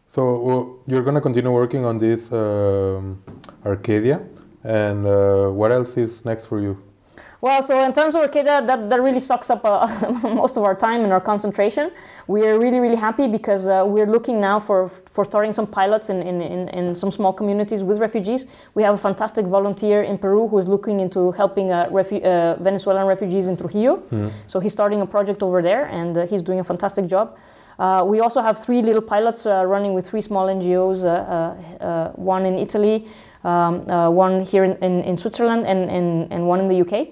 so 0.08 0.22
well, 0.48 0.62
you're 0.88 1.04
gonna 1.04 1.22
continue 1.22 1.52
working 1.52 1.86
on 1.86 1.98
this 1.98 2.32
um, 2.32 3.22
Arcadia, 3.66 4.22
And 4.64 5.06
uh, 5.06 5.48
what 5.60 5.72
else 5.72 5.98
is 5.98 6.24
next 6.26 6.46
for 6.46 6.60
you? 6.60 6.78
Well, 7.42 7.64
so 7.64 7.84
in 7.84 7.92
terms 7.92 8.14
of 8.14 8.22
Arcadia, 8.22 8.62
that, 8.62 8.88
that 8.88 9.02
really 9.02 9.20
sucks 9.20 9.50
up 9.50 9.66
uh, 9.66 9.88
most 10.24 10.58
of 10.58 10.64
our 10.64 10.76
time 10.76 11.02
and 11.04 11.12
our 11.12 11.20
concentration. 11.20 11.92
We 12.28 12.46
are 12.46 12.60
really, 12.60 12.78
really 12.78 12.96
happy 12.96 13.28
because 13.28 13.66
uh, 13.66 13.84
we're 13.84 14.06
looking 14.06 14.40
now 14.40 14.60
for, 14.60 14.90
for 14.90 15.26
starting 15.26 15.52
some 15.52 15.66
pilots 15.66 16.12
in, 16.12 16.22
in, 16.22 16.40
in, 16.40 16.70
in, 16.70 16.94
some 16.94 17.10
small 17.10 17.34
communities 17.34 17.84
with 17.84 17.98
refugees. 17.98 18.46
We 18.76 18.84
have 18.84 18.94
a 18.94 18.98
fantastic 18.98 19.48
volunteer 19.48 20.04
in 20.04 20.20
Peru 20.20 20.48
who 20.50 20.60
is 20.60 20.68
looking 20.68 21.00
into 21.00 21.32
helping 21.32 21.72
uh, 21.72 21.90
refu- 21.90 22.24
uh, 22.24 22.62
Venezuelan 22.62 23.08
refugees 23.08 23.48
in 23.48 23.58
Trujillo. 23.58 24.04
Mm. 24.12 24.32
So 24.46 24.60
he's 24.60 24.74
starting 24.74 25.02
a 25.02 25.08
project 25.08 25.42
over 25.42 25.64
there 25.64 25.86
and 25.86 26.16
uh, 26.16 26.28
he's 26.28 26.44
doing 26.44 26.60
a 26.60 26.64
fantastic 26.64 27.08
job. 27.08 27.40
Uh, 27.80 28.04
we 28.06 28.20
also 28.20 28.44
have 28.44 28.64
three 28.64 28.84
little 28.84 29.02
pilots 29.02 29.48
running 29.48 29.96
with 29.96 30.08
three 30.08 30.22
small 30.22 30.46
NGOs, 30.46 31.02
one 32.16 32.46
in 32.46 32.60
Italy, 32.60 33.08
um, 33.44 33.84
one 34.14 34.44
here 34.44 34.64
in, 34.64 34.74
in, 34.84 35.02
in 35.02 35.18
Switzerland, 35.18 35.66
and, 35.66 35.90
and, 35.90 36.32
and 36.32 36.48
one 36.48 36.60
in 36.60 36.68
the 36.68 36.82
UK. 36.82 37.08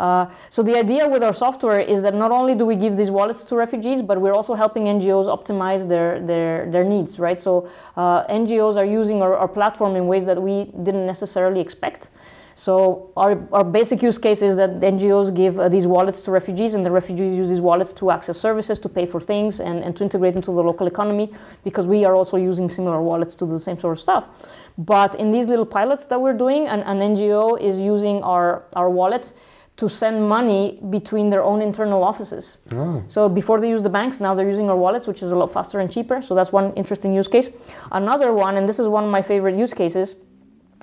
Uh, 0.00 0.26
so 0.48 0.62
the 0.62 0.74
idea 0.74 1.06
with 1.06 1.22
our 1.22 1.34
software 1.34 1.78
is 1.78 2.02
that 2.02 2.14
not 2.14 2.30
only 2.30 2.54
do 2.54 2.64
we 2.64 2.74
give 2.74 2.96
these 2.96 3.10
wallets 3.10 3.44
to 3.44 3.54
refugees, 3.54 4.00
but 4.00 4.18
we're 4.18 4.32
also 4.32 4.54
helping 4.54 4.84
NGOs 4.84 5.26
optimize 5.26 5.86
their 5.86 6.18
their, 6.20 6.70
their 6.70 6.84
needs, 6.84 7.18
right? 7.18 7.38
So 7.38 7.68
uh, 7.96 8.24
NGOs 8.26 8.76
are 8.76 8.86
using 8.86 9.20
our, 9.20 9.36
our, 9.36 9.48
platform 9.48 9.96
in 9.96 10.06
ways 10.06 10.24
that 10.24 10.40
we 10.40 10.70
didn't 10.86 11.04
necessarily 11.04 11.60
expect. 11.60 12.08
So 12.54 13.10
our, 13.16 13.46
our 13.52 13.64
basic 13.64 14.02
use 14.02 14.16
case 14.16 14.40
is 14.42 14.56
that 14.56 14.80
NGOs 14.80 15.34
give 15.34 15.58
uh, 15.58 15.68
these 15.68 15.86
wallets 15.86 16.22
to 16.22 16.30
refugees, 16.30 16.72
and 16.72 16.84
the 16.84 16.90
refugees 16.90 17.34
use 17.34 17.50
these 17.50 17.60
wallets 17.60 17.92
to 17.94 18.10
access 18.10 18.38
services, 18.38 18.78
to 18.78 18.88
pay 18.88 19.06
for 19.06 19.20
things, 19.20 19.60
and, 19.60 19.84
and 19.84 19.94
to 19.96 20.04
integrate 20.04 20.34
into 20.34 20.50
the 20.50 20.62
local 20.62 20.86
economy, 20.86 21.30
because 21.62 21.86
we 21.86 22.04
are 22.06 22.14
also 22.14 22.36
using 22.36 22.70
similar 22.70 23.02
wallets 23.02 23.34
to 23.34 23.44
do 23.46 23.52
the 23.52 23.58
same 23.58 23.78
sort 23.78 23.98
of 23.98 24.00
stuff. 24.00 24.24
But 24.78 25.14
in 25.14 25.30
these 25.30 25.46
little 25.46 25.66
pilots 25.66 26.06
that 26.06 26.20
we're 26.20 26.38
doing, 26.44 26.66
an, 26.68 26.80
an 26.80 27.00
NGO 27.14 27.60
is 27.60 27.78
using 27.78 28.22
our, 28.22 28.64
our 28.74 28.88
wallets 28.88 29.34
to 29.80 29.88
send 29.88 30.28
money 30.28 30.78
between 30.90 31.30
their 31.30 31.42
own 31.42 31.60
internal 31.62 32.02
offices. 32.10 32.58
Oh. 32.72 33.02
So 33.08 33.28
before 33.40 33.58
they 33.62 33.70
use 33.74 33.82
the 33.82 33.94
banks, 33.98 34.20
now 34.20 34.34
they're 34.34 34.52
using 34.54 34.68
our 34.68 34.76
wallets, 34.76 35.06
which 35.06 35.22
is 35.22 35.30
a 35.32 35.36
lot 35.42 35.50
faster 35.58 35.80
and 35.80 35.90
cheaper. 35.90 36.20
So 36.20 36.34
that's 36.34 36.52
one 36.52 36.74
interesting 36.74 37.14
use 37.14 37.28
case. 37.28 37.48
Another 37.90 38.30
one, 38.46 38.58
and 38.58 38.68
this 38.68 38.78
is 38.78 38.86
one 38.86 39.04
of 39.04 39.10
my 39.10 39.22
favorite 39.22 39.56
use 39.64 39.72
cases, 39.72 40.16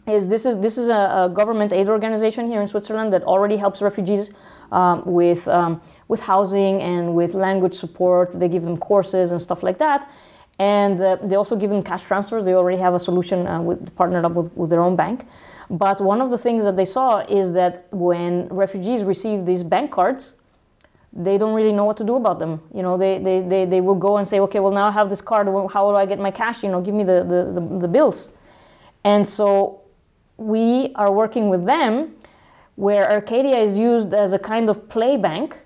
is 0.08 0.28
this 0.34 0.46
is 0.50 0.56
this 0.66 0.78
is 0.78 0.88
a, 0.90 1.04
a 1.24 1.30
government 1.40 1.72
aid 1.74 1.90
organization 1.90 2.44
here 2.52 2.62
in 2.62 2.68
Switzerland 2.68 3.14
that 3.14 3.24
already 3.24 3.58
helps 3.58 3.82
refugees 3.82 4.32
um, 4.72 5.04
with 5.06 5.48
um, 5.48 5.80
with 6.08 6.22
housing 6.22 6.82
and 6.82 7.14
with 7.14 7.32
language 7.36 7.76
support. 7.76 8.32
They 8.32 8.50
give 8.56 8.64
them 8.64 8.78
courses 8.78 9.32
and 9.32 9.40
stuff 9.40 9.62
like 9.62 9.78
that. 9.78 10.10
And 10.60 11.00
uh, 11.00 11.18
they 11.22 11.36
also 11.36 11.56
give 11.56 11.70
them 11.70 11.84
cash 11.84 12.04
transfers. 12.04 12.46
They 12.46 12.56
already 12.56 12.80
have 12.86 12.96
a 12.96 13.00
solution 13.10 13.46
uh, 13.46 13.62
with, 13.62 13.96
partnered 13.96 14.26
up 14.26 14.32
with, 14.32 14.50
with 14.58 14.70
their 14.72 14.82
own 14.82 14.96
bank. 14.96 15.28
But 15.70 16.00
one 16.00 16.22
of 16.22 16.30
the 16.30 16.38
things 16.38 16.64
that 16.64 16.76
they 16.76 16.86
saw 16.86 17.20
is 17.20 17.54
that 17.54 17.88
when 17.92 18.48
refugees 18.48 19.04
receive 19.04 19.46
these 19.46 19.64
bank 19.64 19.92
cards, 19.92 20.36
they 21.12 21.38
don't 21.38 21.54
really 21.54 21.74
know 21.74 21.84
what 21.84 21.98
to 21.98 22.04
do 22.04 22.16
about 22.16 22.40
them. 22.40 22.62
You 22.74 22.84
know, 22.84 22.98
they, 22.98 23.18
they, 23.18 23.42
they, 23.42 23.66
they 23.66 23.82
will 23.82 23.96
go 23.96 24.18
and 24.18 24.28
say, 24.28 24.40
okay, 24.42 24.60
well, 24.60 24.72
now 24.72 24.88
I 24.88 24.92
have 24.92 25.10
this 25.10 25.22
card. 25.22 25.48
How 25.74 25.90
do 25.92 25.98
I 25.98 26.06
get 26.06 26.20
my 26.20 26.32
cash? 26.32 26.64
You 26.64 26.70
know, 26.70 26.82
give 26.82 26.94
me 26.94 27.04
the, 27.04 27.24
the, 27.24 27.60
the, 27.60 27.80
the 27.80 27.88
bills. 27.88 28.30
And 29.04 29.28
so 29.28 29.82
we 30.38 30.94
are 30.96 31.12
working 31.12 31.50
with 31.50 31.66
them 31.66 32.16
where 32.76 33.12
Arcadia 33.12 33.58
is 33.58 33.78
used 33.78 34.14
as 34.14 34.34
a 34.34 34.40
kind 34.40 34.70
of 34.70 34.88
play 34.88 35.18
bank 35.18 35.58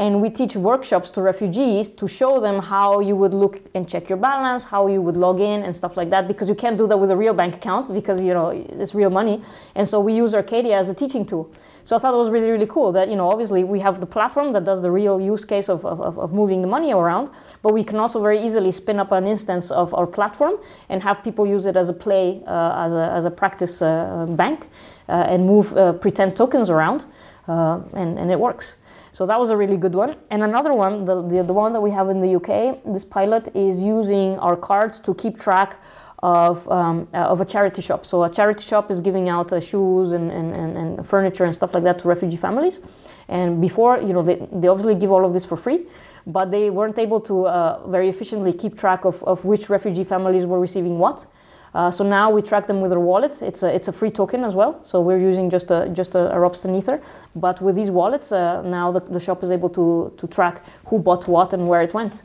and 0.00 0.22
we 0.22 0.30
teach 0.30 0.56
workshops 0.56 1.10
to 1.10 1.20
refugees 1.20 1.90
to 1.90 2.08
show 2.08 2.40
them 2.40 2.58
how 2.58 3.00
you 3.00 3.14
would 3.14 3.34
look 3.34 3.60
and 3.74 3.86
check 3.86 4.08
your 4.08 4.16
balance 4.16 4.64
how 4.64 4.86
you 4.86 5.02
would 5.02 5.16
log 5.16 5.40
in 5.40 5.62
and 5.62 5.76
stuff 5.76 5.94
like 5.94 6.08
that 6.08 6.26
because 6.26 6.48
you 6.48 6.54
can't 6.54 6.78
do 6.78 6.88
that 6.88 6.96
with 6.96 7.10
a 7.10 7.16
real 7.16 7.34
bank 7.34 7.54
account 7.54 7.92
because 7.92 8.22
you 8.22 8.32
know 8.32 8.48
it's 8.48 8.94
real 8.94 9.10
money. 9.10 9.42
And 9.74 9.86
so 9.86 10.00
we 10.00 10.14
use 10.14 10.34
arcadia 10.34 10.76
as 10.76 10.88
a 10.88 10.94
teaching 10.94 11.26
tool. 11.26 11.52
So 11.84 11.96
i 11.96 11.98
thought 11.98 12.14
it 12.14 12.22
was 12.24 12.30
really 12.30 12.50
really 12.50 12.66
cool 12.66 12.92
that 12.92 13.08
you 13.08 13.16
know 13.16 13.28
obviously 13.30 13.62
we 13.64 13.80
have 13.80 14.00
the 14.00 14.06
platform 14.06 14.52
that 14.54 14.64
does 14.64 14.80
the 14.80 14.90
real 14.90 15.20
use 15.20 15.44
case 15.44 15.68
of, 15.68 15.84
of, 15.84 16.18
of 16.18 16.32
moving 16.32 16.62
the 16.62 16.68
money 16.68 16.92
around 16.92 17.30
but 17.62 17.72
we 17.72 17.82
can 17.82 17.96
also 17.96 18.22
very 18.22 18.40
easily 18.46 18.70
spin 18.70 18.98
up 19.00 19.10
an 19.12 19.26
instance 19.26 19.70
of 19.70 19.92
our 19.94 20.06
platform 20.06 20.54
and 20.88 21.02
have 21.02 21.24
people 21.24 21.46
use 21.46 21.66
it 21.66 21.76
as 21.76 21.88
a 21.88 21.92
play 21.92 22.42
uh, 22.46 22.84
as, 22.84 22.92
a, 22.92 23.10
as 23.18 23.24
a 23.24 23.30
practice 23.30 23.82
uh, 23.82 24.26
bank 24.42 24.68
uh, 25.08 25.32
and 25.32 25.44
move 25.44 25.76
uh, 25.76 25.92
pretend 25.94 26.36
tokens 26.36 26.70
around 26.70 27.06
uh, 27.48 27.80
and, 27.94 28.18
and 28.18 28.30
it 28.30 28.38
works 28.38 28.76
so 29.12 29.26
that 29.26 29.38
was 29.38 29.50
a 29.50 29.56
really 29.56 29.76
good 29.76 29.94
one. 29.94 30.16
And 30.30 30.42
another 30.42 30.72
one, 30.72 31.04
the, 31.04 31.22
the, 31.22 31.42
the, 31.42 31.52
one 31.52 31.72
that 31.72 31.80
we 31.80 31.90
have 31.90 32.08
in 32.08 32.20
the 32.20 32.36
UK, 32.36 32.82
this 32.84 33.04
pilot 33.04 33.54
is 33.54 33.78
using 33.78 34.38
our 34.38 34.56
cards 34.56 35.00
to 35.00 35.14
keep 35.14 35.38
track 35.38 35.78
of, 36.22 36.68
um, 36.70 37.08
uh, 37.14 37.18
of 37.18 37.40
a 37.40 37.44
charity 37.44 37.82
shop. 37.82 38.06
So 38.06 38.24
a 38.24 38.30
charity 38.30 38.64
shop 38.64 38.90
is 38.90 39.00
giving 39.00 39.28
out 39.28 39.52
uh, 39.52 39.60
shoes 39.60 40.12
and, 40.12 40.30
and, 40.30 40.56
and, 40.56 40.76
and, 40.76 41.06
furniture 41.06 41.44
and 41.44 41.54
stuff 41.54 41.74
like 41.74 41.82
that 41.84 41.98
to 42.00 42.08
refugee 42.08 42.36
families. 42.36 42.80
And 43.28 43.60
before, 43.60 43.98
you 43.98 44.12
know, 44.12 44.22
they, 44.22 44.46
they 44.52 44.68
obviously 44.68 44.94
give 44.94 45.10
all 45.10 45.24
of 45.24 45.32
this 45.32 45.44
for 45.44 45.56
free, 45.56 45.86
but 46.26 46.50
they 46.50 46.68
weren't 46.68 46.98
able 46.98 47.20
to 47.22 47.46
uh, 47.46 47.86
very 47.88 48.08
efficiently 48.08 48.52
keep 48.52 48.78
track 48.78 49.04
of, 49.04 49.22
of 49.24 49.44
which 49.44 49.70
refugee 49.70 50.04
families 50.04 50.44
were 50.44 50.60
receiving 50.60 50.98
what. 50.98 51.26
Uh, 51.74 51.90
so 51.90 52.02
now 52.02 52.30
we 52.30 52.42
track 52.42 52.66
them 52.66 52.80
with 52.80 52.92
our 52.92 52.98
wallets. 53.00 53.42
It's 53.42 53.62
a, 53.62 53.72
it's 53.74 53.88
a 53.88 53.92
free 53.92 54.10
token 54.10 54.44
as 54.44 54.54
well. 54.54 54.80
So 54.84 55.00
we're 55.00 55.18
using 55.18 55.50
just 55.50 55.70
a 55.70 55.88
just 55.92 56.14
a, 56.14 56.32
a 56.32 56.36
Ropsten 56.36 56.76
Ether. 56.76 57.00
But 57.34 57.60
with 57.60 57.76
these 57.76 57.90
wallets, 57.90 58.32
uh, 58.32 58.62
now 58.62 58.90
the, 58.92 59.00
the 59.00 59.20
shop 59.20 59.42
is 59.42 59.50
able 59.50 59.68
to 59.70 60.12
to 60.16 60.26
track 60.26 60.64
who 60.86 60.98
bought 60.98 61.28
what 61.28 61.52
and 61.52 61.68
where 61.68 61.82
it 61.82 61.94
went. 61.94 62.22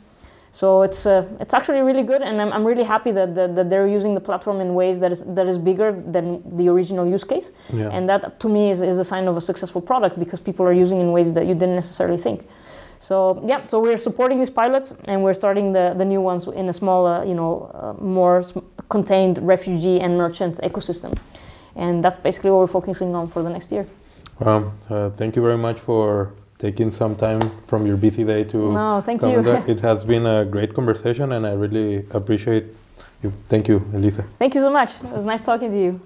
So 0.51 0.83
it's 0.83 1.05
uh, 1.05 1.27
it's 1.41 1.53
actually 1.53 1.81
really 1.81 2.03
good, 2.03 2.21
and 2.21 2.41
I'm, 2.41 2.53
I'm 2.53 2.63
really 2.63 2.85
happy 2.85 3.11
that, 3.11 3.35
that, 3.35 3.55
that 3.55 3.69
they're 3.69 3.87
using 3.87 4.13
the 4.13 4.21
platform 4.21 4.61
in 4.61 4.73
ways 4.73 4.99
that 5.01 5.11
is 5.11 5.21
that 5.35 5.47
is 5.47 5.57
bigger 5.57 5.91
than 5.91 6.41
the 6.57 6.69
original 6.69 7.05
use 7.05 7.25
case. 7.25 7.51
Yeah. 7.73 7.89
And 7.89 8.07
that 8.07 8.39
to 8.39 8.47
me 8.47 8.71
is, 8.71 8.81
is 8.81 8.97
a 8.97 9.03
sign 9.03 9.27
of 9.27 9.35
a 9.35 9.41
successful 9.41 9.81
product 9.81 10.17
because 10.17 10.39
people 10.39 10.65
are 10.65 10.71
using 10.71 11.01
in 11.01 11.11
ways 11.11 11.33
that 11.33 11.45
you 11.45 11.55
didn't 11.55 11.75
necessarily 11.75 12.17
think. 12.17 12.47
So 12.99 13.41
yeah, 13.45 13.65
so 13.67 13.79
we're 13.79 13.97
supporting 13.97 14.39
these 14.39 14.49
pilots 14.49 14.93
and 15.07 15.23
we're 15.23 15.33
starting 15.33 15.73
the, 15.73 15.93
the 15.97 16.05
new 16.05 16.21
ones 16.21 16.47
in 16.47 16.69
a 16.69 16.73
smaller, 16.73 17.23
you 17.25 17.33
know, 17.33 17.71
uh, 17.73 18.01
more 18.01 18.43
contained 18.89 19.39
refugee 19.39 19.99
and 19.99 20.17
merchant 20.17 20.57
ecosystem. 20.63 21.17
And 21.75 22.03
that's 22.03 22.17
basically 22.17 22.51
what 22.51 22.59
we're 22.59 22.67
focusing 22.79 23.15
on 23.15 23.27
for 23.27 23.43
the 23.43 23.49
next 23.49 23.71
year. 23.71 23.85
Well, 24.39 24.73
uh, 24.89 25.09
thank 25.11 25.35
you 25.35 25.41
very 25.41 25.57
much 25.57 25.79
for 25.79 26.33
taking 26.57 26.91
some 26.91 27.15
time 27.15 27.41
from 27.67 27.85
your 27.85 27.97
busy 27.97 28.23
day 28.23 28.43
to 28.45 28.71
no, 28.71 29.01
thank 29.01 29.21
you. 29.21 29.39
it 29.67 29.81
has 29.81 30.05
been 30.05 30.25
a 30.25 30.45
great 30.45 30.73
conversation 30.73 31.31
and 31.33 31.45
I 31.45 31.53
really 31.53 32.05
appreciate 32.11 32.65
you. 33.21 33.31
Thank 33.49 33.67
you, 33.67 33.85
Elisa. 33.93 34.23
Thank 34.37 34.55
you 34.55 34.61
so 34.61 34.71
much. 34.71 34.91
It 35.03 35.11
was 35.11 35.25
nice 35.25 35.41
talking 35.41 35.71
to 35.71 35.77
you. 35.77 35.99